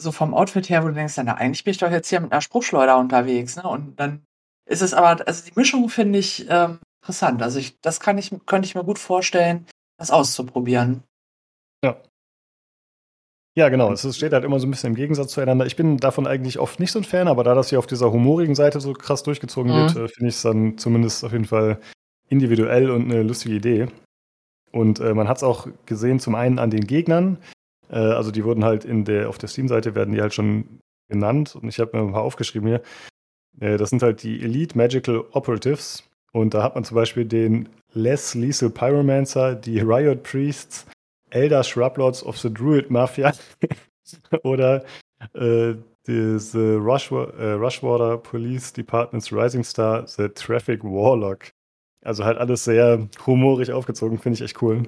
so 0.00 0.12
vom 0.12 0.34
Outfit 0.34 0.68
her, 0.68 0.82
wo 0.82 0.88
du 0.88 0.94
denkst, 0.94 1.14
na, 1.16 1.34
eigentlich 1.34 1.64
bin 1.64 1.72
ich 1.72 1.78
doch 1.78 1.90
jetzt 1.90 2.08
hier 2.08 2.20
mit 2.20 2.32
einer 2.32 2.40
Spruchschleuder 2.40 2.98
unterwegs, 2.98 3.56
ne? 3.56 3.64
Und 3.64 3.98
dann 4.00 4.24
ist 4.66 4.82
es 4.82 4.94
aber, 4.94 5.26
also 5.26 5.44
die 5.44 5.52
Mischung 5.56 5.88
finde 5.88 6.18
ich 6.18 6.46
ähm, 6.48 6.78
interessant. 7.02 7.42
Also 7.42 7.58
ich, 7.58 7.80
das 7.80 8.00
kann 8.00 8.18
ich, 8.18 8.32
könnte 8.46 8.66
ich 8.66 8.74
mir 8.74 8.84
gut 8.84 8.98
vorstellen, 8.98 9.66
das 9.98 10.10
auszuprobieren. 10.10 11.02
Ja, 13.56 13.68
genau. 13.68 13.92
Es 13.92 14.16
steht 14.16 14.32
halt 14.32 14.44
immer 14.44 14.60
so 14.60 14.66
ein 14.66 14.70
bisschen 14.70 14.90
im 14.90 14.94
Gegensatz 14.94 15.32
zueinander. 15.32 15.66
Ich 15.66 15.74
bin 15.74 15.96
davon 15.96 16.26
eigentlich 16.26 16.58
oft 16.60 16.78
nicht 16.78 16.92
so 16.92 17.00
ein 17.00 17.04
Fan, 17.04 17.26
aber 17.26 17.42
da 17.42 17.54
das 17.54 17.68
hier 17.70 17.80
auf 17.80 17.86
dieser 17.86 18.12
humorigen 18.12 18.54
Seite 18.54 18.80
so 18.80 18.92
krass 18.92 19.22
durchgezogen 19.24 19.72
Mhm. 19.72 19.76
wird, 19.76 19.90
äh, 19.96 20.08
finde 20.08 20.28
ich 20.28 20.36
es 20.36 20.42
dann 20.42 20.78
zumindest 20.78 21.24
auf 21.24 21.32
jeden 21.32 21.46
Fall 21.46 21.80
individuell 22.28 22.90
und 22.90 23.10
eine 23.10 23.22
lustige 23.22 23.56
Idee. 23.56 23.88
Und 24.70 25.00
äh, 25.00 25.14
man 25.14 25.26
hat 25.26 25.38
es 25.38 25.42
auch 25.42 25.66
gesehen, 25.84 26.20
zum 26.20 26.36
einen 26.36 26.60
an 26.60 26.70
den 26.70 26.86
Gegnern. 26.86 27.38
Äh, 27.90 27.98
also 27.98 28.30
die 28.30 28.44
wurden 28.44 28.64
halt 28.64 28.84
in 28.84 29.04
der, 29.04 29.28
auf 29.28 29.38
der 29.38 29.48
Steam-Seite 29.48 29.94
werden 29.94 30.14
die 30.14 30.20
halt 30.20 30.34
schon 30.34 30.80
genannt 31.08 31.56
und 31.56 31.68
ich 31.68 31.80
habe 31.80 31.96
mir 31.96 32.04
ein 32.04 32.12
paar 32.12 32.22
aufgeschrieben 32.22 32.68
hier. 32.68 32.82
Äh, 33.60 33.76
das 33.76 33.90
sind 33.90 34.02
halt 34.02 34.22
die 34.22 34.42
Elite 34.42 34.76
Magical 34.76 35.24
Operatives. 35.32 36.04
Und 36.32 36.54
da 36.54 36.62
hat 36.62 36.76
man 36.76 36.84
zum 36.84 36.94
Beispiel 36.94 37.24
den 37.24 37.68
Less 37.92 38.34
Lethal 38.34 38.70
Pyromancer, 38.70 39.56
die 39.56 39.80
Riot 39.80 40.22
Priests, 40.22 40.86
Elder 41.30 41.64
Shrublords 41.64 42.24
of 42.24 42.38
the 42.38 42.52
Druid 42.52 42.90
Mafia 42.90 43.32
oder 44.44 44.84
äh, 45.34 45.74
Rush, 46.08 47.10
äh, 47.10 47.52
Rushwater 47.52 48.18
Police 48.18 48.72
Departments 48.72 49.32
Rising 49.32 49.64
Star, 49.64 50.06
The 50.06 50.28
Traffic 50.28 50.82
Warlock. 50.84 51.50
Also 52.04 52.24
halt 52.24 52.38
alles 52.38 52.64
sehr 52.64 53.08
humorig 53.26 53.72
aufgezogen, 53.72 54.18
finde 54.18 54.36
ich 54.36 54.42
echt 54.42 54.62
cool. 54.62 54.84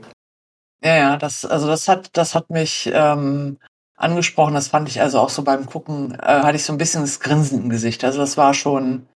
Ja, 0.84 0.96
ja, 0.96 1.16
das, 1.16 1.44
also 1.44 1.66
das 1.68 1.86
hat, 1.88 2.16
das 2.16 2.34
hat 2.34 2.50
mich 2.50 2.90
ähm, 2.92 3.58
angesprochen. 3.96 4.54
Das 4.54 4.68
fand 4.68 4.88
ich 4.88 5.00
also 5.00 5.20
auch 5.20 5.28
so 5.28 5.42
beim 5.42 5.66
Gucken, 5.66 6.14
äh, 6.14 6.42
hatte 6.42 6.56
ich 6.56 6.64
so 6.64 6.72
ein 6.72 6.78
bisschen 6.78 7.02
das 7.02 7.20
Grinsen 7.20 7.62
im 7.62 7.70
Gesicht. 7.70 8.04
Also 8.04 8.18
das 8.18 8.36
war 8.36 8.52
schon, 8.52 9.06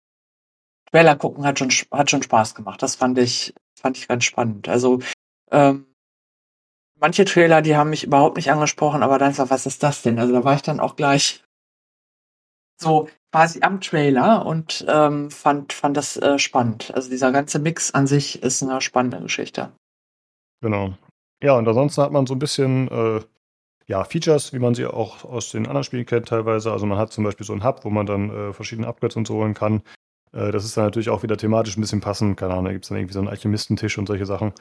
Trailer 0.92 1.16
gucken 1.16 1.44
hat 1.44 1.58
schon, 1.58 1.70
hat 1.90 2.10
schon 2.10 2.22
Spaß 2.22 2.54
gemacht. 2.54 2.82
Das 2.82 2.94
fand 2.94 3.18
ich, 3.18 3.52
fand 3.78 3.96
ich 3.98 4.06
ganz 4.06 4.24
spannend. 4.24 4.68
Also 4.68 5.00
ähm, 5.50 5.86
manche 7.00 7.24
Trailer, 7.24 7.62
die 7.62 7.76
haben 7.76 7.90
mich 7.90 8.04
überhaupt 8.04 8.36
nicht 8.36 8.50
angesprochen, 8.50 9.02
aber 9.02 9.18
dann 9.18 9.34
so, 9.34 9.50
was 9.50 9.66
ist 9.66 9.82
das 9.82 10.02
denn? 10.02 10.20
Also 10.20 10.32
da 10.32 10.44
war 10.44 10.54
ich 10.54 10.62
dann 10.62 10.78
auch 10.78 10.94
gleich 10.94 11.42
so 12.80 13.08
quasi 13.32 13.60
am 13.62 13.80
Trailer 13.80 14.46
und 14.46 14.84
ähm, 14.88 15.30
fand, 15.30 15.72
fand 15.72 15.96
das 15.96 16.16
äh, 16.16 16.38
spannend. 16.38 16.92
Also 16.94 17.10
dieser 17.10 17.32
ganze 17.32 17.58
Mix 17.58 17.92
an 17.92 18.06
sich 18.06 18.42
ist 18.42 18.62
eine 18.62 18.80
spannende 18.80 19.20
Geschichte. 19.20 19.72
Genau. 20.62 20.94
Ja, 21.42 21.56
und 21.56 21.68
ansonsten 21.68 22.02
hat 22.02 22.12
man 22.12 22.26
so 22.26 22.34
ein 22.34 22.38
bisschen 22.38 22.88
äh, 22.88 23.20
ja, 23.86 24.04
Features, 24.04 24.52
wie 24.52 24.58
man 24.58 24.74
sie 24.74 24.86
auch 24.86 25.24
aus 25.24 25.50
den 25.50 25.66
anderen 25.66 25.84
Spielen 25.84 26.06
kennt 26.06 26.28
teilweise. 26.28 26.72
Also 26.72 26.86
man 26.86 26.98
hat 26.98 27.12
zum 27.12 27.24
Beispiel 27.24 27.46
so 27.46 27.52
einen 27.52 27.64
Hub, 27.64 27.84
wo 27.84 27.90
man 27.90 28.06
dann 28.06 28.30
äh, 28.30 28.52
verschiedene 28.52 28.86
Upgrades 28.86 29.16
und 29.16 29.26
so 29.26 29.34
holen 29.34 29.54
kann. 29.54 29.82
Äh, 30.32 30.50
das 30.50 30.64
ist 30.64 30.76
dann 30.76 30.84
natürlich 30.84 31.10
auch 31.10 31.22
wieder 31.22 31.36
thematisch 31.36 31.76
ein 31.76 31.82
bisschen 31.82 32.00
passend. 32.00 32.36
Keine 32.36 32.52
Ahnung, 32.52 32.66
da 32.66 32.72
gibt 32.72 32.84
es 32.84 32.88
dann 32.88 32.98
irgendwie 32.98 33.14
so 33.14 33.20
einen 33.20 33.28
Alchemistentisch 33.28 33.98
und 33.98 34.06
solche 34.06 34.26
Sachen. 34.26 34.52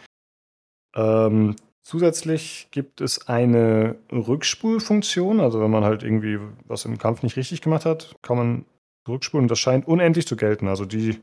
Ähm, 0.95 1.55
zusätzlich 1.81 2.67
gibt 2.71 3.01
es 3.01 3.27
eine 3.27 3.95
Rückspulfunktion. 4.11 5.39
Also 5.39 5.61
wenn 5.61 5.71
man 5.71 5.83
halt 5.83 6.03
irgendwie 6.03 6.39
was 6.65 6.85
im 6.85 6.97
Kampf 6.97 7.23
nicht 7.23 7.35
richtig 7.35 7.61
gemacht 7.61 7.85
hat, 7.85 8.15
kann 8.21 8.37
man 8.37 8.65
zurückspulen. 9.05 9.45
Und 9.45 9.51
das 9.51 9.59
scheint 9.59 9.87
unendlich 9.87 10.27
zu 10.27 10.35
gelten. 10.35 10.67
Also 10.67 10.85
die 10.85 11.19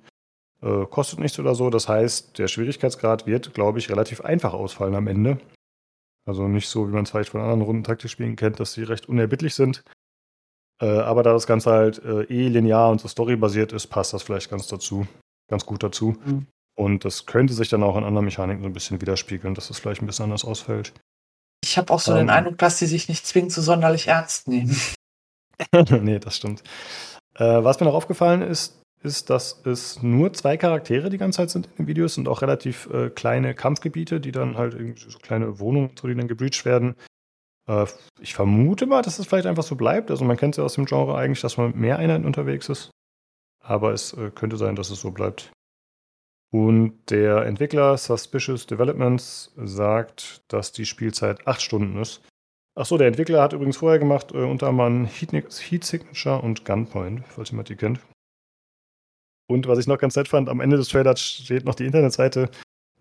äh, 0.62 0.86
kostet 0.86 1.18
nichts 1.18 1.38
oder 1.38 1.54
so. 1.54 1.70
Das 1.70 1.88
heißt, 1.88 2.38
der 2.38 2.48
Schwierigkeitsgrad 2.48 3.26
wird, 3.26 3.54
glaube 3.54 3.78
ich, 3.78 3.90
relativ 3.90 4.20
einfach 4.20 4.52
ausfallen 4.54 4.94
am 4.94 5.06
Ende. 5.06 5.38
Also 6.24 6.46
nicht 6.46 6.68
so, 6.68 6.88
wie 6.88 6.92
man 6.92 7.04
es 7.04 7.10
vielleicht 7.10 7.30
von 7.30 7.40
anderen 7.40 7.62
Rundentaktikspielen 7.62 8.36
kennt, 8.36 8.60
dass 8.60 8.72
sie 8.74 8.84
recht 8.84 9.08
unerbittlich 9.08 9.54
sind. 9.54 9.82
Äh, 10.80 10.86
aber 10.86 11.22
da 11.22 11.32
das 11.32 11.46
Ganze 11.46 11.70
halt 11.70 12.04
äh, 12.04 12.22
eh 12.24 12.48
linear 12.48 12.90
und 12.90 13.00
so 13.00 13.08
storybasiert 13.08 13.72
ist, 13.72 13.88
passt 13.88 14.12
das 14.12 14.22
vielleicht 14.22 14.50
ganz 14.50 14.68
dazu, 14.68 15.06
ganz 15.50 15.66
gut 15.66 15.82
dazu. 15.82 16.16
Mhm. 16.24 16.46
Und 16.74 17.04
das 17.04 17.26
könnte 17.26 17.54
sich 17.54 17.68
dann 17.68 17.82
auch 17.82 17.96
in 17.96 18.04
anderen 18.04 18.24
Mechaniken 18.24 18.62
so 18.62 18.68
ein 18.68 18.72
bisschen 18.72 19.00
widerspiegeln, 19.00 19.54
dass 19.54 19.68
es 19.70 19.78
vielleicht 19.78 20.00
ein 20.00 20.06
bisschen 20.06 20.24
anders 20.24 20.44
ausfällt. 20.44 20.92
Ich 21.64 21.76
habe 21.76 21.92
auch 21.92 22.00
so 22.00 22.12
Ähm. 22.12 22.18
den 22.18 22.30
Eindruck, 22.30 22.58
dass 22.58 22.78
sie 22.78 22.86
sich 22.86 23.08
nicht 23.08 23.26
zwingend 23.26 23.52
so 23.52 23.62
sonderlich 23.62 24.08
ernst 24.08 24.48
nehmen. 24.48 24.76
nee, 26.00 26.18
das 26.18 26.36
stimmt. 26.36 26.62
Äh, 27.34 27.64
was 27.64 27.78
mir 27.80 27.86
noch 27.86 27.94
aufgefallen 27.94 28.42
ist, 28.42 28.81
ist, 29.02 29.30
dass 29.30 29.60
es 29.64 30.02
nur 30.02 30.32
zwei 30.32 30.56
Charaktere 30.56 31.10
die 31.10 31.18
ganze 31.18 31.38
Zeit 31.38 31.50
sind 31.50 31.66
in 31.66 31.72
den 31.76 31.86
Videos 31.86 32.18
und 32.18 32.28
auch 32.28 32.42
relativ 32.42 32.88
äh, 32.92 33.10
kleine 33.10 33.54
Kampfgebiete, 33.54 34.20
die 34.20 34.32
dann 34.32 34.56
halt 34.56 34.74
irgendwie 34.74 34.98
so 34.98 35.18
kleine 35.18 35.58
Wohnungen, 35.58 35.90
so 36.00 36.08
die 36.08 36.14
dann 36.14 36.28
gebreached 36.28 36.64
werden. 36.64 36.94
Äh, 37.68 37.86
ich 38.20 38.34
vermute 38.34 38.86
mal, 38.86 39.02
dass 39.02 39.18
es 39.18 39.26
vielleicht 39.26 39.46
einfach 39.46 39.62
so 39.62 39.76
bleibt. 39.76 40.10
Also 40.10 40.24
man 40.24 40.36
kennt 40.36 40.54
es 40.54 40.58
ja 40.58 40.64
aus 40.64 40.74
dem 40.74 40.86
Genre 40.86 41.16
eigentlich, 41.16 41.40
dass 41.40 41.56
man 41.56 41.68
mit 41.68 41.76
mehr 41.76 41.98
Einheiten 41.98 42.24
unterwegs 42.24 42.68
ist. 42.68 42.90
Aber 43.60 43.92
es 43.92 44.12
äh, 44.14 44.30
könnte 44.34 44.56
sein, 44.56 44.76
dass 44.76 44.90
es 44.90 45.00
so 45.00 45.10
bleibt. 45.10 45.52
Und 46.52 47.10
der 47.10 47.46
Entwickler 47.46 47.96
Suspicious 47.96 48.66
Developments 48.66 49.52
sagt, 49.56 50.42
dass 50.48 50.72
die 50.72 50.84
Spielzeit 50.84 51.46
acht 51.46 51.62
Stunden 51.62 51.98
ist. 52.00 52.22
Achso, 52.74 52.98
der 52.98 53.08
Entwickler 53.08 53.42
hat 53.42 53.52
übrigens 53.52 53.78
vorher 53.78 53.98
gemacht, 53.98 54.32
äh, 54.32 54.44
unter 54.44 54.68
anderem 54.68 55.06
Heat, 55.06 55.32
Heat 55.32 55.84
Signature 55.84 56.42
und 56.42 56.64
Gunpoint, 56.64 57.26
falls 57.26 57.50
jemand 57.50 57.68
die 57.68 57.76
kennt. 57.76 58.00
Und 59.52 59.66
was 59.66 59.78
ich 59.78 59.86
noch 59.86 59.98
ganz 59.98 60.16
nett 60.16 60.28
fand, 60.28 60.48
am 60.48 60.60
Ende 60.60 60.76
des 60.76 60.88
Trailers 60.88 61.20
steht 61.20 61.64
noch 61.64 61.74
die 61.74 61.84
Internetseite 61.84 62.50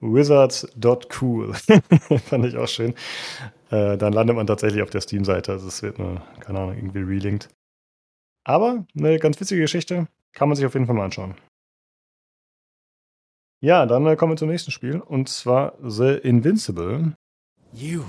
wizards.cool. 0.01 1.53
fand 2.25 2.45
ich 2.45 2.57
auch 2.57 2.67
schön. 2.67 2.93
Äh, 3.69 3.97
dann 3.97 4.13
landet 4.13 4.35
man 4.35 4.47
tatsächlich 4.47 4.81
auf 4.83 4.89
der 4.89 5.01
Steam-Seite. 5.01 5.53
Also 5.53 5.67
es 5.67 5.81
wird 5.81 5.99
nur, 5.99 6.21
keine 6.39 6.59
Ahnung, 6.59 6.75
irgendwie 6.75 6.99
relinkt. 6.99 7.49
Aber 8.43 8.85
eine 8.97 9.19
ganz 9.19 9.39
witzige 9.39 9.61
Geschichte. 9.61 10.07
Kann 10.33 10.49
man 10.49 10.55
sich 10.55 10.65
auf 10.65 10.73
jeden 10.73 10.87
Fall 10.87 10.95
mal 10.95 11.05
anschauen. 11.05 11.35
Ja, 13.61 13.85
dann 13.85 14.05
äh, 14.07 14.15
kommen 14.15 14.33
wir 14.33 14.37
zum 14.37 14.49
nächsten 14.49 14.71
Spiel. 14.71 14.99
Und 14.99 15.29
zwar 15.29 15.75
The 15.81 16.13
Invincible. 16.23 17.13
You. 17.73 18.03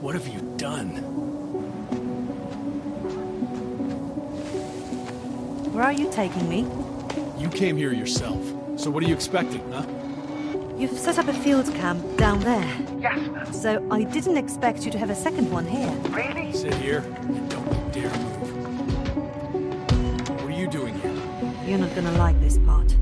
What 0.00 0.14
have 0.14 0.28
you 0.28 0.40
done? 0.56 1.02
Where 5.74 5.84
are 5.84 5.92
you 5.92 6.10
taking 6.10 6.48
me? 6.48 6.64
You 7.38 7.48
came 7.50 7.76
here 7.76 7.92
yourself. 7.92 8.40
So 8.76 8.90
what 8.90 9.02
are 9.02 9.06
you 9.06 9.14
expecting, 9.14 9.60
huh? 9.72 9.84
You've 10.78 10.98
set 10.98 11.18
up 11.18 11.28
a 11.28 11.32
field 11.32 11.66
camp 11.74 12.02
down 12.16 12.40
there. 12.40 12.68
Yes, 12.98 13.18
ma'am. 13.30 13.52
So 13.52 13.86
I 13.90 14.04
didn't 14.04 14.36
expect 14.36 14.84
you 14.84 14.90
to 14.90 14.98
have 14.98 15.10
a 15.10 15.14
second 15.14 15.50
one 15.50 15.66
here. 15.66 15.90
Really? 16.10 16.52
Sit 16.52 16.74
here 16.74 17.04
and 17.20 17.50
don't 17.50 17.66
you 17.66 18.02
dare 18.02 18.10
move. 18.18 18.50
What 20.28 20.44
are 20.44 20.50
you 20.50 20.66
doing 20.68 20.94
here? 21.00 21.12
You're 21.66 21.78
not 21.78 21.94
gonna 21.94 22.12
like 22.12 22.38
this 22.40 22.58
part. 22.58 22.94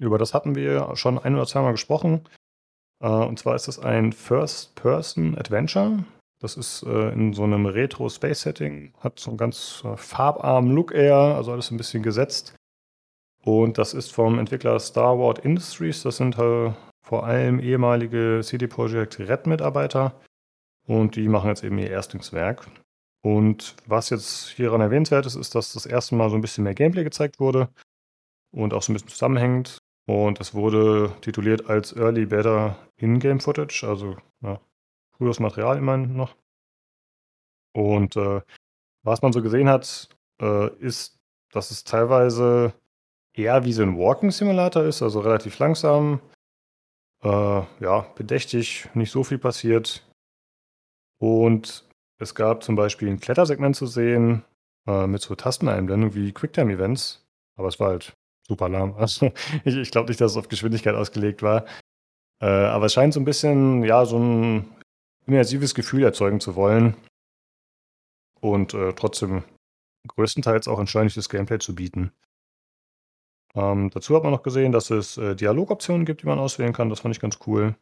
Über 0.00 0.18
das 0.18 0.34
hatten 0.34 0.54
wir 0.54 0.94
schon 0.94 1.18
ein 1.18 1.34
oder 1.34 1.46
zweimal 1.46 1.72
gesprochen. 1.72 2.20
Äh, 3.00 3.08
und 3.08 3.38
zwar 3.38 3.54
ist 3.54 3.66
das 3.68 3.78
ein 3.78 4.12
First-Person-Adventure. 4.12 6.04
Das 6.40 6.56
ist 6.56 6.82
äh, 6.82 7.12
in 7.12 7.32
so 7.32 7.44
einem 7.44 7.66
Retro-Space-Setting, 7.66 8.92
hat 9.00 9.18
so 9.18 9.30
einen 9.30 9.38
ganz 9.38 9.82
äh, 9.84 9.96
farbarmen 9.96 10.72
Look 10.72 10.92
eher, 10.92 11.16
also 11.16 11.52
alles 11.52 11.70
ein 11.70 11.78
bisschen 11.78 12.02
gesetzt. 12.02 12.54
Und 13.42 13.78
das 13.78 13.94
ist 13.94 14.12
vom 14.12 14.38
Entwickler 14.38 14.78
Star 14.80 15.18
Wars 15.18 15.38
Industries. 15.38 16.02
Das 16.02 16.16
sind 16.16 16.36
äh, 16.38 16.72
vor 17.02 17.24
allem 17.24 17.60
ehemalige 17.60 18.40
CD 18.42 18.66
Projekt 18.66 19.18
Red-Mitarbeiter. 19.18 20.20
Und 20.86 21.16
die 21.16 21.28
machen 21.28 21.48
jetzt 21.48 21.64
eben 21.64 21.78
ihr 21.78 21.90
Erstlingswerk. 21.90 22.66
Und 23.22 23.74
was 23.86 24.10
jetzt 24.10 24.48
hieran 24.50 24.80
erwähnenswert 24.80 25.26
ist, 25.26 25.34
ist, 25.34 25.54
dass 25.54 25.72
das 25.72 25.86
erste 25.86 26.14
Mal 26.14 26.30
so 26.30 26.36
ein 26.36 26.42
bisschen 26.42 26.64
mehr 26.64 26.74
Gameplay 26.74 27.02
gezeigt 27.02 27.40
wurde 27.40 27.68
und 28.52 28.74
auch 28.74 28.82
so 28.82 28.92
ein 28.92 28.94
bisschen 28.94 29.08
zusammenhängt. 29.08 29.78
Und 30.06 30.40
es 30.40 30.54
wurde 30.54 31.12
tituliert 31.22 31.68
als 31.68 31.92
Early 31.96 32.26
Beta 32.26 32.76
In-Game 32.96 33.40
Footage, 33.40 33.84
also 33.84 34.16
ja, 34.42 34.60
frühes 35.16 35.40
Material 35.40 35.78
immerhin 35.78 36.16
noch. 36.16 36.36
Und 37.72 38.16
äh, 38.16 38.40
was 39.02 39.22
man 39.22 39.32
so 39.32 39.42
gesehen 39.42 39.68
hat, 39.68 40.08
äh, 40.40 40.68
ist, 40.78 41.18
dass 41.52 41.70
es 41.70 41.84
teilweise 41.84 42.74
eher 43.34 43.64
wie 43.64 43.72
so 43.72 43.82
ein 43.82 43.98
Walking 43.98 44.30
Simulator 44.30 44.84
ist, 44.84 45.02
also 45.02 45.20
relativ 45.20 45.58
langsam, 45.58 46.20
äh, 47.22 47.28
ja, 47.28 48.00
bedächtig, 48.14 48.88
nicht 48.94 49.10
so 49.10 49.24
viel 49.24 49.38
passiert. 49.38 50.06
Und 51.18 51.88
es 52.18 52.34
gab 52.34 52.62
zum 52.62 52.76
Beispiel 52.76 53.08
ein 53.08 53.20
Klettersegment 53.20 53.76
zu 53.76 53.86
sehen 53.86 54.44
äh, 54.86 55.06
mit 55.06 55.22
so 55.22 55.34
Tasteneinblendungen 55.34 56.14
wie 56.14 56.32
Quicktime-Events, 56.32 57.26
aber 57.56 57.68
es 57.68 57.78
war 57.78 57.88
halt 57.88 58.16
super 58.46 58.68
lahm. 58.68 58.94
Also 58.98 59.32
ich, 59.64 59.76
ich 59.76 59.90
glaube 59.90 60.08
nicht, 60.08 60.20
dass 60.20 60.32
es 60.32 60.38
auf 60.38 60.48
Geschwindigkeit 60.48 60.94
ausgelegt 60.94 61.42
war. 61.42 61.66
Äh, 62.40 62.46
aber 62.46 62.86
es 62.86 62.92
scheint 62.92 63.14
so 63.14 63.20
ein 63.20 63.24
bisschen, 63.24 63.82
ja, 63.84 64.04
so 64.04 64.18
ein 64.18 64.75
immersives 65.26 65.74
Gefühl 65.74 66.02
erzeugen 66.04 66.40
zu 66.40 66.54
wollen. 66.54 66.96
Und 68.40 68.74
äh, 68.74 68.92
trotzdem 68.94 69.44
größtenteils 70.06 70.68
auch 70.68 70.78
entschleunigtes 70.78 71.28
Gameplay 71.28 71.58
zu 71.58 71.74
bieten. 71.74 72.12
Ähm, 73.54 73.90
dazu 73.90 74.14
hat 74.14 74.22
man 74.22 74.32
noch 74.32 74.42
gesehen, 74.42 74.72
dass 74.72 74.90
es 74.90 75.16
äh, 75.16 75.34
Dialogoptionen 75.34 76.04
gibt, 76.04 76.22
die 76.22 76.26
man 76.26 76.38
auswählen 76.38 76.72
kann. 76.72 76.90
Das 76.90 77.00
fand 77.00 77.14
ich 77.14 77.20
ganz 77.20 77.38
cool. 77.46 77.74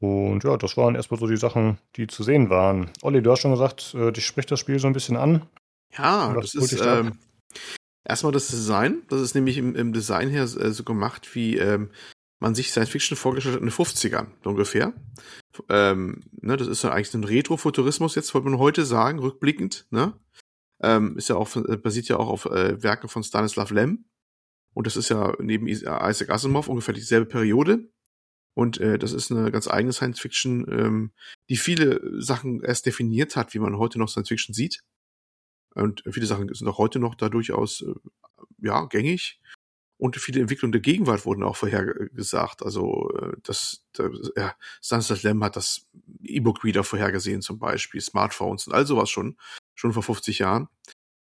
Und 0.00 0.44
ja, 0.44 0.56
das 0.56 0.76
waren 0.76 0.94
erstmal 0.94 1.18
so 1.18 1.26
die 1.26 1.36
Sachen, 1.36 1.78
die 1.96 2.06
zu 2.06 2.22
sehen 2.22 2.50
waren. 2.50 2.90
Olli, 3.02 3.22
du 3.22 3.30
hast 3.30 3.40
schon 3.40 3.50
gesagt, 3.50 3.94
äh, 3.94 4.12
dich 4.12 4.26
spricht 4.26 4.50
das 4.50 4.60
Spiel 4.60 4.78
so 4.78 4.86
ein 4.86 4.92
bisschen 4.92 5.16
an. 5.16 5.46
Ja, 5.96 6.32
das 6.34 6.54
ist 6.54 6.80
ähm, 6.80 7.18
erstmal 8.04 8.32
das 8.32 8.48
Design. 8.48 9.02
Das 9.08 9.20
ist 9.20 9.34
nämlich 9.34 9.58
im, 9.58 9.74
im 9.74 9.92
Design 9.92 10.28
her 10.28 10.42
äh, 10.42 10.70
so 10.70 10.84
gemacht, 10.84 11.34
wie 11.34 11.56
ähm, 11.56 11.90
man 12.40 12.54
sich 12.54 12.70
Science 12.70 12.90
Fiction 12.90 13.16
vorgestellt 13.16 13.56
hat 13.56 13.62
in 13.62 13.68
den 13.68 13.74
50ern 13.74 14.28
ungefähr. 14.44 14.94
Ähm, 15.68 16.22
ne, 16.32 16.56
das 16.56 16.68
ist 16.68 16.82
ja 16.82 16.90
eigentlich 16.90 17.14
ein 17.14 17.24
Retro-Futurismus, 17.24 18.14
jetzt 18.14 18.32
wollte 18.34 18.48
man 18.48 18.58
heute 18.58 18.84
sagen, 18.84 19.18
rückblickend. 19.18 19.86
Ne? 19.90 20.18
Ähm, 20.80 21.16
ist 21.16 21.28
ja 21.28 21.36
auch, 21.36 21.54
äh, 21.56 21.76
basiert 21.76 22.08
ja 22.08 22.16
auch 22.16 22.28
auf 22.28 22.46
äh, 22.46 22.82
Werken 22.82 23.08
von 23.08 23.24
Stanislav 23.24 23.70
Lem. 23.70 24.04
Und 24.74 24.86
das 24.86 24.96
ist 24.96 25.08
ja 25.08 25.34
neben 25.40 25.66
Isaac 25.66 26.30
Asimov 26.30 26.68
ungefähr 26.68 26.94
dieselbe 26.94 27.26
Periode. 27.26 27.90
Und 28.54 28.78
äh, 28.78 28.98
das 28.98 29.12
ist 29.12 29.30
eine 29.30 29.50
ganz 29.50 29.68
eigene 29.68 29.92
Science 29.92 30.20
Fiction, 30.20 30.66
ähm, 30.70 31.12
die 31.48 31.56
viele 31.56 32.00
Sachen 32.20 32.60
erst 32.60 32.86
definiert 32.86 33.36
hat, 33.36 33.54
wie 33.54 33.58
man 33.58 33.78
heute 33.78 33.98
noch 33.98 34.08
Science 34.08 34.28
Fiction 34.28 34.54
sieht. 34.54 34.82
Und 35.74 36.02
viele 36.10 36.26
Sachen 36.26 36.52
sind 36.52 36.66
auch 36.68 36.78
heute 36.78 36.98
noch 36.98 37.14
da 37.14 37.28
durchaus 37.28 37.82
äh, 37.82 37.94
ja, 38.58 38.84
gängig. 38.86 39.40
Und 39.98 40.16
viele 40.16 40.40
Entwicklungen 40.40 40.72
der 40.72 40.80
Gegenwart 40.80 41.26
wurden 41.26 41.42
auch 41.42 41.56
vorhergesagt. 41.56 42.62
Also 42.62 43.10
äh, 43.20 43.36
das, 43.42 43.84
das 43.92 44.10
ja, 44.36 44.54
Stanislav 44.80 45.22
Lem 45.24 45.42
hat 45.42 45.56
das 45.56 45.86
E-Book-Reader 46.22 46.84
vorhergesehen 46.84 47.42
zum 47.42 47.58
Beispiel, 47.58 48.00
Smartphones 48.00 48.68
und 48.68 48.74
all 48.74 48.86
sowas 48.86 49.10
schon, 49.10 49.36
schon 49.74 49.92
vor 49.92 50.04
50 50.04 50.38
Jahren. 50.38 50.68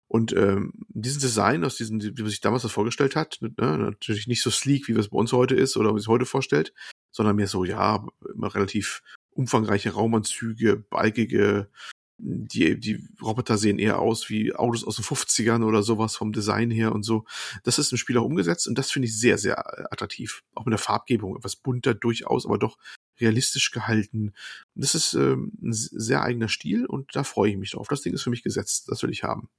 Und 0.07 0.33
ähm, 0.33 0.73
diesen 0.89 1.21
Design, 1.21 1.63
aus 1.63 1.75
diesem, 1.75 2.01
wie 2.01 2.21
man 2.21 2.29
sich 2.29 2.41
damals 2.41 2.63
das 2.63 2.71
vorgestellt 2.71 3.15
hat, 3.15 3.39
ne, 3.41 3.51
natürlich 3.57 4.27
nicht 4.27 4.43
so 4.43 4.51
sleek, 4.51 4.87
wie 4.87 4.93
es 4.93 5.09
bei 5.09 5.17
uns 5.17 5.33
heute 5.33 5.55
ist 5.55 5.77
oder 5.77 5.93
wie 5.93 5.99
es 5.99 6.07
heute 6.07 6.25
vorstellt, 6.25 6.73
sondern 7.11 7.35
mehr 7.35 7.47
so, 7.47 7.63
ja, 7.63 8.05
immer 8.33 8.53
relativ 8.53 9.01
umfangreiche 9.31 9.93
Raumanzüge, 9.93 10.77
balkige, 10.77 11.69
die, 12.17 12.79
die 12.79 13.07
Roboter 13.21 13.57
sehen 13.57 13.79
eher 13.79 13.99
aus 13.99 14.29
wie 14.29 14.53
Autos 14.53 14.83
aus 14.83 14.95
den 14.95 15.05
50ern 15.05 15.63
oder 15.63 15.83
sowas 15.83 16.15
vom 16.15 16.31
Design 16.31 16.71
her 16.71 16.93
und 16.93 17.03
so. 17.03 17.25
Das 17.63 17.79
ist 17.79 17.91
im 17.91 17.97
Spiel 17.97 18.17
auch 18.17 18.25
umgesetzt 18.25 18.67
und 18.67 18.77
das 18.77 18.91
finde 18.91 19.07
ich 19.07 19.19
sehr, 19.19 19.37
sehr 19.37 19.57
äh, 19.57 19.83
attraktiv. 19.89 20.43
Auch 20.55 20.65
mit 20.65 20.71
der 20.71 20.79
Farbgebung, 20.79 21.35
etwas 21.35 21.55
bunter 21.55 21.93
durchaus, 21.93 22.45
aber 22.45 22.57
doch 22.57 22.77
realistisch 23.19 23.71
gehalten. 23.71 24.33
Das 24.75 24.95
ist 24.95 25.13
ähm, 25.13 25.51
ein 25.61 25.73
sehr 25.73 26.23
eigener 26.23 26.47
Stil 26.47 26.85
und 26.85 27.15
da 27.15 27.23
freue 27.23 27.51
ich 27.51 27.57
mich 27.57 27.71
drauf. 27.71 27.87
Das 27.87 28.01
Ding 28.01 28.13
ist 28.13 28.23
für 28.23 28.29
mich 28.29 28.43
gesetzt, 28.43 28.89
das 28.89 29.01
will 29.03 29.11
ich 29.11 29.23
haben. 29.23 29.49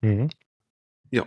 Mhm. 0.00 0.30
Ja. 1.10 1.26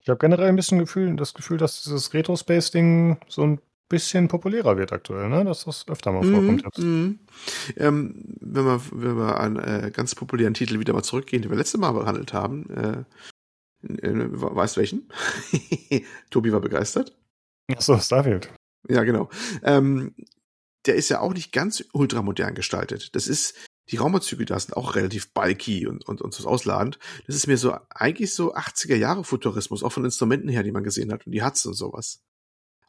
Ich 0.00 0.08
habe 0.08 0.18
generell 0.18 0.48
ein 0.48 0.56
bisschen 0.56 0.78
Gefühl, 0.78 1.14
das 1.16 1.34
Gefühl, 1.34 1.58
dass 1.58 1.82
dieses 1.82 2.14
Retro-Space-Ding 2.14 3.18
so 3.28 3.42
ein 3.42 3.60
bisschen 3.90 4.28
populärer 4.28 4.78
wird 4.78 4.92
aktuell, 4.92 5.28
ne? 5.28 5.44
dass 5.44 5.64
das 5.64 5.86
öfter 5.88 6.12
mal 6.12 6.22
vorkommt 6.22 6.62
jetzt. 6.64 6.78
Mm, 6.78 7.18
ähm, 7.76 8.14
wenn, 8.40 8.64
wir, 8.64 8.80
wenn 8.92 9.18
wir 9.18 9.38
einen 9.38 9.56
äh, 9.56 9.90
ganz 9.92 10.14
populären 10.14 10.54
Titel 10.54 10.78
wieder 10.78 10.94
mal 10.94 11.02
zurückgehen, 11.02 11.42
den 11.42 11.50
wir 11.50 11.58
letztes 11.58 11.80
Mal 11.80 11.92
behandelt 11.92 12.32
haben, 12.32 12.70
äh, 12.70 13.04
äh, 13.88 14.28
weißt 14.30 14.78
welchen? 14.78 15.10
Tobi 16.30 16.52
war 16.52 16.60
begeistert. 16.60 17.18
Achso, 17.70 17.98
Starfield. 17.98 18.50
Ja, 18.88 19.04
genau. 19.04 19.28
Ähm, 19.62 20.14
der 20.86 20.94
ist 20.94 21.08
ja 21.08 21.20
auch 21.20 21.34
nicht 21.34 21.52
ganz 21.52 21.84
ultramodern 21.92 22.54
gestaltet. 22.54 23.14
Das 23.14 23.28
ist, 23.28 23.54
die 23.90 23.96
Raumanzüge 23.96 24.44
da 24.44 24.58
sind 24.58 24.76
auch 24.76 24.94
relativ 24.94 25.34
bulky 25.34 25.86
und, 25.86 26.06
und, 26.08 26.22
und 26.22 26.32
so 26.32 26.48
ausladend. 26.48 26.98
Das 27.26 27.36
ist 27.36 27.48
mir 27.48 27.58
so, 27.58 27.76
eigentlich 27.90 28.32
so 28.34 28.54
80er 28.54 28.96
Jahre 28.96 29.24
Futurismus, 29.24 29.82
auch 29.82 29.92
von 29.92 30.04
Instrumenten 30.04 30.48
her, 30.48 30.62
die 30.62 30.72
man 30.72 30.84
gesehen 30.84 31.12
hat 31.12 31.26
und 31.26 31.32
die 31.32 31.42
Huts 31.42 31.66
und 31.66 31.74
sowas. 31.74 32.22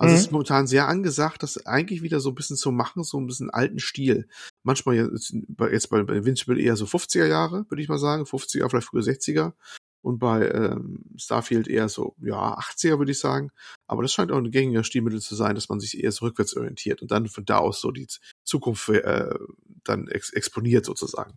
Also 0.01 0.13
mhm. 0.13 0.17
es 0.17 0.25
ist 0.25 0.31
momentan 0.31 0.65
sehr 0.65 0.87
angesagt, 0.87 1.43
das 1.43 1.63
eigentlich 1.67 2.01
wieder 2.01 2.19
so 2.19 2.29
ein 2.29 2.35
bisschen 2.35 2.57
zu 2.57 2.71
machen, 2.71 3.03
so 3.03 3.19
ein 3.19 3.27
bisschen 3.27 3.51
alten 3.51 3.77
Stil. 3.77 4.27
Manchmal 4.63 4.95
jetzt, 4.95 5.35
jetzt 5.71 5.89
bei, 5.91 6.01
bei 6.01 6.25
Windspiel 6.25 6.59
eher 6.59 6.75
so 6.75 6.85
50er 6.85 7.27
Jahre, 7.27 7.69
würde 7.69 7.83
ich 7.83 7.87
mal 7.87 7.99
sagen, 7.99 8.23
50er, 8.23 8.67
vielleicht 8.67 8.87
früher 8.87 9.03
60er. 9.03 9.53
Und 10.01 10.17
bei 10.17 10.49
ähm, 10.49 11.03
Starfield 11.17 11.67
eher 11.67 11.87
so, 11.87 12.15
ja, 12.19 12.57
80er 12.57 12.97
würde 12.97 13.11
ich 13.11 13.19
sagen. 13.19 13.51
Aber 13.85 14.01
das 14.01 14.11
scheint 14.11 14.31
auch 14.31 14.37
ein 14.37 14.49
gängiger 14.49 14.83
Stilmittel 14.83 15.21
zu 15.21 15.35
sein, 15.35 15.53
dass 15.53 15.69
man 15.69 15.79
sich 15.79 16.03
eher 16.03 16.11
so 16.11 16.25
rückwärts 16.25 16.57
orientiert 16.57 17.03
und 17.03 17.11
dann 17.11 17.27
von 17.27 17.45
da 17.45 17.59
aus 17.59 17.79
so 17.79 17.91
die 17.91 18.07
Zukunft 18.43 18.89
äh, 18.89 19.35
dann 19.83 20.07
ex 20.07 20.33
exponiert 20.33 20.83
sozusagen. 20.83 21.35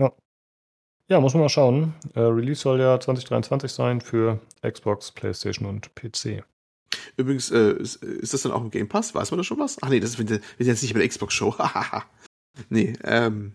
Ja. 0.00 0.10
Ja, 1.08 1.20
muss 1.20 1.34
man 1.34 1.44
mal 1.44 1.48
schauen. 1.48 1.94
Äh, 2.16 2.22
Release 2.22 2.62
soll 2.62 2.80
ja 2.80 2.98
2023 2.98 3.70
sein 3.70 4.00
für 4.00 4.40
Xbox, 4.62 5.12
PlayStation 5.12 5.68
und 5.68 5.94
PC. 5.94 6.42
Übrigens, 7.16 7.50
äh, 7.50 7.72
ist, 7.72 7.96
ist, 8.02 8.34
das 8.34 8.42
dann 8.42 8.52
auch 8.52 8.62
im 8.62 8.70
Game 8.70 8.88
Pass? 8.88 9.14
Weiß 9.14 9.30
man 9.30 9.38
da 9.38 9.44
schon 9.44 9.58
was? 9.58 9.78
Ach 9.82 9.88
nee, 9.88 10.00
das 10.00 10.10
ist 10.10 10.18
wir 10.18 10.26
sind 10.26 10.42
jetzt 10.58 10.82
nicht 10.82 10.94
bei 10.94 11.00
der 11.00 11.08
Xbox-Show. 11.08 11.54
nee, 12.68 12.94
ähm, 13.04 13.54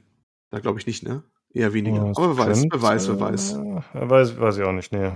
da 0.51 0.59
glaube 0.59 0.79
ich 0.79 0.87
nicht, 0.87 1.03
ne? 1.03 1.23
Eher 1.53 1.73
weniger. 1.73 1.97
Ja, 1.97 2.11
Aber 2.15 2.37
wer 2.37 2.47
weiß, 2.47 2.65
wer 2.69 2.81
weiß, 2.81 3.07
wer 3.09 3.19
weiß. 3.19 3.53
Äh, 3.53 4.09
weiß. 4.09 4.39
Weiß 4.39 4.57
ich 4.57 4.63
auch 4.63 4.71
nicht, 4.71 4.91
nee. 4.91 5.11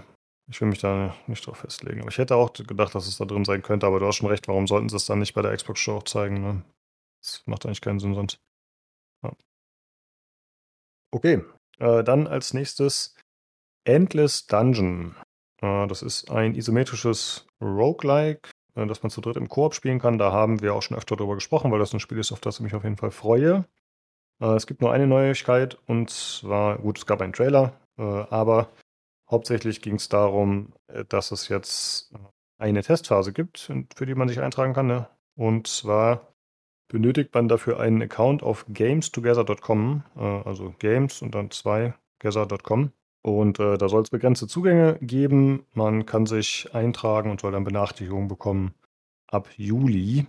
Ich 0.49 0.59
will 0.59 0.67
mich 0.67 0.79
da 0.79 1.15
nicht 1.27 1.45
drauf 1.45 1.59
festlegen. 1.59 2.01
Aber 2.01 2.09
ich 2.09 2.17
hätte 2.17 2.35
auch 2.35 2.51
gedacht, 2.51 2.93
dass 2.95 3.07
es 3.07 3.17
da 3.17 3.25
drin 3.25 3.45
sein 3.45 3.61
könnte, 3.61 3.85
aber 3.85 3.99
du 3.99 4.07
hast 4.07 4.17
schon 4.17 4.29
recht, 4.29 4.47
warum 4.47 4.67
sollten 4.67 4.89
sie 4.89 4.97
es 4.97 5.05
dann 5.05 5.19
nicht 5.19 5.33
bei 5.33 5.41
der 5.41 5.55
Xbox-Show 5.55 5.97
auch 5.97 6.03
zeigen, 6.03 6.41
ne? 6.41 6.63
Das 7.21 7.43
macht 7.45 7.65
eigentlich 7.65 7.81
keinen 7.81 7.99
Sinn 7.99 8.15
sonst. 8.15 8.39
Ja. 9.23 9.31
Okay, 11.11 11.43
äh, 11.79 12.03
dann 12.03 12.27
als 12.27 12.53
nächstes 12.53 13.15
Endless 13.85 14.47
Dungeon. 14.47 15.15
Äh, 15.61 15.87
das 15.87 16.01
ist 16.01 16.29
ein 16.29 16.55
isometrisches 16.55 17.47
Roguelike, 17.61 18.49
äh, 18.75 18.85
das 18.85 19.03
man 19.03 19.09
zu 19.09 19.21
dritt 19.21 19.37
im 19.37 19.47
Koop 19.47 19.73
spielen 19.73 19.99
kann. 19.99 20.17
Da 20.17 20.31
haben 20.31 20.61
wir 20.61 20.73
auch 20.73 20.81
schon 20.81 20.97
öfter 20.97 21.15
drüber 21.15 21.35
gesprochen, 21.35 21.71
weil 21.71 21.79
das 21.79 21.93
ein 21.93 21.99
Spiel 21.99 22.17
ist, 22.17 22.31
auf 22.31 22.41
das 22.41 22.57
ich 22.57 22.61
mich 22.61 22.75
auf 22.75 22.83
jeden 22.83 22.97
Fall 22.97 23.11
freue. 23.11 23.65
Äh, 24.41 24.55
es 24.55 24.67
gibt 24.67 24.81
nur 24.81 24.91
eine 24.91 25.07
Neuigkeit 25.07 25.77
und 25.87 26.09
zwar, 26.09 26.79
gut, 26.79 26.97
es 26.97 27.05
gab 27.05 27.21
einen 27.21 27.33
Trailer, 27.33 27.73
aber 27.97 28.69
hauptsächlich 29.29 29.81
ging 29.81 29.95
es 29.95 30.09
darum, 30.09 30.73
dass 31.09 31.29
es 31.31 31.49
jetzt 31.49 32.11
eine 32.57 32.81
Testphase 32.81 33.31
gibt, 33.31 33.71
für 33.95 34.05
die 34.07 34.15
man 34.15 34.27
sich 34.27 34.39
eintragen 34.39 34.73
kann. 34.73 34.87
Ne? 34.87 35.07
Und 35.35 35.67
zwar 35.67 36.33
benötigt 36.87 37.31
man 37.35 37.47
dafür 37.47 37.79
einen 37.79 38.01
Account 38.01 38.41
auf 38.41 38.65
gamestogether.com, 38.73 40.03
also 40.15 40.73
games 40.79 41.21
und 41.21 41.35
dann 41.35 41.51
zwei 41.51 41.93
gather.com. 42.19 42.91
Und 43.23 43.59
äh, 43.59 43.77
da 43.77 43.87
soll 43.87 44.01
es 44.01 44.09
begrenzte 44.09 44.47
Zugänge 44.47 44.97
geben. 45.01 45.65
Man 45.73 46.05
kann 46.05 46.25
sich 46.25 46.73
eintragen 46.73 47.29
und 47.29 47.41
soll 47.41 47.51
dann 47.51 47.63
Benachrichtigungen 47.63 48.27
bekommen 48.27 48.73
ab 49.27 49.49
Juli. 49.57 50.27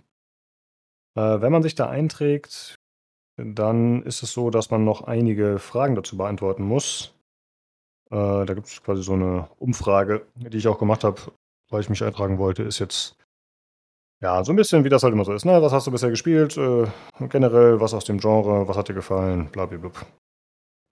Äh, 1.15 1.41
wenn 1.41 1.51
man 1.51 1.63
sich 1.63 1.75
da 1.75 1.89
einträgt, 1.89 2.75
dann 3.37 4.03
ist 4.03 4.21
es 4.21 4.31
so, 4.31 4.49
dass 4.51 4.69
man 4.69 4.83
noch 4.83 5.01
einige 5.01 5.57
Fragen 5.59 5.95
dazu 5.95 6.17
beantworten 6.17 6.63
muss. 6.63 7.15
Äh, 8.11 8.45
da 8.45 8.53
gibt 8.53 8.67
es 8.67 8.83
quasi 8.83 9.01
so 9.01 9.13
eine 9.13 9.49
Umfrage, 9.57 10.27
die 10.35 10.57
ich 10.57 10.67
auch 10.67 10.77
gemacht 10.77 11.03
habe, 11.03 11.19
weil 11.69 11.81
ich 11.81 11.89
mich 11.89 12.03
eintragen 12.03 12.37
wollte, 12.37 12.63
ist 12.63 12.79
jetzt 12.79 13.17
ja 14.21 14.43
so 14.43 14.53
ein 14.53 14.55
bisschen, 14.55 14.83
wie 14.83 14.89
das 14.89 15.03
halt 15.03 15.13
immer 15.13 15.25
so 15.25 15.33
ist. 15.33 15.45
Ne? 15.45 15.61
Was 15.61 15.73
hast 15.73 15.87
du 15.87 15.91
bisher 15.91 16.11
gespielt? 16.11 16.57
Äh, 16.57 16.87
generell, 17.27 17.79
was 17.81 17.93
aus 17.95 18.05
dem 18.05 18.19
Genre, 18.19 18.67
was 18.67 18.77
hat 18.77 18.87
dir 18.87 18.93
gefallen? 18.93 19.49
Blablabla. 19.51 19.91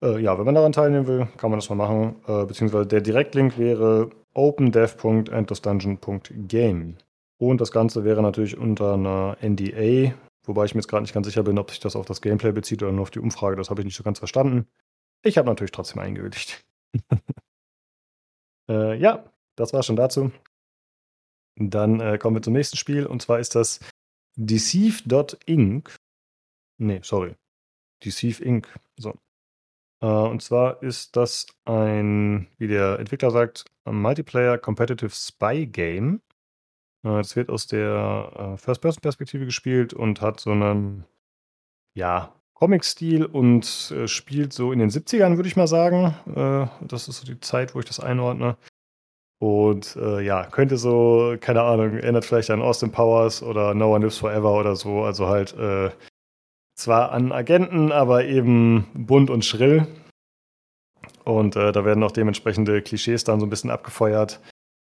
Äh, 0.04 0.20
ja, 0.20 0.38
wenn 0.38 0.46
man 0.46 0.54
daran 0.56 0.72
teilnehmen 0.72 1.08
will, 1.08 1.28
kann 1.38 1.50
man 1.52 1.60
das 1.60 1.70
mal 1.70 1.76
machen. 1.76 2.16
Äh, 2.28 2.46
beziehungsweise 2.46 2.88
der 2.88 3.02
Direktlink 3.02 3.58
wäre 3.58 4.10
opendev.endlessdungeon.game. 4.34 6.98
Und 7.38 7.62
das 7.62 7.72
Ganze 7.72 8.04
wäre 8.04 8.22
natürlich 8.22 8.58
unter 8.58 8.94
einer 8.94 9.38
NDA, 9.42 10.14
wobei 10.44 10.66
ich 10.66 10.76
mir 10.76 10.82
jetzt 10.82 10.88
gerade 10.88 11.04
nicht 11.04 11.14
ganz 11.14 11.28
sicher 11.28 11.44
bin, 11.44 11.58
ob 11.58 11.72
sich 11.72 11.80
das 11.80 11.96
auf 11.96 12.06
das 12.06 12.22
Gameplay 12.22 12.52
bezieht 12.52 12.84
oder 12.84 12.92
nur 12.92 13.04
auf 13.04 13.12
die 13.12 13.20
Umfrage. 13.20 13.56
Das 13.56 13.70
habe 13.70 13.80
ich 13.82 13.86
nicht 13.86 13.96
so 13.96 14.04
ganz 14.04 14.20
verstanden. 14.20 14.68
Ich 15.24 15.38
habe 15.38 15.48
natürlich 15.48 15.72
trotzdem 15.72 16.00
eingewilligt. 16.00 16.66
äh, 18.70 18.98
ja, 18.98 19.24
das 19.56 19.74
war 19.74 19.84
schon 19.84 19.96
dazu. 19.96 20.32
Dann 21.58 22.00
äh, 22.00 22.18
kommen 22.18 22.38
wir 22.38 22.42
zum 22.42 22.54
nächsten 22.54 22.78
Spiel 22.78 23.06
und 23.06 23.22
zwar 23.22 23.40
ist 23.40 23.56
das 23.56 23.80
Deceive.inc. 24.36 25.96
Nee, 26.78 27.02
sorry. 27.04 27.36
Deceive 28.04 28.44
Inc. 28.44 28.68
So. 28.98 29.14
Äh, 30.02 30.06
und 30.08 30.42
zwar 30.42 30.82
ist 30.84 31.16
das 31.16 31.48
ein, 31.66 32.48
wie 32.58 32.68
der 32.68 33.00
Entwickler 33.00 33.32
sagt, 33.32 33.66
Multiplayer 33.86 34.58
Competitive 34.58 35.12
Spy 35.12 35.68
Game. 35.68 36.22
Äh, 37.04 37.18
das 37.18 37.36
wird 37.36 37.50
aus 37.50 37.68
der 37.68 38.54
äh, 38.56 38.58
First-Person-Perspektive 38.58 39.46
gespielt 39.46 39.94
und 39.94 40.22
hat 40.22 40.40
so 40.40 40.52
einen, 40.52 41.06
ja, 41.96 42.34
Comic-Stil 42.56 43.26
und 43.26 43.92
äh, 43.92 44.08
spielt 44.08 44.54
so 44.54 44.72
in 44.72 44.80
den 44.80 44.92
70ern, 44.92 45.36
würde 45.36 45.50
ich 45.50 45.56
mal 45.56 45.68
sagen. 45.68 46.16
Äh, 46.36 46.68
das 46.88 47.08
ist 47.08 47.20
so 47.20 47.26
die 47.26 47.40
Zeit, 47.40 47.74
wo 47.74 47.80
ich 47.80 47.86
das 47.86 48.00
einordne. 48.00 48.56
Und 49.40 49.96
äh, 49.96 50.22
ja, 50.22 50.46
könnte 50.46 50.78
so, 50.78 51.36
keine 51.42 51.64
Ahnung, 51.64 51.96
erinnert 51.96 52.26
vielleicht 52.26 52.52
an 52.52 52.62
Austin 52.62 52.92
Powers 52.92 53.42
oder 53.42 53.74
No 53.74 53.96
One 53.96 54.06
Lives 54.06 54.20
Forever 54.20 54.54
oder 54.54 54.76
so. 54.76 55.02
Also 55.02 55.28
halt 55.28 55.54
äh, 55.58 55.90
zwar 56.82 57.12
an 57.12 57.32
Agenten, 57.32 57.92
aber 57.92 58.26
eben 58.26 58.88
bunt 58.94 59.30
und 59.30 59.46
schrill. 59.46 59.88
Und 61.24 61.56
äh, 61.56 61.72
da 61.72 61.86
werden 61.86 62.04
auch 62.04 62.12
dementsprechende 62.12 62.82
Klischees 62.82 63.24
dann 63.24 63.40
so 63.40 63.46
ein 63.46 63.50
bisschen 63.50 63.70
abgefeuert. 63.70 64.40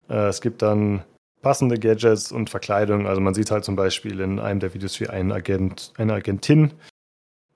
Äh, 0.08 0.28
es 0.28 0.40
gibt 0.40 0.62
dann 0.62 1.04
passende 1.42 1.78
Gadgets 1.78 2.32
und 2.32 2.50
Verkleidung. 2.50 3.06
Also 3.06 3.20
man 3.20 3.34
sieht 3.34 3.50
halt 3.50 3.64
zum 3.64 3.76
Beispiel 3.76 4.20
in 4.20 4.38
einem 4.38 4.60
der 4.60 4.74
Videos, 4.74 5.00
wie 5.00 5.08
ein 5.08 5.32
Agent, 5.32 5.92
eine 5.96 6.14
Agentin 6.14 6.72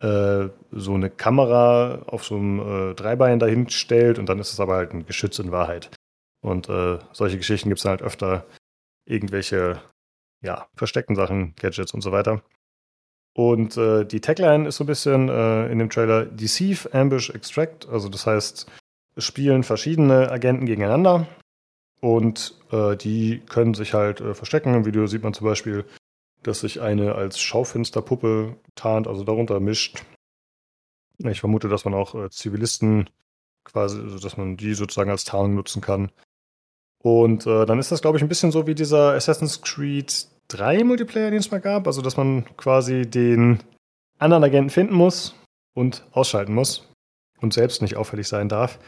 äh, 0.05 0.51
so 0.71 0.95
eine 0.95 1.09
Kamera 1.09 2.03
auf 2.07 2.25
so 2.25 2.37
einem 2.37 2.91
äh, 2.91 2.95
Dreibein 2.95 3.39
dahin 3.39 3.71
stellt 3.71 4.19
und 4.19 4.29
dann 4.29 4.39
ist 4.39 4.53
es 4.53 4.61
aber 4.61 4.75
halt 4.75 4.93
ein 4.93 5.07
Geschütz 5.07 5.39
in 5.39 5.51
Wahrheit. 5.51 5.91
Und 6.43 6.69
äh, 6.69 6.99
solche 7.13 7.39
Geschichten 7.39 7.71
gibt 7.71 7.79
es 7.79 7.87
halt 7.87 8.03
öfter. 8.03 8.45
Irgendwelche, 9.07 9.81
ja, 10.43 10.67
versteckten 10.75 11.17
Sachen, 11.17 11.55
Gadgets 11.57 11.95
und 11.95 12.03
so 12.03 12.13
weiter. 12.13 12.43
Und 13.35 13.77
äh, 13.77 14.05
die 14.05 14.21
Tagline 14.21 14.69
ist 14.69 14.77
so 14.77 14.85
ein 14.85 14.87
bisschen 14.87 15.29
äh, 15.29 15.67
in 15.67 15.81
dem 15.81 15.91
Trailer 15.91 16.25
Deceive, 16.25 16.93
Ambush, 16.95 17.31
Extract. 17.31 17.89
Also 17.91 18.09
das 18.09 18.27
heißt, 18.27 18.67
es 19.17 19.25
spielen 19.25 19.65
verschiedene 19.65 20.31
Agenten 20.31 20.67
gegeneinander 20.67 21.27
und 22.01 22.55
äh, 22.71 22.97
die 22.97 23.41
können 23.49 23.75
sich 23.75 23.93
halt 23.93 24.21
äh, 24.21 24.35
verstecken. 24.35 24.75
Im 24.75 24.85
Video 24.85 25.07
sieht 25.07 25.25
man 25.25 25.35
zum 25.35 25.47
Beispiel, 25.47 25.85
dass 26.43 26.61
sich 26.61 26.81
eine 26.81 27.17
als 27.17 27.41
Schaufensterpuppe 27.41 28.57
tarnt, 28.77 29.09
also 29.09 29.25
darunter 29.25 29.59
mischt. 29.59 30.05
Ich 31.19 31.41
vermute, 31.41 31.69
dass 31.69 31.85
man 31.85 31.95
auch 31.95 32.15
äh, 32.15 32.31
Zivilisten 32.31 33.11
quasi, 33.65 33.99
also 33.99 34.19
dass 34.19 34.37
man 34.37 34.57
die 34.57 34.75
sozusagen 34.75 35.11
als 35.11 35.25
Tarnung 35.25 35.55
nutzen 35.55 35.81
kann. 35.81 36.13
Und 36.99 37.47
äh, 37.47 37.67
dann 37.67 37.79
ist 37.79 37.91
das, 37.91 38.01
glaube 38.01 38.19
ich, 38.19 38.23
ein 38.23 38.29
bisschen 38.29 38.53
so 38.53 38.67
wie 38.67 38.75
dieser 38.75 39.15
Assassin's 39.15 39.61
Creed 39.61 40.29
3 40.49 40.85
Multiplayer, 40.85 41.31
den 41.31 41.41
es 41.41 41.51
mal 41.51 41.61
gab. 41.61 41.87
Also, 41.87 42.03
dass 42.03 42.17
man 42.17 42.45
quasi 42.57 43.07
den 43.07 43.61
anderen 44.19 44.45
Agenten 44.45 44.71
finden 44.71 44.95
muss 44.95 45.35
und 45.75 46.05
ausschalten 46.13 46.55
muss 46.55 46.89
und 47.41 47.53
selbst 47.53 47.83
nicht 47.83 47.97
auffällig 47.97 48.29
sein 48.29 48.49
darf. 48.49 48.79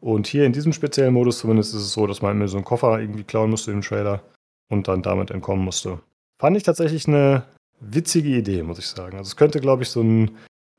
Und 0.00 0.26
hier 0.26 0.46
in 0.46 0.52
diesem 0.52 0.72
speziellen 0.72 1.12
Modus 1.12 1.38
zumindest 1.38 1.74
ist 1.74 1.82
es 1.82 1.92
so, 1.92 2.06
dass 2.06 2.22
man 2.22 2.38
mir 2.38 2.48
so 2.48 2.56
einen 2.56 2.64
Koffer 2.64 2.98
irgendwie 3.00 3.24
klauen 3.24 3.50
musste 3.50 3.70
im 3.70 3.82
Trailer 3.82 4.22
und 4.70 4.88
dann 4.88 5.02
damit 5.02 5.30
entkommen 5.30 5.64
musste. 5.64 6.00
Fand 6.40 6.56
ich 6.56 6.62
tatsächlich 6.62 7.06
eine 7.06 7.44
witzige 7.80 8.30
Idee, 8.30 8.62
muss 8.62 8.78
ich 8.78 8.86
sagen. 8.86 9.18
Also 9.18 9.28
es 9.28 9.36
könnte, 9.36 9.60
glaube 9.60 9.82
ich, 9.82 9.90
so 9.90 10.00
ein, 10.00 10.30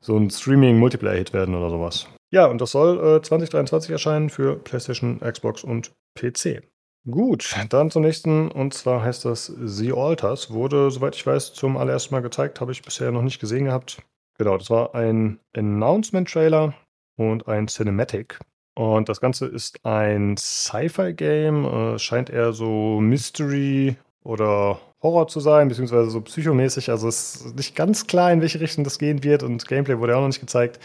so 0.02 0.16
ein 0.16 0.30
Streaming-Multiplayer-Hit 0.30 1.32
werden 1.32 1.54
oder 1.54 1.70
sowas. 1.70 2.08
Ja, 2.32 2.46
und 2.46 2.60
das 2.60 2.72
soll 2.72 3.18
äh, 3.18 3.22
2023 3.22 3.90
erscheinen 3.90 4.30
für 4.30 4.56
PlayStation, 4.56 5.20
Xbox 5.20 5.62
und 5.62 5.92
PC. 6.18 6.62
Gut, 7.10 7.56
dann 7.70 7.90
zum 7.90 8.02
nächsten 8.02 8.48
und 8.48 8.74
zwar 8.74 9.02
heißt 9.02 9.24
das 9.24 9.46
The 9.46 9.92
Alters. 9.92 10.52
Wurde, 10.52 10.90
soweit 10.90 11.16
ich 11.16 11.26
weiß, 11.26 11.52
zum 11.52 11.76
allerersten 11.76 12.14
Mal 12.14 12.20
gezeigt, 12.20 12.60
habe 12.60 12.70
ich 12.70 12.82
bisher 12.82 13.10
noch 13.10 13.22
nicht 13.22 13.40
gesehen 13.40 13.64
gehabt. 13.64 14.00
Genau, 14.38 14.56
das 14.56 14.70
war 14.70 14.94
ein 14.94 15.40
Announcement-Trailer 15.56 16.74
und 17.16 17.48
ein 17.48 17.66
Cinematic. 17.66 18.38
Und 18.74 19.08
das 19.08 19.20
Ganze 19.20 19.46
ist 19.46 19.84
ein 19.84 20.36
Sci-Fi-Game, 20.36 21.64
äh, 21.64 21.98
scheint 21.98 22.30
eher 22.30 22.52
so 22.52 23.00
Mystery 23.00 23.96
oder 24.22 24.80
Horror 25.02 25.26
zu 25.26 25.40
sein, 25.40 25.68
beziehungsweise 25.68 26.08
so 26.08 26.20
psychomäßig. 26.20 26.88
Also 26.88 27.08
es 27.08 27.34
ist 27.34 27.56
nicht 27.56 27.74
ganz 27.74 28.06
klar, 28.06 28.32
in 28.32 28.40
welche 28.40 28.60
Richtung 28.60 28.84
das 28.84 28.98
gehen 28.98 29.24
wird 29.24 29.42
und 29.42 29.66
Gameplay 29.66 29.98
wurde 29.98 30.16
auch 30.16 30.20
noch 30.20 30.28
nicht 30.28 30.40
gezeigt. 30.40 30.78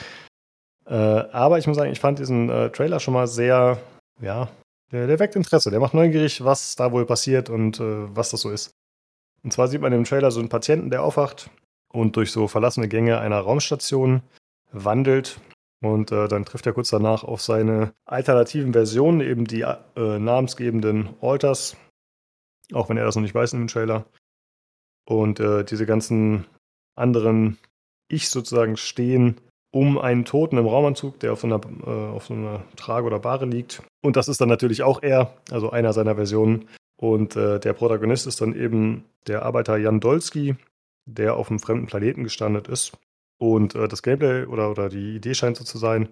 Äh, 0.88 0.95
aber 0.95 1.60
ich 1.60 1.68
muss 1.68 1.77
sagen, 1.77 1.91
ich 1.91 1.99
fand 1.99 2.18
diesen 2.18 2.49
äh, 2.49 2.72
Trailer 2.72 2.99
schon 2.99 3.14
mal 3.14 3.27
sehr, 3.27 3.77
ja, 4.19 4.49
der, 4.91 5.07
der, 5.07 5.19
weckt 5.19 5.35
Interesse, 5.35 5.72
der 5.72 5.80
macht 5.80 5.93
neugierig, 5.93 6.43
was 6.43 6.76
da 6.76 6.91
wohl 6.91 7.05
passiert 7.05 7.49
und 7.49 7.80
äh, 7.80 8.15
was 8.15 8.30
das 8.30 8.41
so 8.41 8.49
ist. 8.49 8.76
Und 9.43 9.51
zwar 9.51 9.68
sieht 9.68 9.81
man 9.81 9.93
im 9.93 10.03
Trailer 10.03 10.31
so 10.31 10.39
einen 10.39 10.49
Patienten, 10.49 10.89
der 10.89 11.03
aufwacht 11.03 11.49
und 11.89 12.15
durch 12.15 12.31
so 12.31 12.47
verlassene 12.47 12.88
Gänge 12.88 13.19
einer 13.19 13.39
Raumstation 13.39 14.22
wandelt. 14.72 15.39
Und 15.81 16.11
äh, 16.11 16.27
dann 16.27 16.43
trifft 16.43 16.65
er 16.65 16.73
kurz 16.73 16.89
danach 16.89 17.23
auf 17.23 17.41
seine 17.41 17.93
alternativen 18.05 18.73
Versionen, 18.73 19.22
eben 19.22 19.45
die 19.45 19.61
äh, 19.61 20.19
namensgebenden 20.19 21.09
Alters, 21.22 21.77
auch 22.73 22.89
wenn 22.89 22.97
er 22.97 23.05
das 23.05 23.15
noch 23.15 23.22
nicht 23.22 23.35
weiß 23.35 23.51
dem 23.51 23.68
Trailer. 23.68 24.05
Und 25.05 25.39
äh, 25.39 25.64
diese 25.64 25.85
ganzen 25.85 26.45
anderen 26.95 27.57
Ich 28.09 28.30
sozusagen 28.30 28.76
stehen 28.76 29.39
um 29.72 29.98
einen 29.98 30.26
Toten 30.26 30.57
im 30.57 30.65
Raumanzug, 30.65 31.19
der 31.19 31.34
auf 31.34 31.41
so 31.41 31.48
einer, 31.48 31.57
äh, 31.57 32.19
so 32.19 32.34
einer 32.34 32.64
Trage 32.76 33.06
oder 33.06 33.19
Bahre 33.19 33.45
liegt. 33.45 33.84
Und 34.02 34.15
das 34.15 34.27
ist 34.27 34.41
dann 34.41 34.49
natürlich 34.49 34.84
auch 34.84 35.02
er, 35.03 35.34
also 35.52 35.69
einer 35.69 35.94
seiner 35.94 36.15
Versionen. 36.15 36.68
Und 36.99 37.35
äh, 37.35 37.60
der 37.60 37.73
Protagonist 37.73 38.27
ist 38.27 38.41
dann 38.41 38.56
eben 38.56 39.06
der 39.27 39.44
Arbeiter 39.44 39.77
Jan 39.77 39.99
Dolski, 39.99 40.56
der 41.06 41.35
auf 41.35 41.49
einem 41.49 41.60
fremden 41.60 41.88
Planeten 41.88 42.23
gestrandet 42.23 42.68
ist. 42.68 42.98
Und 43.38 43.76
äh, 43.76 43.88
das 43.88 44.02
Gameplay 44.02 44.45
oder, 44.45 44.72
oder 44.72 44.89
die 44.89 45.15
Idee 45.15 45.35
scheint 45.35 45.57
so 45.57 45.64
zu 45.64 45.77
sein, 45.77 46.10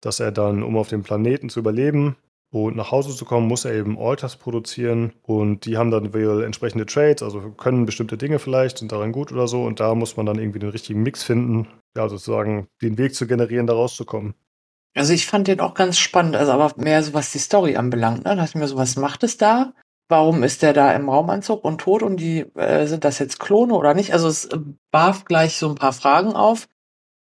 dass 0.00 0.20
er 0.20 0.32
dann, 0.32 0.62
um 0.62 0.76
auf 0.76 0.88
dem 0.88 1.02
Planeten 1.02 1.48
zu 1.48 1.60
überleben, 1.60 2.16
und 2.52 2.76
nach 2.76 2.90
Hause 2.90 3.16
zu 3.16 3.24
kommen, 3.24 3.48
muss 3.48 3.64
er 3.64 3.72
eben 3.72 3.98
Alters 3.98 4.36
produzieren 4.36 5.12
und 5.22 5.64
die 5.64 5.78
haben 5.78 5.90
dann 5.90 6.12
wohl 6.12 6.44
entsprechende 6.44 6.86
Trades, 6.86 7.22
also 7.22 7.40
können 7.52 7.86
bestimmte 7.86 8.18
Dinge 8.18 8.38
vielleicht, 8.38 8.78
sind 8.78 8.92
daran 8.92 9.10
gut 9.10 9.32
oder 9.32 9.48
so 9.48 9.64
und 9.64 9.80
da 9.80 9.94
muss 9.94 10.16
man 10.16 10.26
dann 10.26 10.38
irgendwie 10.38 10.58
den 10.58 10.68
richtigen 10.68 11.02
Mix 11.02 11.22
finden, 11.22 11.66
ja, 11.96 12.08
sozusagen 12.08 12.68
den 12.82 12.98
Weg 12.98 13.14
zu 13.14 13.26
generieren, 13.26 13.66
da 13.66 13.72
rauszukommen. 13.72 14.34
Also 14.94 15.14
ich 15.14 15.26
fand 15.26 15.48
den 15.48 15.60
auch 15.60 15.72
ganz 15.72 15.98
spannend, 15.98 16.36
also 16.36 16.52
aber 16.52 16.74
mehr 16.76 17.02
so 17.02 17.14
was 17.14 17.32
die 17.32 17.38
Story 17.38 17.76
anbelangt, 17.76 18.18
ne? 18.18 18.24
Da 18.24 18.34
dachte 18.34 18.50
ich 18.50 18.54
mir 18.56 18.68
so, 18.68 18.76
was 18.76 18.96
macht 18.96 19.24
es 19.24 19.38
da? 19.38 19.72
Warum 20.08 20.42
ist 20.42 20.60
der 20.60 20.74
da 20.74 20.92
im 20.92 21.08
Raumanzug 21.08 21.64
und 21.64 21.80
tot 21.80 22.02
und 22.02 22.18
die 22.18 22.40
äh, 22.54 22.86
sind 22.86 23.04
das 23.04 23.18
jetzt 23.18 23.40
Klone 23.40 23.72
oder 23.72 23.94
nicht? 23.94 24.12
Also 24.12 24.28
es 24.28 24.50
warf 24.90 25.24
gleich 25.24 25.56
so 25.56 25.70
ein 25.70 25.76
paar 25.76 25.94
Fragen 25.94 26.34
auf, 26.34 26.68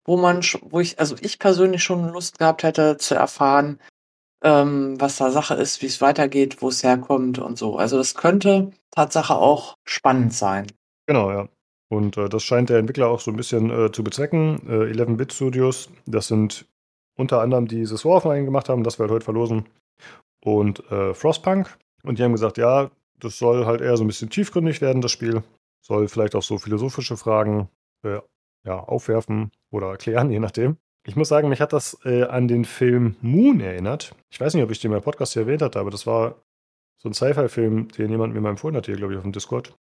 wo 0.03 0.17
man, 0.17 0.41
wo 0.63 0.81
ich, 0.81 0.99
also 0.99 1.15
ich 1.21 1.39
persönlich 1.39 1.83
schon 1.83 2.09
Lust 2.09 2.39
gehabt 2.39 2.63
hätte 2.63 2.97
zu 2.97 3.15
erfahren, 3.15 3.79
ähm, 4.43 4.99
was 4.99 5.17
da 5.17 5.31
Sache 5.31 5.53
ist, 5.55 5.81
wie 5.81 5.87
es 5.87 6.01
weitergeht, 6.01 6.61
wo 6.61 6.69
es 6.69 6.83
herkommt 6.83 7.39
und 7.39 7.57
so. 7.57 7.77
Also 7.77 7.97
das 7.97 8.15
könnte 8.15 8.71
Tatsache 8.91 9.35
auch 9.35 9.75
spannend 9.85 10.33
sein. 10.33 10.67
Genau, 11.07 11.31
ja. 11.31 11.47
Und 11.89 12.17
äh, 12.17 12.29
das 12.29 12.43
scheint 12.43 12.69
der 12.69 12.79
Entwickler 12.79 13.07
auch 13.07 13.19
so 13.19 13.31
ein 13.31 13.37
bisschen 13.37 13.69
äh, 13.69 13.91
zu 13.91 14.03
bezwecken. 14.03 14.61
Äh, 14.67 14.93
11-Bit 14.93 15.33
Studios, 15.33 15.89
das 16.05 16.27
sind 16.27 16.65
unter 17.17 17.41
anderem 17.41 17.67
die 17.67 17.75
dieses 17.75 18.05
Warframe 18.05 18.45
gemacht 18.45 18.69
haben, 18.69 18.83
das 18.83 18.97
wir 18.97 19.03
halt 19.03 19.11
heute 19.11 19.25
verlosen. 19.25 19.65
Und 20.43 20.89
äh, 20.91 21.13
Frostpunk. 21.13 21.77
Und 22.03 22.17
die 22.17 22.23
haben 22.23 22.31
gesagt, 22.31 22.57
ja, 22.57 22.89
das 23.19 23.37
soll 23.37 23.65
halt 23.65 23.81
eher 23.81 23.97
so 23.97 24.03
ein 24.03 24.07
bisschen 24.07 24.29
tiefgründig 24.29 24.81
werden, 24.81 25.01
das 25.01 25.11
Spiel. 25.11 25.43
Soll 25.81 26.07
vielleicht 26.07 26.35
auch 26.35 26.43
so 26.43 26.57
philosophische 26.57 27.17
Fragen 27.17 27.69
äh, 28.03 28.19
ja, 28.65 28.79
aufwerfen 28.79 29.51
oder 29.69 29.89
erklären, 29.89 30.29
je 30.31 30.39
nachdem. 30.39 30.77
Ich 31.07 31.15
muss 31.15 31.29
sagen, 31.29 31.49
mich 31.49 31.61
hat 31.61 31.73
das 31.73 31.97
äh, 32.05 32.23
an 32.23 32.47
den 32.47 32.65
Film 32.65 33.15
Moon 33.21 33.59
erinnert. 33.59 34.15
Ich 34.31 34.39
weiß 34.39 34.53
nicht, 34.53 34.63
ob 34.63 34.71
ich 34.71 34.79
den 34.79 34.91
im 34.91 35.01
Podcast 35.01 35.33
hier 35.33 35.43
erwähnt 35.43 35.61
hatte, 35.61 35.79
aber 35.79 35.89
das 35.89 36.05
war 36.05 36.43
so 37.01 37.09
ein 37.09 37.13
Sci-Fi-Film, 37.13 37.89
den 37.89 38.11
jemand 38.11 38.33
mir 38.33 38.41
mal 38.41 38.51
empfohlen 38.51 38.75
hat, 38.75 38.85
hier, 38.85 38.95
glaube 38.95 39.13
ich, 39.13 39.17
auf 39.17 39.23
dem 39.23 39.31
Discord. 39.31 39.73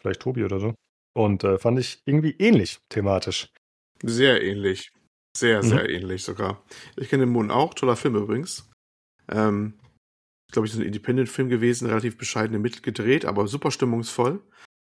Vielleicht 0.00 0.20
Tobi 0.20 0.44
oder 0.44 0.58
so. 0.58 0.74
Und 1.16 1.44
äh, 1.44 1.58
fand 1.58 1.78
ich 1.78 2.02
irgendwie 2.04 2.34
ähnlich 2.38 2.80
thematisch. 2.88 3.52
Sehr 4.02 4.42
ähnlich. 4.42 4.90
Sehr, 5.36 5.62
mhm. 5.62 5.68
sehr 5.68 5.88
ähnlich 5.88 6.24
sogar. 6.24 6.64
Ich 6.96 7.08
kenne 7.08 7.24
den 7.24 7.32
Moon 7.32 7.52
auch, 7.52 7.74
toller 7.74 7.96
Film 7.96 8.16
übrigens. 8.16 8.68
Ähm, 9.30 9.78
glaube 10.52 10.66
ich, 10.66 10.72
so 10.72 10.80
ein 10.80 10.86
Independent-Film 10.86 11.48
gewesen, 11.48 11.86
relativ 11.86 12.18
bescheidene 12.18 12.58
Mittel 12.58 12.82
gedreht, 12.82 13.24
aber 13.24 13.46
super 13.46 13.70
stimmungsvoll 13.70 14.42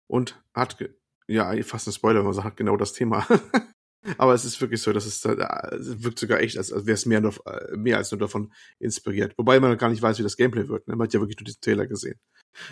und 0.07 0.43
hat, 0.55 0.79
ja, 1.27 1.55
fast 1.63 1.87
ein 1.87 1.93
Spoiler, 1.93 2.21
wenn 2.21 2.27
man 2.27 2.35
sagt, 2.35 2.59
genau 2.59 2.77
das 2.77 2.93
Thema. 2.93 3.27
aber 4.17 4.35
es 4.35 4.45
ist 4.45 4.61
wirklich 4.61 4.81
so, 4.81 4.93
dass 4.93 5.07
es, 5.07 5.25
es 5.25 6.03
wirkt 6.03 6.19
sogar 6.19 6.41
echt, 6.41 6.57
als, 6.57 6.73
als 6.73 6.87
wäre 6.87 6.95
es 6.95 7.07
mehr, 7.07 7.21
nur, 7.21 7.35
äh, 7.47 7.77
mehr 7.77 7.99
als 7.99 8.11
nur 8.11 8.19
davon 8.19 8.53
inspiriert. 8.79 9.35
Wobei 9.37 9.61
man 9.61 9.77
gar 9.77 9.91
nicht 9.91 10.03
weiß, 10.03 10.19
wie 10.19 10.23
das 10.23 10.37
Gameplay 10.37 10.69
wird. 10.69 10.89
Ne? 10.89 10.97
Man 10.97 11.07
hat 11.07 11.15
ja 11.15 11.21
wirklich 11.21 11.39
nur 11.39 11.45
diesen 11.45 11.61
Trailer 11.61 11.87
gesehen. 11.87 12.19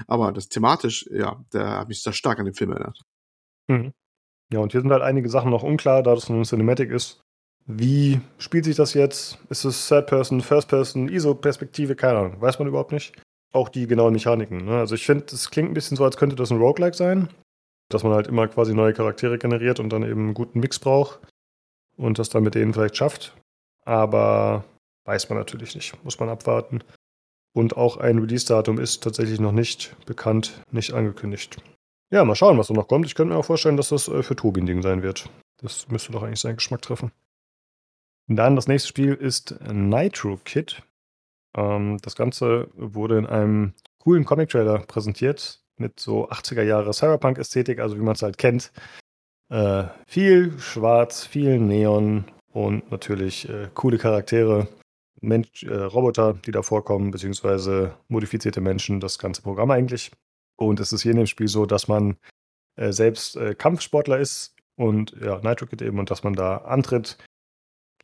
Aber 0.07 0.33
das 0.33 0.49
thematisch, 0.49 1.09
ja, 1.11 1.45
da 1.51 1.69
habe 1.71 1.93
ich 1.93 2.03
sehr 2.03 2.13
stark 2.13 2.39
an 2.39 2.47
den 2.47 2.55
Film 2.55 2.73
erinnert. 2.73 3.01
Mhm. 3.69 3.93
Ja, 4.53 4.61
und 4.61 4.73
hier 4.73 4.81
sind 4.81 4.93
halt 4.93 5.03
einige 5.03 5.29
Sachen 5.29 5.51
noch 5.51 5.63
unklar, 5.63 6.03
da 6.03 6.15
das 6.15 6.29
ein 6.29 6.45
Cinematic 6.45 6.91
ist. 6.91 7.21
Wie 7.67 8.21
spielt 8.39 8.65
sich 8.65 8.77
das 8.77 8.95
jetzt? 8.95 9.39
Ist 9.51 9.65
es 9.65 9.89
Third 9.89 10.07
Person, 10.07 10.41
First 10.41 10.69
Person, 10.69 11.09
ISO-Perspektive? 11.09 11.97
Keine 11.97 12.19
Ahnung. 12.19 12.41
Weiß 12.41 12.61
man 12.61 12.69
überhaupt 12.69 12.93
nicht. 12.93 13.21
Auch 13.53 13.69
die 13.69 13.89
genauen 13.89 14.13
Mechaniken. 14.13 14.65
Ne? 14.65 14.79
Also 14.79 14.95
ich 14.95 15.05
finde, 15.05 15.27
es 15.33 15.51
klingt 15.51 15.71
ein 15.71 15.75
bisschen 15.75 15.97
so, 15.97 16.05
als 16.05 16.17
könnte 16.17 16.37
das 16.37 16.53
ein 16.53 16.59
Roguelike 16.59 16.97
sein. 16.97 17.29
Dass 17.89 18.03
man 18.03 18.13
halt 18.13 18.27
immer 18.27 18.49
quasi 18.49 18.75
neue 18.75 18.93
Charaktere 18.93 19.39
generiert 19.39 19.81
und 19.81 19.91
dann 19.91 20.03
eben 20.03 20.25
einen 20.25 20.35
guten 20.35 20.61
Mix 20.61 20.79
braucht. 20.79 21.21
Und 21.97 22.19
das 22.19 22.29
dann 22.29 22.43
mit 22.43 22.55
denen 22.55 22.75
vielleicht 22.75 22.97
schafft. 22.97 23.37
Aber 23.85 24.65
weiß 25.05 25.29
man 25.29 25.39
natürlich 25.39 25.75
nicht. 25.75 26.03
Muss 26.05 26.19
man 26.19 26.29
abwarten. 26.29 26.83
Und 27.55 27.77
auch 27.77 27.97
ein 27.97 28.19
Release-Datum 28.19 28.79
ist 28.79 29.03
tatsächlich 29.03 29.41
noch 29.41 29.53
nicht 29.53 29.97
bekannt, 30.05 30.61
nicht 30.73 30.93
angekündigt. 30.93 31.57
Ja, 32.11 32.25
mal 32.25 32.37
schauen, 32.37 32.59
was 32.59 32.69
da 32.69 32.75
noch 32.75 32.89
kommt. 32.89 33.07
Ich 33.07 33.15
könnte 33.15 33.33
mir 33.33 33.39
auch 33.39 33.47
vorstellen, 33.47 33.77
dass 33.77 33.89
das 33.89 34.09
äh, 34.09 34.23
für 34.23 34.37
Tobi 34.37 34.61
ein 34.61 34.67
Ding 34.67 34.83
sein 34.83 35.03
wird. 35.03 35.31
Das 35.59 35.89
müsste 35.89 36.13
doch 36.13 36.23
eigentlich 36.23 36.41
seinen 36.41 36.57
Geschmack 36.57 36.83
treffen. 36.83 37.13
Dann 38.29 38.57
das 38.57 38.69
nächste 38.69 38.89
Spiel 38.89 39.15
ist 39.15 39.57
Nitro 39.73 40.39
Kid. 40.45 40.83
Ähm, 41.57 41.99
das 42.03 42.15
Ganze 42.15 42.69
wurde 42.75 43.19
in 43.19 43.27
einem 43.27 43.73
coolen 43.99 44.25
Comic-Trailer 44.25 44.81
präsentiert 44.81 45.65
mit 45.79 46.01
so 46.01 46.29
80er 46.29 46.63
Jahre 46.63 46.93
Cyberpunk-Ästhetik, 46.93 47.79
also 47.81 47.97
wie 47.97 48.03
man 48.03 48.15
es 48.15 48.23
halt 48.23 48.39
kennt. 48.39 48.73
Äh, 49.49 49.85
viel 50.07 50.59
Schwarz, 50.59 51.25
viel 51.25 51.59
Neon 51.59 52.25
und 52.53 52.91
natürlich 52.91 53.49
äh, 53.49 53.69
coole 53.75 53.99
Charaktere, 53.99 54.69
Mensch, 55.21 55.63
äh, 55.63 55.75
Roboter, 55.75 56.35
die 56.35 56.51
da 56.51 56.63
vorkommen, 56.63 57.11
beziehungsweise 57.11 57.95
modifizierte 58.09 58.61
Menschen, 58.61 59.01
das 59.01 59.19
ganze 59.19 59.43
Programm 59.43 59.71
eigentlich. 59.71 60.11
Und 60.57 60.81
es 60.81 60.93
ist 60.93 61.03
hier 61.03 61.13
in 61.13 61.19
dem 61.19 61.27
Spiel 61.27 61.49
so, 61.49 61.67
dass 61.67 61.89
man 61.89 62.17
äh, 62.77 62.93
selbst 62.93 63.37
äh, 63.37 63.55
Kampfsportler 63.55 64.19
ist 64.19 64.55
und 64.77 65.17
ja, 65.21 65.41
Nitro 65.41 65.67
Kid 65.67 65.83
eben 65.83 65.99
und 65.99 66.11
dass 66.11 66.25
man 66.25 66.35
da 66.35 66.59
antritt 66.59 67.19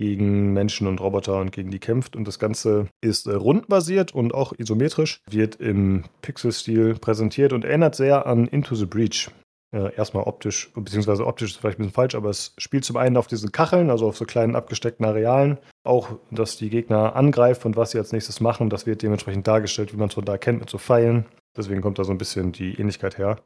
gegen 0.02 0.52
Menschen 0.52 0.88
und 0.88 1.00
Roboter 1.00 1.38
und 1.38 1.52
gegen 1.52 1.70
die 1.70 1.78
kämpft. 1.78 2.16
Und 2.16 2.26
das 2.26 2.40
Ganze 2.40 2.88
ist 3.00 3.28
äh, 3.28 3.34
rundbasiert 3.34 4.12
und 4.12 4.34
auch 4.34 4.52
isometrisch, 4.58 5.20
wird 5.30 5.54
im 5.56 6.02
Pixel-Stil 6.22 6.94
präsentiert 6.94 7.52
und 7.52 7.64
erinnert 7.64 7.94
sehr 7.94 8.26
an 8.26 8.48
Into 8.48 8.74
the 8.74 8.86
Breach. 8.86 9.30
Äh, 9.72 9.94
erstmal 9.94 10.24
optisch, 10.24 10.72
beziehungsweise 10.74 11.24
optisch 11.24 11.52
ist 11.52 11.58
vielleicht 11.58 11.78
ein 11.78 11.82
bisschen 11.82 11.94
falsch, 11.94 12.16
aber 12.16 12.30
es 12.30 12.52
spielt 12.58 12.84
zum 12.84 12.96
einen 12.96 13.16
auf 13.16 13.28
diesen 13.28 13.52
Kacheln, 13.52 13.90
also 13.90 14.08
auf 14.08 14.16
so 14.16 14.24
kleinen 14.24 14.56
abgesteckten 14.56 15.06
Arealen. 15.06 15.58
Auch, 15.84 16.08
dass 16.32 16.56
die 16.56 16.68
Gegner 16.68 17.14
angreifen 17.14 17.68
und 17.68 17.76
was 17.76 17.92
sie 17.92 17.98
als 17.98 18.10
nächstes 18.10 18.40
machen, 18.40 18.70
das 18.70 18.86
wird 18.86 19.02
dementsprechend 19.02 19.46
dargestellt, 19.46 19.92
wie 19.92 19.98
man 19.98 20.08
es 20.08 20.14
von 20.14 20.24
da 20.24 20.36
kennt, 20.36 20.58
mit 20.58 20.68
so 20.68 20.78
Pfeilen. 20.78 21.26
Deswegen 21.56 21.80
kommt 21.80 22.00
da 22.00 22.04
so 22.04 22.10
ein 22.10 22.18
bisschen 22.18 22.50
die 22.50 22.74
Ähnlichkeit 22.74 23.18
her. 23.18 23.38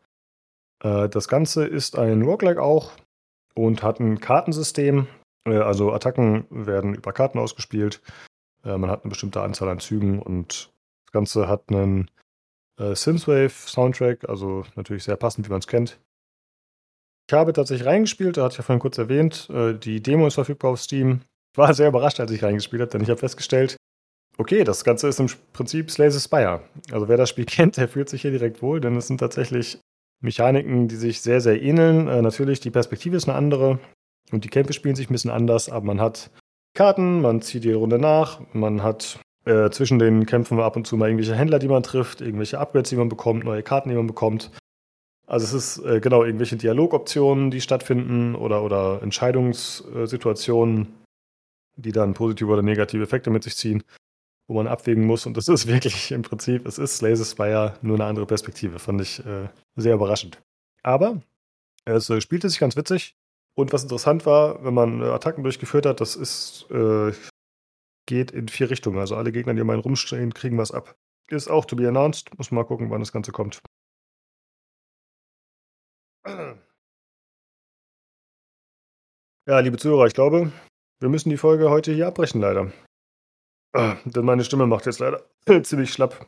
Äh, 0.82 1.10
das 1.10 1.28
Ganze 1.28 1.66
ist 1.66 1.98
ein 1.98 2.22
Roguelike 2.22 2.62
auch 2.62 2.92
und 3.54 3.82
hat 3.82 4.00
ein 4.00 4.20
Kartensystem, 4.20 5.06
also 5.46 5.92
Attacken 5.92 6.46
werden 6.50 6.94
über 6.94 7.12
Karten 7.12 7.38
ausgespielt. 7.38 8.02
Äh, 8.64 8.76
man 8.76 8.90
hat 8.90 9.04
eine 9.04 9.10
bestimmte 9.10 9.40
Anzahl 9.42 9.68
an 9.68 9.80
Zügen 9.80 10.20
und 10.20 10.72
das 11.06 11.12
Ganze 11.12 11.48
hat 11.48 11.64
einen 11.68 12.10
äh, 12.78 12.94
Synthwave-Soundtrack, 12.94 14.28
also 14.28 14.64
natürlich 14.74 15.04
sehr 15.04 15.16
passend, 15.16 15.46
wie 15.46 15.50
man 15.50 15.60
es 15.60 15.66
kennt. 15.66 15.98
Ich 17.28 17.32
habe 17.32 17.52
tatsächlich 17.52 17.86
reingespielt, 17.86 18.36
da 18.36 18.44
hatte 18.44 18.52
ich 18.52 18.58
ja 18.58 18.64
vorhin 18.64 18.80
kurz 18.80 18.98
erwähnt, 18.98 19.48
die 19.50 20.00
Demo 20.00 20.28
ist 20.28 20.34
verfügbar 20.34 20.70
auf 20.70 20.80
Steam. 20.80 21.22
Ich 21.52 21.58
war 21.58 21.74
sehr 21.74 21.88
überrascht, 21.88 22.20
als 22.20 22.30
ich 22.30 22.44
reingespielt 22.44 22.82
habe, 22.82 22.92
denn 22.92 23.02
ich 23.02 23.10
habe 23.10 23.18
festgestellt, 23.18 23.76
okay, 24.38 24.62
das 24.62 24.84
Ganze 24.84 25.08
ist 25.08 25.18
im 25.18 25.26
Prinzip 25.52 25.90
Slay 25.90 26.12
Spire. 26.12 26.62
Also 26.92 27.08
wer 27.08 27.16
das 27.16 27.30
Spiel 27.30 27.44
kennt, 27.46 27.78
der 27.78 27.88
fühlt 27.88 28.08
sich 28.08 28.22
hier 28.22 28.30
direkt 28.30 28.62
wohl, 28.62 28.80
denn 28.80 28.94
es 28.94 29.08
sind 29.08 29.18
tatsächlich 29.18 29.80
Mechaniken, 30.20 30.86
die 30.86 30.94
sich 30.94 31.20
sehr, 31.20 31.40
sehr 31.40 31.60
ähneln. 31.60 32.04
natürlich, 32.22 32.60
die 32.60 32.70
Perspektive 32.70 33.16
ist 33.16 33.28
eine 33.28 33.36
andere. 33.36 33.80
Und 34.32 34.44
die 34.44 34.48
Kämpfe 34.48 34.72
spielen 34.72 34.96
sich 34.96 35.08
ein 35.08 35.12
bisschen 35.12 35.30
anders, 35.30 35.68
aber 35.68 35.86
man 35.86 36.00
hat 36.00 36.30
Karten, 36.74 37.20
man 37.20 37.40
zieht 37.42 37.64
die 37.64 37.72
Runde 37.72 37.98
nach, 37.98 38.40
man 38.52 38.82
hat 38.82 39.18
äh, 39.46 39.70
zwischen 39.70 39.98
den 39.98 40.26
Kämpfen 40.26 40.60
ab 40.60 40.76
und 40.76 40.86
zu 40.86 40.96
mal 40.96 41.08
irgendwelche 41.08 41.34
Händler, 41.34 41.58
die 41.58 41.68
man 41.68 41.82
trifft, 41.82 42.20
irgendwelche 42.20 42.58
Upgrades, 42.58 42.90
die 42.90 42.96
man 42.96 43.08
bekommt, 43.08 43.44
neue 43.44 43.62
Karten, 43.62 43.88
die 43.88 43.94
man 43.94 44.06
bekommt. 44.06 44.50
Also 45.26 45.44
es 45.44 45.52
ist 45.52 45.84
äh, 45.84 46.00
genau 46.00 46.22
irgendwelche 46.22 46.56
Dialogoptionen, 46.56 47.50
die 47.50 47.60
stattfinden 47.60 48.34
oder, 48.34 48.62
oder 48.62 49.02
Entscheidungssituationen, 49.02 50.88
die 51.76 51.92
dann 51.92 52.14
positive 52.14 52.50
oder 52.50 52.62
negative 52.62 53.02
Effekte 53.02 53.30
mit 53.30 53.42
sich 53.42 53.56
ziehen, 53.56 53.82
wo 54.46 54.54
man 54.54 54.68
abwägen 54.68 55.04
muss. 55.04 55.26
Und 55.26 55.36
das 55.36 55.48
ist 55.48 55.66
wirklich 55.66 56.12
im 56.12 56.22
Prinzip, 56.22 56.66
es 56.66 56.78
ist 56.78 57.02
Laser 57.02 57.24
Spire, 57.24 57.74
nur 57.82 57.96
eine 57.96 58.04
andere 58.04 58.26
Perspektive. 58.26 58.78
Fand 58.78 59.00
ich 59.00 59.24
äh, 59.26 59.48
sehr 59.74 59.94
überraschend. 59.94 60.40
Aber 60.82 61.20
es 61.84 62.08
äh, 62.08 62.20
spielte 62.20 62.48
sich 62.48 62.60
ganz 62.60 62.76
witzig. 62.76 63.15
Und 63.58 63.72
was 63.72 63.82
interessant 63.82 64.26
war, 64.26 64.62
wenn 64.64 64.74
man 64.74 65.00
äh, 65.00 65.06
Attacken 65.06 65.42
durchgeführt 65.42 65.86
hat, 65.86 66.00
das 66.00 66.14
ist, 66.14 66.70
äh, 66.70 67.12
geht 68.06 68.30
in 68.30 68.48
vier 68.48 68.70
Richtungen. 68.70 68.98
Also 68.98 69.16
alle 69.16 69.32
Gegner, 69.32 69.54
die 69.54 69.62
um 69.62 69.70
einen 69.70 69.80
rumstehen, 69.80 70.34
kriegen 70.34 70.58
was 70.58 70.72
ab. 70.72 70.94
Ist 71.28 71.48
auch 71.48 71.64
to 71.64 71.74
be 71.74 71.88
announced. 71.88 72.36
Muss 72.38 72.50
mal 72.50 72.64
gucken, 72.64 72.90
wann 72.90 73.00
das 73.00 73.12
Ganze 73.12 73.32
kommt. 73.32 73.60
Ja, 79.48 79.60
liebe 79.60 79.78
Zuhörer, 79.78 80.06
ich 80.06 80.14
glaube, 80.14 80.52
wir 81.00 81.08
müssen 81.08 81.30
die 81.30 81.36
Folge 81.36 81.70
heute 81.70 81.92
hier 81.92 82.08
abbrechen, 82.08 82.40
leider. 82.40 82.72
Ah, 83.72 83.96
denn 84.04 84.24
meine 84.24 84.44
Stimme 84.44 84.66
macht 84.66 84.86
jetzt 84.86 84.98
leider 84.98 85.24
ziemlich 85.62 85.92
schlapp. 85.92 86.26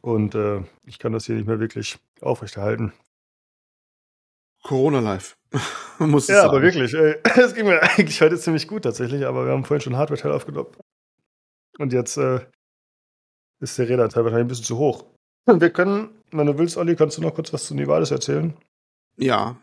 Und 0.00 0.34
äh, 0.34 0.62
ich 0.86 0.98
kann 0.98 1.12
das 1.12 1.26
hier 1.26 1.34
nicht 1.34 1.46
mehr 1.48 1.60
wirklich 1.60 1.98
aufrechterhalten. 2.20 2.92
Corona 4.62 5.00
live. 5.00 5.36
Muss 5.98 6.28
ja, 6.28 6.42
sagen. 6.42 6.48
aber 6.48 6.62
wirklich. 6.62 6.92
Es 7.36 7.54
ging 7.54 7.66
mir 7.66 7.82
eigentlich 7.82 8.20
heute 8.20 8.38
ziemlich 8.38 8.68
gut 8.68 8.82
tatsächlich, 8.82 9.24
aber 9.26 9.46
wir 9.46 9.52
haben 9.52 9.64
vorhin 9.64 9.82
schon 9.82 9.96
Hardware-Teil 9.96 10.32
aufgenommen. 10.32 10.70
Und 11.78 11.92
jetzt 11.92 12.16
äh, 12.16 12.40
ist 13.60 13.78
der 13.78 13.88
Räderteil 13.88 14.24
wahrscheinlich 14.24 14.44
ein 14.44 14.48
bisschen 14.48 14.64
zu 14.64 14.78
hoch. 14.78 15.04
Wir 15.46 15.70
können, 15.70 16.10
wenn 16.30 16.46
du 16.46 16.58
willst, 16.58 16.76
Olli, 16.76 16.94
kannst 16.94 17.16
du 17.16 17.22
noch 17.22 17.34
kurz 17.34 17.52
was 17.52 17.66
zu 17.66 17.74
Nivales 17.74 18.10
erzählen? 18.10 18.54
Ja. 19.16 19.56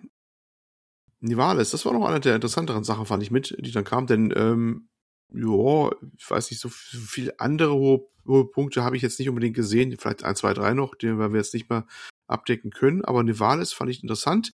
Nivales, 1.20 1.72
das 1.72 1.86
war 1.86 1.94
noch 1.94 2.08
eine 2.08 2.20
der 2.20 2.36
interessanteren 2.36 2.84
Sachen, 2.84 3.06
fand 3.06 3.22
ich 3.24 3.32
mit, 3.32 3.56
die 3.60 3.72
dann 3.72 3.84
kam, 3.84 4.08
denn, 4.08 4.34
ähm, 4.36 4.90
ja, 5.32 5.92
ich 6.18 6.30
weiß 6.30 6.52
nicht, 6.52 6.60
so 6.60 6.70
viele 6.70 7.40
andere 7.40 7.74
hohe, 7.74 8.08
hohe 8.28 8.50
Punkte 8.50 8.84
habe 8.84 8.96
ich 8.96 9.02
jetzt 9.02 9.20
nicht 9.20 9.30
unbedingt 9.30 9.56
gesehen, 9.56 9.96
vielleicht 9.98 10.24
ein, 10.24 10.36
zwei, 10.36 10.54
drei 10.54 10.74
noch, 10.74 10.96
die 10.96 11.08
wir 11.08 11.30
jetzt 11.36 11.54
nicht 11.54 11.70
mehr 11.70 11.86
abdecken 12.28 12.72
können, 12.72 13.06
aber 13.06 13.24
Nivales 13.24 13.74
fand 13.74 13.92
ich 13.92 14.02
interessant. 14.02 14.52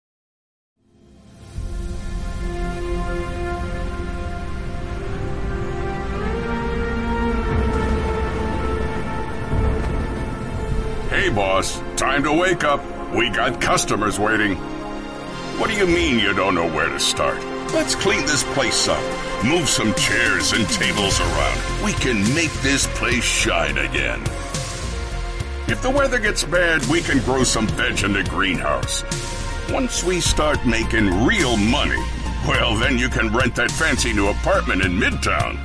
Boss, 11.30 11.82
time 11.96 12.24
to 12.24 12.34
wake 12.34 12.64
up. 12.64 12.84
We 13.14 13.30
got 13.30 13.62
customers 13.62 14.20
waiting. 14.20 14.56
What 15.58 15.70
do 15.70 15.76
you 15.76 15.86
mean 15.86 16.20
you 16.20 16.34
don't 16.34 16.56
know 16.56 16.68
where 16.68 16.90
to 16.90 17.00
start? 17.00 17.38
Let's 17.72 17.94
clean 17.94 18.22
this 18.22 18.44
place 18.54 18.88
up. 18.88 19.04
Move 19.46 19.70
some 19.70 19.94
chairs 19.94 20.54
and 20.54 20.68
tables 20.70 21.20
around. 21.20 21.84
We 21.84 21.94
can 21.94 22.22
make 22.34 22.52
this 22.62 22.88
place 22.98 23.24
shine 23.24 23.78
again. 23.78 24.22
If 25.68 25.82
the 25.82 25.90
weather 25.90 26.20
gets 26.20 26.44
bad, 26.44 26.84
we 26.88 27.02
can 27.02 27.20
grow 27.20 27.44
some 27.44 27.68
veg 27.68 28.04
in 28.04 28.14
the 28.14 28.24
greenhouse. 28.24 29.04
Once 29.72 30.04
we 30.04 30.20
start 30.20 30.66
making 30.66 31.26
real 31.26 31.58
money, 31.58 32.04
well, 32.48 32.76
then 32.76 32.98
you 32.98 33.08
can 33.08 33.32
rent 33.32 33.56
that 33.56 33.70
fancy 33.72 34.14
new 34.14 34.30
apartment 34.30 34.84
in 34.84 34.94
Midtown. 34.94 35.58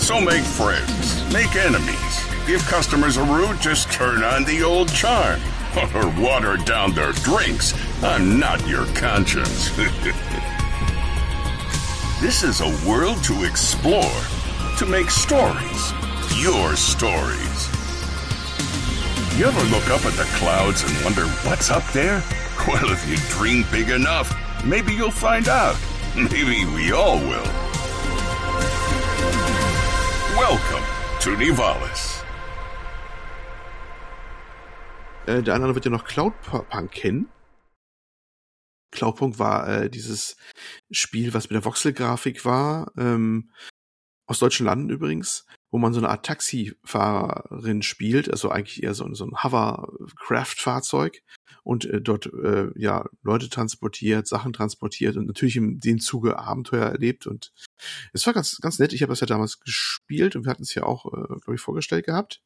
So 0.00 0.20
make 0.20 0.44
friends, 0.44 1.32
make 1.32 1.56
enemies, 1.56 2.33
Give 2.46 2.60
customers 2.66 3.16
a 3.16 3.24
rude, 3.24 3.58
just 3.58 3.90
turn 3.90 4.22
on 4.22 4.44
the 4.44 4.62
old 4.62 4.92
charm. 4.92 5.40
Or 5.94 6.08
water 6.20 6.56
down 6.56 6.92
their 6.92 7.10
drinks. 7.12 7.74
I'm 8.02 8.38
not 8.38 8.64
your 8.68 8.86
conscience. 8.94 9.70
this 12.20 12.44
is 12.44 12.60
a 12.60 12.88
world 12.88 13.24
to 13.24 13.42
explore, 13.42 14.22
to 14.78 14.86
make 14.86 15.10
stories. 15.10 15.92
Your 16.36 16.76
stories. 16.76 17.68
You 19.36 19.46
ever 19.46 19.64
look 19.64 19.90
up 19.90 20.04
at 20.04 20.12
the 20.12 20.28
clouds 20.36 20.84
and 20.84 21.04
wonder 21.04 21.26
what's 21.48 21.70
up 21.70 21.84
there? 21.92 22.22
Well, 22.68 22.92
if 22.92 23.06
you 23.08 23.16
dream 23.36 23.64
big 23.72 23.90
enough, 23.90 24.32
maybe 24.64 24.94
you'll 24.94 25.10
find 25.10 25.48
out. 25.48 25.76
Maybe 26.14 26.64
we 26.66 26.92
all 26.92 27.18
will. 27.18 27.50
Welcome 30.38 30.84
to 31.20 31.36
Nivalis. 31.36 32.13
Äh, 35.26 35.42
der 35.42 35.54
andere 35.54 35.74
wird 35.74 35.84
ja 35.84 35.90
noch 35.90 36.04
Cloudpunk 36.04 36.90
kennen. 36.90 37.28
Cloudpunk 38.90 39.38
war 39.38 39.68
äh, 39.68 39.90
dieses 39.90 40.36
Spiel, 40.90 41.34
was 41.34 41.44
mit 41.44 41.54
der 41.54 41.64
Voxel-Grafik 41.64 42.44
war, 42.44 42.92
ähm, 42.96 43.50
aus 44.26 44.38
deutschen 44.38 44.66
Landen 44.66 44.90
übrigens, 44.90 45.46
wo 45.70 45.78
man 45.78 45.92
so 45.92 46.00
eine 46.00 46.08
Art 46.08 46.24
Taxifahrerin 46.24 47.82
spielt, 47.82 48.30
also 48.30 48.50
eigentlich 48.50 48.82
eher 48.82 48.94
so, 48.94 49.12
so 49.14 49.26
ein 49.26 49.42
Hovercraft-Fahrzeug 49.42 51.22
und 51.62 51.86
äh, 51.86 52.00
dort 52.00 52.26
äh, 52.26 52.70
ja 52.76 53.06
Leute 53.22 53.48
transportiert, 53.48 54.28
Sachen 54.28 54.52
transportiert 54.52 55.16
und 55.16 55.26
natürlich 55.26 55.56
im 55.56 55.80
dem 55.80 55.98
Zuge 55.98 56.38
Abenteuer 56.38 56.86
erlebt 56.86 57.26
und 57.26 57.52
es 58.12 58.26
war 58.26 58.34
ganz 58.34 58.58
ganz 58.60 58.78
nett. 58.78 58.92
Ich 58.92 59.02
habe 59.02 59.12
das 59.12 59.20
ja 59.20 59.26
damals 59.26 59.60
gespielt 59.60 60.36
und 60.36 60.44
wir 60.44 60.50
hatten 60.50 60.62
es 60.62 60.74
ja 60.74 60.84
auch, 60.84 61.06
äh, 61.06 61.26
glaube 61.40 61.54
ich, 61.54 61.60
vorgestellt 61.60 62.06
gehabt. 62.06 62.40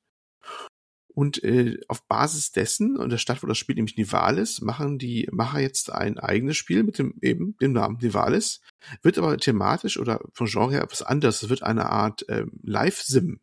Und 1.19 1.43
äh, 1.43 1.81
auf 1.89 2.07
Basis 2.07 2.53
dessen 2.53 2.97
und 2.97 3.11
der 3.11 3.19
Stadt, 3.19 3.43
wo 3.43 3.49
das 3.49 3.59
Spiel 3.59 3.74
nämlich 3.74 3.97
Nivalis, 3.97 4.61
machen 4.61 5.01
die 5.01 5.28
Macher 5.32 5.59
jetzt 5.59 5.90
ein 5.90 6.16
eigenes 6.16 6.57
Spiel 6.57 6.85
mit 6.85 6.97
dem 6.97 7.15
eben 7.23 7.57
dem 7.61 7.73
Namen 7.73 7.99
Nivalis, 8.01 8.61
wird 9.03 9.19
aber 9.19 9.36
thematisch 9.36 9.99
oder 9.99 10.20
vom 10.32 10.47
Genre 10.47 10.74
her 10.74 10.82
etwas 10.85 11.03
anders. 11.03 11.43
Es 11.43 11.49
wird 11.49 11.65
eine 11.65 11.90
Art 11.90 12.24
ähm, 12.28 12.53
Live-Sim. 12.62 13.40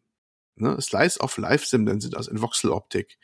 Ne? 0.56 0.80
Slice 0.80 1.20
of 1.20 1.38
Live-Sim 1.38 1.84
nennen 1.84 2.00
sie 2.00 2.10
das 2.10 2.30
in 2.30 2.42
Voxel-Optik. 2.42 3.18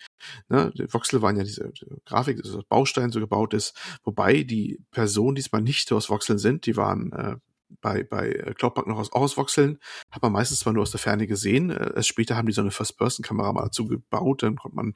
Ne? 0.49 0.73
Die 0.77 0.93
Voxel 0.93 1.21
waren 1.21 1.37
ja 1.37 1.45
diese 1.45 1.71
die 1.71 1.85
Grafik, 2.03 2.43
dass 2.43 2.51
das 2.51 2.65
Baustein 2.65 3.13
so 3.13 3.21
gebaut 3.21 3.53
ist, 3.53 3.73
wobei 4.03 4.43
die 4.43 4.83
Personen 4.91 5.35
diesmal 5.35 5.61
nicht 5.61 5.89
aus 5.93 6.09
Voxeln 6.09 6.39
sind, 6.39 6.65
die 6.65 6.75
waren 6.75 7.13
äh, 7.13 7.37
bei, 7.81 8.03
bei 8.03 8.53
Cloudpunk 8.57 8.87
noch 8.87 8.97
aus, 8.97 9.11
auswechseln. 9.11 9.79
Hat 10.09 10.21
man 10.21 10.31
meistens 10.31 10.59
zwar 10.59 10.73
nur 10.73 10.83
aus 10.83 10.91
der 10.91 10.99
Ferne 10.99 11.27
gesehen. 11.27 11.69
Äh, 11.69 12.03
später 12.03 12.35
haben 12.35 12.47
die 12.47 12.53
so 12.53 12.61
eine 12.61 12.71
First-Person-Kamera 12.71 13.53
mal 13.53 13.63
dazu 13.63 13.87
gebaut, 13.87 14.43
dann 14.43 14.57
konnte 14.57 14.75
man 14.75 14.93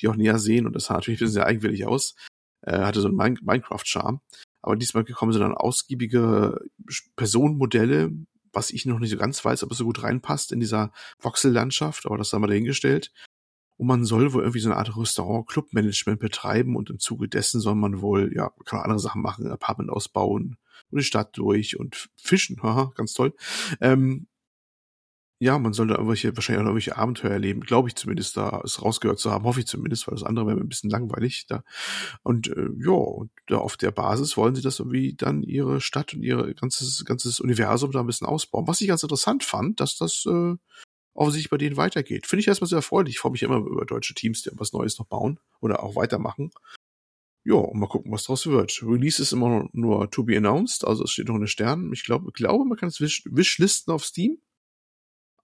die 0.00 0.08
auch 0.08 0.16
näher 0.16 0.38
sehen 0.38 0.66
und 0.66 0.74
das 0.74 0.86
sah 0.86 0.94
natürlich 0.94 1.18
ein 1.18 1.24
bisschen 1.24 1.34
sehr 1.34 1.46
eigenwillig 1.46 1.86
aus. 1.86 2.14
Äh, 2.62 2.80
hatte 2.80 3.00
so 3.00 3.08
einen 3.08 3.16
Min 3.16 3.38
Minecraft-Charme. 3.42 4.20
Aber 4.62 4.76
diesmal 4.76 5.04
kommen 5.04 5.32
so 5.32 5.38
dann 5.38 5.54
ausgiebige 5.54 6.60
Personenmodelle, 7.16 8.10
was 8.52 8.70
ich 8.70 8.86
noch 8.86 8.98
nicht 8.98 9.10
so 9.10 9.16
ganz 9.16 9.44
weiß, 9.44 9.62
ob 9.62 9.70
es 9.70 9.78
so 9.78 9.84
gut 9.84 10.02
reinpasst 10.02 10.52
in 10.52 10.60
dieser 10.60 10.92
Voxel-Landschaft, 11.20 12.06
aber 12.06 12.18
das 12.18 12.32
haben 12.32 12.42
wir 12.42 12.48
dahingestellt. 12.48 13.12
Und 13.76 13.86
man 13.86 14.04
soll 14.04 14.32
wohl 14.32 14.42
irgendwie 14.42 14.60
so 14.60 14.68
eine 14.68 14.76
Art 14.76 14.96
Restaurant-Club-Management 14.96 16.18
betreiben 16.18 16.74
und 16.74 16.90
im 16.90 16.98
Zuge 16.98 17.28
dessen 17.28 17.60
soll 17.60 17.76
man 17.76 18.00
wohl, 18.00 18.32
ja, 18.34 18.50
kann 18.64 18.78
man 18.78 18.84
andere 18.84 18.98
Sachen 18.98 19.22
machen, 19.22 19.46
Apartment 19.46 19.90
ausbauen, 19.90 20.56
und 20.90 20.98
die 20.98 21.04
Stadt 21.04 21.36
durch 21.36 21.78
und 21.78 22.08
fischen, 22.16 22.62
haha, 22.62 22.92
ganz 22.96 23.12
toll. 23.12 23.34
Ähm, 23.80 24.26
ja, 25.40 25.56
man 25.58 25.72
soll 25.72 25.86
da 25.86 25.94
irgendwelche, 25.94 26.36
wahrscheinlich 26.36 26.62
auch 26.62 26.66
irgendwelche 26.66 26.96
Abenteuer 26.96 27.30
erleben, 27.30 27.60
glaube 27.60 27.88
ich 27.88 27.94
zumindest, 27.94 28.36
da 28.36 28.60
es 28.64 28.82
rausgehört 28.82 29.20
zu 29.20 29.30
haben, 29.30 29.44
hoffe 29.44 29.60
ich 29.60 29.68
zumindest, 29.68 30.08
weil 30.08 30.14
das 30.14 30.24
andere 30.24 30.46
wäre 30.46 30.56
mir 30.56 30.64
ein 30.64 30.68
bisschen 30.68 30.90
langweilig. 30.90 31.46
Da. 31.46 31.62
Und 32.24 32.48
äh, 32.48 32.68
ja, 32.78 32.90
und 32.90 33.30
da 33.46 33.58
auf 33.58 33.76
der 33.76 33.92
Basis 33.92 34.36
wollen 34.36 34.56
sie 34.56 34.62
das 34.62 34.80
irgendwie 34.80 35.14
dann 35.14 35.44
ihre 35.44 35.80
Stadt 35.80 36.12
und 36.12 36.24
ihr 36.24 36.54
ganzes, 36.54 37.04
ganzes 37.04 37.38
Universum 37.38 37.92
da 37.92 38.00
ein 38.00 38.06
bisschen 38.06 38.26
ausbauen. 38.26 38.66
Was 38.66 38.80
ich 38.80 38.88
ganz 38.88 39.04
interessant 39.04 39.44
fand, 39.44 39.78
dass 39.78 39.96
das 39.96 40.26
äh, 40.26 40.56
offensichtlich 41.14 41.50
bei 41.50 41.58
denen 41.58 41.76
weitergeht. 41.76 42.26
Finde 42.26 42.40
ich 42.40 42.48
erstmal 42.48 42.68
sehr 42.68 42.78
erfreulich. 42.78 43.14
Ich 43.14 43.20
freue 43.20 43.32
mich 43.32 43.42
immer 43.44 43.58
über 43.58 43.84
deutsche 43.84 44.14
Teams, 44.14 44.42
die 44.42 44.50
was 44.54 44.72
Neues 44.72 44.98
noch 44.98 45.06
bauen 45.06 45.38
oder 45.60 45.84
auch 45.84 45.94
weitermachen. 45.94 46.50
Ja, 47.48 47.54
und 47.54 47.80
mal 47.80 47.86
gucken, 47.86 48.12
was 48.12 48.24
draus 48.24 48.46
wird. 48.46 48.82
Release 48.82 49.22
ist 49.22 49.32
immer 49.32 49.48
nur, 49.48 49.70
nur 49.72 50.10
to 50.10 50.22
be 50.22 50.36
announced, 50.36 50.86
also 50.86 51.04
es 51.04 51.12
steht 51.12 51.28
noch 51.28 51.36
in 51.36 51.40
den 51.40 51.48
Sternen. 51.48 51.90
Ich 51.94 52.04
glaube, 52.04 52.30
glaube, 52.32 52.66
man 52.66 52.76
kann 52.76 52.90
es 52.90 53.00
wish 53.00 53.22
wishlisten 53.24 53.90
auf 53.94 54.04
Steam, 54.04 54.36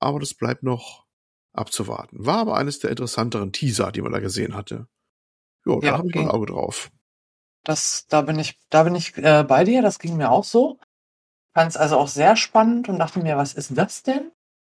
aber 0.01 0.21
das 0.21 0.35
bleibt 0.35 0.63
noch 0.63 1.07
abzuwarten. 1.55 2.27
War 2.27 2.41
aber 2.41 2.57
eines 2.59 2.79
der 2.79 2.91
interessanteren 2.91 3.53
Teaser, 3.53 3.91
die 3.91 4.03
man 4.03 4.13
da 4.13 4.19
gesehen 4.19 4.55
hatte. 4.55 4.87
Jo, 5.65 5.81
da 5.81 5.87
Ja, 5.87 5.93
habe 5.97 6.09
ich 6.09 6.15
okay. 6.15 6.25
mein 6.27 6.29
Auge 6.29 6.47
drauf. 6.47 6.91
Das, 7.65 8.07
da 8.09 8.21
bin 8.21 8.39
ich, 8.39 8.59
da 8.69 8.83
bin 8.83 8.95
ich 8.95 9.17
äh, 9.17 9.43
bei 9.43 9.65
dir, 9.65 9.81
das 9.81 9.99
ging 9.99 10.19
mir 10.19 10.31
auch 10.31 10.45
so. 10.45 10.79
Fand 11.55 11.71
es 11.71 11.79
also 11.79 11.97
auch 11.97 12.09
sehr 12.09 12.37
spannend 12.37 12.91
und 12.91 12.99
dachte 12.99 13.21
mir, 13.21 13.39
was 13.39 13.55
ist 13.55 13.79
das 13.79 14.03
denn? 14.03 14.31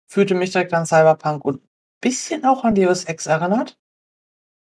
Fühlte 0.06 0.36
mich 0.36 0.52
direkt 0.52 0.72
an 0.74 0.86
Cyberpunk 0.86 1.44
und 1.44 1.64
ein 1.64 1.68
bisschen 2.00 2.44
auch 2.44 2.62
an 2.62 2.76
Deus 2.76 3.02
Ex 3.04 3.26
erinnert. 3.26 3.80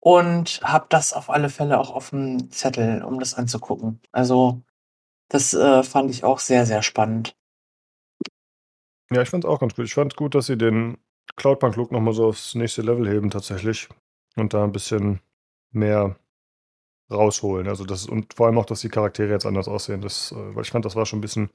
Und 0.07 0.61
habe 0.63 0.87
das 0.89 1.13
auf 1.13 1.31
alle 1.31 1.49
Fälle 1.49 1.81
auch 1.81 1.91
auf 1.91 2.11
dem 2.11 2.49
Zettel, 2.53 3.03
um 3.03 3.19
das 3.19 3.35
anzugucken. 3.35 3.99
Also, 4.13 4.63
das 5.29 5.53
äh, 5.53 5.83
fand 5.83 6.13
ich 6.13 6.23
auch 6.23 6.39
sehr, 6.39 6.65
sehr 6.65 6.85
spannend. 6.85 7.37
Ja, 9.11 9.23
ich 9.23 9.29
fand 9.29 9.43
es 9.43 9.51
auch 9.51 9.59
ganz 9.59 9.75
gut. 9.75 9.87
Ich 9.87 9.95
fand 9.95 10.15
gut, 10.15 10.37
dass 10.37 10.47
sie 10.47 10.57
den 10.57 10.97
Cloudpunk-Look 11.35 11.91
nochmal 11.91 12.15
so 12.15 12.29
aufs 12.29 12.55
nächste 12.55 12.83
Level 12.83 13.09
heben 13.09 13.31
tatsächlich. 13.31 13.89
Und 14.37 14.55
da 14.55 14.63
ein 14.63 14.71
bisschen 14.71 15.19
mehr 15.73 16.15
rausholen. 17.11 17.67
Also 17.67 17.85
das 17.85 18.07
und 18.07 18.33
vor 18.33 18.47
allem 18.47 18.59
auch, 18.59 18.67
dass 18.67 18.83
die 18.83 18.89
Charaktere 18.89 19.33
jetzt 19.33 19.45
anders 19.45 19.67
aussehen. 19.67 20.03
Das, 20.03 20.31
äh, 20.31 20.55
weil 20.55 20.63
ich 20.63 20.71
fand, 20.71 20.85
das 20.85 20.95
war 20.95 21.07
schon 21.07 21.19
ein 21.19 21.23
bisschen 21.23 21.51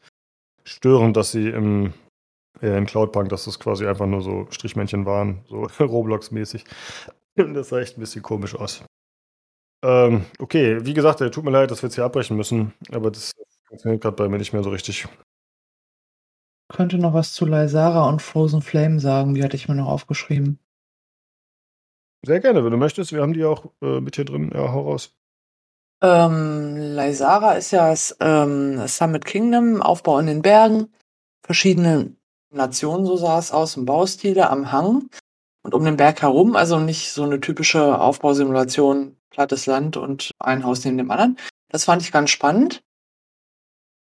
störend, 0.65 1.15
dass 1.15 1.32
sie 1.32 1.48
im, 1.48 1.94
äh, 2.61 2.78
in 2.78 2.86
Cloudpunk, 2.86 3.30
dass 3.30 3.45
das 3.45 3.61
quasi 3.61 3.88
einfach 3.88 4.07
nur 4.07 4.22
so 4.22 4.48
Strichmännchen 4.49 5.06
waren, 5.06 5.45
so 5.48 5.61
Roblox-mäßig. 5.80 6.65
Das 7.53 7.69
sah 7.69 7.79
echt 7.79 7.97
ein 7.97 8.01
bisschen 8.01 8.21
komisch 8.21 8.55
aus. 8.55 8.83
Ähm, 9.83 10.25
okay, 10.39 10.85
wie 10.85 10.93
gesagt, 10.93 11.21
äh, 11.21 11.31
tut 11.31 11.43
mir 11.43 11.51
leid, 11.51 11.71
dass 11.71 11.81
wir 11.81 11.87
jetzt 11.87 11.95
hier 11.95 12.05
abbrechen 12.05 12.37
müssen, 12.37 12.73
aber 12.91 13.09
das 13.09 13.31
funktioniert 13.67 14.01
gerade 14.01 14.15
bei 14.15 14.29
mir 14.29 14.37
nicht 14.37 14.53
mehr 14.53 14.63
so 14.63 14.69
richtig. 14.69 15.07
Könnte 16.71 16.97
noch 16.97 17.13
was 17.13 17.33
zu 17.33 17.45
Lysara 17.45 18.07
und 18.07 18.21
Frozen 18.21 18.61
Flame 18.61 18.99
sagen, 18.99 19.33
die 19.33 19.43
hatte 19.43 19.55
ich 19.55 19.67
mir 19.67 19.75
noch 19.75 19.87
aufgeschrieben. 19.87 20.59
Sehr 22.23 22.39
gerne, 22.39 22.63
wenn 22.63 22.71
du 22.71 22.77
möchtest. 22.77 23.11
Wir 23.11 23.21
haben 23.21 23.33
die 23.33 23.43
auch 23.43 23.71
äh, 23.81 23.99
mit 23.99 24.15
hier 24.15 24.25
drin. 24.25 24.51
Ja, 24.53 24.71
hau 24.71 24.81
raus. 24.81 25.15
Ähm, 26.03 26.75
Lysara 26.77 27.53
ist 27.53 27.71
ja 27.71 27.89
das 27.89 28.15
ähm, 28.19 28.87
Summit 28.87 29.25
Kingdom, 29.25 29.81
Aufbau 29.81 30.19
in 30.19 30.27
den 30.27 30.41
Bergen, 30.41 30.91
verschiedene 31.43 32.15
Nationen, 32.51 33.05
so 33.05 33.17
sah 33.17 33.39
es 33.39 33.51
aus, 33.51 33.77
im 33.77 33.85
Baustile 33.85 34.49
am 34.49 34.71
Hang 34.71 35.09
und 35.63 35.73
um 35.73 35.83
den 35.85 35.97
Berg 35.97 36.21
herum, 36.21 36.55
also 36.55 36.79
nicht 36.79 37.11
so 37.11 37.23
eine 37.23 37.39
typische 37.39 37.99
Aufbausimulation, 37.99 39.17
plattes 39.29 39.65
Land 39.65 39.97
und 39.97 40.31
ein 40.39 40.63
Haus 40.63 40.83
neben 40.83 40.97
dem 40.97 41.11
anderen. 41.11 41.38
Das 41.69 41.85
fand 41.85 42.01
ich 42.01 42.11
ganz 42.11 42.29
spannend. 42.31 42.83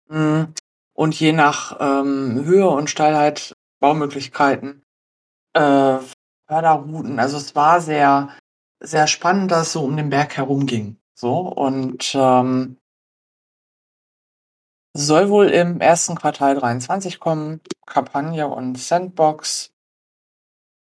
Mm, 0.10 0.46
Und 0.94 1.20
je 1.20 1.34
nach 1.34 1.78
ähm, 1.80 2.44
Höhe 2.46 2.70
und 2.70 2.90
Steilheit, 2.90 3.54
Baumöglichkeiten, 3.80 4.84
äh, 5.54 6.00
Förderrouten, 6.48 7.20
also 7.20 7.38
es 7.38 7.56
war 7.56 7.82
sehr, 7.82 8.30
sehr 8.80 9.08
spannend, 9.08 9.52
dass 9.52 9.68
es 9.68 9.74
so 9.74 9.84
um 9.84 9.98
den 9.98 10.10
Berg 10.10 10.38
herum 10.38 10.66
ging. 10.66 10.98
So, 11.14 11.40
und 11.40 12.14
ähm, 12.16 12.78
soll 14.94 15.30
wohl 15.30 15.48
im 15.48 15.82
ersten 15.82 16.16
Quartal 16.16 16.56
23 16.56 17.20
kommen. 17.20 17.62
Kampagne 17.86 18.48
und 18.48 18.78
Sandbox. 18.78 19.75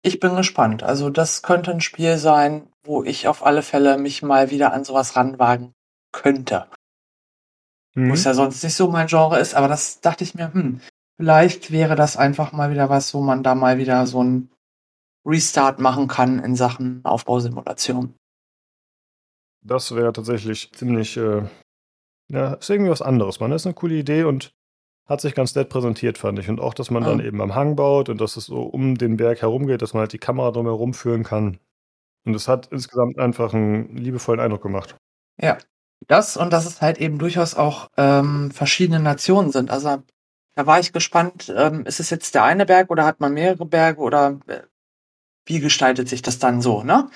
Ich 0.05 0.19
bin 0.19 0.35
gespannt. 0.35 0.83
Also 0.83 1.09
das 1.09 1.41
könnte 1.41 1.71
ein 1.71 1.81
Spiel 1.81 2.19
sein, 2.19 2.67
wo 2.83 3.03
ich 3.03 3.27
auf 3.27 3.43
alle 3.43 3.63
Fälle 3.63 3.97
mich 3.97 4.21
mal 4.21 4.51
wieder 4.51 4.71
an 4.71 4.83
sowas 4.83 5.15
ranwagen 5.15 5.73
könnte. 6.11 6.67
Mhm. 7.95 8.09
Wo 8.09 8.13
es 8.13 8.23
ja 8.23 8.35
sonst 8.35 8.63
nicht 8.63 8.75
so 8.75 8.87
mein 8.87 9.07
Genre 9.07 9.39
ist, 9.39 9.55
aber 9.55 9.67
das 9.67 10.01
dachte 10.01 10.23
ich 10.23 10.35
mir, 10.35 10.53
hm, 10.53 10.79
vielleicht 11.17 11.71
wäre 11.71 11.95
das 11.95 12.17
einfach 12.17 12.51
mal 12.51 12.69
wieder 12.69 12.87
was, 12.87 13.15
wo 13.15 13.21
man 13.21 13.41
da 13.41 13.55
mal 13.55 13.79
wieder 13.79 14.05
so 14.05 14.23
ein 14.23 14.51
Restart 15.25 15.79
machen 15.79 16.07
kann 16.07 16.37
in 16.37 16.55
Sachen 16.55 17.03
Aufbausimulation. 17.03 18.13
Das 19.63 19.95
wäre 19.95 20.13
tatsächlich 20.13 20.71
ziemlich, 20.73 21.17
äh, 21.17 21.49
ja, 22.27 22.53
ist 22.53 22.69
irgendwie 22.69 22.91
was 22.91 23.01
anderes. 23.01 23.39
Man 23.39 23.51
ist 23.51 23.65
eine 23.65 23.73
coole 23.73 23.95
Idee 23.95 24.25
und 24.25 24.53
hat 25.07 25.21
sich 25.21 25.35
ganz 25.35 25.55
nett 25.55 25.69
präsentiert, 25.69 26.17
fand 26.17 26.39
ich. 26.39 26.49
Und 26.49 26.59
auch, 26.59 26.73
dass 26.73 26.89
man 26.91 27.03
dann 27.03 27.19
Ja. 27.19 27.25
eben 27.25 27.41
am 27.41 27.55
Hang 27.55 27.75
baut 27.75 28.09
und 28.09 28.19
dass 28.21 28.37
es 28.37 28.45
so 28.45 28.63
um 28.63 28.97
den 28.97 29.17
Berg 29.17 29.41
herum 29.41 29.67
geht, 29.67 29.81
dass 29.81 29.93
man 29.93 30.01
halt 30.01 30.13
die 30.13 30.17
Kamera 30.17 30.51
drumherum 30.51 30.93
führen 30.93 31.23
kann. 31.23 31.59
Und 32.25 32.35
es 32.35 32.47
hat 32.47 32.67
insgesamt 32.71 33.19
einfach 33.19 33.53
einen 33.53 33.97
liebevollen 33.97 34.39
Eindruck 34.41 34.63
gemacht. 34.63 34.95
Ja, 35.41 35.57
das 36.07 36.37
und 36.37 36.51
dass 36.53 36.65
es 36.65 36.81
halt 36.81 36.97
eben 36.99 37.19
durchaus 37.19 37.55
auch 37.55 37.89
ähm, 37.97 38.51
verschiedene 38.51 38.99
Nationen 38.99 39.51
sind. 39.51 39.71
Also 39.71 40.03
da 40.55 40.65
war 40.65 40.79
ich 40.79 40.93
gespannt, 40.93 41.53
ähm, 41.55 41.85
ist 41.85 41.99
es 41.99 42.09
jetzt 42.09 42.35
der 42.35 42.43
eine 42.43 42.65
Berg 42.65 42.89
oder 42.89 43.05
hat 43.05 43.19
man 43.19 43.33
mehrere 43.33 43.65
Berge 43.65 44.01
oder 44.01 44.39
äh, 44.47 44.61
wie 45.45 45.59
gestaltet 45.59 46.09
sich 46.09 46.21
das 46.21 46.39
dann 46.39 46.61
so, 46.61 46.83
ne? 46.83 47.09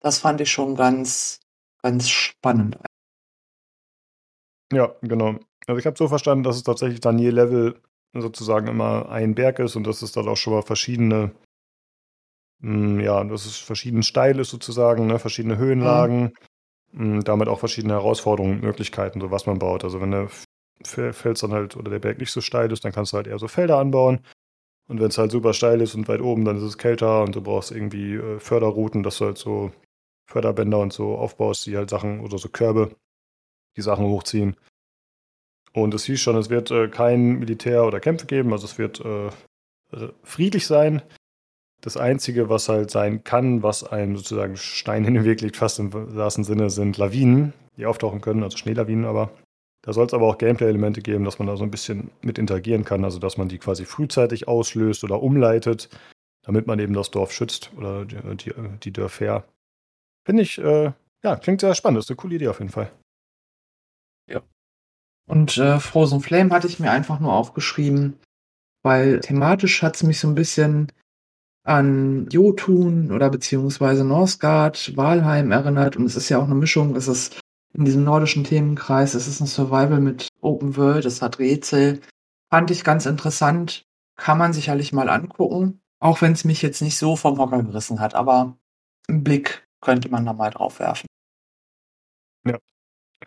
Das 0.00 0.18
fand 0.20 0.40
ich 0.40 0.50
schon 0.52 0.76
ganz, 0.76 1.40
ganz 1.82 2.08
spannend. 2.10 2.78
Ja, 4.72 4.94
genau. 5.02 5.38
Also 5.66 5.78
ich 5.78 5.86
habe 5.86 5.96
so 5.96 6.08
verstanden, 6.08 6.44
dass 6.44 6.56
es 6.56 6.62
tatsächlich 6.62 7.00
dann 7.00 7.18
je 7.18 7.30
Level 7.30 7.80
sozusagen 8.12 8.68
immer 8.68 9.08
ein 9.08 9.34
Berg 9.34 9.58
ist 9.58 9.76
und 9.76 9.86
dass 9.86 10.02
es 10.02 10.12
dann 10.12 10.28
auch 10.28 10.36
schon 10.36 10.52
mal 10.52 10.62
verschiedene 10.62 11.32
Mm, 12.60 13.00
Ja, 13.00 13.22
dass 13.24 13.46
es 13.46 13.58
verschieden 13.58 14.02
steil 14.02 14.38
ist 14.38 14.50
sozusagen, 14.50 15.06
ne? 15.06 15.18
verschiedene 15.18 15.58
Höhenlagen, 15.58 16.32
mm, 16.92 17.20
damit 17.20 17.48
auch 17.48 17.60
verschiedene 17.60 17.94
Herausforderungen 17.94 18.60
Möglichkeiten, 18.60 19.20
so 19.20 19.30
was 19.30 19.46
man 19.46 19.58
baut. 19.58 19.84
Also 19.84 20.00
wenn 20.00 20.10
der 20.12 20.30
Fels 20.84 21.40
dann 21.40 21.52
halt 21.52 21.76
oder 21.76 21.90
der 21.90 22.00
Berg 22.00 22.18
nicht 22.18 22.32
so 22.32 22.40
steil 22.40 22.72
ist, 22.72 22.84
dann 22.84 22.92
kannst 22.92 23.12
du 23.12 23.16
halt 23.18 23.26
eher 23.26 23.38
so 23.38 23.48
Felder 23.48 23.78
anbauen. 23.78 24.20
Und 24.88 25.00
wenn 25.00 25.08
es 25.08 25.18
halt 25.18 25.32
super 25.32 25.54
steil 25.54 25.80
ist 25.80 25.94
und 25.94 26.08
weit 26.08 26.20
oben, 26.20 26.44
dann 26.44 26.58
ist 26.58 26.64
es 26.64 26.78
kälter 26.78 27.22
und 27.22 27.36
du 27.36 27.42
brauchst 27.42 27.72
irgendwie 27.72 28.14
äh, 28.14 28.40
Förderrouten, 28.40 29.02
dass 29.02 29.18
du 29.18 29.26
halt 29.26 29.38
so 29.38 29.72
Förderbänder 30.30 30.78
und 30.80 30.92
so 30.92 31.16
aufbaust, 31.16 31.66
die 31.66 31.76
halt 31.76 31.90
Sachen 31.90 32.20
oder 32.20 32.38
so 32.38 32.48
Körbe, 32.48 32.96
die 33.76 33.82
Sachen 33.82 34.06
hochziehen. 34.06 34.56
Und 35.74 35.92
es 35.92 36.04
hieß 36.04 36.20
schon, 36.20 36.36
es 36.36 36.50
wird 36.50 36.70
äh, 36.70 36.88
kein 36.88 37.40
Militär 37.40 37.84
oder 37.84 37.98
Kämpfe 37.98 38.26
geben, 38.26 38.52
also 38.52 38.64
es 38.64 38.78
wird 38.78 39.00
äh, 39.00 39.30
friedlich 40.22 40.66
sein. 40.66 41.02
Das 41.80 41.96
Einzige, 41.96 42.48
was 42.48 42.68
halt 42.68 42.90
sein 42.90 43.24
kann, 43.24 43.62
was 43.62 43.84
einem 43.84 44.16
sozusagen 44.16 44.56
Stein 44.56 45.04
in 45.04 45.14
den 45.14 45.24
Weg 45.24 45.40
liegt, 45.40 45.56
fast 45.56 45.80
im 45.80 45.92
wahrsten 45.92 46.44
Sinne, 46.44 46.70
sind 46.70 46.96
Lawinen, 46.96 47.52
die 47.76 47.86
auftauchen 47.86 48.20
können, 48.20 48.42
also 48.42 48.56
Schneelawinen 48.56 49.04
aber. 49.04 49.30
Da 49.82 49.92
soll 49.92 50.06
es 50.06 50.14
aber 50.14 50.28
auch 50.28 50.38
Gameplay-Elemente 50.38 51.02
geben, 51.02 51.24
dass 51.24 51.38
man 51.38 51.48
da 51.48 51.56
so 51.56 51.64
ein 51.64 51.70
bisschen 51.70 52.10
mit 52.22 52.38
interagieren 52.38 52.84
kann, 52.84 53.04
also 53.04 53.18
dass 53.18 53.36
man 53.36 53.48
die 53.48 53.58
quasi 53.58 53.84
frühzeitig 53.84 54.48
auslöst 54.48 55.04
oder 55.04 55.22
umleitet, 55.22 55.90
damit 56.42 56.66
man 56.66 56.78
eben 56.78 56.94
das 56.94 57.10
Dorf 57.10 57.32
schützt 57.32 57.70
oder 57.76 58.06
die, 58.06 58.16
die, 58.36 58.52
die 58.82 58.92
Dörfer. 58.92 59.44
Finde 60.24 60.42
ich, 60.42 60.56
äh, 60.56 60.92
ja, 61.22 61.36
klingt 61.36 61.60
sehr 61.60 61.74
spannend. 61.74 61.98
Das 61.98 62.06
ist 62.06 62.10
eine 62.10 62.16
coole 62.16 62.36
Idee 62.36 62.48
auf 62.48 62.60
jeden 62.60 62.70
Fall. 62.70 62.90
Und 65.26 65.56
äh, 65.58 65.80
Frozen 65.80 66.20
Flame 66.20 66.50
hatte 66.50 66.66
ich 66.66 66.80
mir 66.80 66.90
einfach 66.90 67.20
nur 67.20 67.32
aufgeschrieben, 67.32 68.18
weil 68.82 69.20
thematisch 69.20 69.82
hat 69.82 69.96
es 69.96 70.02
mich 70.02 70.20
so 70.20 70.28
ein 70.28 70.34
bisschen 70.34 70.92
an 71.64 72.28
Jotun 72.30 73.10
oder 73.10 73.30
beziehungsweise 73.30 74.04
Northgard, 74.04 74.96
Walheim 74.96 75.50
erinnert. 75.50 75.96
Und 75.96 76.04
es 76.04 76.16
ist 76.16 76.28
ja 76.28 76.38
auch 76.38 76.44
eine 76.44 76.54
Mischung. 76.54 76.94
Es 76.94 77.08
ist 77.08 77.40
in 77.72 77.84
diesem 77.84 78.04
nordischen 78.04 78.44
Themenkreis, 78.44 79.14
es 79.14 79.26
ist 79.26 79.40
ein 79.40 79.46
Survival 79.46 80.00
mit 80.00 80.28
Open 80.40 80.76
World, 80.76 81.06
es 81.06 81.22
hat 81.22 81.38
Rätsel. 81.38 82.00
Fand 82.50 82.70
ich 82.70 82.84
ganz 82.84 83.06
interessant. 83.06 83.84
Kann 84.16 84.38
man 84.38 84.52
sicherlich 84.52 84.92
mal 84.92 85.08
angucken. 85.08 85.80
Auch 85.98 86.20
wenn 86.20 86.32
es 86.32 86.44
mich 86.44 86.62
jetzt 86.62 86.82
nicht 86.82 86.98
so 86.98 87.16
vom 87.16 87.38
Hocker 87.38 87.62
gerissen 87.62 87.98
hat. 87.98 88.14
Aber 88.14 88.56
einen 89.08 89.24
Blick 89.24 89.66
könnte 89.80 90.08
man 90.10 90.26
da 90.26 90.34
mal 90.34 90.50
drauf 90.50 90.78
werfen. 90.78 91.06
Ja, 92.46 92.58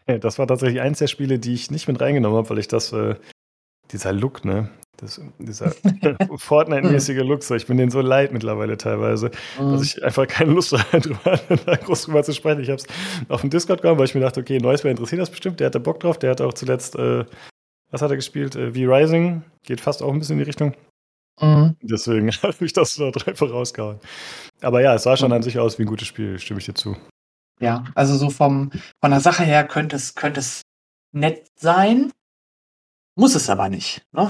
Das 0.06 0.40
war 0.40 0.48
tatsächlich 0.48 0.82
eins 0.82 1.00
der 1.00 1.08
Spiele, 1.08 1.40
die 1.40 1.54
ich 1.54 1.72
nicht 1.72 1.88
mit 1.88 2.00
reingenommen 2.00 2.38
habe, 2.38 2.50
weil 2.50 2.60
ich 2.60 2.68
das, 2.68 2.94
äh, 2.94 3.16
dieser 3.92 4.14
Look, 4.14 4.46
ne? 4.46 4.70
Das, 4.98 5.22
dieser 5.38 5.72
Fortnite-mäßige 6.38 7.24
Look, 7.24 7.44
so, 7.44 7.56
ich 7.56 7.68
bin 7.68 7.78
den 7.78 7.92
so 7.92 8.02
leid 8.02 8.34
mittlerweile 8.34 8.78
teilweise, 8.78 9.30
dass 9.58 9.84
ich 9.84 10.04
einfach 10.04 10.28
keine 10.28 10.52
Lust 10.54 10.74
habe, 10.74 11.02
drüber, 11.02 11.40
da 11.66 11.76
groß 11.76 12.04
drüber 12.04 12.24
zu 12.24 12.34
sprechen. 12.34 12.62
Ich 12.62 12.70
habe 12.70 12.82
es 12.82 12.88
auf 13.30 13.42
dem 13.42 13.52
Discord 13.52 13.84
gehauen, 13.84 14.00
weil 14.00 14.06
ich 14.06 14.16
mir 14.16 14.22
dachte, 14.22 14.40
okay, 14.40 14.58
Neusberg 14.58 14.92
interessiert 14.92 15.22
das 15.22 15.30
bestimmt, 15.30 15.60
der 15.60 15.68
hatte 15.68 15.80
Bock 15.80 16.00
drauf, 16.00 16.18
der 16.18 16.32
hat 16.32 16.42
auch 16.42 16.54
zuletzt, 16.54 16.96
äh, 16.96 17.26
was 17.92 18.02
hat 18.02 18.10
er 18.10 18.16
gespielt? 18.16 18.56
Äh, 18.56 18.72
V-Rising, 18.72 19.44
geht 19.64 19.82
fast 19.82 20.02
auch 20.02 20.12
ein 20.12 20.20
bisschen 20.20 20.34
in 20.34 20.40
die 20.40 20.46
Richtung. 20.46 20.74
Mhm. 21.40 21.76
Deswegen 21.82 22.32
habe 22.44 22.66
ich 22.66 22.74
das 22.74 22.96
dort 22.96 23.28
einfach 23.28 23.52
rausgehauen. 23.52 24.00
Aber 24.62 24.82
ja, 24.82 24.96
es 24.96 25.04
sah 25.04 25.16
schon 25.16 25.32
an 25.32 25.44
sich 25.44 25.60
aus 25.60 25.78
wie 25.78 25.84
ein 25.84 25.88
gutes 25.88 26.08
Spiel, 26.08 26.40
stimme 26.40 26.60
ich 26.60 26.66
dir 26.66 26.74
zu. 26.74 26.98
Ja, 27.60 27.86
also 27.96 28.16
so 28.16 28.30
vom, 28.30 28.72
von 29.02 29.12
der 29.12 29.20
Sache 29.20 29.44
her 29.44 29.68
könnte 29.68 29.96
es, 29.96 30.16
könnte 30.16 30.40
es 30.40 30.62
nett 31.12 31.48
sein, 31.56 32.12
muss 33.16 33.36
es 33.36 33.50
aber 33.50 33.70
nicht. 33.70 34.06
Ne? 34.12 34.30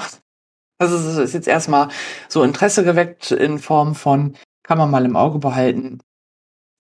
Also 0.80 0.96
es 0.96 1.18
ist 1.18 1.34
jetzt 1.34 1.48
erstmal 1.48 1.90
so 2.30 2.44
Interesse 2.44 2.84
geweckt 2.84 3.32
in 3.32 3.60
Form 3.60 3.96
von, 3.96 4.38
kann 4.64 4.78
man 4.78 4.92
mal 4.92 5.06
im 5.06 5.16
Auge 5.16 5.40
behalten, 5.40 6.00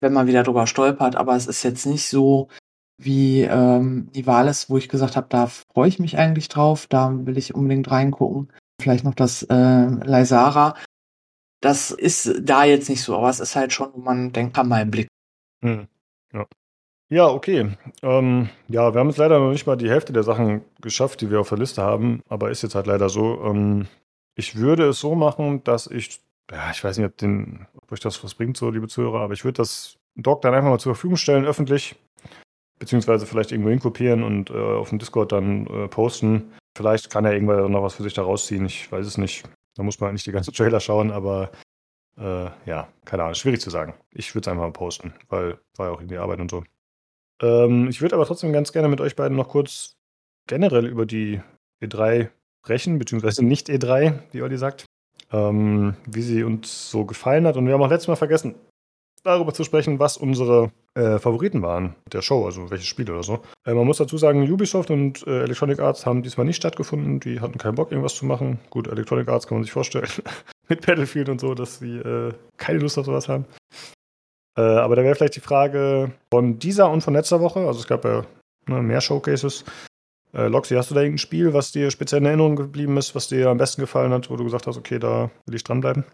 wenn 0.00 0.12
man 0.12 0.26
wieder 0.26 0.42
drüber 0.42 0.66
stolpert, 0.66 1.16
aber 1.16 1.34
es 1.34 1.46
ist 1.46 1.62
jetzt 1.62 1.86
nicht 1.86 2.08
so 2.08 2.48
wie 2.98 3.42
ähm, 3.42 4.10
die 4.12 4.26
Wahl 4.26 4.48
ist, 4.48 4.70
wo 4.70 4.78
ich 4.78 4.88
gesagt 4.88 5.16
habe, 5.16 5.26
da 5.28 5.46
freue 5.46 5.88
ich 5.88 5.98
mich 5.98 6.16
eigentlich 6.16 6.48
drauf, 6.48 6.86
da 6.86 7.26
will 7.26 7.36
ich 7.36 7.54
unbedingt 7.54 7.90
reingucken. 7.90 8.52
Vielleicht 8.80 9.04
noch 9.04 9.14
das 9.14 9.42
äh, 9.42 9.86
Lysara. 9.86 10.74
Das 11.60 11.90
ist 11.90 12.40
da 12.42 12.64
jetzt 12.64 12.88
nicht 12.88 13.02
so, 13.02 13.16
aber 13.16 13.30
es 13.30 13.40
ist 13.40 13.56
halt 13.56 13.72
schon, 13.72 13.92
wo 13.94 13.98
man 13.98 14.32
denkt, 14.32 14.54
kann 14.54 14.68
mal 14.68 14.82
im 14.82 14.90
Blick. 14.90 15.08
Hm. 15.62 15.88
Ja. 17.08 17.28
okay. 17.28 17.76
Ähm, 18.02 18.48
ja, 18.68 18.92
wir 18.92 19.00
haben 19.00 19.08
jetzt 19.08 19.18
leider 19.18 19.38
noch 19.38 19.50
nicht 19.50 19.66
mal 19.66 19.76
die 19.76 19.90
Hälfte 19.90 20.12
der 20.12 20.22
Sachen 20.22 20.64
geschafft, 20.80 21.20
die 21.20 21.30
wir 21.30 21.40
auf 21.40 21.48
der 21.48 21.58
Liste 21.58 21.82
haben, 21.82 22.20
aber 22.28 22.50
ist 22.50 22.62
jetzt 22.62 22.74
halt 22.74 22.86
leider 22.86 23.08
so. 23.08 23.42
Ähm, 23.44 23.86
ich 24.34 24.56
würde 24.56 24.88
es 24.88 25.00
so 25.00 25.14
machen, 25.14 25.62
dass 25.64 25.86
ich, 25.86 26.20
ja, 26.50 26.70
ich 26.70 26.82
weiß 26.82 26.98
nicht, 26.98 27.06
ob, 27.06 27.16
den, 27.16 27.66
ob 27.74 27.92
euch 27.92 28.00
das 28.00 28.22
was 28.22 28.34
bringt, 28.34 28.56
so, 28.56 28.70
liebe 28.70 28.88
Zuhörer, 28.88 29.20
aber 29.20 29.34
ich 29.34 29.44
würde 29.44 29.58
das 29.58 29.98
Doc 30.16 30.42
dann 30.42 30.54
einfach 30.54 30.70
mal 30.70 30.78
zur 30.78 30.94
Verfügung 30.94 31.16
stellen, 31.16 31.46
öffentlich, 31.46 31.96
beziehungsweise 32.78 33.26
vielleicht 33.26 33.52
irgendwo 33.52 33.70
hinkopieren 33.70 34.22
und 34.22 34.50
äh, 34.50 34.54
auf 34.54 34.90
dem 34.90 34.98
Discord 34.98 35.32
dann 35.32 35.66
äh, 35.66 35.88
posten. 35.88 36.52
Vielleicht 36.76 37.10
kann 37.10 37.24
er 37.24 37.32
irgendwann 37.32 37.70
noch 37.70 37.82
was 37.82 37.94
für 37.94 38.02
sich 38.02 38.14
da 38.14 38.22
rausziehen, 38.22 38.66
ich 38.66 38.90
weiß 38.90 39.06
es 39.06 39.16
nicht. 39.16 39.44
Da 39.76 39.82
muss 39.82 40.00
man 40.00 40.12
nicht 40.12 40.26
die 40.26 40.32
ganzen 40.32 40.52
Trailer 40.54 40.80
schauen, 40.80 41.10
aber 41.10 41.50
äh, 42.18 42.50
ja, 42.66 42.88
keine 43.04 43.22
Ahnung, 43.22 43.34
schwierig 43.34 43.60
zu 43.60 43.70
sagen. 43.70 43.94
Ich 44.10 44.34
würde 44.34 44.48
es 44.48 44.48
einfach 44.48 44.64
mal 44.64 44.72
posten, 44.72 45.14
weil 45.28 45.58
war 45.76 45.86
ja 45.86 45.92
auch 45.92 46.00
irgendwie 46.00 46.18
Arbeit 46.18 46.40
und 46.40 46.50
so. 46.50 46.64
Ähm, 47.42 47.88
ich 47.88 48.00
würde 48.00 48.14
aber 48.14 48.26
trotzdem 48.26 48.52
ganz 48.52 48.72
gerne 48.72 48.88
mit 48.88 49.00
euch 49.00 49.16
beiden 49.16 49.36
noch 49.36 49.48
kurz 49.48 49.96
generell 50.46 50.86
über 50.86 51.06
die 51.06 51.40
E3 51.82 52.28
sprechen, 52.64 52.98
beziehungsweise 52.98 53.44
nicht 53.44 53.68
E3, 53.68 54.14
wie 54.32 54.42
Olli 54.42 54.56
sagt, 54.56 54.86
ähm, 55.32 55.94
wie 56.06 56.22
sie 56.22 56.44
uns 56.44 56.90
so 56.90 57.04
gefallen 57.04 57.46
hat. 57.46 57.56
Und 57.56 57.66
wir 57.66 57.74
haben 57.74 57.82
auch 57.82 57.90
letztes 57.90 58.08
Mal 58.08 58.16
vergessen, 58.16 58.54
darüber 59.22 59.52
zu 59.52 59.64
sprechen, 59.64 59.98
was 59.98 60.16
unsere 60.16 60.70
äh, 60.94 61.18
Favoriten 61.18 61.62
waren 61.62 61.94
der 62.12 62.22
Show, 62.22 62.46
also 62.46 62.70
welche 62.70 62.86
Spiele 62.86 63.12
oder 63.12 63.22
so. 63.22 63.40
Äh, 63.64 63.74
man 63.74 63.86
muss 63.86 63.98
dazu 63.98 64.16
sagen, 64.18 64.50
Ubisoft 64.50 64.90
und 64.90 65.26
äh, 65.26 65.42
Electronic 65.42 65.80
Arts 65.80 66.06
haben 66.06 66.22
diesmal 66.22 66.46
nicht 66.46 66.56
stattgefunden. 66.56 67.20
Die 67.20 67.40
hatten 67.40 67.58
keinen 67.58 67.74
Bock, 67.74 67.90
irgendwas 67.90 68.14
zu 68.14 68.24
machen. 68.24 68.58
Gut, 68.70 68.86
Electronic 68.86 69.28
Arts 69.28 69.46
kann 69.46 69.58
man 69.58 69.64
sich 69.64 69.72
vorstellen. 69.72 70.08
Mit 70.68 70.86
Battlefield 70.86 71.28
und 71.28 71.40
so, 71.40 71.54
dass 71.54 71.78
sie 71.78 71.98
äh, 71.98 72.32
keine 72.56 72.78
Lust 72.78 72.98
auf 72.98 73.06
sowas 73.06 73.28
haben. 73.28 73.44
Äh, 74.56 74.60
aber 74.60 74.96
da 74.96 75.02
wäre 75.02 75.14
vielleicht 75.14 75.36
die 75.36 75.40
Frage 75.40 76.12
von 76.30 76.58
dieser 76.58 76.90
und 76.90 77.02
von 77.02 77.14
letzter 77.14 77.40
Woche. 77.40 77.60
Also 77.60 77.80
es 77.80 77.86
gab 77.86 78.04
ja 78.04 78.24
ne, 78.66 78.82
mehr 78.82 79.00
Showcases. 79.00 79.64
Äh, 80.32 80.48
Loxi, 80.48 80.74
hast 80.74 80.90
du 80.90 80.94
da 80.94 81.00
irgendein 81.00 81.18
Spiel, 81.18 81.52
was 81.52 81.72
dir 81.72 81.90
speziell 81.90 82.20
in 82.20 82.26
Erinnerung 82.26 82.56
geblieben 82.56 82.96
ist, 82.96 83.14
was 83.14 83.28
dir 83.28 83.48
am 83.48 83.58
besten 83.58 83.80
gefallen 83.80 84.12
hat, 84.12 84.30
wo 84.30 84.36
du 84.36 84.44
gesagt 84.44 84.66
hast, 84.66 84.76
okay, 84.76 84.98
da 84.98 85.30
will 85.46 85.54
ich 85.54 85.64
dranbleiben? 85.64 86.04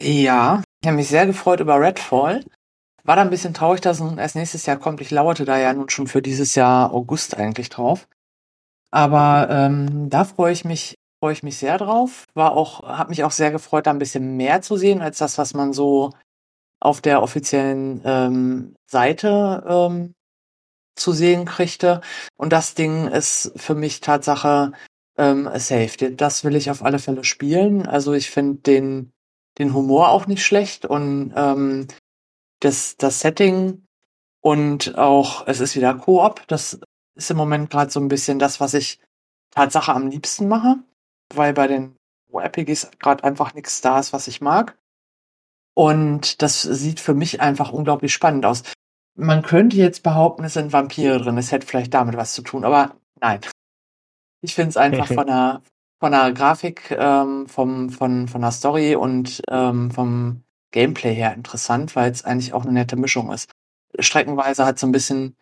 Ja, 0.00 0.62
ich 0.82 0.88
habe 0.88 0.96
mich 0.96 1.08
sehr 1.08 1.26
gefreut 1.26 1.60
über 1.60 1.80
Redfall. 1.80 2.44
War 3.04 3.16
da 3.16 3.22
ein 3.22 3.30
bisschen 3.30 3.54
traurig, 3.54 3.80
dass 3.80 4.00
es 4.00 4.16
erst 4.16 4.36
nächstes 4.36 4.66
Jahr 4.66 4.76
kommt. 4.76 5.00
Ich 5.00 5.10
lauerte 5.10 5.44
da 5.44 5.58
ja 5.58 5.72
nun 5.74 5.90
schon 5.90 6.06
für 6.06 6.22
dieses 6.22 6.54
Jahr 6.54 6.92
August 6.92 7.36
eigentlich 7.36 7.68
drauf. 7.68 8.08
Aber 8.90 9.48
ähm, 9.50 10.08
da 10.08 10.24
freue 10.24 10.52
ich 10.52 10.64
mich, 10.64 10.94
freue 11.20 11.34
ich 11.34 11.42
mich 11.42 11.58
sehr 11.58 11.78
drauf. 11.78 12.24
War 12.34 12.52
auch, 12.52 12.82
habe 12.82 13.10
mich 13.10 13.24
auch 13.24 13.30
sehr 13.30 13.50
gefreut, 13.50 13.86
da 13.86 13.90
ein 13.90 13.98
bisschen 13.98 14.36
mehr 14.36 14.62
zu 14.62 14.76
sehen 14.76 15.02
als 15.02 15.18
das, 15.18 15.36
was 15.36 15.52
man 15.52 15.72
so 15.72 16.12
auf 16.84 17.00
der 17.00 17.22
offiziellen 17.22 18.00
ähm, 18.04 18.76
Seite 18.86 19.64
ähm, 19.66 20.14
zu 20.96 21.12
sehen 21.12 21.44
kriegte. 21.44 22.00
Und 22.36 22.52
das 22.52 22.74
Ding 22.74 23.08
ist 23.08 23.52
für 23.56 23.74
mich 23.74 24.00
Tatsache 24.00 24.72
ähm, 25.18 25.48
safe. 25.54 26.12
Das 26.12 26.44
will 26.44 26.56
ich 26.56 26.70
auf 26.70 26.84
alle 26.84 26.98
Fälle 26.98 27.24
spielen. 27.24 27.86
Also 27.86 28.12
ich 28.12 28.30
finde 28.30 28.60
den 28.62 29.14
den 29.58 29.74
Humor 29.74 30.08
auch 30.08 30.26
nicht 30.26 30.44
schlecht 30.44 30.84
und 30.84 31.32
ähm, 31.36 31.88
das, 32.60 32.96
das 32.96 33.20
Setting 33.20 33.86
und 34.40 34.96
auch, 34.98 35.46
es 35.46 35.60
ist 35.60 35.76
wieder 35.76 35.94
Koop. 35.94 36.46
Das 36.48 36.80
ist 37.14 37.30
im 37.30 37.36
Moment 37.36 37.70
gerade 37.70 37.90
so 37.90 38.00
ein 38.00 38.08
bisschen 38.08 38.38
das, 38.38 38.60
was 38.60 38.74
ich 38.74 39.00
Tatsache 39.50 39.92
am 39.92 40.08
liebsten 40.08 40.48
mache, 40.48 40.76
weil 41.32 41.52
bei 41.52 41.66
den 41.66 41.96
RPGs 42.32 42.90
gerade 42.98 43.22
einfach 43.22 43.54
nichts 43.54 43.80
da 43.80 44.00
ist, 44.00 44.12
was 44.12 44.26
ich 44.26 44.40
mag. 44.40 44.76
Und 45.74 46.40
das 46.42 46.62
sieht 46.62 47.00
für 47.00 47.14
mich 47.14 47.40
einfach 47.40 47.72
unglaublich 47.72 48.12
spannend 48.14 48.46
aus. 48.46 48.62
Man 49.16 49.42
könnte 49.42 49.76
jetzt 49.76 50.02
behaupten, 50.02 50.44
es 50.44 50.54
sind 50.54 50.72
Vampire 50.72 51.18
drin, 51.20 51.38
es 51.38 51.52
hätte 51.52 51.66
vielleicht 51.66 51.94
damit 51.94 52.16
was 52.16 52.34
zu 52.34 52.42
tun, 52.42 52.64
aber 52.64 52.96
nein. 53.20 53.40
Ich 54.40 54.54
finde 54.54 54.70
es 54.70 54.76
einfach 54.76 55.06
von 55.14 55.26
der, 55.26 55.62
von 56.00 56.12
der 56.12 56.32
Grafik, 56.32 56.90
ähm, 56.90 57.48
vom, 57.48 57.90
von, 57.90 58.28
von 58.28 58.40
der 58.40 58.52
Story 58.52 58.94
und 58.96 59.42
ähm, 59.48 59.90
vom 59.90 60.42
Gameplay 60.72 61.14
her 61.14 61.34
interessant, 61.34 61.94
weil 61.94 62.10
es 62.10 62.24
eigentlich 62.24 62.52
auch 62.52 62.64
eine 62.64 62.72
nette 62.72 62.96
Mischung 62.96 63.32
ist. 63.32 63.50
Streckenweise 63.98 64.66
hat 64.66 64.78
so 64.78 64.86
ein 64.86 64.92
bisschen, 64.92 65.36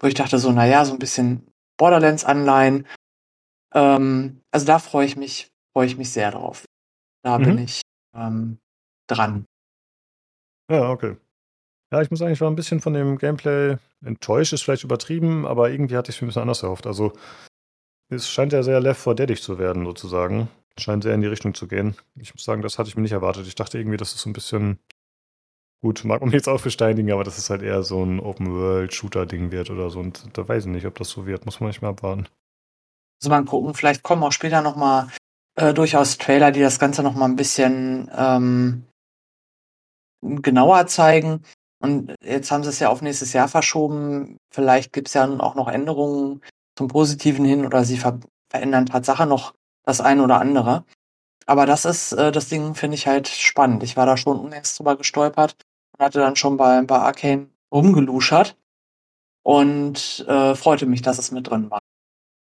wo 0.00 0.06
ich 0.06 0.14
dachte 0.14 0.38
so, 0.38 0.52
naja, 0.52 0.84
so 0.84 0.92
ein 0.92 0.98
bisschen 0.98 1.46
Borderlands-Anleihen. 1.78 2.86
Ähm, 3.74 4.42
also 4.50 4.66
da 4.66 4.78
freue 4.78 5.06
ich 5.06 5.16
mich, 5.16 5.48
freue 5.72 5.86
ich 5.86 5.96
mich 5.96 6.12
sehr 6.12 6.30
drauf. 6.30 6.66
Da 7.22 7.38
Mhm. 7.38 7.44
bin 7.44 7.58
ich 7.58 7.80
ähm, 8.14 8.58
dran. 9.06 9.46
Ja, 10.70 10.90
okay. 10.90 11.16
Ja, 11.92 12.00
ich 12.00 12.10
muss 12.10 12.20
sagen, 12.20 12.32
ich 12.32 12.40
war 12.40 12.48
ein 12.48 12.56
bisschen 12.56 12.80
von 12.80 12.94
dem 12.94 13.18
Gameplay 13.18 13.76
enttäuscht, 14.04 14.52
ist 14.52 14.62
vielleicht 14.62 14.84
übertrieben, 14.84 15.44
aber 15.46 15.70
irgendwie 15.70 15.96
hatte 15.96 16.10
ich 16.10 16.16
es 16.16 16.22
mir 16.22 16.26
ein 16.26 16.28
bisschen 16.28 16.42
anders 16.42 16.62
erhofft. 16.62 16.86
Also, 16.86 17.12
es 18.08 18.28
scheint 18.28 18.52
ja 18.52 18.62
sehr 18.62 18.80
Left 18.80 19.02
4 19.02 19.14
Deadig 19.14 19.42
zu 19.42 19.58
werden, 19.58 19.84
sozusagen. 19.84 20.48
Scheint 20.78 21.02
sehr 21.02 21.14
in 21.14 21.20
die 21.20 21.26
Richtung 21.26 21.54
zu 21.54 21.66
gehen. 21.66 21.96
Ich 22.14 22.32
muss 22.32 22.44
sagen, 22.44 22.62
das 22.62 22.78
hatte 22.78 22.88
ich 22.88 22.96
mir 22.96 23.02
nicht 23.02 23.12
erwartet. 23.12 23.46
Ich 23.46 23.56
dachte 23.56 23.78
irgendwie, 23.78 23.96
dass 23.96 24.14
es 24.14 24.22
so 24.22 24.30
ein 24.30 24.32
bisschen 24.32 24.78
Gut, 25.82 26.04
mag 26.04 26.20
man 26.20 26.30
jetzt 26.32 26.48
auch 26.48 26.60
versteindigen, 26.60 27.12
aber 27.12 27.24
das 27.24 27.38
ist 27.38 27.50
halt 27.50 27.62
eher 27.62 27.82
so 27.82 28.04
ein 28.04 28.20
Open-World-Shooter-Ding 28.20 29.50
wird 29.50 29.70
oder 29.70 29.90
so. 29.90 30.00
Und 30.00 30.36
da 30.36 30.46
weiß 30.46 30.66
ich 30.66 30.70
nicht, 30.70 30.86
ob 30.86 30.98
das 30.98 31.08
so 31.08 31.26
wird. 31.26 31.46
Muss 31.46 31.60
man 31.60 31.68
nicht 31.68 31.82
mal 31.82 31.90
abwarten. 31.90 32.26
Also 33.20 33.30
mal 33.30 33.44
gucken, 33.44 33.74
vielleicht 33.74 34.02
kommen 34.02 34.22
auch 34.22 34.32
später 34.32 34.62
noch 34.62 34.76
mal 34.76 35.08
äh, 35.56 35.74
durchaus 35.74 36.18
Trailer, 36.18 36.52
die 36.52 36.60
das 36.60 36.78
Ganze 36.78 37.02
noch 37.02 37.14
mal 37.14 37.26
ein 37.26 37.36
bisschen 37.36 38.10
ähm, 38.16 38.84
genauer 40.22 40.86
zeigen. 40.86 41.42
Und 41.82 42.14
jetzt 42.22 42.50
haben 42.50 42.62
sie 42.62 42.68
es 42.70 42.78
ja 42.78 42.90
auf 42.90 43.02
nächstes 43.02 43.32
Jahr 43.32 43.48
verschoben. 43.48 44.36
Vielleicht 44.52 44.92
gibt 44.92 45.08
es 45.08 45.14
ja 45.14 45.28
auch 45.40 45.54
noch 45.54 45.68
Änderungen 45.68 46.42
zum 46.76 46.88
Positiven 46.88 47.44
hin 47.44 47.64
oder 47.64 47.84
sie 47.84 47.96
ver 47.96 48.20
verändern 48.50 48.86
Tatsache 48.86 49.26
noch 49.26 49.54
das 49.84 50.00
eine 50.00 50.24
oder 50.24 50.40
andere. 50.40 50.84
Aber 51.46 51.66
das 51.66 51.84
ist, 51.84 52.12
äh, 52.12 52.32
das 52.32 52.48
Ding 52.48 52.74
finde 52.74 52.96
ich 52.96 53.06
halt 53.06 53.28
spannend. 53.28 53.82
Ich 53.82 53.96
war 53.96 54.06
da 54.06 54.16
schon 54.16 54.38
unlängst 54.38 54.78
drüber 54.78 54.96
gestolpert 54.96 55.56
und 55.96 56.04
hatte 56.04 56.18
dann 56.18 56.36
schon 56.36 56.56
bei, 56.56 56.82
bei 56.82 56.98
Arcane 56.98 57.48
rumgeluschert 57.72 58.56
und 59.42 60.24
äh, 60.28 60.54
freute 60.54 60.86
mich, 60.86 61.02
dass 61.02 61.18
es 61.18 61.30
mit 61.30 61.48
drin 61.48 61.70
war. 61.70 61.80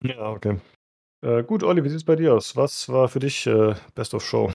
Ja, 0.03 0.31
okay. 0.31 0.59
Äh, 1.23 1.43
gut, 1.43 1.63
Olli, 1.63 1.85
wie 1.85 1.89
sieht 1.89 1.99
es 1.99 2.05
bei 2.05 2.17
dir 2.17 2.35
aus? 2.35 2.57
Was 2.57 2.89
war 2.89 3.09
für 3.09 3.19
dich 3.21 3.47
äh, 3.47 3.75
Best 3.95 4.15
of 4.15 4.25
Show? 4.25 4.51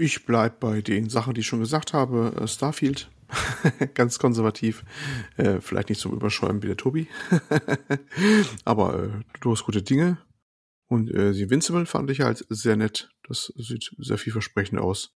Ich 0.00 0.24
bleib 0.24 0.60
bei 0.60 0.80
den 0.80 1.10
Sachen, 1.10 1.34
die 1.34 1.40
ich 1.40 1.46
schon 1.46 1.60
gesagt 1.60 1.92
habe. 1.92 2.34
Äh, 2.40 2.48
Starfield, 2.48 3.10
ganz 3.94 4.18
konservativ. 4.18 4.82
Äh, 5.36 5.60
vielleicht 5.60 5.90
nicht 5.90 6.00
zum 6.00 6.14
Überschäumen 6.14 6.62
wie 6.62 6.68
der 6.68 6.78
Tobi. 6.78 7.06
Aber 8.64 9.04
äh, 9.04 9.10
du 9.42 9.52
hast 9.52 9.64
gute 9.64 9.82
Dinge. 9.82 10.16
Und 10.86 11.10
äh, 11.10 11.32
die 11.34 11.42
Invincible 11.42 11.84
fand 11.84 12.08
ich 12.10 12.22
halt 12.22 12.46
sehr 12.48 12.76
nett. 12.76 13.10
Das 13.28 13.52
sieht 13.56 13.94
sehr 13.98 14.16
vielversprechend 14.16 14.80
aus. 14.80 15.14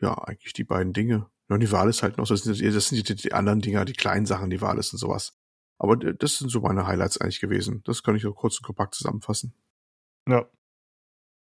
Ja, 0.00 0.14
eigentlich 0.14 0.54
die 0.54 0.64
beiden 0.64 0.94
Dinge. 0.94 1.28
Ja, 1.50 1.56
und 1.56 1.60
die 1.60 1.70
Wahl 1.70 1.90
ist 1.90 2.02
halt 2.02 2.16
noch, 2.16 2.26
das 2.26 2.44
sind, 2.44 2.58
das 2.58 2.88
sind 2.88 3.06
die, 3.06 3.14
die, 3.14 3.34
anderen 3.34 3.60
Dinger, 3.60 3.84
die 3.84 3.92
kleinen 3.92 4.24
Sachen, 4.24 4.48
die 4.48 4.62
Wahl 4.62 4.78
ist 4.78 4.94
und 4.94 4.98
sowas. 4.98 5.36
Aber 5.76 5.96
das 5.96 6.38
sind 6.38 6.48
so 6.48 6.62
meine 6.62 6.86
Highlights 6.86 7.18
eigentlich 7.18 7.40
gewesen. 7.40 7.82
Das 7.84 8.02
kann 8.02 8.16
ich 8.16 8.26
auch 8.26 8.34
kurz 8.34 8.56
und 8.56 8.64
kompakt 8.64 8.94
zusammenfassen. 8.94 9.52
Ja. 10.26 10.48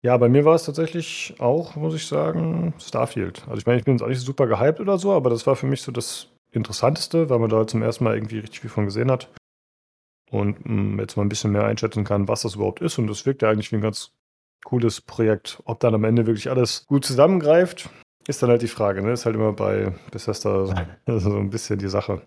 Ja, 0.03 0.17
bei 0.17 0.29
mir 0.29 0.45
war 0.45 0.55
es 0.55 0.63
tatsächlich 0.63 1.35
auch, 1.37 1.75
muss 1.75 1.93
ich 1.93 2.07
sagen, 2.07 2.73
Starfield. 2.79 3.43
Also 3.47 3.57
ich 3.57 3.65
meine, 3.67 3.77
ich 3.77 3.85
bin 3.85 3.95
jetzt 3.95 4.01
auch 4.01 4.07
nicht 4.07 4.19
super 4.19 4.47
gehypt 4.47 4.79
oder 4.79 4.97
so, 4.97 5.11
aber 5.11 5.29
das 5.29 5.45
war 5.45 5.55
für 5.55 5.67
mich 5.67 5.83
so 5.83 5.91
das 5.91 6.27
Interessanteste, 6.51 7.29
weil 7.29 7.37
man 7.37 7.49
da 7.49 7.67
zum 7.67 7.83
ersten 7.83 8.03
Mal 8.03 8.15
irgendwie 8.15 8.39
richtig 8.39 8.61
viel 8.61 8.69
von 8.69 8.85
gesehen 8.85 9.11
hat. 9.11 9.29
Und 10.31 10.65
mh, 10.65 10.73
mm, 10.73 10.99
jetzt 10.99 11.17
mal 11.17 11.23
ein 11.23 11.29
bisschen 11.29 11.51
mehr 11.51 11.65
einschätzen 11.65 12.03
kann, 12.03 12.27
was 12.27 12.41
das 12.41 12.55
überhaupt 12.55 12.81
ist. 12.81 12.97
Und 12.97 13.07
das 13.07 13.25
wirkt 13.25 13.43
ja 13.43 13.49
eigentlich 13.49 13.71
wie 13.71 13.75
ein 13.75 13.81
ganz 13.81 14.11
cooles 14.63 15.01
Projekt. 15.01 15.61
Ob 15.65 15.79
dann 15.79 15.93
am 15.93 16.03
Ende 16.03 16.25
wirklich 16.25 16.49
alles 16.49 16.85
gut 16.87 17.05
zusammengreift, 17.05 17.89
ist 18.27 18.41
dann 18.41 18.49
halt 18.49 18.61
die 18.63 18.67
Frage. 18.67 19.03
Ne? 19.03 19.11
Ist 19.11 19.25
halt 19.25 19.35
immer 19.35 19.53
bei 19.53 19.93
Bethesda 20.09 20.65
so 21.05 21.37
ein 21.37 21.49
bisschen 21.51 21.77
die 21.77 21.89
Sache. 21.89 22.21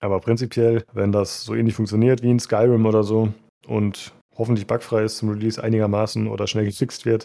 Aber 0.00 0.18
prinzipiell, 0.20 0.84
wenn 0.92 1.12
das 1.12 1.44
so 1.44 1.54
ähnlich 1.54 1.74
funktioniert 1.74 2.22
wie 2.22 2.30
in 2.30 2.40
Skyrim 2.40 2.86
oder 2.86 3.04
so 3.04 3.32
und 3.66 4.12
hoffentlich 4.40 4.66
bugfrei 4.66 5.04
ist 5.04 5.18
zum 5.18 5.28
Release 5.28 5.62
einigermaßen 5.62 6.26
oder 6.26 6.46
schnell 6.46 6.64
gefixt 6.64 7.04
wird, 7.04 7.24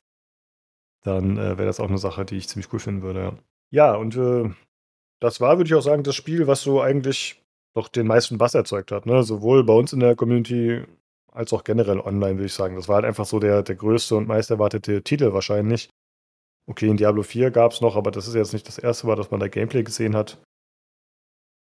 dann 1.03 1.37
äh, 1.37 1.57
wäre 1.57 1.65
das 1.65 1.79
auch 1.79 1.87
eine 1.87 1.97
Sache, 1.97 2.25
die 2.25 2.35
ich 2.35 2.49
ziemlich 2.49 2.71
cool 2.73 2.79
finden 2.79 3.01
würde. 3.01 3.39
Ja, 3.71 3.95
und 3.95 4.17
äh, 4.17 4.51
das 5.21 5.39
war, 5.39 5.57
würde 5.57 5.67
ich 5.67 5.75
auch 5.75 5.81
sagen, 5.81 6.03
das 6.03 6.15
Spiel, 6.15 6.45
was 6.45 6.61
so 6.61 6.81
eigentlich 6.81 7.41
doch 7.73 7.87
den 7.87 8.05
meisten 8.05 8.37
Bass 8.37 8.53
erzeugt 8.53 8.91
hat. 8.91 9.05
Ne? 9.05 9.23
Sowohl 9.23 9.63
bei 9.63 9.73
uns 9.73 9.93
in 9.93 10.01
der 10.01 10.15
Community 10.15 10.83
als 11.31 11.53
auch 11.53 11.63
generell 11.63 11.99
online, 11.99 12.35
würde 12.35 12.45
ich 12.45 12.53
sagen. 12.53 12.75
Das 12.75 12.87
war 12.87 12.95
halt 12.95 13.05
einfach 13.05 13.25
so 13.25 13.39
der, 13.39 13.63
der 13.63 13.75
größte 13.75 14.15
und 14.15 14.27
meist 14.27 14.51
erwartete 14.51 15.01
Titel 15.03 15.33
wahrscheinlich. 15.33 15.89
Okay, 16.67 16.87
in 16.89 16.97
Diablo 16.97 17.23
4 17.23 17.51
gab 17.51 17.71
es 17.71 17.81
noch, 17.81 17.95
aber 17.95 18.11
das 18.11 18.27
ist 18.27 18.35
jetzt 18.35 18.53
nicht 18.53 18.67
das 18.67 18.77
erste 18.77 19.07
Mal, 19.07 19.15
dass 19.15 19.31
man 19.31 19.39
da 19.39 19.47
Gameplay 19.47 19.83
gesehen 19.83 20.15
hat. 20.15 20.41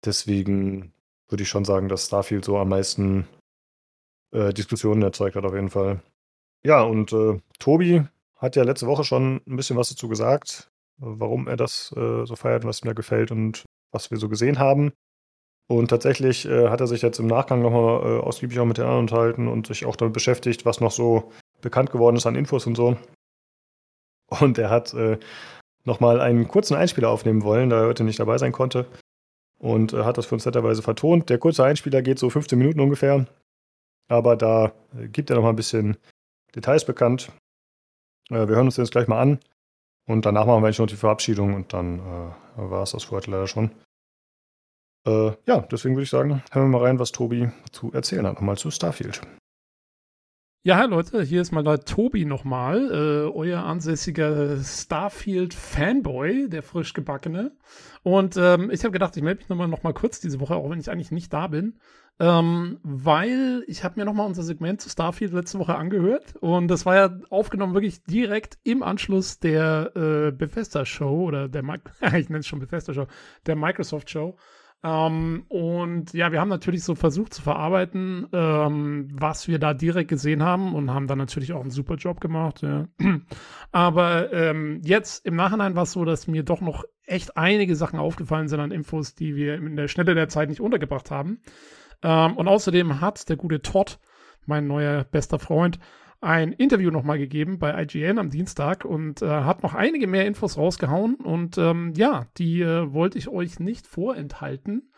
Deswegen 0.06 0.94
würde 1.30 1.44
ich 1.44 1.50
schon 1.50 1.66
sagen, 1.66 1.90
dass 1.90 2.08
Starfield 2.08 2.46
so 2.46 2.58
am 2.58 2.70
meisten 2.70 3.28
äh, 4.34 4.54
Diskussionen 4.54 5.02
erzeugt 5.02 5.36
hat, 5.36 5.46
auf 5.46 5.54
jeden 5.54 5.70
Fall. 5.70 6.02
Ja, 6.66 6.82
und 6.82 7.14
äh, 7.14 7.40
Tobi 7.60 8.04
hat 8.38 8.56
ja 8.56 8.64
letzte 8.64 8.88
Woche 8.88 9.04
schon 9.04 9.42
ein 9.48 9.56
bisschen 9.56 9.78
was 9.78 9.90
dazu 9.90 10.08
gesagt, 10.08 10.70
warum 10.98 11.48
er 11.48 11.58
das 11.58 11.94
äh, 11.96 12.26
so 12.26 12.36
feiert 12.36 12.64
und 12.64 12.70
was 12.70 12.82
ihm 12.82 12.88
da 12.88 12.94
gefällt 12.94 13.32
und 13.32 13.64
was 13.92 14.12
wir 14.12 14.18
so 14.18 14.30
gesehen 14.30 14.60
haben. 14.60 14.92
Und 15.68 15.88
tatsächlich 15.90 16.46
äh, 16.46 16.70
hat 16.70 16.82
er 16.82 16.88
sich 16.88 17.02
jetzt 17.02 17.20
im 17.20 17.28
Nachgang 17.28 17.62
nochmal 17.62 18.04
äh, 18.04 18.20
ausgiebig 18.20 18.60
auch 18.60 18.66
mit 18.66 18.78
den 18.78 18.86
anderen 18.86 19.04
unterhalten 19.04 19.48
und 19.48 19.68
sich 19.68 19.86
auch 19.86 19.96
damit 19.96 20.14
beschäftigt, 20.14 20.66
was 20.66 20.82
noch 20.82 20.92
so 20.92 21.32
bekannt 21.62 21.92
geworden 21.92 22.18
ist 22.18 22.26
an 22.26 22.36
Infos 22.36 22.68
und 22.68 22.76
so. 22.76 22.98
Und 24.40 24.58
er 24.58 24.70
hat 24.70 24.94
äh, 24.94 25.20
nochmal 25.86 26.20
einen 26.20 26.48
kurzen 26.48 26.76
Einspieler 26.76 27.10
aufnehmen 27.10 27.44
wollen, 27.44 27.70
da 27.70 27.82
er 27.82 27.88
heute 27.88 28.04
nicht 28.04 28.20
dabei 28.20 28.38
sein 28.38 28.52
konnte. 28.52 28.86
Und 29.60 29.94
äh, 29.94 30.04
hat 30.04 30.18
das 30.18 30.26
für 30.26 30.36
uns 30.36 30.46
netterweise 30.46 30.82
vertont. 30.82 31.30
Der 31.30 31.38
kurze 31.38 31.64
Einspieler 31.64 32.02
geht 32.02 32.20
so 32.20 32.30
15 32.30 32.58
Minuten 32.58 32.82
ungefähr. 32.82 33.26
Aber 34.08 34.36
da 34.36 34.74
äh, 34.98 35.08
gibt 35.08 35.30
er 35.30 35.36
noch 35.36 35.44
mal 35.44 35.50
ein 35.50 35.56
bisschen 35.56 35.98
Details 36.56 36.86
bekannt. 36.86 37.32
Äh, 38.30 38.48
wir 38.48 38.56
hören 38.56 38.68
uns 38.68 38.78
jetzt 38.78 38.92
gleich 38.92 39.08
mal 39.08 39.22
an. 39.22 39.40
Und 40.06 40.26
danach 40.26 40.46
machen 40.46 40.62
wir 40.62 40.68
eigentlich 40.68 40.80
noch 40.80 40.88
die 40.88 40.96
Verabschiedung 40.96 41.54
und 41.54 41.72
dann 41.72 42.00
äh, 42.00 42.32
war 42.58 42.84
es 42.84 42.92
das 42.92 43.06
für 43.06 43.12
heute 43.12 43.32
leider 43.32 43.48
schon. 43.48 43.72
Äh, 45.08 45.32
ja, 45.48 45.62
deswegen 45.62 45.96
würde 45.96 46.04
ich 46.04 46.10
sagen, 46.10 46.44
hören 46.52 46.72
wir 46.72 46.80
mal 46.80 46.86
rein, 46.86 47.00
was 47.00 47.12
Tobi 47.12 47.50
zu 47.72 47.92
erzählen 47.94 48.28
hat. 48.28 48.36
Nochmal 48.36 48.58
zu 48.58 48.70
Starfield. 48.72 49.22
Ja, 50.65 50.77
hi 50.77 50.88
Leute, 50.88 51.22
hier 51.23 51.41
ist 51.41 51.52
mal 51.52 51.61
der 51.61 51.81
Tobi 51.81 52.23
nochmal, 52.23 52.90
äh, 52.90 53.30
euer 53.30 53.64
ansässiger 53.64 54.64
Starfield-Fanboy, 54.64 56.48
der 56.48 56.64
frisch 56.64 56.94
gebackene. 56.94 57.52
Und 58.02 58.38
ähm, 58.38 58.72
ich 58.72 58.85
habe 58.85 58.94
gedacht, 58.94 59.18
ich 59.18 59.23
melde 59.23 59.40
mich 59.40 59.49
nochmal 59.49 59.68
noch 59.68 59.84
mal 59.84 59.94
kurz 59.94 60.22
diese 60.22 60.40
Woche, 60.40 60.56
auch 60.56 60.69
wenn 60.69 60.80
ich 60.80 60.90
eigentlich 60.90 61.11
nicht 61.11 61.34
da 61.34 61.48
bin, 61.48 61.81
ähm, 62.18 62.80
weil 62.81 63.65
ich 63.68 63.84
habe 63.84 63.99
mir 63.99 64.06
nochmal 64.06 64.26
unser 64.26 64.44
Segment 64.44 64.80
zu 64.80 64.90
Starfield 64.90 65.34
letzte 65.34 65.60
Woche 65.60 65.76
angehört 65.76 66.38
und 66.38 66.69
das 66.69 66.85
war 66.85 66.95
ja 66.95 67.19
aufgenommen 67.30 67.73
wirklich 67.73 68.02
direkt 68.06 68.57
im 68.64 68.84
Anschluss 68.84 69.40
der 69.40 69.91
äh, 69.98 70.31
Bethesda-Show 70.31 71.26
oder 71.26 71.49
der, 71.49 71.64
ich 72.18 72.30
nenne 72.30 72.40
es 72.40 72.48
schon 72.48 72.60
Bethesda-Show, 72.60 73.07
der 73.48 73.57
Microsoft-Show. 73.57 74.38
Ähm, 74.84 75.46
und 75.48 76.14
ja, 76.14 76.32
wir 76.34 76.42
haben 76.42 76.50
natürlich 76.50 76.84
so 76.84 76.94
versucht 76.94 77.34
zu 77.34 77.42
verarbeiten, 77.42 78.28
ähm, 78.34 79.08
was 79.14 79.48
wir 79.48 79.58
da 79.58 79.74
direkt 79.74 80.10
gesehen 80.10 80.44
haben 80.44 80.76
und 80.76 80.92
haben 80.92 81.08
dann 81.08 81.18
natürlich 81.18 81.54
auch 81.54 81.62
einen 81.62 81.72
super 81.72 81.96
Job 81.96 82.20
gemacht. 82.20 82.62
Ja. 82.62 82.88
Aber 83.72 84.34
ähm, 84.34 84.82
jetzt 84.84 85.26
im 85.26 85.36
Nachhinein 85.36 85.76
war 85.76 85.84
es 85.84 85.94
so, 85.94 86.04
dass 86.04 86.28
mir 86.28 86.44
doch 86.44 86.60
noch 86.60 86.84
echt 87.06 87.38
einige 87.38 87.76
Sachen 87.76 87.98
aufgefallen 87.98 88.50
sind 88.50 88.60
an 88.60 88.72
Infos, 88.72 89.16
die 89.16 89.36
wir 89.36 89.56
in 89.56 89.78
der 89.78 89.88
Schnelle 89.88 90.16
der 90.16 90.28
Zeit 90.28 90.50
nicht 90.50 90.62
untergebracht 90.62 91.12
haben. 91.12 91.40
Ähm, 92.02 92.36
und 92.36 92.50
außerdem 92.50 93.00
hat 93.00 93.30
der 93.30 93.38
gute 93.38 93.62
Todd, 93.62 94.00
mein 94.46 94.68
neuer 94.68 95.06
bester 95.06 95.40
Freund, 95.40 95.80
ein 96.24 96.54
Interview 96.54 96.90
nochmal 96.90 97.18
gegeben 97.18 97.60
bei 97.60 97.84
IGN 97.84 98.18
am 98.18 98.30
Dienstag 98.30 98.86
und 98.86 99.22
äh, 99.22 99.28
hat 99.28 99.62
noch 99.62 99.74
einige 99.74 100.08
mehr 100.08 100.26
Infos 100.26 100.58
rausgehauen. 100.58 101.16
Und 101.16 101.58
ähm, 101.58 101.94
ja, 101.95 102.28
die 102.38 102.62
äh, 102.62 102.94
wollte 102.94 103.18
ich 103.18 103.28
euch 103.28 103.60
nicht 103.60 103.86
vorenthalten. 103.86 104.91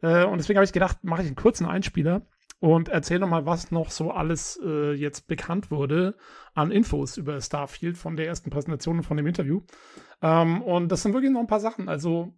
Äh, 0.00 0.24
und 0.24 0.38
deswegen 0.38 0.58
habe 0.58 0.64
ich 0.64 0.72
gedacht, 0.72 1.04
mache 1.04 1.22
ich 1.22 1.26
einen 1.26 1.36
kurzen 1.36 1.66
Einspieler 1.66 2.22
und 2.60 2.88
erzähle 2.88 3.20
nochmal, 3.20 3.44
was 3.44 3.70
noch 3.70 3.90
so 3.90 4.10
alles 4.10 4.58
äh, 4.64 4.92
jetzt 4.94 5.26
bekannt 5.26 5.70
wurde 5.70 6.16
an 6.54 6.70
Infos 6.70 7.18
über 7.18 7.38
Starfield 7.40 7.98
von 7.98 8.16
der 8.16 8.26
ersten 8.26 8.48
Präsentation 8.48 8.96
und 8.96 9.04
von 9.04 9.18
dem 9.18 9.26
Interview. 9.26 9.60
Ähm, 10.22 10.62
und 10.62 10.90
das 10.90 11.02
sind 11.02 11.12
wirklich 11.12 11.30
noch 11.30 11.40
ein 11.40 11.46
paar 11.46 11.60
Sachen. 11.60 11.90
Also 11.90 12.32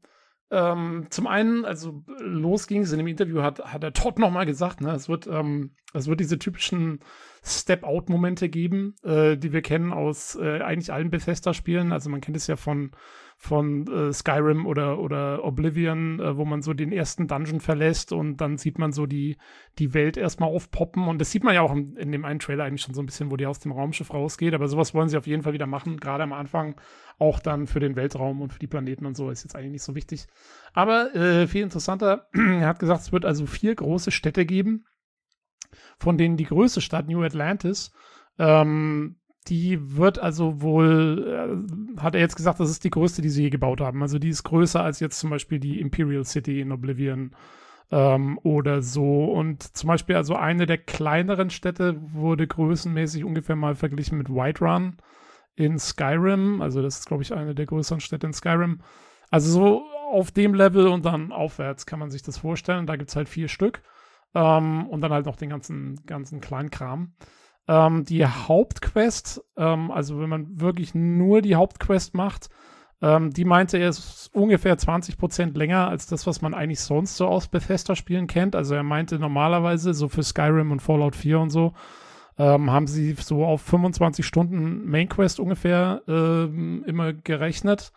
ähm, 0.50 1.06
zum 1.10 1.26
einen, 1.26 1.64
also 1.64 2.04
los 2.18 2.66
ging 2.66 2.82
es 2.82 2.92
in 2.92 2.98
dem 2.98 3.08
Interview, 3.08 3.42
hat, 3.42 3.60
hat 3.64 3.82
der 3.82 3.92
Todd 3.92 4.18
nochmal 4.18 4.46
gesagt, 4.46 4.80
ne, 4.80 4.92
es 4.92 5.08
wird, 5.08 5.26
ähm, 5.26 5.74
es 5.92 6.06
wird 6.06 6.20
diese 6.20 6.38
typischen 6.38 7.00
Step-Out-Momente 7.42 8.48
geben, 8.48 8.94
äh, 9.02 9.36
die 9.36 9.52
wir 9.52 9.62
kennen 9.62 9.92
aus 9.92 10.36
äh, 10.36 10.60
eigentlich 10.60 10.92
allen 10.92 11.10
Bethesda-Spielen. 11.10 11.92
Also 11.92 12.10
man 12.10 12.20
kennt 12.20 12.36
es 12.36 12.46
ja 12.46 12.56
von, 12.56 12.92
von 13.38 13.86
äh, 13.86 14.12
Skyrim 14.12 14.66
oder, 14.66 14.98
oder 14.98 15.44
Oblivion, 15.44 16.20
äh, 16.20 16.36
wo 16.36 16.44
man 16.46 16.62
so 16.62 16.72
den 16.72 16.90
ersten 16.90 17.28
Dungeon 17.28 17.60
verlässt 17.60 18.12
und 18.12 18.38
dann 18.38 18.56
sieht 18.56 18.78
man 18.78 18.92
so 18.92 19.04
die, 19.04 19.36
die 19.78 19.92
Welt 19.92 20.16
erstmal 20.16 20.48
aufpoppen. 20.48 21.06
Und 21.06 21.20
das 21.20 21.30
sieht 21.30 21.44
man 21.44 21.54
ja 21.54 21.60
auch 21.60 21.72
in, 21.72 21.96
in 21.96 22.12
dem 22.12 22.24
einen 22.24 22.40
Trailer 22.40 22.64
eigentlich 22.64 22.80
schon 22.80 22.94
so 22.94 23.02
ein 23.02 23.06
bisschen, 23.06 23.30
wo 23.30 23.36
die 23.36 23.46
aus 23.46 23.60
dem 23.60 23.72
Raumschiff 23.72 24.12
rausgeht. 24.12 24.54
Aber 24.54 24.68
sowas 24.68 24.94
wollen 24.94 25.10
sie 25.10 25.18
auf 25.18 25.26
jeden 25.26 25.42
Fall 25.42 25.52
wieder 25.52 25.66
machen, 25.66 25.98
gerade 25.98 26.22
am 26.22 26.32
Anfang 26.32 26.80
auch 27.18 27.38
dann 27.38 27.66
für 27.66 27.80
den 27.80 27.94
Weltraum 27.94 28.40
und 28.40 28.52
für 28.52 28.58
die 28.58 28.66
Planeten 28.66 29.04
und 29.04 29.16
so 29.16 29.30
ist 29.30 29.44
jetzt 29.44 29.54
eigentlich 29.54 29.72
nicht 29.72 29.84
so 29.84 29.94
wichtig. 29.94 30.26
Aber 30.72 31.14
äh, 31.14 31.46
viel 31.46 31.62
interessanter, 31.62 32.28
er 32.32 32.66
hat 32.66 32.78
gesagt, 32.78 33.02
es 33.02 33.12
wird 33.12 33.26
also 33.26 33.44
vier 33.44 33.74
große 33.74 34.10
Städte 34.10 34.46
geben, 34.46 34.86
von 35.98 36.16
denen 36.16 36.38
die 36.38 36.44
größte 36.44 36.80
Stadt 36.80 37.06
New 37.06 37.22
Atlantis, 37.22 37.92
ähm, 38.38 39.16
die 39.48 39.96
wird 39.96 40.18
also 40.18 40.60
wohl, 40.60 41.62
äh, 41.96 42.00
hat 42.00 42.14
er 42.14 42.20
jetzt 42.20 42.36
gesagt, 42.36 42.60
das 42.60 42.70
ist 42.70 42.84
die 42.84 42.90
größte, 42.90 43.22
die 43.22 43.28
sie 43.28 43.44
je 43.44 43.50
gebaut 43.50 43.80
haben. 43.80 44.02
Also 44.02 44.18
die 44.18 44.28
ist 44.28 44.42
größer 44.42 44.82
als 44.82 45.00
jetzt 45.00 45.18
zum 45.18 45.30
Beispiel 45.30 45.58
die 45.58 45.80
Imperial 45.80 46.24
City 46.24 46.60
in 46.60 46.72
Oblivion 46.72 47.32
ähm, 47.90 48.38
oder 48.42 48.82
so. 48.82 49.24
Und 49.26 49.62
zum 49.62 49.88
Beispiel 49.88 50.16
also 50.16 50.34
eine 50.34 50.66
der 50.66 50.78
kleineren 50.78 51.50
Städte 51.50 51.96
wurde 52.12 52.46
größenmäßig 52.46 53.24
ungefähr 53.24 53.56
mal 53.56 53.74
verglichen 53.74 54.18
mit 54.18 54.28
Whiterun 54.28 54.96
in 55.54 55.78
Skyrim. 55.78 56.60
Also 56.60 56.82
das 56.82 56.98
ist, 56.98 57.06
glaube 57.06 57.22
ich, 57.22 57.32
eine 57.32 57.54
der 57.54 57.66
größeren 57.66 58.00
Städte 58.00 58.26
in 58.26 58.32
Skyrim. 58.32 58.80
Also 59.30 59.50
so 59.50 59.82
auf 60.10 60.30
dem 60.30 60.54
Level 60.54 60.86
und 60.88 61.04
dann 61.04 61.32
aufwärts 61.32 61.86
kann 61.86 61.98
man 61.98 62.10
sich 62.10 62.22
das 62.22 62.38
vorstellen. 62.38 62.86
Da 62.86 62.96
gibt 62.96 63.10
es 63.10 63.16
halt 63.16 63.28
vier 63.28 63.48
Stück. 63.48 63.82
Ähm, 64.34 64.86
und 64.88 65.00
dann 65.00 65.12
halt 65.12 65.26
noch 65.26 65.36
den 65.36 65.50
ganzen, 65.50 66.04
ganzen 66.06 66.40
Kleinkram. 66.40 67.14
Ähm, 67.68 68.04
die 68.04 68.24
Hauptquest, 68.24 69.42
ähm, 69.56 69.90
also 69.90 70.20
wenn 70.20 70.28
man 70.28 70.60
wirklich 70.60 70.94
nur 70.94 71.42
die 71.42 71.56
Hauptquest 71.56 72.14
macht, 72.14 72.48
ähm, 73.02 73.30
die 73.30 73.44
meinte 73.44 73.76
er 73.76 73.90
ist 73.90 74.30
ungefähr 74.32 74.78
20% 74.78 75.56
länger 75.56 75.88
als 75.88 76.06
das, 76.06 76.26
was 76.26 76.40
man 76.40 76.54
eigentlich 76.54 76.80
sonst 76.80 77.16
so 77.16 77.26
aus 77.26 77.48
Bethesda-Spielen 77.48 78.26
kennt. 78.26 78.56
Also 78.56 78.74
er 78.74 78.82
meinte 78.82 79.18
normalerweise 79.18 79.92
so 79.94 80.08
für 80.08 80.22
Skyrim 80.22 80.70
und 80.70 80.80
Fallout 80.80 81.16
4 81.16 81.40
und 81.40 81.50
so, 81.50 81.74
ähm, 82.38 82.70
haben 82.70 82.86
sie 82.86 83.12
so 83.14 83.44
auf 83.44 83.62
25 83.62 84.24
Stunden 84.24 84.88
Main 84.88 85.08
Quest 85.08 85.40
ungefähr 85.40 86.02
ähm, 86.08 86.84
immer 86.86 87.12
gerechnet. 87.12 87.92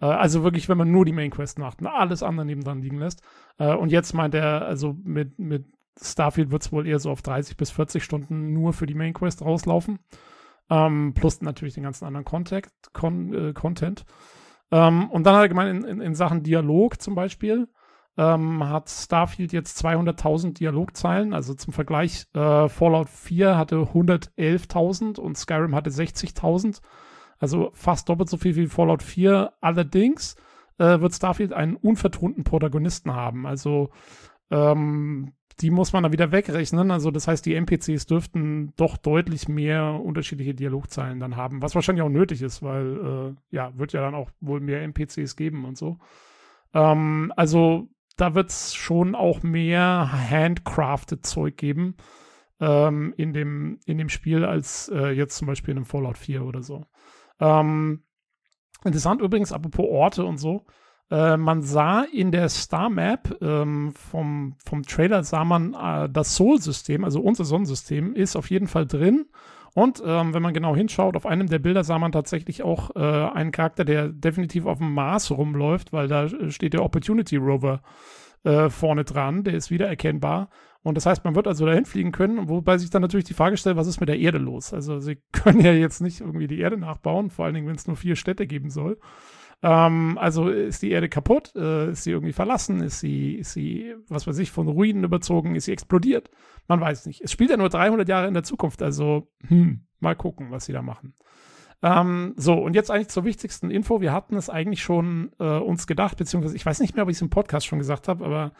Äh, 0.00 0.06
also 0.06 0.42
wirklich, 0.42 0.68
wenn 0.68 0.78
man 0.78 0.90
nur 0.90 1.04
die 1.04 1.12
Main 1.12 1.30
Quest 1.30 1.58
macht 1.58 1.80
und 1.80 1.86
alles 1.86 2.22
andere 2.22 2.44
nebendran 2.46 2.82
liegen 2.82 2.98
lässt. 2.98 3.22
Äh, 3.58 3.74
und 3.74 3.90
jetzt 3.90 4.12
meint 4.12 4.34
er, 4.34 4.66
also 4.66 4.96
mit, 5.02 5.38
mit 5.38 5.64
Starfield 6.00 6.50
wird 6.50 6.62
es 6.62 6.72
wohl 6.72 6.86
eher 6.86 6.98
so 6.98 7.10
auf 7.10 7.22
30 7.22 7.56
bis 7.56 7.70
40 7.70 8.02
Stunden 8.02 8.52
nur 8.52 8.72
für 8.72 8.86
die 8.86 8.94
Main 8.94 9.12
Quest 9.12 9.42
rauslaufen. 9.42 9.98
Ähm, 10.70 11.12
plus 11.14 11.42
natürlich 11.42 11.74
den 11.74 11.82
ganzen 11.82 12.06
anderen 12.06 12.24
Contact, 12.24 12.72
Con, 12.92 13.34
äh, 13.34 13.52
Content. 13.52 14.04
Ähm, 14.70 15.10
und 15.10 15.24
dann 15.24 15.34
allgemein 15.34 15.76
in, 15.76 15.84
in, 15.84 16.00
in, 16.00 16.14
Sachen 16.14 16.42
Dialog 16.42 17.00
zum 17.00 17.14
Beispiel 17.14 17.68
ähm, 18.16 18.66
hat 18.66 18.88
Starfield 18.88 19.52
jetzt 19.52 19.84
200.000 19.84 20.54
Dialogzeilen. 20.54 21.34
Also 21.34 21.54
zum 21.54 21.72
Vergleich, 21.72 22.26
äh, 22.34 22.68
Fallout 22.68 23.08
4 23.10 23.56
hatte 23.58 23.76
111.000 23.76 25.18
und 25.18 25.36
Skyrim 25.36 25.74
hatte 25.74 25.90
60.000. 25.90 26.80
Also 27.38 27.70
fast 27.74 28.08
doppelt 28.08 28.30
so 28.30 28.36
viel 28.36 28.56
wie 28.56 28.66
Fallout 28.66 29.02
4. 29.02 29.52
Allerdings 29.60 30.36
äh, 30.78 31.00
wird 31.00 31.14
Starfield 31.14 31.52
einen 31.52 31.76
unvertonten 31.76 32.44
Protagonisten 32.44 33.14
haben. 33.14 33.46
Also 33.46 33.90
ähm, 34.50 35.32
die 35.60 35.70
muss 35.70 35.92
man 35.92 36.02
dann 36.02 36.12
wieder 36.12 36.32
wegrechnen. 36.32 36.90
Also 36.90 37.10
das 37.10 37.28
heißt, 37.28 37.44
die 37.44 37.54
NPCs 37.54 38.06
dürften 38.06 38.72
doch 38.76 38.96
deutlich 38.96 39.48
mehr 39.48 40.00
unterschiedliche 40.02 40.54
Dialogzeilen 40.54 41.20
dann 41.20 41.36
haben, 41.36 41.62
was 41.62 41.74
wahrscheinlich 41.74 42.02
auch 42.02 42.08
nötig 42.08 42.42
ist, 42.42 42.62
weil 42.62 43.34
äh, 43.50 43.54
ja, 43.54 43.76
wird 43.76 43.92
ja 43.92 44.00
dann 44.00 44.14
auch 44.14 44.30
wohl 44.40 44.60
mehr 44.60 44.82
NPCs 44.82 45.36
geben 45.36 45.64
und 45.64 45.76
so. 45.76 45.98
Ähm, 46.74 47.32
also 47.36 47.88
da 48.16 48.34
wird 48.34 48.50
es 48.50 48.74
schon 48.74 49.14
auch 49.14 49.42
mehr 49.42 50.10
handcrafted 50.30 51.24
Zeug 51.26 51.56
geben 51.56 51.96
ähm, 52.60 53.14
in, 53.16 53.32
dem, 53.32 53.80
in 53.86 53.98
dem 53.98 54.08
Spiel 54.08 54.44
als 54.44 54.88
äh, 54.94 55.10
jetzt 55.10 55.36
zum 55.36 55.46
Beispiel 55.46 55.72
in 55.72 55.78
einem 55.78 55.86
Fallout 55.86 56.18
4 56.18 56.44
oder 56.44 56.62
so. 56.62 56.86
Ähm, 57.40 58.04
interessant 58.84 59.20
übrigens, 59.20 59.52
apropos 59.52 59.86
Orte 59.88 60.24
und 60.24 60.38
so. 60.38 60.64
Äh, 61.12 61.36
man 61.36 61.62
sah 61.62 62.04
in 62.04 62.32
der 62.32 62.48
Star 62.48 62.88
Map 62.88 63.36
ähm, 63.42 63.92
vom, 63.92 64.54
vom 64.64 64.82
Trailer 64.82 65.22
sah 65.24 65.44
man 65.44 65.74
äh, 65.74 66.08
das 66.08 66.36
Sol-System, 66.36 67.04
also 67.04 67.20
unser 67.20 67.44
Sonnensystem, 67.44 68.14
ist 68.14 68.34
auf 68.34 68.48
jeden 68.48 68.66
Fall 68.66 68.86
drin. 68.86 69.26
Und 69.74 70.02
ähm, 70.06 70.32
wenn 70.32 70.40
man 70.40 70.54
genau 70.54 70.74
hinschaut, 70.74 71.14
auf 71.14 71.26
einem 71.26 71.48
der 71.48 71.58
Bilder 71.58 71.84
sah 71.84 71.98
man 71.98 72.12
tatsächlich 72.12 72.62
auch 72.62 72.96
äh, 72.96 72.98
einen 72.98 73.52
Charakter, 73.52 73.84
der 73.84 74.08
definitiv 74.08 74.64
auf 74.64 74.78
dem 74.78 74.94
Mars 74.94 75.30
rumläuft, 75.30 75.92
weil 75.92 76.08
da 76.08 76.28
steht 76.50 76.72
der 76.72 76.82
Opportunity 76.82 77.36
Rover 77.36 77.82
äh, 78.44 78.70
vorne 78.70 79.04
dran, 79.04 79.44
der 79.44 79.54
ist 79.54 79.70
wiedererkennbar. 79.70 80.48
Und 80.82 80.96
das 80.96 81.04
heißt, 81.04 81.24
man 81.24 81.34
wird 81.34 81.46
also 81.46 81.66
dahin 81.66 81.84
fliegen 81.84 82.12
können, 82.12 82.48
wobei 82.48 82.78
sich 82.78 82.88
dann 82.88 83.02
natürlich 83.02 83.26
die 83.26 83.34
Frage 83.34 83.58
stellt, 83.58 83.76
was 83.76 83.86
ist 83.86 84.00
mit 84.00 84.08
der 84.08 84.18
Erde 84.18 84.38
los? 84.38 84.72
Also 84.72 84.98
sie 84.98 85.18
können 85.32 85.60
ja 85.60 85.72
jetzt 85.72 86.00
nicht 86.00 86.22
irgendwie 86.22 86.48
die 86.48 86.60
Erde 86.60 86.78
nachbauen, 86.78 87.28
vor 87.28 87.44
allen 87.44 87.54
Dingen, 87.54 87.66
wenn 87.68 87.76
es 87.76 87.86
nur 87.86 87.96
vier 87.96 88.16
Städte 88.16 88.46
geben 88.46 88.70
soll. 88.70 88.98
Ähm, 89.62 90.18
also 90.18 90.48
ist 90.48 90.82
die 90.82 90.90
Erde 90.90 91.08
kaputt? 91.08 91.52
Äh, 91.54 91.92
ist 91.92 92.04
sie 92.04 92.10
irgendwie 92.10 92.32
verlassen? 92.32 92.82
Ist 92.82 93.00
sie, 93.00 93.34
ist 93.36 93.52
sie, 93.52 93.94
was 94.08 94.26
weiß 94.26 94.38
ich, 94.38 94.50
von 94.50 94.68
Ruinen 94.68 95.04
überzogen? 95.04 95.54
Ist 95.54 95.66
sie 95.66 95.72
explodiert? 95.72 96.30
Man 96.66 96.80
weiß 96.80 97.06
nicht. 97.06 97.20
Es 97.22 97.30
spielt 97.30 97.50
ja 97.50 97.56
nur 97.56 97.68
300 97.68 98.08
Jahre 98.08 98.26
in 98.26 98.34
der 98.34 98.42
Zukunft, 98.42 98.82
also 98.82 99.30
hm, 99.46 99.86
mal 100.00 100.16
gucken, 100.16 100.50
was 100.50 100.64
sie 100.64 100.72
da 100.72 100.82
machen. 100.82 101.14
Ähm, 101.82 102.34
so, 102.36 102.54
und 102.54 102.74
jetzt 102.74 102.90
eigentlich 102.90 103.08
zur 103.08 103.24
wichtigsten 103.24 103.70
Info. 103.70 104.00
Wir 104.00 104.12
hatten 104.12 104.36
es 104.36 104.50
eigentlich 104.50 104.82
schon 104.82 105.32
äh, 105.38 105.58
uns 105.58 105.86
gedacht, 105.86 106.16
beziehungsweise 106.16 106.56
ich 106.56 106.66
weiß 106.66 106.80
nicht 106.80 106.94
mehr, 106.94 107.04
ob 107.04 107.10
ich 107.10 107.16
es 107.16 107.22
im 107.22 107.30
Podcast 107.30 107.66
schon 107.66 107.78
gesagt 107.78 108.08
habe, 108.08 108.24
aber 108.24 108.52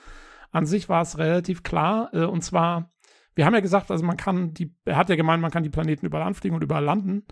an 0.50 0.66
sich 0.66 0.88
war 0.88 1.02
es 1.02 1.18
relativ 1.18 1.62
klar. 1.62 2.10
Äh, 2.12 2.24
und 2.24 2.42
zwar, 2.42 2.90
wir 3.34 3.46
haben 3.46 3.54
ja 3.54 3.60
gesagt, 3.60 3.90
also 3.90 4.04
man 4.04 4.16
kann 4.16 4.54
die, 4.54 4.74
er 4.84 4.96
hat 4.96 5.08
ja 5.08 5.16
gemeint, 5.16 5.40
man 5.40 5.50
kann 5.50 5.62
die 5.62 5.70
Planeten 5.70 6.06
überall 6.06 6.26
anfliegen 6.26 6.56
und 6.56 6.62
überall 6.62 6.84
landen. 6.84 7.24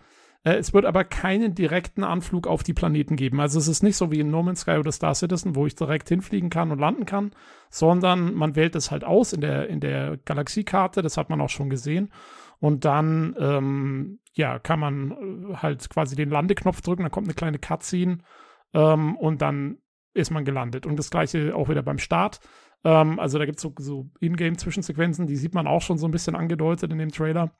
Äh, 0.44 0.54
es 0.54 0.72
wird 0.72 0.84
aber 0.84 1.04
keinen 1.04 1.54
direkten 1.54 2.04
Anflug 2.04 2.46
auf 2.46 2.62
die 2.62 2.74
Planeten 2.74 3.16
geben. 3.16 3.40
Also 3.40 3.58
es 3.58 3.68
ist 3.68 3.82
nicht 3.82 3.96
so 3.96 4.10
wie 4.10 4.20
in 4.20 4.30
No 4.30 4.42
Man's 4.42 4.60
Sky 4.60 4.78
oder 4.78 4.92
Star 4.92 5.14
Citizen, 5.14 5.54
wo 5.54 5.66
ich 5.66 5.74
direkt 5.74 6.08
hinfliegen 6.08 6.50
kann 6.50 6.70
und 6.70 6.78
landen 6.78 7.06
kann, 7.06 7.32
sondern 7.70 8.34
man 8.34 8.56
wählt 8.56 8.74
es 8.74 8.90
halt 8.90 9.04
aus 9.04 9.32
in 9.32 9.40
der, 9.40 9.68
in 9.68 9.80
der 9.80 10.16
Galaxiekarte, 10.24 11.02
das 11.02 11.16
hat 11.16 11.30
man 11.30 11.40
auch 11.40 11.50
schon 11.50 11.70
gesehen. 11.70 12.12
Und 12.58 12.84
dann, 12.84 13.34
ähm, 13.38 14.20
ja, 14.34 14.58
kann 14.58 14.80
man 14.80 15.10
äh, 15.10 15.56
halt 15.56 15.88
quasi 15.90 16.16
den 16.16 16.30
Landeknopf 16.30 16.80
drücken, 16.82 17.02
dann 17.02 17.12
kommt 17.12 17.26
eine 17.26 17.34
kleine 17.34 17.58
Cutscene 17.58 18.18
ähm, 18.74 19.16
und 19.16 19.42
dann 19.42 19.78
ist 20.12 20.30
man 20.30 20.44
gelandet. 20.44 20.86
Und 20.86 20.98
das 20.98 21.10
gleiche 21.10 21.54
auch 21.54 21.68
wieder 21.68 21.82
beim 21.82 21.98
Start. 21.98 22.40
Ähm, 22.84 23.18
also 23.18 23.38
da 23.38 23.46
gibt 23.46 23.58
es 23.58 23.62
so, 23.62 23.74
so 23.78 24.10
Ingame-Zwischensequenzen, 24.20 25.26
die 25.26 25.36
sieht 25.36 25.54
man 25.54 25.66
auch 25.66 25.82
schon 25.82 25.98
so 25.98 26.06
ein 26.06 26.10
bisschen 26.10 26.34
angedeutet 26.34 26.90
in 26.92 26.98
dem 26.98 27.12
Trailer. 27.12 27.52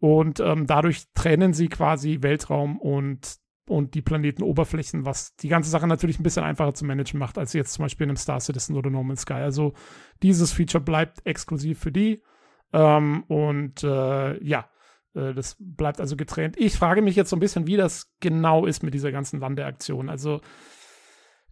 Und 0.00 0.40
ähm, 0.40 0.66
dadurch 0.66 1.04
trennen 1.14 1.52
sie 1.52 1.68
quasi 1.68 2.18
Weltraum 2.22 2.80
und, 2.80 3.36
und 3.68 3.94
die 3.94 4.02
Planetenoberflächen, 4.02 5.04
was 5.04 5.36
die 5.36 5.48
ganze 5.48 5.70
Sache 5.70 5.86
natürlich 5.86 6.18
ein 6.18 6.22
bisschen 6.22 6.42
einfacher 6.42 6.74
zu 6.74 6.86
managen 6.86 7.20
macht, 7.20 7.36
als 7.36 7.52
jetzt 7.52 7.74
zum 7.74 7.84
Beispiel 7.84 8.04
in 8.04 8.10
einem 8.10 8.16
Star 8.16 8.40
Citizen 8.40 8.76
oder 8.76 8.90
No 8.90 9.04
Sky. 9.14 9.34
Also 9.34 9.74
dieses 10.22 10.52
Feature 10.52 10.82
bleibt 10.82 11.24
exklusiv 11.26 11.78
für 11.78 11.92
die. 11.92 12.22
Ähm, 12.72 13.24
und 13.24 13.84
äh, 13.84 14.42
ja, 14.42 14.70
äh, 15.14 15.34
das 15.34 15.56
bleibt 15.58 16.00
also 16.00 16.16
getrennt. 16.16 16.56
Ich 16.58 16.76
frage 16.76 17.02
mich 17.02 17.16
jetzt 17.16 17.30
so 17.30 17.36
ein 17.36 17.40
bisschen, 17.40 17.66
wie 17.66 17.76
das 17.76 18.14
genau 18.20 18.64
ist 18.64 18.82
mit 18.82 18.94
dieser 18.94 19.12
ganzen 19.12 19.40
Landeaktion. 19.40 20.08
Also 20.08 20.40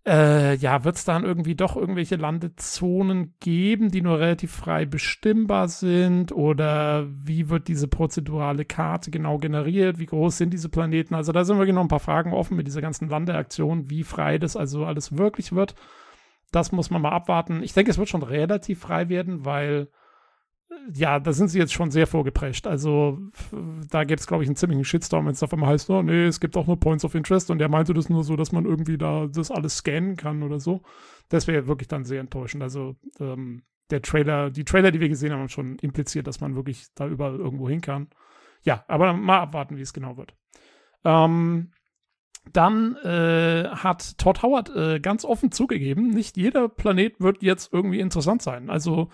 äh, 0.08 0.54
ja, 0.54 0.84
wird 0.84 0.96
es 0.96 1.04
dann 1.04 1.24
irgendwie 1.24 1.54
doch 1.54 1.76
irgendwelche 1.76 2.16
Landezonen 2.16 3.34
geben, 3.40 3.90
die 3.90 4.00
nur 4.00 4.18
relativ 4.18 4.52
frei 4.52 4.86
bestimmbar 4.86 5.68
sind? 5.68 6.32
Oder 6.32 7.06
wie 7.10 7.50
wird 7.50 7.68
diese 7.68 7.86
prozedurale 7.88 8.64
Karte 8.64 9.10
genau 9.10 9.38
generiert? 9.38 9.98
Wie 9.98 10.06
groß 10.06 10.38
sind 10.38 10.52
diese 10.52 10.70
Planeten? 10.70 11.14
Also 11.14 11.32
da 11.32 11.44
sind 11.44 11.58
wirklich 11.58 11.74
noch 11.74 11.82
ein 11.82 11.88
paar 11.88 12.00
Fragen 12.00 12.32
offen 12.32 12.56
mit 12.56 12.66
dieser 12.66 12.80
ganzen 12.80 13.08
Landeaktion, 13.08 13.90
wie 13.90 14.02
frei 14.02 14.38
das 14.38 14.56
also 14.56 14.84
alles 14.84 15.16
wirklich 15.16 15.52
wird. 15.52 15.74
Das 16.50 16.72
muss 16.72 16.90
man 16.90 17.02
mal 17.02 17.12
abwarten. 17.12 17.62
Ich 17.62 17.74
denke, 17.74 17.90
es 17.90 17.98
wird 17.98 18.08
schon 18.08 18.22
relativ 18.22 18.80
frei 18.80 19.08
werden, 19.10 19.44
weil 19.44 19.88
ja, 20.94 21.18
da 21.18 21.32
sind 21.32 21.48
sie 21.48 21.58
jetzt 21.58 21.72
schon 21.72 21.90
sehr 21.90 22.06
vorgeprescht. 22.06 22.66
Also 22.66 23.18
da 23.90 24.04
gibt 24.04 24.20
es, 24.20 24.26
glaube 24.26 24.42
ich, 24.42 24.48
einen 24.48 24.56
ziemlichen 24.56 24.84
Shitstorm, 24.84 25.26
wenn 25.26 25.32
es 25.32 25.42
auf 25.42 25.52
einmal 25.52 25.70
heißt, 25.70 25.88
oh 25.90 26.02
nee, 26.02 26.26
es 26.26 26.40
gibt 26.40 26.56
auch 26.56 26.66
nur 26.66 26.78
Points 26.78 27.04
of 27.04 27.14
Interest 27.14 27.50
und 27.50 27.60
er 27.60 27.68
meinte 27.68 27.94
das 27.94 28.08
nur 28.08 28.24
so, 28.24 28.36
dass 28.36 28.52
man 28.52 28.64
irgendwie 28.64 28.98
da 28.98 29.26
das 29.26 29.50
alles 29.50 29.78
scannen 29.78 30.16
kann 30.16 30.42
oder 30.42 30.60
so. 30.60 30.82
Das 31.28 31.46
wäre 31.46 31.66
wirklich 31.66 31.88
dann 31.88 32.04
sehr 32.04 32.20
enttäuschend. 32.20 32.62
Also 32.62 32.96
ähm, 33.18 33.62
der 33.90 34.02
Trailer, 34.02 34.50
die 34.50 34.64
Trailer, 34.64 34.90
die 34.90 35.00
wir 35.00 35.08
gesehen 35.08 35.32
haben, 35.32 35.40
haben 35.40 35.48
schon 35.48 35.78
impliziert, 35.78 36.26
dass 36.26 36.40
man 36.40 36.54
wirklich 36.54 36.86
da 36.94 37.06
überall 37.06 37.36
irgendwo 37.36 37.68
hin 37.68 37.80
kann. 37.80 38.08
Ja, 38.62 38.84
aber 38.88 39.12
mal 39.14 39.40
abwarten, 39.40 39.76
wie 39.76 39.82
es 39.82 39.94
genau 39.94 40.16
wird. 40.16 40.34
Ähm, 41.04 41.70
dann 42.52 42.96
äh, 42.96 43.68
hat 43.68 44.18
Todd 44.18 44.42
Howard 44.42 44.74
äh, 44.74 45.00
ganz 45.00 45.24
offen 45.24 45.52
zugegeben, 45.52 46.08
nicht 46.10 46.36
jeder 46.36 46.68
Planet 46.68 47.20
wird 47.20 47.42
jetzt 47.42 47.72
irgendwie 47.72 48.00
interessant 48.00 48.42
sein. 48.42 48.70
Also 48.70 49.10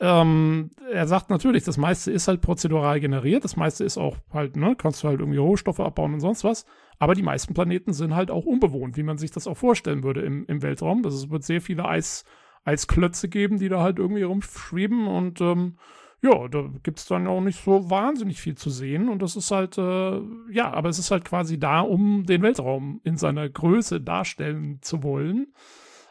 ähm, 0.00 0.70
er 0.90 1.06
sagt 1.06 1.30
natürlich, 1.30 1.64
das 1.64 1.76
meiste 1.76 2.10
ist 2.10 2.26
halt 2.26 2.40
prozedural 2.40 2.98
generiert, 3.00 3.44
das 3.44 3.56
meiste 3.56 3.84
ist 3.84 3.96
auch 3.96 4.16
halt, 4.32 4.56
ne, 4.56 4.74
kannst 4.76 5.02
du 5.02 5.08
halt 5.08 5.20
irgendwie 5.20 5.38
Rohstoffe 5.38 5.80
abbauen 5.80 6.14
und 6.14 6.20
sonst 6.20 6.44
was. 6.44 6.66
Aber 6.98 7.14
die 7.14 7.22
meisten 7.22 7.54
Planeten 7.54 7.92
sind 7.92 8.14
halt 8.14 8.30
auch 8.30 8.44
unbewohnt, 8.44 8.96
wie 8.96 9.02
man 9.02 9.18
sich 9.18 9.30
das 9.30 9.46
auch 9.46 9.56
vorstellen 9.56 10.02
würde 10.02 10.22
im, 10.22 10.46
im 10.46 10.62
Weltraum. 10.62 11.04
Also 11.04 11.24
es 11.24 11.30
wird 11.30 11.44
sehr 11.44 11.60
viele 11.60 11.84
Eis, 11.84 12.24
Eisklötze 12.64 13.28
geben, 13.28 13.58
die 13.58 13.68
da 13.68 13.82
halt 13.82 13.98
irgendwie 13.98 14.22
rumschweben 14.22 15.06
und 15.06 15.40
ähm, 15.40 15.76
ja, 16.24 16.48
da 16.48 16.70
gibt 16.82 16.98
es 16.98 17.06
dann 17.06 17.26
auch 17.26 17.42
nicht 17.42 17.62
so 17.62 17.90
wahnsinnig 17.90 18.40
viel 18.40 18.54
zu 18.54 18.70
sehen. 18.70 19.10
Und 19.10 19.20
das 19.20 19.36
ist 19.36 19.50
halt, 19.50 19.76
äh, 19.76 20.20
ja, 20.50 20.72
aber 20.72 20.88
es 20.88 20.98
ist 20.98 21.10
halt 21.10 21.24
quasi 21.24 21.58
da, 21.58 21.80
um 21.80 22.24
den 22.24 22.40
Weltraum 22.40 23.00
in 23.04 23.18
seiner 23.18 23.46
Größe 23.48 24.00
darstellen 24.00 24.78
zu 24.80 25.02
wollen. 25.02 25.52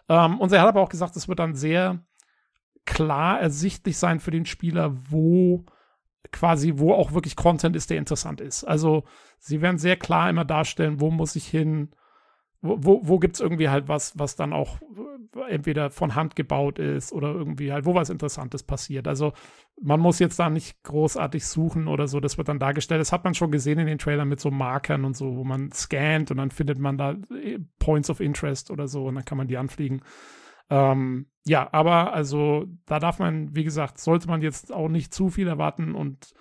Ähm, 0.07 0.39
und 0.39 0.51
er 0.51 0.61
hat 0.61 0.68
aber 0.68 0.81
auch 0.81 0.89
gesagt, 0.89 1.15
es 1.15 1.27
wird 1.27 1.39
dann 1.39 1.55
sehr 1.55 2.05
klar 2.85 3.39
ersichtlich 3.39 3.97
sein 3.97 4.19
für 4.19 4.31
den 4.31 4.45
Spieler, 4.45 4.95
wo 5.10 5.65
quasi, 6.31 6.73
wo 6.77 6.93
auch 6.93 7.14
wirklich 7.14 7.35
Content 7.35 7.76
ist, 7.76 7.89
der 7.89 7.97
interessant 7.97 8.41
ist. 8.41 8.64
Also 8.64 9.03
sie 9.39 9.61
werden 9.61 9.77
sehr 9.77 9.97
klar 9.97 10.30
immer 10.30 10.45
darstellen, 10.45 10.99
wo 10.99 11.11
muss 11.11 11.35
ich 11.35 11.47
hin, 11.47 11.89
wo, 12.61 12.77
wo, 12.80 12.99
wo 13.03 13.19
gibt 13.19 13.35
es 13.35 13.41
irgendwie 13.41 13.69
halt 13.69 13.88
was, 13.88 14.18
was 14.18 14.35
dann 14.35 14.53
auch 14.53 14.80
entweder 15.47 15.89
von 15.89 16.15
Hand 16.15 16.35
gebaut 16.35 16.80
ist 16.80 17.11
oder 17.11 17.34
irgendwie 17.34 17.72
halt, 17.72 17.85
wo 17.85 17.93
was 17.93 18.10
Interessantes 18.10 18.64
passiert. 18.64 19.07
Also 19.07 19.34
man 19.81 19.99
muss 19.99 20.19
jetzt 20.19 20.39
da 20.39 20.49
nicht 20.49 20.81
großartig 20.84 21.45
suchen 21.45 21.88
oder 21.88 22.07
so, 22.07 22.19
das 22.19 22.38
wird 22.38 22.47
dann 22.47 22.60
dargestellt. 22.60 23.01
Das 23.01 23.11
hat 23.11 23.23
man 23.23 23.34
schon 23.34 23.51
gesehen 23.51 23.80
in 23.80 23.88
den 23.88 23.97
Trailern 23.97 24.30
mit 24.30 24.39
so 24.39 24.51
Markern 24.51 25.05
und 25.05 25.18
so, 25.18 25.35
wo 25.35 25.43
man 25.43 25.72
scannt 25.72 26.31
und 26.31 26.38
dann 26.38 26.51
findet 26.51 26.80
man 26.80 26.97
da 26.97 27.11
äh, 27.11 27.60
Points 27.80 28.10
of 28.10 28.19
Interest 28.19 28.72
oder 28.72 28.88
so 28.88 29.05
und 29.05 29.15
dann 29.15 29.26
kann 29.26 29.38
man 29.38 29.47
die 29.47 29.57
anfliegen. 29.57 30.01
Ähm, 30.73 31.27
ja, 31.45 31.69
aber 31.71 32.13
also 32.13 32.65
da 32.87 32.97
darf 32.99 33.19
man, 33.19 33.55
wie 33.55 33.63
gesagt, 33.63 33.99
sollte 33.99 34.27
man 34.27 34.41
jetzt 34.41 34.73
auch 34.73 34.89
nicht 34.89 35.13
zu 35.13 35.29
viel 35.29 35.47
erwarten 35.47 35.93
und 35.93 36.33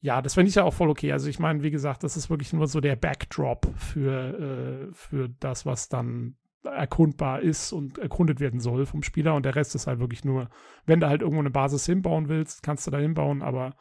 ja, 0.00 0.22
das 0.22 0.34
finde 0.34 0.50
ich 0.50 0.54
ja 0.54 0.64
auch 0.64 0.74
voll 0.74 0.90
okay. 0.90 1.12
Also 1.12 1.28
ich 1.28 1.38
meine, 1.40 1.62
wie 1.62 1.70
gesagt, 1.70 2.04
das 2.04 2.16
ist 2.16 2.30
wirklich 2.30 2.52
nur 2.52 2.68
so 2.68 2.80
der 2.80 2.94
Backdrop 2.94 3.66
für, 3.76 4.90
äh, 4.90 4.92
für 4.92 5.30
das, 5.40 5.66
was 5.66 5.88
dann 5.88 6.36
erkundbar 6.62 7.40
ist 7.40 7.72
und 7.72 7.98
erkundet 7.98 8.38
werden 8.38 8.60
soll 8.60 8.86
vom 8.86 9.02
Spieler. 9.02 9.34
Und 9.34 9.44
der 9.44 9.56
Rest 9.56 9.74
ist 9.74 9.86
halt 9.86 9.98
wirklich 9.98 10.24
nur, 10.24 10.50
wenn 10.86 11.00
du 11.00 11.08
halt 11.08 11.22
irgendwo 11.22 11.40
eine 11.40 11.50
Basis 11.50 11.86
hinbauen 11.86 12.28
willst, 12.28 12.62
kannst 12.62 12.86
du 12.86 12.90
da 12.90 12.98
hinbauen, 12.98 13.42
aber 13.42 13.76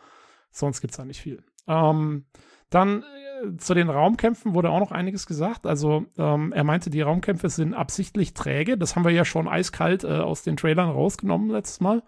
sonst 0.49 0.81
gibt 0.81 0.91
es 0.91 0.97
da 0.97 1.05
nicht 1.05 1.21
viel. 1.21 1.43
Ähm, 1.67 2.25
dann 2.73 3.03
äh, 3.03 3.57
zu 3.57 3.73
den 3.73 3.89
Raumkämpfen 3.89 4.53
wurde 4.53 4.69
auch 4.69 4.79
noch 4.79 4.91
einiges 4.91 5.25
gesagt. 5.25 5.65
Also 5.65 6.05
ähm, 6.17 6.53
er 6.53 6.63
meinte, 6.63 6.89
die 6.89 7.01
Raumkämpfe 7.01 7.49
sind 7.49 7.73
absichtlich 7.73 8.33
träge. 8.33 8.77
Das 8.77 8.95
haben 8.95 9.05
wir 9.05 9.11
ja 9.11 9.25
schon 9.25 9.47
eiskalt 9.47 10.03
äh, 10.03 10.07
aus 10.07 10.43
den 10.43 10.57
Trailern 10.57 10.89
rausgenommen 10.89 11.49
letztes 11.49 11.79
Mal 11.79 12.03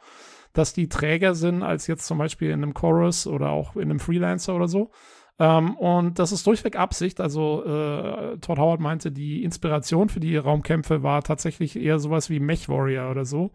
dass 0.56 0.74
die 0.74 0.90
träger 0.90 1.36
sind 1.36 1.64
als 1.64 1.88
jetzt 1.88 2.06
zum 2.06 2.18
Beispiel 2.18 2.50
in 2.50 2.64
einem 2.64 2.74
Chorus 2.74 3.28
oder 3.28 3.50
auch 3.50 3.76
in 3.76 3.84
einem 3.84 4.00
Freelancer 4.00 4.56
oder 4.56 4.68
so. 4.68 4.90
Ähm, 5.38 5.76
und 5.76 6.18
das 6.18 6.32
ist 6.32 6.48
durchweg 6.48 6.78
Absicht. 6.78 7.20
Also 7.20 7.64
äh, 7.66 8.38
Todd 8.38 8.58
Howard 8.58 8.80
meinte, 8.80 9.12
die 9.12 9.44
Inspiration 9.44 10.10
für 10.10 10.20
die 10.20 10.38
Raumkämpfe 10.38 11.04
war 11.04 11.22
tatsächlich 11.24 11.78
eher 11.78 12.00
sowas 12.00 12.30
wie 12.30 12.40
Mech 12.40 12.70
Warrior 12.70 13.12
oder 13.12 13.26
so. 13.26 13.52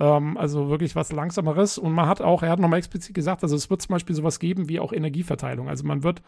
Ähm, 0.00 0.36
also 0.36 0.68
wirklich 0.68 0.96
was 0.96 1.12
Langsameres. 1.12 1.78
Und 1.78 1.92
man 1.92 2.08
hat 2.08 2.20
auch, 2.20 2.42
er 2.42 2.50
hat 2.50 2.58
nochmal 2.58 2.78
explizit 2.78 3.14
gesagt, 3.14 3.42
also 3.42 3.56
es 3.56 3.70
wird 3.70 3.82
zum 3.82 3.94
Beispiel 3.94 4.16
sowas 4.16 4.38
geben 4.38 4.68
wie 4.68 4.80
auch 4.80 4.92
Energieverteilung. 4.92 5.68
Also 5.68 5.84
man 5.84 6.02
wird 6.02 6.22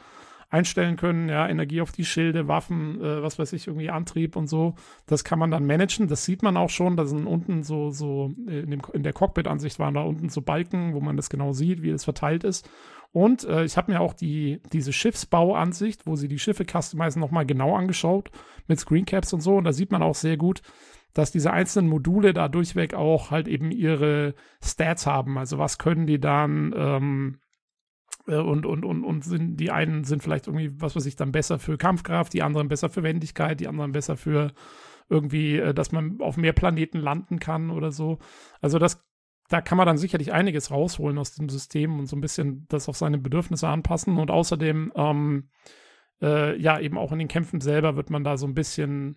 einstellen 0.48 0.96
können, 0.96 1.28
ja, 1.28 1.48
Energie 1.48 1.80
auf 1.80 1.92
die 1.92 2.04
Schilde, 2.04 2.46
Waffen, 2.48 3.00
äh, 3.00 3.22
was 3.22 3.38
weiß 3.38 3.52
ich, 3.52 3.66
irgendwie 3.66 3.90
Antrieb 3.90 4.36
und 4.36 4.48
so. 4.48 4.74
Das 5.06 5.24
kann 5.24 5.38
man 5.38 5.50
dann 5.50 5.66
managen. 5.66 6.08
Das 6.08 6.24
sieht 6.24 6.42
man 6.42 6.56
auch 6.56 6.70
schon. 6.70 6.96
Da 6.96 7.04
sind 7.04 7.26
unten 7.26 7.62
so, 7.62 7.90
so 7.90 8.32
äh, 8.48 8.60
in, 8.60 8.70
dem, 8.70 8.82
in 8.92 9.02
der 9.02 9.12
Cockpit-Ansicht 9.12 9.78
waren 9.78 9.94
da 9.94 10.02
unten 10.02 10.28
so 10.28 10.42
Balken, 10.42 10.94
wo 10.94 11.00
man 11.00 11.16
das 11.16 11.30
genau 11.30 11.52
sieht, 11.52 11.82
wie 11.82 11.90
es 11.90 12.04
verteilt 12.04 12.44
ist. 12.44 12.68
Und 13.12 13.44
äh, 13.44 13.64
ich 13.64 13.76
habe 13.76 13.92
mir 13.92 14.00
auch 14.00 14.12
die, 14.12 14.60
diese 14.72 14.92
Schiffsbauansicht, 14.92 16.06
wo 16.06 16.16
sie 16.16 16.28
die 16.28 16.38
Schiffe 16.38 16.64
customizen, 16.64 17.20
nochmal 17.20 17.46
genau 17.46 17.74
angeschaut 17.74 18.30
mit 18.68 18.78
Screencaps 18.78 19.32
und 19.32 19.40
so. 19.40 19.56
Und 19.56 19.64
da 19.64 19.72
sieht 19.72 19.90
man 19.90 20.02
auch 20.02 20.14
sehr 20.14 20.36
gut, 20.36 20.62
dass 21.16 21.32
diese 21.32 21.50
einzelnen 21.50 21.88
Module 21.88 22.34
da 22.34 22.46
durchweg 22.48 22.92
auch 22.92 23.30
halt 23.30 23.48
eben 23.48 23.70
ihre 23.70 24.34
Stats 24.62 25.06
haben. 25.06 25.38
Also 25.38 25.56
was 25.56 25.78
können 25.78 26.06
die 26.06 26.20
dann, 26.20 26.74
ähm, 26.76 27.38
äh, 28.26 28.36
und, 28.36 28.66
und, 28.66 28.84
und, 28.84 29.02
und 29.02 29.24
sind, 29.24 29.56
die 29.56 29.70
einen 29.70 30.04
sind 30.04 30.22
vielleicht 30.22 30.46
irgendwie, 30.46 30.78
was 30.78 30.94
weiß 30.94 31.06
ich, 31.06 31.16
dann 31.16 31.32
besser 31.32 31.58
für 31.58 31.78
Kampfkraft, 31.78 32.34
die 32.34 32.42
anderen 32.42 32.68
besser 32.68 32.90
für 32.90 33.02
Wendigkeit, 33.02 33.60
die 33.60 33.66
anderen 33.66 33.92
besser 33.92 34.18
für 34.18 34.52
irgendwie, 35.08 35.56
äh, 35.56 35.72
dass 35.72 35.90
man 35.90 36.20
auf 36.20 36.36
mehr 36.36 36.52
Planeten 36.52 36.98
landen 36.98 37.38
kann 37.38 37.70
oder 37.70 37.92
so. 37.92 38.18
Also 38.60 38.78
das, 38.78 39.02
da 39.48 39.62
kann 39.62 39.78
man 39.78 39.86
dann 39.86 39.96
sicherlich 39.96 40.34
einiges 40.34 40.70
rausholen 40.70 41.16
aus 41.16 41.32
dem 41.32 41.48
System 41.48 41.98
und 41.98 42.08
so 42.08 42.16
ein 42.16 42.20
bisschen 42.20 42.66
das 42.68 42.90
auf 42.90 42.96
seine 42.96 43.16
Bedürfnisse 43.16 43.68
anpassen. 43.68 44.18
Und 44.18 44.30
außerdem, 44.30 44.92
ähm, 44.94 45.48
äh, 46.20 46.60
ja, 46.60 46.78
eben 46.78 46.98
auch 46.98 47.12
in 47.12 47.20
den 47.20 47.28
Kämpfen 47.28 47.62
selber 47.62 47.96
wird 47.96 48.10
man 48.10 48.22
da 48.22 48.36
so 48.36 48.46
ein 48.46 48.54
bisschen 48.54 49.16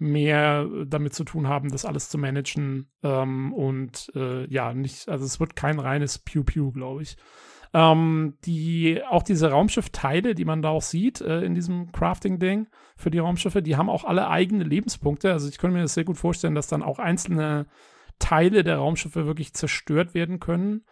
mehr 0.00 0.66
damit 0.86 1.14
zu 1.14 1.24
tun 1.24 1.46
haben, 1.46 1.70
das 1.70 1.84
alles 1.84 2.08
zu 2.08 2.18
managen. 2.18 2.90
Ähm, 3.02 3.52
und 3.52 4.10
äh, 4.14 4.46
ja, 4.52 4.72
nicht, 4.72 5.08
also 5.08 5.24
es 5.24 5.38
wird 5.38 5.56
kein 5.56 5.78
reines 5.78 6.18
Pew-Pew, 6.18 6.72
glaube 6.72 7.02
ich. 7.02 7.16
Ähm, 7.72 8.34
die, 8.44 9.00
auch 9.08 9.22
diese 9.22 9.50
Raumschiffteile, 9.50 10.34
die 10.34 10.44
man 10.44 10.62
da 10.62 10.70
auch 10.70 10.82
sieht 10.82 11.20
äh, 11.20 11.42
in 11.42 11.54
diesem 11.54 11.92
Crafting-Ding 11.92 12.66
für 12.96 13.10
die 13.10 13.18
Raumschiffe, 13.18 13.62
die 13.62 13.76
haben 13.76 13.88
auch 13.88 14.04
alle 14.04 14.28
eigene 14.28 14.64
Lebenspunkte. 14.64 15.30
Also 15.30 15.48
ich 15.48 15.58
könnte 15.58 15.76
mir 15.76 15.82
das 15.82 15.94
sehr 15.94 16.04
gut 16.04 16.18
vorstellen, 16.18 16.56
dass 16.56 16.66
dann 16.66 16.82
auch 16.82 16.98
einzelne 16.98 17.66
Teile 18.18 18.64
der 18.64 18.78
Raumschiffe 18.78 19.26
wirklich 19.26 19.54
zerstört 19.54 20.14
werden 20.14 20.40
können. 20.40 20.84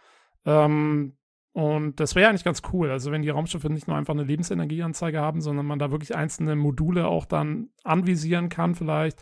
Ähm, 0.45 1.17
und 1.59 1.99
das 1.99 2.15
wäre 2.15 2.29
eigentlich 2.29 2.45
ganz 2.45 2.61
cool. 2.71 2.89
Also 2.89 3.11
wenn 3.11 3.21
die 3.21 3.29
Raumschiffe 3.29 3.69
nicht 3.69 3.85
nur 3.85 3.97
einfach 3.97 4.13
eine 4.13 4.23
Lebensenergieanzeige 4.23 5.19
haben, 5.19 5.41
sondern 5.41 5.65
man 5.65 5.77
da 5.77 5.91
wirklich 5.91 6.15
einzelne 6.15 6.55
Module 6.55 7.05
auch 7.05 7.25
dann 7.25 7.67
anvisieren 7.83 8.47
kann 8.47 8.75
vielleicht 8.75 9.21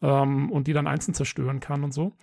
ähm, 0.00 0.50
und 0.50 0.66
die 0.66 0.72
dann 0.72 0.86
einzeln 0.86 1.12
zerstören 1.12 1.60
kann 1.60 1.84
und 1.84 1.92
so. 1.92 2.14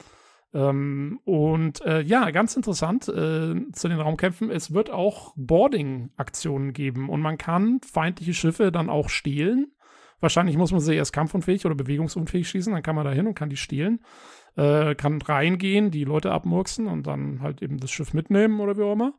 Ähm, 0.52 1.20
und 1.26 1.80
äh, 1.86 2.02
ja, 2.02 2.32
ganz 2.32 2.56
interessant 2.56 3.08
äh, 3.08 3.72
zu 3.72 3.88
den 3.88 4.00
Raumkämpfen, 4.00 4.50
es 4.50 4.74
wird 4.74 4.90
auch 4.90 5.34
Boarding-Aktionen 5.36 6.74
geben 6.74 7.08
und 7.08 7.22
man 7.22 7.38
kann 7.38 7.82
feindliche 7.82 8.34
Schiffe 8.34 8.72
dann 8.72 8.90
auch 8.90 9.10
stehlen. 9.10 9.74
Wahrscheinlich 10.22 10.58
muss 10.58 10.72
man 10.72 10.82
sie 10.82 10.96
erst 10.96 11.14
kampfunfähig 11.14 11.68
oder 11.68 11.76
bewegungsunfähig 11.76 12.50
schießen, 12.50 12.74
dann 12.74 12.82
kann 12.82 12.96
man 12.96 13.06
da 13.06 13.12
hin 13.12 13.28
und 13.28 13.36
kann 13.36 13.52
die 13.52 13.58
stehlen. 13.58 14.00
Äh, 14.56 14.96
kann 14.96 15.22
reingehen, 15.22 15.92
die 15.92 16.04
Leute 16.04 16.32
abmurksen 16.32 16.88
und 16.88 17.06
dann 17.06 17.42
halt 17.42 17.62
eben 17.62 17.78
das 17.78 17.92
Schiff 17.92 18.16
mitnehmen 18.16 18.60
oder 18.60 18.76
wie 18.76 18.82
auch 18.82 18.94
immer. 18.94 19.14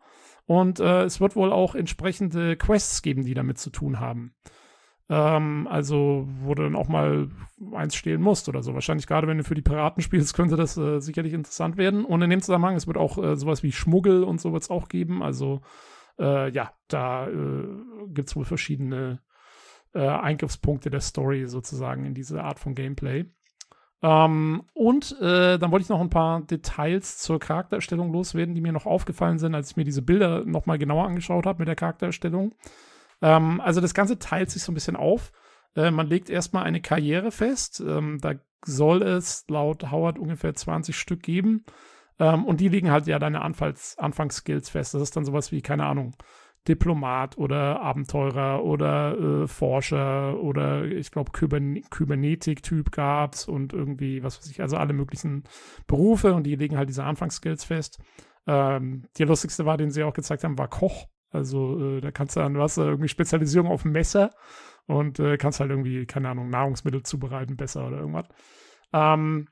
Und 0.47 0.81
äh, 0.81 1.05
es 1.05 1.21
wird 1.21 1.37
wohl 1.37 1.53
auch 1.53 1.75
entsprechende 1.75 2.57
Quests 2.57 3.03
geben, 3.03 3.25
die 3.25 3.35
damit 3.35 3.59
zu 3.59 3.71
tun 3.71 4.01
haben. 4.01 4.35
Ähm, 5.09 5.69
also, 5.71 6.27
wo 6.41 6.55
du 6.55 6.63
dann 6.63 6.77
auch 6.77 6.89
mal 6.89 7.29
eins 7.75 7.95
stehlen 7.95 8.23
musst 8.23 8.49
oder 8.49 8.63
so. 8.63 8.75
Wahrscheinlich 8.75 9.07
gerade, 9.07 9.27
wenn 9.27 9.39
du 9.39 9.45
für 9.45 9.55
die 9.55 9.63
Piraten 9.63 10.03
spielst, 10.03 10.35
könnte 10.35 10.57
das 10.57 10.77
äh, 10.77 11.01
sicherlich 11.01 11.33
interessant 11.33 11.77
werden. 11.77 12.05
Und 12.05 12.23
in 12.23 12.31
dem 12.31 12.43
Zusammenhang, 12.43 12.77
es 12.77 12.87
wird 12.87 12.97
auch 12.97 13.19
äh, 13.19 13.37
sowas 13.37 13.63
wie 13.63 13.73
Schmuggel 13.73 14.25
und 14.25 14.41
so 14.41 14.53
wird 14.53 14.63
es 14.63 14.71
auch 14.71 14.89
geben. 14.89 15.23
Also, 15.23 15.61
äh, 16.19 16.51
ja, 16.51 16.73
da 16.89 17.29
äh, 17.29 17.69
gibt 18.09 18.29
es 18.29 18.37
wohl 18.37 18.45
verschiedene 18.45 19.21
äh, 19.95 20.07
Eingriffspunkte 20.07 20.91
der 20.91 21.01
Story 21.01 21.47
sozusagen 21.47 22.05
in 22.05 22.15
diese 22.15 22.43
Art 22.43 22.59
von 22.59 22.75
Gameplay. 22.75 23.27
Ähm, 24.03 24.65
und 24.75 25.17
äh, 25.21 25.59
dann 25.59 25.71
wollte 25.71 25.85
ich 25.85 25.89
noch 25.89 26.01
ein 26.01 26.11
paar 26.11 26.43
Details 26.43 27.19
zur 27.19 27.39
Charaktererstellung 27.39 28.13
loswerden, 28.13 28.55
die 28.55 28.61
mir 28.61 28.73
noch 28.73 28.87
aufgefallen 28.87 29.39
sind, 29.39 29.55
als 29.55 29.71
ich 29.71 29.77
mir 29.77 29.85
diese 29.85 30.03
Bilder 30.03 30.45
noch 30.45 30.67
mal 30.67 30.79
genauer 30.79 31.07
angeschaut 31.07 31.47
habe 31.47 31.61
mit 31.61 31.69
der 31.69 31.77
Charaktererstellung. 31.77 32.55
Ähm, 33.21 33.61
also 33.61 33.81
das 33.81 33.95
Ganze 33.95 34.19
teilt 34.19 34.51
sich 34.51 34.63
so 34.63 34.73
ein 34.73 34.75
bisschen 34.75 34.97
auf. 34.97 35.33
Äh, 35.77 35.93
man 35.93 36.09
legt 36.09 36.31
erstmal 36.31 36.65
eine 36.65 36.81
Karriere 36.81 37.31
fest. 37.31 37.81
Ähm, 37.81 38.19
da 38.21 38.35
soll 38.65 39.03
es 39.03 39.45
laut 39.49 39.91
Howard 39.91 40.19
ungefähr 40.19 40.55
20 40.55 40.97
Stück 40.97 41.23
geben. 41.23 41.65
Ähm, 42.19 42.45
und 42.45 42.61
die 42.61 42.69
legen 42.69 42.91
halt 42.91 43.07
ja 43.07 43.19
deine 43.21 43.43
Anfangs 43.43 43.97
Anfangsskills 43.99 44.69
fest. 44.69 44.95
Das 44.95 45.03
ist 45.03 45.17
dann 45.17 45.25
sowas 45.25 45.53
wie, 45.53 45.63
keine 45.63 45.87
Ahnung, 45.87 46.15
Diplomat 46.69 47.37
oder 47.39 47.81
Abenteurer 47.81 48.63
oder 48.65 49.19
äh, 49.19 49.47
Forscher 49.49 50.41
oder 50.41 50.85
ich 50.85 51.11
glaube 51.11 51.33
Kybern 51.33 51.81
Kybernetik-Typ 51.91 52.93
gab's 52.93 53.49
und 53.49 53.73
irgendwie, 53.73 54.23
was 54.23 54.39
weiß 54.39 54.51
ich, 54.51 54.61
also 54.61 54.77
alle 54.77 54.93
möglichen 54.93 55.45
Berufe 55.87 56.35
und 56.35 56.45
die 56.45 56.55
legen 56.55 56.77
halt 56.77 56.89
diese 56.89 57.05
Anfangsskills 57.05 57.65
fest. 57.65 58.01
Ähm, 58.47 59.07
der 59.19 59.27
lustigste 59.27 59.67
war, 59.67 59.77
den 59.77 59.91
sie 59.91 60.05
auch 60.05 60.15
gezeigt 60.15 60.45
haben, 60.45 60.59
war 60.59 60.69
Koch. 60.69 61.07
Also 61.31 61.97
äh, 61.97 62.01
da 62.01 62.11
kannst 62.11 62.37
du 62.37 62.41
dann, 62.41 62.59
was 62.59 62.77
irgendwie 62.77 63.09
Spezialisierung 63.09 63.71
auf 63.71 63.85
Messer 63.85 64.31
und 64.87 65.19
äh, 65.19 65.37
kannst 65.39 65.61
halt 65.61 65.71
irgendwie, 65.71 66.07
keine 66.07 66.29
Ahnung, 66.29 66.49
Nahrungsmittel 66.49 67.03
zubereiten 67.03 67.57
besser 67.57 67.87
oder 67.87 67.99
irgendwas. 67.99 68.27
Ähm, 68.93 69.49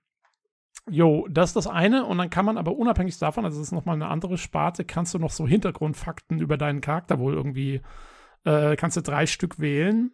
Jo, 0.90 1.26
das 1.30 1.50
ist 1.50 1.56
das 1.56 1.66
eine. 1.66 2.04
Und 2.04 2.18
dann 2.18 2.30
kann 2.30 2.44
man 2.44 2.58
aber 2.58 2.76
unabhängig 2.76 3.18
davon, 3.18 3.44
also 3.44 3.58
das 3.58 3.68
ist 3.68 3.72
nochmal 3.72 3.94
eine 3.94 4.08
andere 4.08 4.38
Sparte, 4.38 4.84
kannst 4.84 5.14
du 5.14 5.18
noch 5.18 5.30
so 5.30 5.46
Hintergrundfakten 5.46 6.40
über 6.40 6.56
deinen 6.56 6.80
Charakter 6.80 7.18
wohl 7.18 7.34
irgendwie, 7.34 7.80
äh, 8.44 8.76
kannst 8.76 8.96
du 8.96 9.02
drei 9.02 9.26
Stück 9.26 9.60
wählen, 9.60 10.12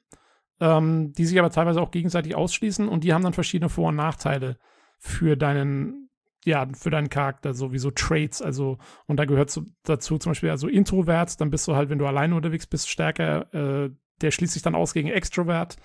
ähm, 0.60 1.12
die 1.12 1.24
sich 1.24 1.38
aber 1.38 1.50
teilweise 1.50 1.80
auch 1.80 1.90
gegenseitig 1.90 2.34
ausschließen 2.34 2.88
und 2.88 3.04
die 3.04 3.14
haben 3.14 3.24
dann 3.24 3.32
verschiedene 3.32 3.68
Vor- 3.68 3.88
und 3.88 3.96
Nachteile 3.96 4.58
für 4.98 5.36
deinen 5.36 6.06
ja, 6.44 6.64
für 6.74 6.90
deinen 6.90 7.10
Charakter, 7.10 7.54
sowieso 7.54 7.90
Traits, 7.90 8.40
also, 8.40 8.78
und 9.06 9.16
da 9.16 9.24
gehört 9.24 9.50
so, 9.50 9.64
dazu 9.82 10.16
zum 10.16 10.30
Beispiel, 10.30 10.50
also 10.50 10.68
Introvert, 10.68 11.40
dann 11.40 11.50
bist 11.50 11.66
du 11.66 11.74
halt, 11.74 11.90
wenn 11.90 11.98
du 11.98 12.06
alleine 12.06 12.36
unterwegs 12.36 12.68
bist, 12.68 12.88
stärker, 12.88 13.52
äh, 13.52 13.90
der 14.22 14.30
schließt 14.30 14.52
sich 14.52 14.62
dann 14.62 14.74
aus 14.74 14.94
gegen 14.94 15.08
Extrovert, 15.08 15.76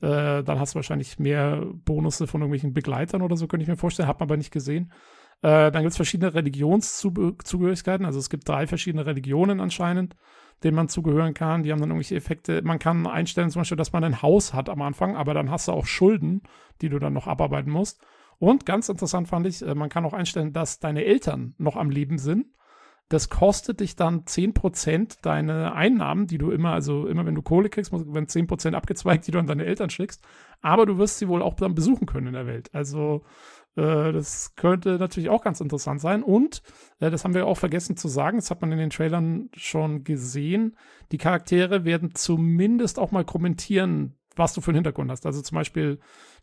äh, 0.00 0.42
dann 0.42 0.58
hast 0.60 0.74
du 0.74 0.76
wahrscheinlich 0.76 1.18
mehr 1.18 1.64
Bonusse 1.84 2.26
von 2.26 2.40
irgendwelchen 2.40 2.72
Begleitern 2.72 3.22
oder 3.22 3.36
so, 3.36 3.46
könnte 3.46 3.62
ich 3.62 3.68
mir 3.68 3.76
vorstellen, 3.76 4.08
hat 4.08 4.20
man 4.20 4.28
aber 4.28 4.36
nicht 4.36 4.52
gesehen. 4.52 4.92
Äh, 5.42 5.70
dann 5.70 5.82
gibt 5.82 5.90
es 5.90 5.96
verschiedene 5.96 6.34
Religionszugehörigkeiten, 6.34 8.06
also 8.06 8.18
es 8.18 8.30
gibt 8.30 8.48
drei 8.48 8.66
verschiedene 8.66 9.06
Religionen 9.06 9.60
anscheinend, 9.60 10.16
denen 10.64 10.76
man 10.76 10.88
zugehören 10.88 11.34
kann, 11.34 11.62
die 11.62 11.72
haben 11.72 11.80
dann 11.80 11.90
irgendwelche 11.90 12.16
Effekte, 12.16 12.62
man 12.62 12.78
kann 12.78 13.06
einstellen 13.06 13.50
zum 13.50 13.60
Beispiel, 13.60 13.76
dass 13.76 13.92
man 13.92 14.04
ein 14.04 14.22
Haus 14.22 14.54
hat 14.54 14.68
am 14.68 14.80
Anfang, 14.82 15.16
aber 15.16 15.34
dann 15.34 15.50
hast 15.50 15.68
du 15.68 15.72
auch 15.72 15.86
Schulden, 15.86 16.42
die 16.80 16.88
du 16.88 16.98
dann 16.98 17.12
noch 17.12 17.26
abarbeiten 17.26 17.70
musst. 17.70 18.00
Und 18.38 18.66
ganz 18.66 18.88
interessant 18.88 19.28
fand 19.28 19.46
ich, 19.46 19.62
äh, 19.62 19.74
man 19.74 19.88
kann 19.88 20.04
auch 20.04 20.12
einstellen, 20.12 20.52
dass 20.52 20.78
deine 20.78 21.04
Eltern 21.04 21.54
noch 21.58 21.76
am 21.76 21.90
Leben 21.90 22.18
sind. 22.18 22.46
Das 23.08 23.28
kostet 23.30 23.80
dich 23.80 23.94
dann 23.96 24.24
10% 24.24 25.18
deine 25.22 25.74
Einnahmen, 25.74 26.26
die 26.26 26.38
du 26.38 26.50
immer, 26.50 26.72
also 26.72 27.06
immer 27.06 27.24
wenn 27.24 27.36
du 27.36 27.42
Kohle 27.42 27.68
kriegst, 27.68 27.92
werden 27.92 28.26
10% 28.26 28.74
abgezweigt, 28.74 29.26
die 29.26 29.30
du 29.30 29.38
an 29.38 29.46
deine 29.46 29.64
Eltern 29.64 29.90
schickst. 29.90 30.24
Aber 30.60 30.86
du 30.86 30.98
wirst 30.98 31.18
sie 31.18 31.28
wohl 31.28 31.42
auch 31.42 31.54
dann 31.54 31.74
besuchen 31.74 32.06
können 32.06 32.28
in 32.28 32.32
der 32.34 32.46
Welt. 32.46 32.70
Also 32.74 33.24
Äh, 33.76 34.12
das 34.12 34.54
könnte 34.56 34.98
natürlich 34.98 35.28
auch 35.28 35.42
ganz 35.42 35.60
interessant 35.60 36.00
sein. 36.00 36.22
Und, 36.22 36.62
äh, 36.98 37.10
das 37.10 37.24
haben 37.24 37.34
wir 37.34 37.46
auch 37.46 37.58
vergessen 37.58 37.96
zu 37.96 38.08
sagen, 38.08 38.38
das 38.38 38.50
hat 38.50 38.60
man 38.60 38.72
in 38.72 38.78
den 38.78 38.90
Trailern 38.90 39.50
schon 39.54 40.02
gesehen, 40.04 40.76
die 41.12 41.18
Charaktere 41.18 41.84
werden 41.84 42.14
zumindest 42.14 42.98
auch 42.98 43.12
mal 43.12 43.24
kommentieren, 43.24 44.14
was 44.36 44.54
du 44.54 44.60
für 44.60 44.70
einen 44.70 44.76
Hintergrund 44.76 45.10
hast. 45.10 45.26
Also 45.26 45.42
zum 45.42 45.56
Beispiel 45.56 45.98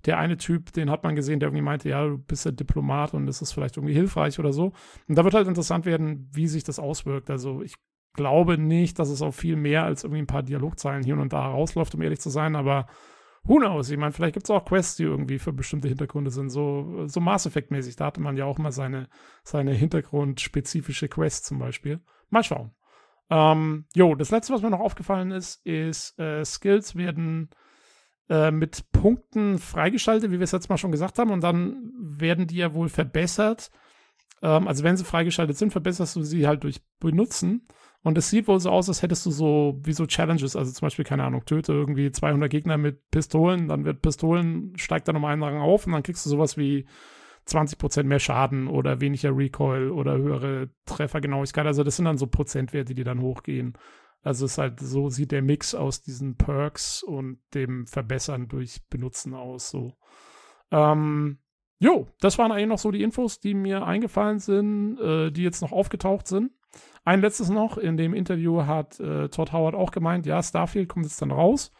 der 0.05 0.17
eine 0.17 0.37
Typ, 0.37 0.73
den 0.73 0.89
hat 0.89 1.03
man 1.03 1.15
gesehen, 1.15 1.39
der 1.39 1.47
irgendwie 1.47 1.63
meinte, 1.63 1.89
ja, 1.89 2.05
du 2.05 2.17
bist 2.17 2.45
ja 2.45 2.51
Diplomat 2.51 3.13
und 3.13 3.25
das 3.25 3.41
ist 3.41 3.51
vielleicht 3.51 3.77
irgendwie 3.77 3.93
hilfreich 3.93 4.39
oder 4.39 4.53
so. 4.53 4.73
Und 5.07 5.17
da 5.17 5.23
wird 5.23 5.33
halt 5.33 5.47
interessant 5.47 5.85
werden, 5.85 6.29
wie 6.33 6.47
sich 6.47 6.63
das 6.63 6.79
auswirkt. 6.79 7.29
Also 7.29 7.61
ich 7.61 7.75
glaube 8.13 8.57
nicht, 8.57 8.99
dass 8.99 9.09
es 9.09 9.21
auf 9.21 9.35
viel 9.35 9.55
mehr 9.55 9.83
als 9.83 10.03
irgendwie 10.03 10.21
ein 10.21 10.27
paar 10.27 10.43
Dialogzeilen 10.43 11.03
hier 11.03 11.17
und 11.17 11.33
da 11.33 11.47
rausläuft, 11.47 11.95
um 11.95 12.01
ehrlich 12.01 12.19
zu 12.19 12.29
sein, 12.29 12.55
aber 12.55 12.87
who 13.43 13.57
knows? 13.57 13.89
Ich 13.89 13.97
meine, 13.97 14.11
vielleicht 14.11 14.33
gibt 14.33 14.45
es 14.45 14.51
auch 14.51 14.65
Quests, 14.65 14.95
die 14.95 15.03
irgendwie 15.03 15.39
für 15.39 15.53
bestimmte 15.53 15.87
Hintergründe 15.87 16.31
sind, 16.31 16.49
so, 16.49 17.07
so 17.07 17.19
Mass 17.19 17.45
Effect-mäßig. 17.45 17.95
Da 17.95 18.05
hatte 18.05 18.21
man 18.21 18.37
ja 18.37 18.45
auch 18.45 18.57
mal 18.57 18.71
seine, 18.71 19.09
seine 19.43 19.73
hintergrundspezifische 19.73 21.09
Quests 21.09 21.47
zum 21.47 21.59
Beispiel. 21.59 22.01
Mal 22.29 22.43
schauen. 22.43 22.71
Ähm, 23.29 23.85
jo, 23.95 24.15
das 24.15 24.31
letzte, 24.31 24.53
was 24.53 24.61
mir 24.61 24.69
noch 24.69 24.79
aufgefallen 24.79 25.31
ist, 25.31 25.65
ist, 25.65 26.17
äh, 26.19 26.43
Skills 26.45 26.95
werden 26.95 27.49
äh, 28.33 28.49
mit 28.49 28.91
Punkten 28.91 29.59
freigeschaltet, 29.59 30.31
wie 30.31 30.39
wir 30.39 30.43
es 30.43 30.51
jetzt 30.51 30.67
mal 30.67 30.79
schon 30.79 30.91
gesagt 30.91 31.19
haben, 31.19 31.29
und 31.29 31.41
dann 31.41 31.91
werden 31.99 32.47
die 32.47 32.55
ja 32.55 32.73
wohl 32.73 32.89
verbessert. 32.89 33.69
Ähm, 34.41 34.67
also 34.67 34.83
wenn 34.83 34.97
sie 34.97 35.05
freigeschaltet 35.05 35.55
sind, 35.55 35.71
verbesserst 35.71 36.15
du 36.15 36.23
sie 36.23 36.47
halt 36.47 36.63
durch 36.63 36.81
Benutzen. 36.99 37.67
Und 38.01 38.17
es 38.17 38.31
sieht 38.31 38.47
wohl 38.47 38.59
so 38.59 38.71
aus, 38.71 38.89
als 38.89 39.03
hättest 39.03 39.23
du 39.27 39.31
so 39.31 39.79
wie 39.83 39.93
so 39.93 40.07
Challenges, 40.07 40.55
also 40.55 40.71
zum 40.71 40.87
Beispiel, 40.87 41.05
keine 41.05 41.23
Ahnung, 41.23 41.45
töte 41.45 41.73
irgendwie 41.73 42.11
200 42.11 42.49
Gegner 42.49 42.77
mit 42.77 43.11
Pistolen, 43.11 43.67
dann 43.67 43.85
wird 43.85 44.01
Pistolen, 44.01 44.73
steigt 44.77 45.07
dann 45.07 45.15
um 45.15 45.25
einen 45.25 45.43
Rang 45.43 45.61
auf 45.61 45.85
und 45.85 45.93
dann 45.93 46.03
kriegst 46.03 46.25
du 46.25 46.29
sowas 46.31 46.57
wie 46.57 46.85
20% 47.47 48.03
mehr 48.03 48.19
Schaden 48.19 48.67
oder 48.67 48.99
weniger 48.99 49.37
Recoil 49.37 49.91
oder 49.91 50.17
höhere 50.17 50.69
Treffergenauigkeit. 50.85 51.67
Also 51.67 51.83
das 51.83 51.97
sind 51.97 52.05
dann 52.05 52.17
so 52.17 52.25
Prozentwerte, 52.25 52.95
die 52.95 53.03
dann 53.03 53.21
hochgehen. 53.21 53.77
Also 54.23 54.45
es 54.45 54.53
ist 54.53 54.57
halt 54.57 54.79
so 54.79 55.09
sieht 55.09 55.31
der 55.31 55.41
Mix 55.41 55.75
aus 55.75 56.01
diesen 56.01 56.35
Perks 56.37 57.03
und 57.03 57.39
dem 57.53 57.85
Verbessern 57.87 58.47
durch 58.47 58.81
Benutzen 58.89 59.33
aus. 59.33 59.69
So. 59.69 59.93
Ähm, 60.71 61.39
jo, 61.79 62.07
das 62.19 62.37
waren 62.37 62.51
eigentlich 62.51 62.69
noch 62.69 62.79
so 62.79 62.91
die 62.91 63.03
Infos, 63.03 63.39
die 63.39 63.53
mir 63.53 63.85
eingefallen 63.85 64.39
sind, 64.39 64.97
äh, 64.99 65.31
die 65.31 65.43
jetzt 65.43 65.61
noch 65.61 65.73
aufgetaucht 65.73 66.27
sind. 66.27 66.51
Ein 67.03 67.21
letztes 67.21 67.49
noch, 67.49 67.77
in 67.77 67.97
dem 67.97 68.13
Interview 68.13 68.65
hat 68.65 68.99
äh, 68.99 69.27
Todd 69.27 69.51
Howard 69.51 69.75
auch 69.75 69.91
gemeint, 69.91 70.25
ja, 70.25 70.41
Starfield 70.41 70.87
kommt 70.87 71.05
jetzt 71.05 71.21
dann 71.21 71.31
raus. 71.31 71.73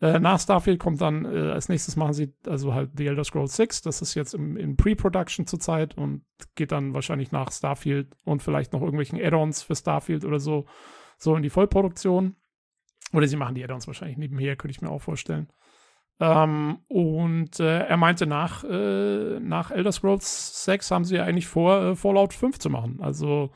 Äh, 0.00 0.18
nach 0.18 0.40
Starfield 0.40 0.80
kommt 0.80 1.00
dann, 1.00 1.24
äh, 1.24 1.52
als 1.52 1.68
nächstes 1.68 1.94
machen 1.94 2.12
sie 2.12 2.34
also 2.46 2.74
halt 2.74 2.90
The 2.96 3.06
Elder 3.06 3.22
Scrolls 3.22 3.54
6. 3.54 3.82
Das 3.82 4.02
ist 4.02 4.14
jetzt 4.14 4.34
im, 4.34 4.56
in 4.56 4.76
Pre-Production 4.76 5.46
zurzeit 5.46 5.96
und 5.96 6.24
geht 6.56 6.72
dann 6.72 6.92
wahrscheinlich 6.92 7.30
nach 7.30 7.52
Starfield 7.52 8.16
und 8.24 8.42
vielleicht 8.42 8.72
noch 8.72 8.82
irgendwelchen 8.82 9.20
Add-ons 9.20 9.62
für 9.62 9.76
Starfield 9.76 10.24
oder 10.24 10.40
so 10.40 10.66
so 11.24 11.34
in 11.36 11.42
die 11.42 11.50
Vollproduktion. 11.50 12.36
Oder 13.12 13.26
sie 13.26 13.36
machen 13.36 13.54
die 13.54 13.64
Add-ons 13.64 13.86
wahrscheinlich 13.86 14.18
nebenher, 14.18 14.56
könnte 14.56 14.72
ich 14.72 14.82
mir 14.82 14.90
auch 14.90 15.02
vorstellen. 15.02 15.48
Ähm, 16.20 16.78
und 16.88 17.58
äh, 17.58 17.80
er 17.86 17.96
meinte, 17.96 18.26
nach, 18.26 18.64
äh, 18.64 19.40
nach 19.40 19.70
Elder 19.70 19.92
Scrolls 19.92 20.64
6 20.64 20.90
haben 20.90 21.04
sie 21.04 21.16
ja 21.16 21.24
eigentlich 21.24 21.46
vor, 21.46 21.82
äh, 21.82 21.96
Fallout 21.96 22.32
5 22.32 22.58
zu 22.58 22.70
machen. 22.70 23.00
Also 23.00 23.50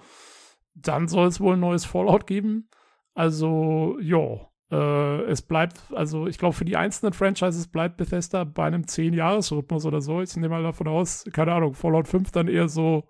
dann 0.75 1.09
soll 1.09 1.29
es 1.29 1.41
wohl 1.41 1.55
ein 1.55 1.61
neues 1.61 1.85
Fallout 1.85 2.27
geben. 2.27 2.69
Also, 3.15 3.99
ja, 4.01 4.49
äh, 4.71 5.23
es 5.25 5.43
bleibt, 5.43 5.81
also 5.93 6.27
ich 6.27 6.39
glaube, 6.39 6.55
für 6.55 6.65
die 6.65 6.77
einzelnen 6.77 7.13
Franchises 7.13 7.69
bleibt 7.69 7.97
Bethesda 7.97 8.45
bei 8.45 8.67
einem 8.67 8.83
10-Jahres-Rhythmus 8.83 9.87
oder 9.87 10.01
so. 10.01 10.21
Ich 10.21 10.35
nehme 10.37 10.51
mal 10.51 10.63
davon 10.63 10.89
aus, 10.89 11.25
keine 11.33 11.53
Ahnung, 11.53 11.75
Fallout 11.75 12.07
5 12.07 12.31
dann 12.31 12.49
eher 12.49 12.69
so 12.69 13.09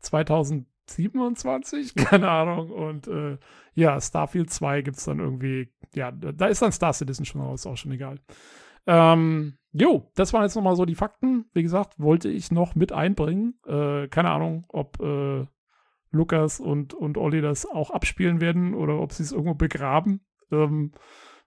2000 0.00 0.66
27, 0.90 1.94
keine 1.96 2.30
Ahnung. 2.30 2.70
Und 2.70 3.08
äh, 3.08 3.38
ja, 3.74 4.00
Starfield 4.00 4.50
2 4.50 4.82
gibt 4.82 4.98
es 4.98 5.04
dann 5.04 5.20
irgendwie, 5.20 5.72
ja, 5.94 6.10
da 6.12 6.46
ist 6.46 6.62
dann 6.62 6.72
Star 6.72 6.92
Citizen 6.92 7.24
schon 7.24 7.40
raus, 7.40 7.66
auch 7.66 7.76
schon 7.76 7.92
egal. 7.92 8.18
Ähm, 8.86 9.58
jo, 9.72 10.10
das 10.14 10.32
waren 10.32 10.42
jetzt 10.42 10.54
nochmal 10.54 10.76
so 10.76 10.84
die 10.84 10.94
Fakten. 10.94 11.46
Wie 11.52 11.62
gesagt, 11.62 11.98
wollte 11.98 12.28
ich 12.28 12.50
noch 12.50 12.74
mit 12.74 12.92
einbringen. 12.92 13.58
Äh, 13.66 14.08
keine 14.08 14.30
Ahnung, 14.30 14.64
ob 14.68 15.00
äh, 15.00 15.46
Lukas 16.10 16.60
und, 16.60 16.94
und 16.94 17.18
Olli 17.18 17.40
das 17.40 17.66
auch 17.66 17.90
abspielen 17.90 18.40
werden 18.40 18.74
oder 18.74 19.00
ob 19.00 19.12
sie 19.12 19.22
es 19.22 19.32
irgendwo 19.32 19.54
begraben. 19.54 20.24
Ähm, 20.50 20.92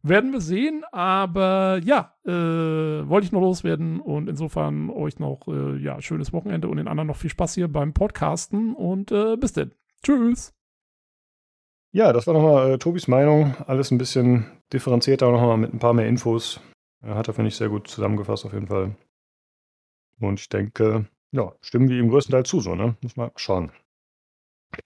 werden 0.02 0.32
wir 0.32 0.42
sehen, 0.42 0.84
aber 0.92 1.80
ja, 1.84 2.16
äh, 2.26 2.32
wollte 2.32 3.26
ich 3.26 3.32
noch 3.32 3.42
loswerden 3.42 4.00
und 4.00 4.30
insofern 4.30 4.90
euch 4.90 5.20
noch 5.20 5.48
äh, 5.48 5.78
ja, 5.78 6.02
schönes 6.02 6.32
Wochenende 6.34 6.68
und 6.68 6.78
den 6.78 6.88
anderen 6.88 7.08
noch 7.08 7.18
viel 7.18 7.30
Spaß 7.30 7.56
hier 7.56 7.68
beim 7.68 7.94
Podcasten 7.94 8.74
und 8.74 9.12
äh, 9.12 9.36
bis 9.38 9.54
denn. 9.54 9.72
Tschüss. 10.04 10.54
Ja, 11.92 12.14
das 12.14 12.28
war 12.28 12.34
nochmal 12.34 12.72
äh, 12.72 12.78
Tobis 12.78 13.08
Meinung. 13.08 13.56
Alles 13.66 13.92
ein 13.92 13.98
bisschen 13.98 14.46
differenzierter, 14.72 15.32
nochmal 15.32 15.58
mit 15.58 15.74
ein 15.74 15.80
paar 15.80 15.94
mehr 15.94 16.08
Infos. 16.08 16.62
Er 17.02 17.16
hat 17.16 17.28
er, 17.28 17.34
finde 17.34 17.50
ich, 17.50 17.56
sehr 17.56 17.70
gut 17.70 17.88
zusammengefasst 17.88 18.46
auf 18.46 18.54
jeden 18.54 18.68
Fall. 18.68 18.96
Und 20.20 20.40
ich 20.40 20.50
denke, 20.50 21.08
ja, 21.32 21.54
stimmen 21.62 21.90
wir 21.90 21.98
ihm 21.98 22.10
größtenteils 22.10 22.50
zu, 22.50 22.60
so, 22.60 22.76
ne? 22.76 22.96
Muss 23.02 23.16
mal 23.16 23.32
schauen. 23.36 23.72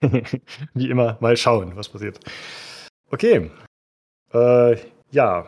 Wie 0.74 0.88
immer, 0.88 1.18
mal 1.20 1.36
schauen, 1.36 1.76
was 1.76 1.88
passiert. 1.88 2.20
Okay. 3.10 3.50
Äh, 4.32 4.76
ja, 5.14 5.46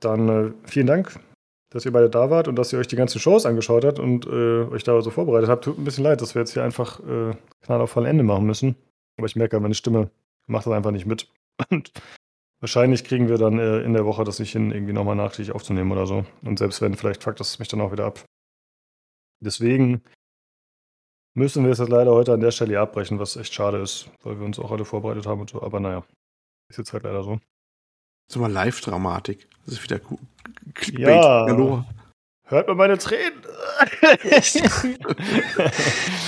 dann 0.00 0.28
äh, 0.28 0.52
vielen 0.64 0.86
Dank, 0.86 1.18
dass 1.70 1.84
ihr 1.84 1.92
beide 1.92 2.08
da 2.08 2.30
wart 2.30 2.48
und 2.48 2.56
dass 2.56 2.72
ihr 2.72 2.78
euch 2.78 2.86
die 2.86 2.96
ganzen 2.96 3.20
Shows 3.20 3.44
angeschaut 3.44 3.84
habt 3.84 3.98
und 3.98 4.26
äh, 4.26 4.64
euch 4.70 4.84
da 4.84 5.00
so 5.02 5.10
vorbereitet 5.10 5.50
habt. 5.50 5.64
Tut 5.64 5.78
ein 5.78 5.84
bisschen 5.84 6.04
leid, 6.04 6.22
dass 6.22 6.34
wir 6.34 6.40
jetzt 6.40 6.54
hier 6.54 6.64
einfach 6.64 7.00
äh, 7.00 7.34
Knall 7.62 7.80
auf 7.80 7.90
voll 7.90 8.06
Ende 8.06 8.24
machen 8.24 8.46
müssen. 8.46 8.76
Aber 9.18 9.26
ich 9.26 9.36
merke, 9.36 9.60
meine 9.60 9.74
Stimme 9.74 10.10
macht 10.46 10.66
das 10.66 10.72
einfach 10.72 10.92
nicht 10.92 11.06
mit. 11.06 11.28
Und 11.70 11.92
wahrscheinlich 12.60 13.04
kriegen 13.04 13.28
wir 13.28 13.36
dann 13.36 13.58
äh, 13.58 13.80
in 13.80 13.92
der 13.92 14.06
Woche 14.06 14.24
das 14.24 14.38
nicht 14.38 14.52
hin, 14.52 14.70
irgendwie 14.70 14.92
nochmal 14.92 15.16
nachträglich 15.16 15.54
aufzunehmen 15.54 15.92
oder 15.92 16.06
so. 16.06 16.24
Und 16.42 16.58
selbst 16.58 16.80
wenn, 16.80 16.94
vielleicht 16.94 17.22
fuckt 17.22 17.40
das 17.40 17.58
mich 17.58 17.68
dann 17.68 17.80
auch 17.80 17.92
wieder 17.92 18.06
ab. 18.06 18.24
Deswegen 19.40 20.02
müssen 21.34 21.64
wir 21.64 21.72
es 21.72 21.78
jetzt 21.78 21.88
leider 21.88 22.12
heute 22.12 22.32
an 22.32 22.40
der 22.40 22.50
Stelle 22.50 22.80
abbrechen, 22.80 23.18
was 23.18 23.36
echt 23.36 23.54
schade 23.54 23.78
ist, 23.78 24.10
weil 24.22 24.38
wir 24.38 24.46
uns 24.46 24.58
auch 24.58 24.70
alle 24.70 24.84
vorbereitet 24.84 25.26
haben 25.26 25.40
und 25.40 25.50
so. 25.50 25.62
Aber 25.62 25.80
naja, 25.80 26.04
ist 26.68 26.78
jetzt 26.78 26.92
halt 26.92 27.04
leider 27.04 27.22
so. 27.22 27.40
So 28.30 28.38
mal 28.38 28.52
Live-Dramatik. 28.52 29.48
Das 29.64 29.74
ist 29.74 29.82
wieder 29.82 29.98
gut. 29.98 30.20
Ja. 30.92 31.46
Hallo. 31.48 31.84
Hört 32.46 32.68
man 32.68 32.76
meine 32.76 32.96
Tränen? 32.96 33.42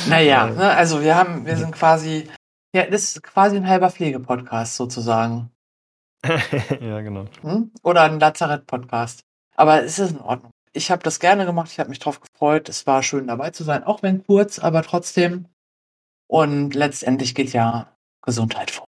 naja, 0.09 0.49
ne, 0.49 0.73
also 0.73 1.01
wir 1.01 1.15
haben, 1.15 1.47
wir 1.47 1.57
sind 1.57 1.71
quasi, 1.71 2.29
ja, 2.75 2.87
das 2.87 3.05
ist 3.05 3.23
quasi 3.23 3.57
ein 3.57 3.69
halber 3.69 3.89
Pflegepodcast 3.89 4.75
sozusagen. 4.75 5.53
ja, 6.25 7.03
genau. 7.03 7.27
Hm? 7.43 7.71
Oder 7.85 8.03
ein 8.03 8.19
Lazarett-Podcast. 8.19 9.21
Aber 9.55 9.85
es 9.85 10.01
ist 10.01 10.11
in 10.11 10.21
Ordnung. 10.21 10.51
Ich 10.73 10.91
habe 10.91 11.05
das 11.05 11.21
gerne 11.21 11.47
gemacht, 11.47 11.71
ich 11.71 11.79
habe 11.79 11.91
mich 11.91 12.01
drauf 12.01 12.21
gefreut. 12.21 12.69
Es 12.69 12.85
war 12.85 13.05
schön 13.05 13.29
dabei 13.29 13.51
zu 13.51 13.63
sein, 13.63 13.85
auch 13.85 14.03
wenn 14.03 14.27
kurz, 14.27 14.59
aber 14.59 14.83
trotzdem. 14.83 15.47
Und 16.27 16.75
letztendlich 16.75 17.37
geht 17.37 17.53
ja 17.53 17.95
Gesundheit 18.23 18.73
vor. 18.73 18.87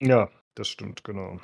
Ja, 0.00 0.28
das 0.54 0.68
stimmt, 0.68 1.02
genau. 1.02 1.40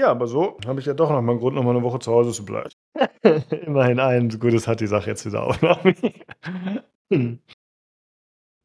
Ja, 0.00 0.12
aber 0.12 0.26
so 0.26 0.56
habe 0.66 0.80
ich 0.80 0.86
ja 0.86 0.94
doch 0.94 1.10
noch 1.10 1.20
mal 1.20 1.32
einen 1.32 1.40
Grund, 1.40 1.56
noch 1.56 1.62
mal 1.62 1.76
eine 1.76 1.82
Woche 1.82 1.98
zu 1.98 2.10
Hause 2.10 2.32
zu 2.32 2.46
bleiben. 2.46 2.70
Immerhin 3.66 4.00
ein 4.00 4.30
gutes 4.30 4.66
hat 4.66 4.80
die 4.80 4.86
Sache 4.86 5.10
jetzt 5.10 5.26
wieder 5.26 5.42
auch 5.42 5.60
noch. 5.60 5.84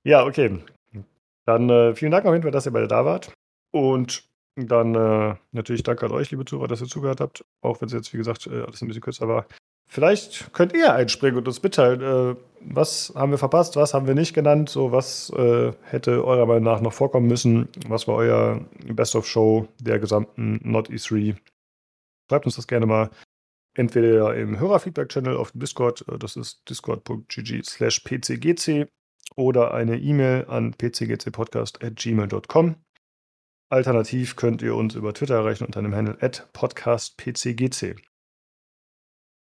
ja, 0.06 0.26
okay. 0.26 0.64
Dann 1.46 1.70
äh, 1.70 1.94
vielen 1.94 2.12
Dank 2.12 2.26
auf 2.26 2.32
jeden 2.32 2.44
Fall, 2.44 2.52
dass 2.52 2.66
ihr 2.66 2.72
beide 2.72 2.88
da 2.88 3.04
wart. 3.04 3.34
Und 3.74 4.30
dann 4.56 4.96
äh, 4.96 5.36
natürlich 5.52 5.84
danke 5.84 6.06
an 6.06 6.14
euch, 6.14 6.32
liebe 6.32 6.46
Zuhörer, 6.46 6.70
dass 6.70 6.80
ihr 6.80 6.88
zugehört 6.88 7.20
habt. 7.20 7.44
Auch 7.62 7.82
wenn 7.82 7.88
es 7.88 7.94
jetzt, 7.94 8.14
wie 8.14 8.18
gesagt, 8.18 8.48
äh, 8.48 8.62
alles 8.62 8.82
ein 8.82 8.88
bisschen 8.88 9.04
kürzer 9.04 9.28
war. 9.28 9.46
Vielleicht 9.88 10.52
könnt 10.54 10.74
ihr 10.74 10.94
einspringen 10.94 11.38
und 11.38 11.48
uns 11.48 11.62
mitteilen, 11.62 12.02
äh, 12.02 12.36
was 12.60 13.14
haben 13.16 13.32
wir 13.32 13.38
verpasst, 13.38 13.76
was 13.76 13.94
haben 13.94 14.08
wir 14.08 14.16
nicht 14.16 14.34
genannt, 14.34 14.70
so 14.70 14.92
was 14.92 15.30
äh, 15.32 15.72
hätte 15.84 16.26
eurer 16.26 16.48
Meinung 16.48 16.64
nach 16.64 16.82
noch 16.82 16.94
vorkommen 16.94 17.28
müssen, 17.28 17.70
was 17.88 18.08
war 18.08 18.16
euer 18.16 18.66
Best 18.88 19.16
of 19.16 19.28
Show 19.28 19.68
der 19.80 20.00
gesamten 20.00 20.60
Not 20.64 20.90
E3. 20.90 21.36
Schreibt 22.30 22.46
uns 22.46 22.56
das 22.56 22.68
gerne 22.68 22.88
mal 22.88 23.12
entweder 23.76 24.36
im 24.36 24.60
Hörerfeedback-Channel 24.60 25.38
auf 25.38 25.52
Discord, 25.54 26.08
äh, 26.08 26.18
das 26.18 26.36
ist 26.36 26.68
discord.gg 26.70 27.64
slash 27.64 28.00
pcgc 28.00 28.88
oder 29.36 29.74
eine 29.74 29.98
E-Mail 29.98 30.46
an 30.48 30.74
pcgcpodcast.gmail.com. 30.74 32.76
Alternativ 33.70 34.36
könnt 34.36 34.62
ihr 34.62 34.76
uns 34.76 34.96
über 34.96 35.14
Twitter 35.14 35.36
erreichen 35.36 35.66
unter 35.66 35.82
dem 35.82 35.94
Handle 35.94 36.18
at 36.22 36.48
podcastpcgc. 36.54 37.96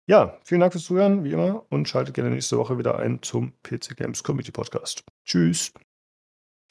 Ja, 0.09 0.39
vielen 0.43 0.61
Dank 0.61 0.73
fürs 0.73 0.85
Zuhören, 0.85 1.23
wie 1.23 1.33
immer, 1.33 1.67
und 1.69 1.87
schaltet 1.87 2.15
gerne 2.15 2.31
nächste 2.31 2.57
Woche 2.57 2.79
wieder 2.79 2.97
ein 2.97 3.21
zum 3.21 3.53
PC 3.61 3.95
Games 3.95 4.23
Community 4.23 4.51
Podcast. 4.51 5.03
Tschüss. 5.23 5.71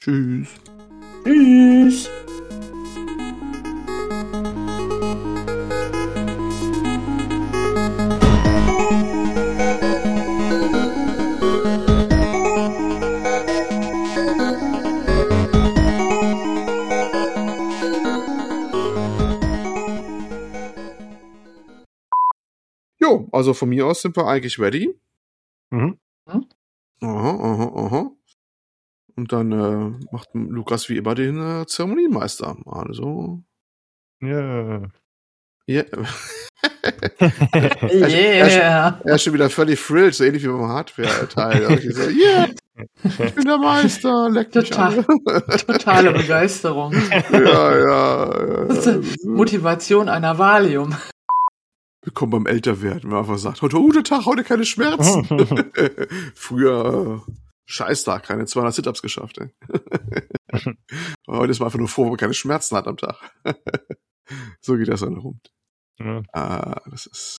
Tschüss. 0.01 0.49
Tschüss. 1.23 2.09
Also 23.31 23.53
von 23.53 23.69
mir 23.69 23.85
aus 23.87 24.01
sind 24.01 24.15
wir 24.15 24.27
eigentlich 24.27 24.59
ready. 24.59 24.93
Mhm. 25.71 25.97
Aha, 26.25 26.41
aha, 27.01 27.71
aha. 27.75 28.11
Und 29.15 29.31
dann 29.31 29.51
äh, 29.51 30.05
macht 30.11 30.29
Lukas 30.33 30.89
wie 30.89 30.97
immer 30.97 31.15
den 31.15 31.39
äh, 31.39 31.65
Zeremonienmeister. 31.65 32.57
Also, 32.65 33.41
Ja. 34.21 34.81
ja. 35.67 35.83
Yeah. 37.91 38.99
Er 39.05 39.15
ist 39.15 39.23
schon 39.23 39.33
wieder 39.33 39.49
völlig 39.49 39.79
thrilled, 39.79 40.13
so 40.13 40.23
ähnlich 40.23 40.43
wie 40.43 40.47
beim 40.47 40.67
Hardware-Teil. 40.67 41.79
Ich 41.79 41.95
so, 41.95 42.03
yeah, 42.09 42.47
ich 43.03 43.33
bin 43.35 43.45
der 43.45 43.57
Meister, 43.57 44.29
leck 44.29 44.53
mich 44.55 44.69
Total. 44.69 44.99
an. 44.99 45.05
Totale 45.67 46.11
Begeisterung. 46.13 46.93
ja, 47.31 47.77
ja. 47.79 48.65
Das 48.65 48.85
ja. 48.85 48.99
Motivation 49.25 50.09
einer 50.09 50.37
Valium. 50.37 50.95
Willkommen 52.09 52.31
beim 52.31 52.45
Älterwerden, 52.47 53.03
wenn 53.03 53.09
man 53.11 53.19
einfach 53.19 53.37
sagt, 53.37 53.61
heute 53.61 53.77
guten 53.77 54.03
Tag, 54.03 54.25
heute 54.25 54.43
keine 54.43 54.65
Schmerzen. 54.65 55.25
Früher 56.33 57.23
äh, 57.27 57.31
Scheißtag, 57.67 58.23
keine 58.23 58.47
200 58.47 58.73
Sit-Ups 58.73 59.03
geschafft. 59.03 59.37
Ey. 59.37 59.51
heute 61.27 61.51
ist 61.51 61.59
man 61.59 61.67
einfach 61.67 61.77
nur 61.77 61.87
froh, 61.87 62.05
wenn 62.05 62.09
man 62.09 62.17
keine 62.17 62.33
Schmerzen 62.33 62.75
hat 62.75 62.87
am 62.87 62.97
Tag. 62.97 63.31
so 64.59 64.75
geht 64.75 64.87
das 64.87 65.01
dann 65.01 65.17
rum. 65.17 65.39
Ja, 65.99 66.23
Ah, 66.33 66.81
das 66.89 67.05
ist. 67.05 67.37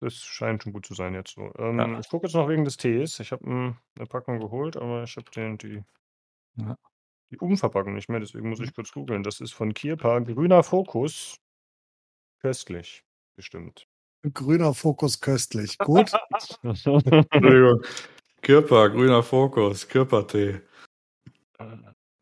das 0.00 0.14
scheint 0.16 0.64
schon 0.64 0.72
gut 0.72 0.84
zu 0.84 0.94
sein 0.94 1.14
jetzt 1.14 1.34
so. 1.36 1.52
Ähm, 1.56 1.78
Ja. 1.78 2.00
Ich 2.00 2.08
gucke 2.08 2.26
jetzt 2.26 2.34
noch 2.34 2.48
wegen 2.48 2.64
des 2.64 2.76
Tees. 2.78 3.20
Ich 3.20 3.30
habe 3.30 3.46
eine 3.46 4.06
Packung 4.08 4.40
geholt, 4.40 4.76
aber 4.76 5.04
ich 5.04 5.14
habe 5.16 5.30
den 5.30 5.56
die, 5.58 5.84
Ja. 6.56 6.76
die 7.30 7.38
Umverpackung 7.38 7.94
nicht 7.94 8.08
mehr, 8.08 8.18
deswegen 8.18 8.48
muss 8.48 8.58
ich 8.58 8.74
kurz 8.74 8.90
googeln. 8.90 9.22
Das 9.22 9.38
ist 9.40 9.52
von 9.52 9.72
Kirpa, 9.72 10.18
grüner 10.18 10.64
Fokus. 10.64 11.36
Köstlich, 12.40 13.03
bestimmt. 13.36 13.86
Grüner 14.32 14.72
Fokus 14.74 15.20
köstlich. 15.20 15.76
Gut. 15.78 16.10
Entschuldigung. 16.62 17.82
Kirpa, 18.42 18.88
grüner 18.88 19.22
Fokus, 19.22 19.88
Kirpa-Tee. 19.88 20.60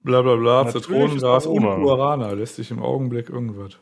Bla 0.00 0.22
bla 0.22 0.36
bla, 0.36 0.68
Zitronengras 0.68 1.46
und. 1.46 1.62
Guarana. 1.62 2.32
Lässt 2.32 2.56
sich 2.56 2.70
im 2.70 2.82
Augenblick 2.82 3.28
irgendwas. 3.28 3.78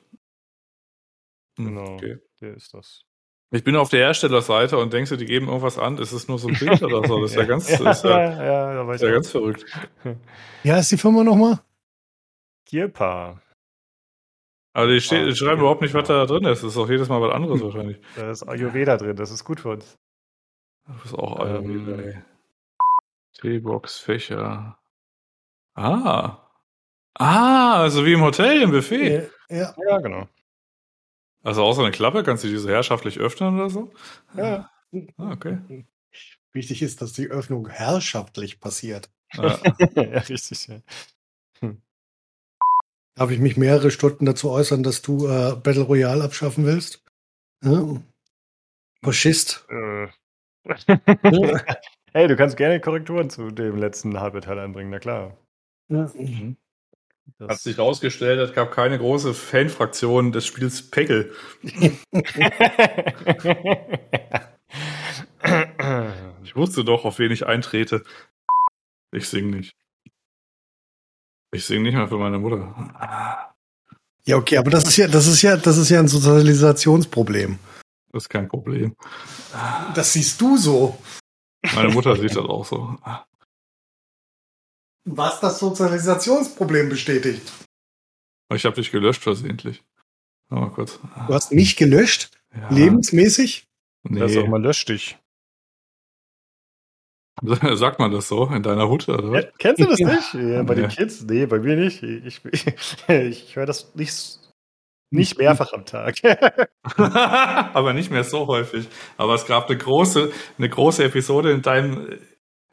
Hm, 1.58 1.66
Genau. 1.66 1.94
Okay. 1.94 2.18
Der 2.40 2.54
ist 2.54 2.72
das. 2.74 3.02
Ich 3.52 3.64
bin 3.64 3.74
auf 3.74 3.88
der 3.88 4.00
Herstellerseite 4.00 4.78
und 4.78 4.92
denkst 4.92 5.10
du, 5.10 5.16
die 5.16 5.24
geben 5.26 5.48
irgendwas 5.48 5.78
an. 5.78 5.98
Ist 5.98 6.12
es 6.12 6.28
nur 6.28 6.38
so 6.38 6.48
ein 6.48 6.54
Bild 6.58 6.82
oder 6.82 7.06
so? 7.06 7.20
Das 7.20 7.32
ist 7.32 7.36
ja 7.36 7.44
ganz, 7.46 7.68
ja, 7.68 7.90
ist 7.90 8.04
ja, 8.04 8.20
ja, 8.44 8.74
ja, 8.74 8.92
ist 8.92 9.00
ja 9.02 9.10
ganz 9.10 9.30
verrückt. 9.30 9.64
Wie 10.62 10.70
heißt 10.72 10.92
die 10.92 10.96
Firma 10.96 11.24
nochmal? 11.24 11.58
Kirpa. 12.66 13.40
Aber 14.72 14.86
die, 14.86 15.00
steht, 15.00 15.22
Ah, 15.22 15.26
die 15.26 15.34
schreiben 15.36 15.52
okay. 15.52 15.60
überhaupt 15.60 15.82
nicht, 15.82 15.94
was 15.94 16.06
da 16.08 16.26
drin 16.26 16.44
ist. 16.44 16.62
Das 16.62 16.70
ist 16.72 16.76
auch 16.76 16.88
jedes 16.88 17.08
Mal 17.08 17.20
was 17.20 17.32
anderes 17.34 17.60
wahrscheinlich. 17.62 17.98
Da 18.16 18.30
ist 18.30 18.42
Ayurveda 18.48 18.96
drin, 18.96 19.16
das 19.16 19.30
ist 19.30 19.44
gut 19.44 19.60
für 19.60 19.70
uns. 19.70 19.98
Das 20.86 21.04
ist 21.06 21.14
auch 21.14 21.40
Ähm. 21.40 21.56
Ayurveda, 21.56 22.02
ey. 22.02 22.18
Teebox, 23.40 23.98
Fächer. 23.98 24.78
Ah. 25.74 26.38
Ah, 27.14 27.80
also 27.80 28.04
wie 28.04 28.12
im 28.12 28.22
Hotel, 28.22 28.62
im 28.62 28.70
Buffet. 28.70 29.30
Ja. 29.48 29.74
Ja, 29.88 29.98
genau. 29.98 30.28
Also 31.42 31.62
außer 31.64 31.82
eine 31.82 31.90
Klappe, 31.90 32.22
kannst 32.22 32.44
du 32.44 32.48
die 32.48 32.56
so 32.58 32.68
herrschaftlich 32.68 33.18
öffnen 33.18 33.54
oder 33.56 33.70
so? 33.70 33.92
Ja. 34.36 34.70
Ah, 35.16 35.30
okay. 35.32 35.58
Wichtig 36.52 36.82
ist, 36.82 37.00
dass 37.00 37.12
die 37.12 37.28
Öffnung 37.28 37.68
herrschaftlich 37.68 38.60
passiert. 38.60 39.10
Ja. 39.34 39.58
ja, 39.94 40.02
richtig. 40.20 40.66
Ja. 40.68 40.80
Darf 43.16 43.30
ich 43.30 43.38
mich 43.38 43.56
mehrere 43.56 43.90
Stunden 43.90 44.24
dazu 44.24 44.50
äußern, 44.50 44.82
dass 44.82 45.02
du 45.02 45.26
äh, 45.26 45.56
Battle 45.56 45.82
Royale 45.82 46.24
abschaffen 46.24 46.64
willst? 46.64 47.04
Ja. 47.62 48.00
Faschist. 49.02 49.66
Äh. 49.68 50.08
hey, 52.12 52.28
du 52.28 52.36
kannst 52.36 52.56
gerne 52.56 52.80
Korrekturen 52.80 53.30
zu 53.30 53.50
dem 53.50 53.76
letzten 53.76 54.18
Halbteil 54.20 54.58
einbringen, 54.58 54.90
na 54.90 54.98
klar. 54.98 55.36
Ja. 55.88 56.10
Mhm. 56.14 56.56
Das- 57.38 57.48
Hat 57.50 57.58
sich 57.60 57.78
rausgestellt, 57.78 58.40
es 58.40 58.54
gab 58.54 58.72
keine 58.72 58.98
große 58.98 59.34
Fanfraktion 59.34 60.32
des 60.32 60.46
Spiels 60.46 60.90
Pegel. 60.90 61.32
Ich 66.42 66.56
wusste 66.56 66.84
doch, 66.84 67.04
auf 67.04 67.18
wen 67.18 67.30
ich 67.32 67.46
eintrete. 67.46 68.02
Ich 69.12 69.28
sing 69.28 69.50
nicht. 69.50 69.74
Ich 71.52 71.64
sing 71.64 71.82
nicht 71.82 71.94
mal 71.94 72.08
für 72.08 72.18
meine 72.18 72.38
Mutter. 72.38 73.52
Ja, 74.24 74.36
okay, 74.36 74.58
aber 74.58 74.70
das 74.70 74.84
ist 74.84 74.96
ja, 74.96 75.08
das 75.08 75.26
ist 75.26 75.42
ja, 75.42 75.56
das 75.56 75.76
ist 75.76 75.88
ja 75.88 75.98
ein 75.98 76.08
Sozialisationsproblem. 76.08 77.58
Das 78.12 78.24
ist 78.24 78.28
kein 78.28 78.48
Problem. 78.48 78.94
Das 79.94 80.12
siehst 80.12 80.40
du 80.40 80.56
so. 80.56 80.98
Meine 81.74 81.88
Mutter 81.90 82.16
sieht 82.16 82.30
das 82.30 82.38
auch 82.44 82.64
so. 82.64 82.96
Was 85.04 85.40
das 85.40 85.58
Sozialisationsproblem 85.58 86.88
bestätigt. 86.88 87.50
Ich 88.52 88.64
habe 88.64 88.76
dich 88.76 88.90
gelöscht 88.90 89.22
versehentlich. 89.22 89.82
Mal 90.48 90.70
kurz. 90.70 90.98
Du 91.26 91.34
hast 91.34 91.52
mich 91.52 91.76
gelöscht, 91.76 92.30
Ja, 92.54 92.68
lebensmäßig. 92.70 93.66
Das 94.04 94.32
ist 94.32 94.38
auch 94.38 94.42
Nee. 94.42 94.48
mal 94.48 94.62
lösch 94.62 94.84
dich. 94.84 95.16
Sagt 97.76 97.98
man 97.98 98.10
das 98.12 98.28
so 98.28 98.46
in 98.46 98.62
deiner 98.62 98.88
Hut 98.88 99.08
oder? 99.08 99.40
Ja, 99.40 99.48
kennst 99.58 99.80
du 99.82 99.86
das 99.86 99.98
nicht? 99.98 100.34
Ja, 100.34 100.62
bei 100.62 100.74
Nee. 100.74 100.82
den 100.82 100.90
Kids? 100.90 101.24
Nee, 101.24 101.46
bei 101.46 101.58
mir 101.58 101.76
nicht. 101.76 102.02
Ich, 102.02 102.40
ich, 102.44 102.66
ich 103.08 103.56
höre 103.56 103.66
das 103.66 103.94
nicht, 103.94 104.38
nicht 105.10 105.38
mehrfach 105.38 105.72
am 105.72 105.84
Tag. 105.86 106.16
aber 106.96 107.92
nicht 107.92 108.10
mehr 108.10 108.24
so 108.24 108.46
häufig. 108.46 108.88
Aber 109.16 109.34
es 109.34 109.46
gab 109.46 109.68
eine 109.68 109.78
große, 109.78 110.30
eine 110.58 110.68
große 110.68 111.04
Episode 111.04 111.50
in 111.52 111.62
deinem, 111.62 112.18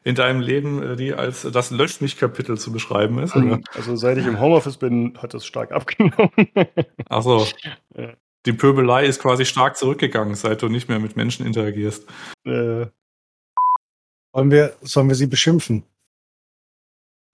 in 0.04 0.14
deinem 0.14 0.40
Leben, 0.40 0.96
die 0.96 1.14
als 1.14 1.42
das 1.42 1.70
Löscht 1.70 2.00
mich 2.00 2.16
Kapitel 2.18 2.56
zu 2.58 2.72
beschreiben 2.72 3.18
ist. 3.18 3.34
Oder? 3.36 3.60
Also 3.74 3.96
seit 3.96 4.18
ich 4.18 4.26
im 4.26 4.40
Homeoffice 4.40 4.76
bin, 4.76 5.18
hat 5.20 5.34
das 5.34 5.44
stark 5.46 5.72
abgenommen. 5.72 6.30
Achso. 7.08 7.46
Ja. 7.96 8.12
Die 8.46 8.52
Pöbelei 8.52 9.04
ist 9.04 9.20
quasi 9.20 9.44
stark 9.44 9.76
zurückgegangen, 9.76 10.34
seit 10.34 10.62
du 10.62 10.68
nicht 10.68 10.88
mehr 10.88 11.00
mit 11.00 11.16
Menschen 11.16 11.44
interagierst. 11.44 12.08
äh, 12.46 12.86
Sollen 14.32 14.50
wir, 14.50 14.76
sollen 14.82 15.08
wir 15.08 15.14
sie 15.14 15.26
beschimpfen? 15.26 15.84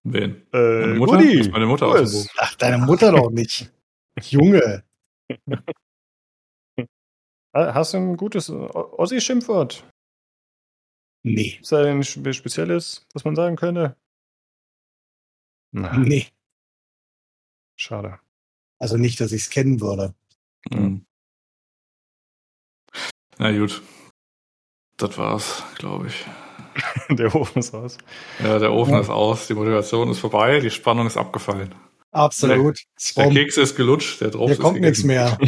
Wen? 0.04 0.46
äh, 0.54 0.58
Meine 0.82 0.96
Mutter? 0.96 1.16
Rudi, 1.18 1.40
Ist 1.40 1.52
meine 1.52 1.66
Mutter 1.66 1.88
wo 1.88 1.92
aus? 1.94 2.28
Ach, 2.38 2.56
deine 2.56 2.78
Mutter 2.86 3.12
doch 3.12 3.30
nicht. 3.32 3.72
Junge. 4.22 4.84
Hast 7.56 7.94
du 7.94 7.98
ein 7.98 8.18
gutes 8.18 8.50
Ossi-Schimpfwort? 8.50 9.88
Nee. 11.24 11.58
Ist 11.62 11.72
da 11.72 11.84
ein 11.86 12.04
spe- 12.04 12.34
spezielles, 12.34 13.06
was 13.14 13.24
man 13.24 13.36
sagen 13.36 13.56
könnte? 13.56 13.96
Na, 15.72 15.98
Nee. 15.98 16.28
schade. 17.80 18.20
Also 18.80 18.98
nicht, 18.98 19.20
dass 19.22 19.32
ich 19.32 19.44
es 19.44 19.50
kennen 19.50 19.80
würde. 19.80 20.14
Hm. 20.72 21.06
Na 23.40 23.58
gut. 23.58 23.82
Das 24.98 25.18
war's, 25.18 25.64
glaube 25.76 26.08
ich. 26.08 26.26
Der 27.10 27.34
Ofen 27.36 27.60
ist 27.60 27.74
aus. 27.74 27.98
Ja, 28.44 28.60
der 28.60 28.72
Ofen 28.74 28.94
Ja. 28.94 29.00
ist 29.02 29.10
aus, 29.10 29.48
die 29.48 29.54
Motivation 29.54 30.10
ist 30.10 30.20
vorbei, 30.20 30.60
die 30.60 30.70
Spannung 30.72 31.08
ist 31.08 31.18
abgefallen. 31.18 31.74
Absolut. 32.12 32.78
Der 33.16 33.24
Warum- 33.24 33.34
Keks 33.34 33.58
ist 33.58 33.76
gelutscht, 33.76 34.22
der 34.22 34.30
drauf 34.30 34.46
Hier 34.46 34.54
ist 34.54 34.62
kommt 34.62 34.80
nichts 34.82 35.04
mehr. 35.04 35.38